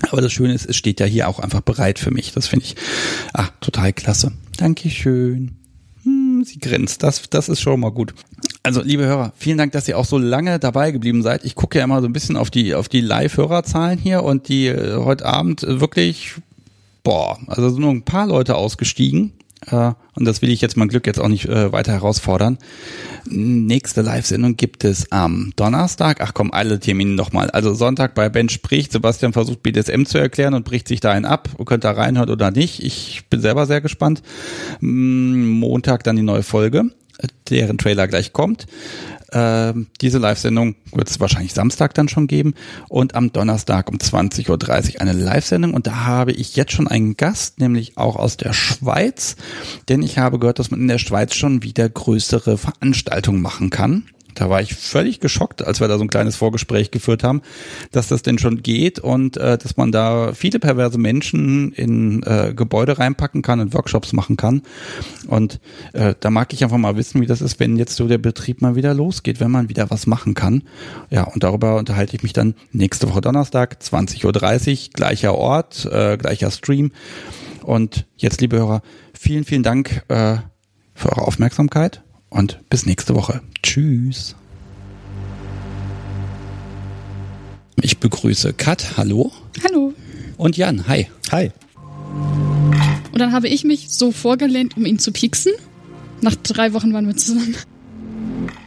Aber 0.10 0.22
das 0.22 0.32
Schöne 0.32 0.54
ist, 0.54 0.66
es 0.66 0.76
steht 0.76 1.00
ja 1.00 1.06
hier 1.06 1.28
auch 1.28 1.40
einfach 1.40 1.62
bereit 1.62 2.00
für 2.00 2.12
mich. 2.12 2.32
Das 2.34 2.48
finde 2.48 2.66
ich 2.66 2.76
ah, 3.34 3.48
total 3.62 3.94
klasse. 3.94 4.32
Dankeschön. 4.58 5.58
Hm, 6.04 6.44
sie 6.46 6.60
grinst. 6.60 7.04
Das, 7.04 7.30
das 7.30 7.50
ist 7.50 7.62
schon 7.62 7.80
mal 7.80 7.92
gut. 7.92 8.14
Also, 8.64 8.82
liebe 8.82 9.06
Hörer, 9.06 9.34
vielen 9.38 9.58
Dank, 9.58 9.72
dass 9.72 9.88
ihr 9.88 9.98
auch 9.98 10.06
so 10.06 10.18
lange 10.18 10.60
dabei 10.60 10.92
geblieben 10.92 11.22
seid. 11.22 11.46
Ich 11.46 11.56
gucke 11.56 11.78
ja 11.78 11.84
immer 11.84 12.02
so 12.02 12.08
ein 12.08 12.14
bisschen 12.14 12.36
auf 12.36 12.50
die, 12.50 12.76
auf 12.76 12.90
die 12.90 13.02
Live-Hörerzahlen 13.02 14.00
hier 14.00 14.24
und 14.24 14.48
die 14.48 14.68
äh, 14.68 14.96
heute 14.98 15.26
Abend 15.26 15.64
wirklich, 15.64 16.34
boah, 17.04 17.40
also 17.48 17.70
sind 17.70 17.82
nur 17.82 17.92
ein 17.92 18.04
paar 18.04 18.28
Leute 18.28 18.56
ausgestiegen. 18.56 19.34
Äh, 19.68 19.92
und 20.16 20.26
das 20.26 20.42
will 20.42 20.50
ich 20.50 20.62
jetzt 20.62 20.78
mein 20.78 20.88
Glück 20.88 21.08
jetzt 21.08 21.20
auch 21.20 21.28
nicht 21.28 21.46
äh, 21.46 21.72
weiter 21.72 21.92
herausfordern. 21.92 22.58
Nächste 23.26 24.02
Live-Sendung 24.02 24.58
gibt 24.58 24.84
es 24.84 25.12
am 25.12 25.54
Donnerstag. 25.56 26.22
Ach 26.22 26.34
komm, 26.34 26.52
alle 26.52 26.80
Termine 26.80 27.12
nochmal. 27.12 27.50
Also 27.52 27.74
Sonntag 27.74 28.16
bei 28.16 28.30
Ben 28.30 28.50
spricht. 28.50 28.92
Sebastian 28.92 29.34
versucht 29.34 29.64
BDSM 29.64 30.04
zu 30.06 30.18
erklären 30.18 30.54
und 30.54 30.66
bricht 30.66 30.88
sich 30.88 31.00
da 31.00 31.12
einen 31.12 31.26
ab. 31.26 31.50
Ihr 31.58 31.66
könnt 31.66 31.84
da 31.84 31.92
reinhören 31.92 32.30
oder 32.30 32.52
nicht. 32.52 32.84
Ich 32.84 33.26
bin 33.30 33.42
selber 33.42 33.66
sehr 33.66 33.82
gespannt. 33.82 34.22
Montag 34.80 36.04
dann 36.04 36.16
die 36.16 36.22
neue 36.22 36.44
Folge 36.44 36.92
deren 37.50 37.78
Trailer 37.78 38.08
gleich 38.08 38.34
kommt. 38.34 38.66
Äh, 39.32 39.74
diese 40.02 40.18
Live-Sendung 40.18 40.76
wird 40.94 41.10
es 41.10 41.20
wahrscheinlich 41.20 41.54
Samstag 41.54 41.94
dann 41.94 42.10
schon 42.10 42.28
geben 42.28 42.54
und 42.88 43.16
am 43.16 43.32
Donnerstag 43.32 43.90
um 43.90 43.98
20.30 43.98 44.50
Uhr 44.96 45.02
eine 45.02 45.14
Live-Sendung 45.14 45.74
und 45.74 45.88
da 45.88 46.06
habe 46.06 46.32
ich 46.32 46.56
jetzt 46.56 46.72
schon 46.72 46.88
einen 46.88 47.18
Gast, 47.18 47.60
nämlich 47.60 47.98
auch 47.98 48.16
aus 48.16 48.38
der 48.38 48.54
Schweiz, 48.54 49.36
denn 49.88 50.02
ich 50.02 50.18
habe 50.18 50.40
gehört, 50.40 50.60
dass 50.60 50.72
man 50.72 50.82
in 50.82 50.88
der 50.88 50.98
Schweiz 50.98 51.36
schon 51.36 51.64
wieder 51.64 51.88
größere 51.88 52.58
Veranstaltungen 52.58 53.42
machen 53.42 53.70
kann. 53.70 54.06
Da 54.36 54.50
war 54.50 54.62
ich 54.62 54.76
völlig 54.76 55.20
geschockt, 55.20 55.66
als 55.66 55.80
wir 55.80 55.88
da 55.88 55.98
so 55.98 56.04
ein 56.04 56.10
kleines 56.10 56.36
Vorgespräch 56.36 56.92
geführt 56.92 57.24
haben, 57.24 57.42
dass 57.92 58.08
das 58.08 58.22
denn 58.22 58.38
schon 58.38 58.62
geht 58.62 59.00
und 59.00 59.38
äh, 59.38 59.58
dass 59.58 59.78
man 59.78 59.92
da 59.92 60.34
viele 60.34 60.60
perverse 60.60 60.98
Menschen 60.98 61.72
in 61.74 62.24
äh, 62.24 62.54
Gebäude 62.56 63.00
reinpacken 63.00 63.42
kann 63.42 63.60
und 63.60 63.74
Workshops 63.74 64.14
machen 64.14 64.38
kann. 64.38 64.62
Und 65.28 65.60
äh, 65.94 66.16
da 66.20 66.30
mag 66.30 66.54
ich 66.54 66.64
einfach 66.64 66.78
mal 66.78 66.96
wissen, 66.96 67.22
wie 67.22 67.26
das 67.26 67.42
ist, 67.42 67.60
wenn 67.60 67.78
jetzt 67.78 67.96
so 67.96 68.08
der 68.08 68.18
Betrieb 68.18 68.62
mal 68.62 68.76
wieder 68.76 68.94
losgeht, 68.94 69.40
wenn 69.40 69.52
man 69.52 69.70
wieder 69.70 69.90
was 69.90 70.08
machen 70.08 70.36
kann. 70.36 70.64
Ja, 71.10 71.24
und 71.24 71.44
darüber 71.44 71.78
unterhalte 71.78 72.16
ich 72.16 72.24
mich 72.24 72.34
dann 72.34 72.56
nächste 72.72 73.10
Woche 73.10 73.22
Donnerstag, 73.22 73.78
20.30 73.82 74.26
Uhr, 74.26 74.90
gleicher 74.94 75.36
Ort, 75.36 75.86
äh, 75.92 76.18
gleicher 76.18 76.52
Stream. 76.52 76.92
Und 77.64 78.06
jetzt, 78.18 78.42
liebe 78.42 78.58
Hörer, 78.58 78.82
vielen, 79.14 79.44
vielen 79.44 79.64
Dank 79.64 80.04
äh, 80.08 80.38
für 80.94 81.10
eure 81.10 81.28
Aufmerksamkeit 81.28 82.04
und 82.30 82.60
bis 82.70 82.86
nächste 82.86 83.16
Woche. 83.16 83.42
Tschüss. 83.64 84.36
Ich 87.82 87.98
begrüße 87.98 88.54
Kat, 88.54 88.98
hallo. 88.98 89.32
Hallo. 89.64 89.94
Und 90.38 90.58
Jan, 90.58 90.88
hi. 90.88 91.08
Hi. 91.32 91.52
Und 93.12 93.20
dann 93.20 93.32
habe 93.32 93.48
ich 93.48 93.64
mich 93.64 93.90
so 93.90 94.12
vorgelehnt, 94.12 94.78
um 94.78 94.86
ihn 94.86 95.00
zu 95.00 95.12
pieksen. 95.12 95.54
Nach 96.22 96.36
drei 96.36 96.74
Wochen 96.74 96.94
waren 96.94 97.08
wir 97.08 97.16
zusammen. 97.16 97.56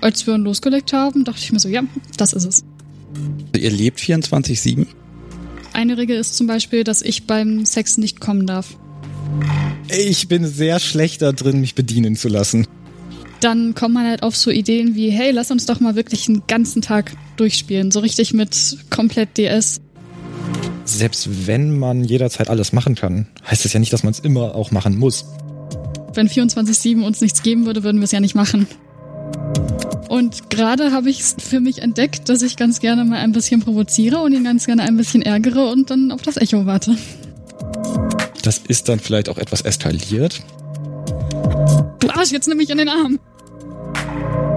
Als 0.01 0.27
wir 0.27 0.35
ihn 0.35 0.43
losgelegt 0.43 0.93
haben, 0.93 1.25
dachte 1.25 1.41
ich 1.41 1.53
mir 1.53 1.61
so, 1.61 1.69
ja, 1.69 1.83
das 2.17 2.33
ist 2.33 2.45
es. 2.45 2.65
Ihr 3.55 3.71
lebt 3.71 4.01
24-7? 4.01 4.87
Eine 5.73 5.97
Regel 5.97 6.17
ist 6.17 6.37
zum 6.37 6.47
Beispiel, 6.47 6.85
dass 6.85 7.03
ich 7.03 7.27
beim 7.27 7.65
Sex 7.65 7.99
nicht 7.99 8.21
kommen 8.21 8.47
darf. 8.47 8.77
Ich 9.89 10.29
bin 10.29 10.47
sehr 10.47 10.81
schlecht 10.81 11.23
da 11.23 11.33
drin, 11.33 11.61
mich 11.61 11.75
bedienen 11.75 12.17
zu 12.17 12.29
lassen 12.29 12.67
dann 13.43 13.75
kommt 13.75 13.95
man 13.95 14.07
halt 14.07 14.23
auf 14.23 14.37
so 14.37 14.51
Ideen 14.51 14.95
wie, 14.95 15.11
hey, 15.11 15.31
lass 15.31 15.51
uns 15.51 15.67
doch 15.67 15.81
mal 15.81 15.97
wirklich 15.97 16.29
einen 16.29 16.43
ganzen 16.47 16.83
Tag 16.83 17.13
durchspielen. 17.37 17.91
So 17.91 18.01
richtig 18.01 18.33
mit 18.33 18.77
komplett 18.91 19.37
DS. 19.37 19.81
Selbst 20.85 21.47
wenn 21.47 21.79
man 21.79 22.05
jederzeit 22.05 22.51
alles 22.51 22.73
machen 22.73 22.95
kann, 22.95 23.27
heißt 23.49 23.65
das 23.65 23.73
ja 23.73 23.81
nicht, 23.81 23.93
dass 23.93 24.03
man 24.03 24.13
es 24.13 24.21
immer 24.21 24.55
auch 24.55 24.71
machen 24.71 24.99
muss. 24.99 25.25
Wenn 26.15 26.29
24-7 26.29 27.03
uns 27.03 27.21
nichts 27.21 27.43
geben 27.43 27.67
würde, 27.67 27.85
würden 27.85 28.01
wir 28.01 28.05
es 28.05 28.13
ja 28.13 28.21
nicht 28.21 28.35
machen. 28.35 28.67
Und 30.09 30.51
gerade 30.51 30.93
habe 30.93 31.09
ich 31.09 31.21
es 31.21 31.37
für 31.39 31.61
mich 31.61 31.81
entdeckt, 31.81 32.29
dass 32.29 32.43
ich 32.43 32.57
ganz 32.57 32.81
gerne 32.81 33.05
mal 33.05 33.19
ein 33.19 33.33
bisschen 33.33 33.63
provoziere 33.63 34.19
und 34.21 34.33
ihn 34.35 34.45
ganz 34.45 34.67
gerne 34.67 34.83
ein 34.83 34.97
bisschen 34.97 35.23
ärgere 35.23 35.71
und 35.71 35.91
dann 35.91 36.13
auf 36.13 36.21
das 36.23 36.37
Echo 36.37 36.67
warte. 36.67 36.97
Das 38.43 38.59
ist 38.59 38.89
dann 38.89 39.01
vielleicht 39.01 39.29
auch 39.29 39.39
etwas 39.39 39.63
eskaliert. 39.63 40.43
Du 42.01 42.11
Arsch, 42.11 42.33
jetzt 42.33 42.49
nimm 42.49 42.59
mich 42.59 42.69
in 42.69 42.79
den 42.79 42.89
Arm. 42.89 43.19
Bye. 43.93 44.52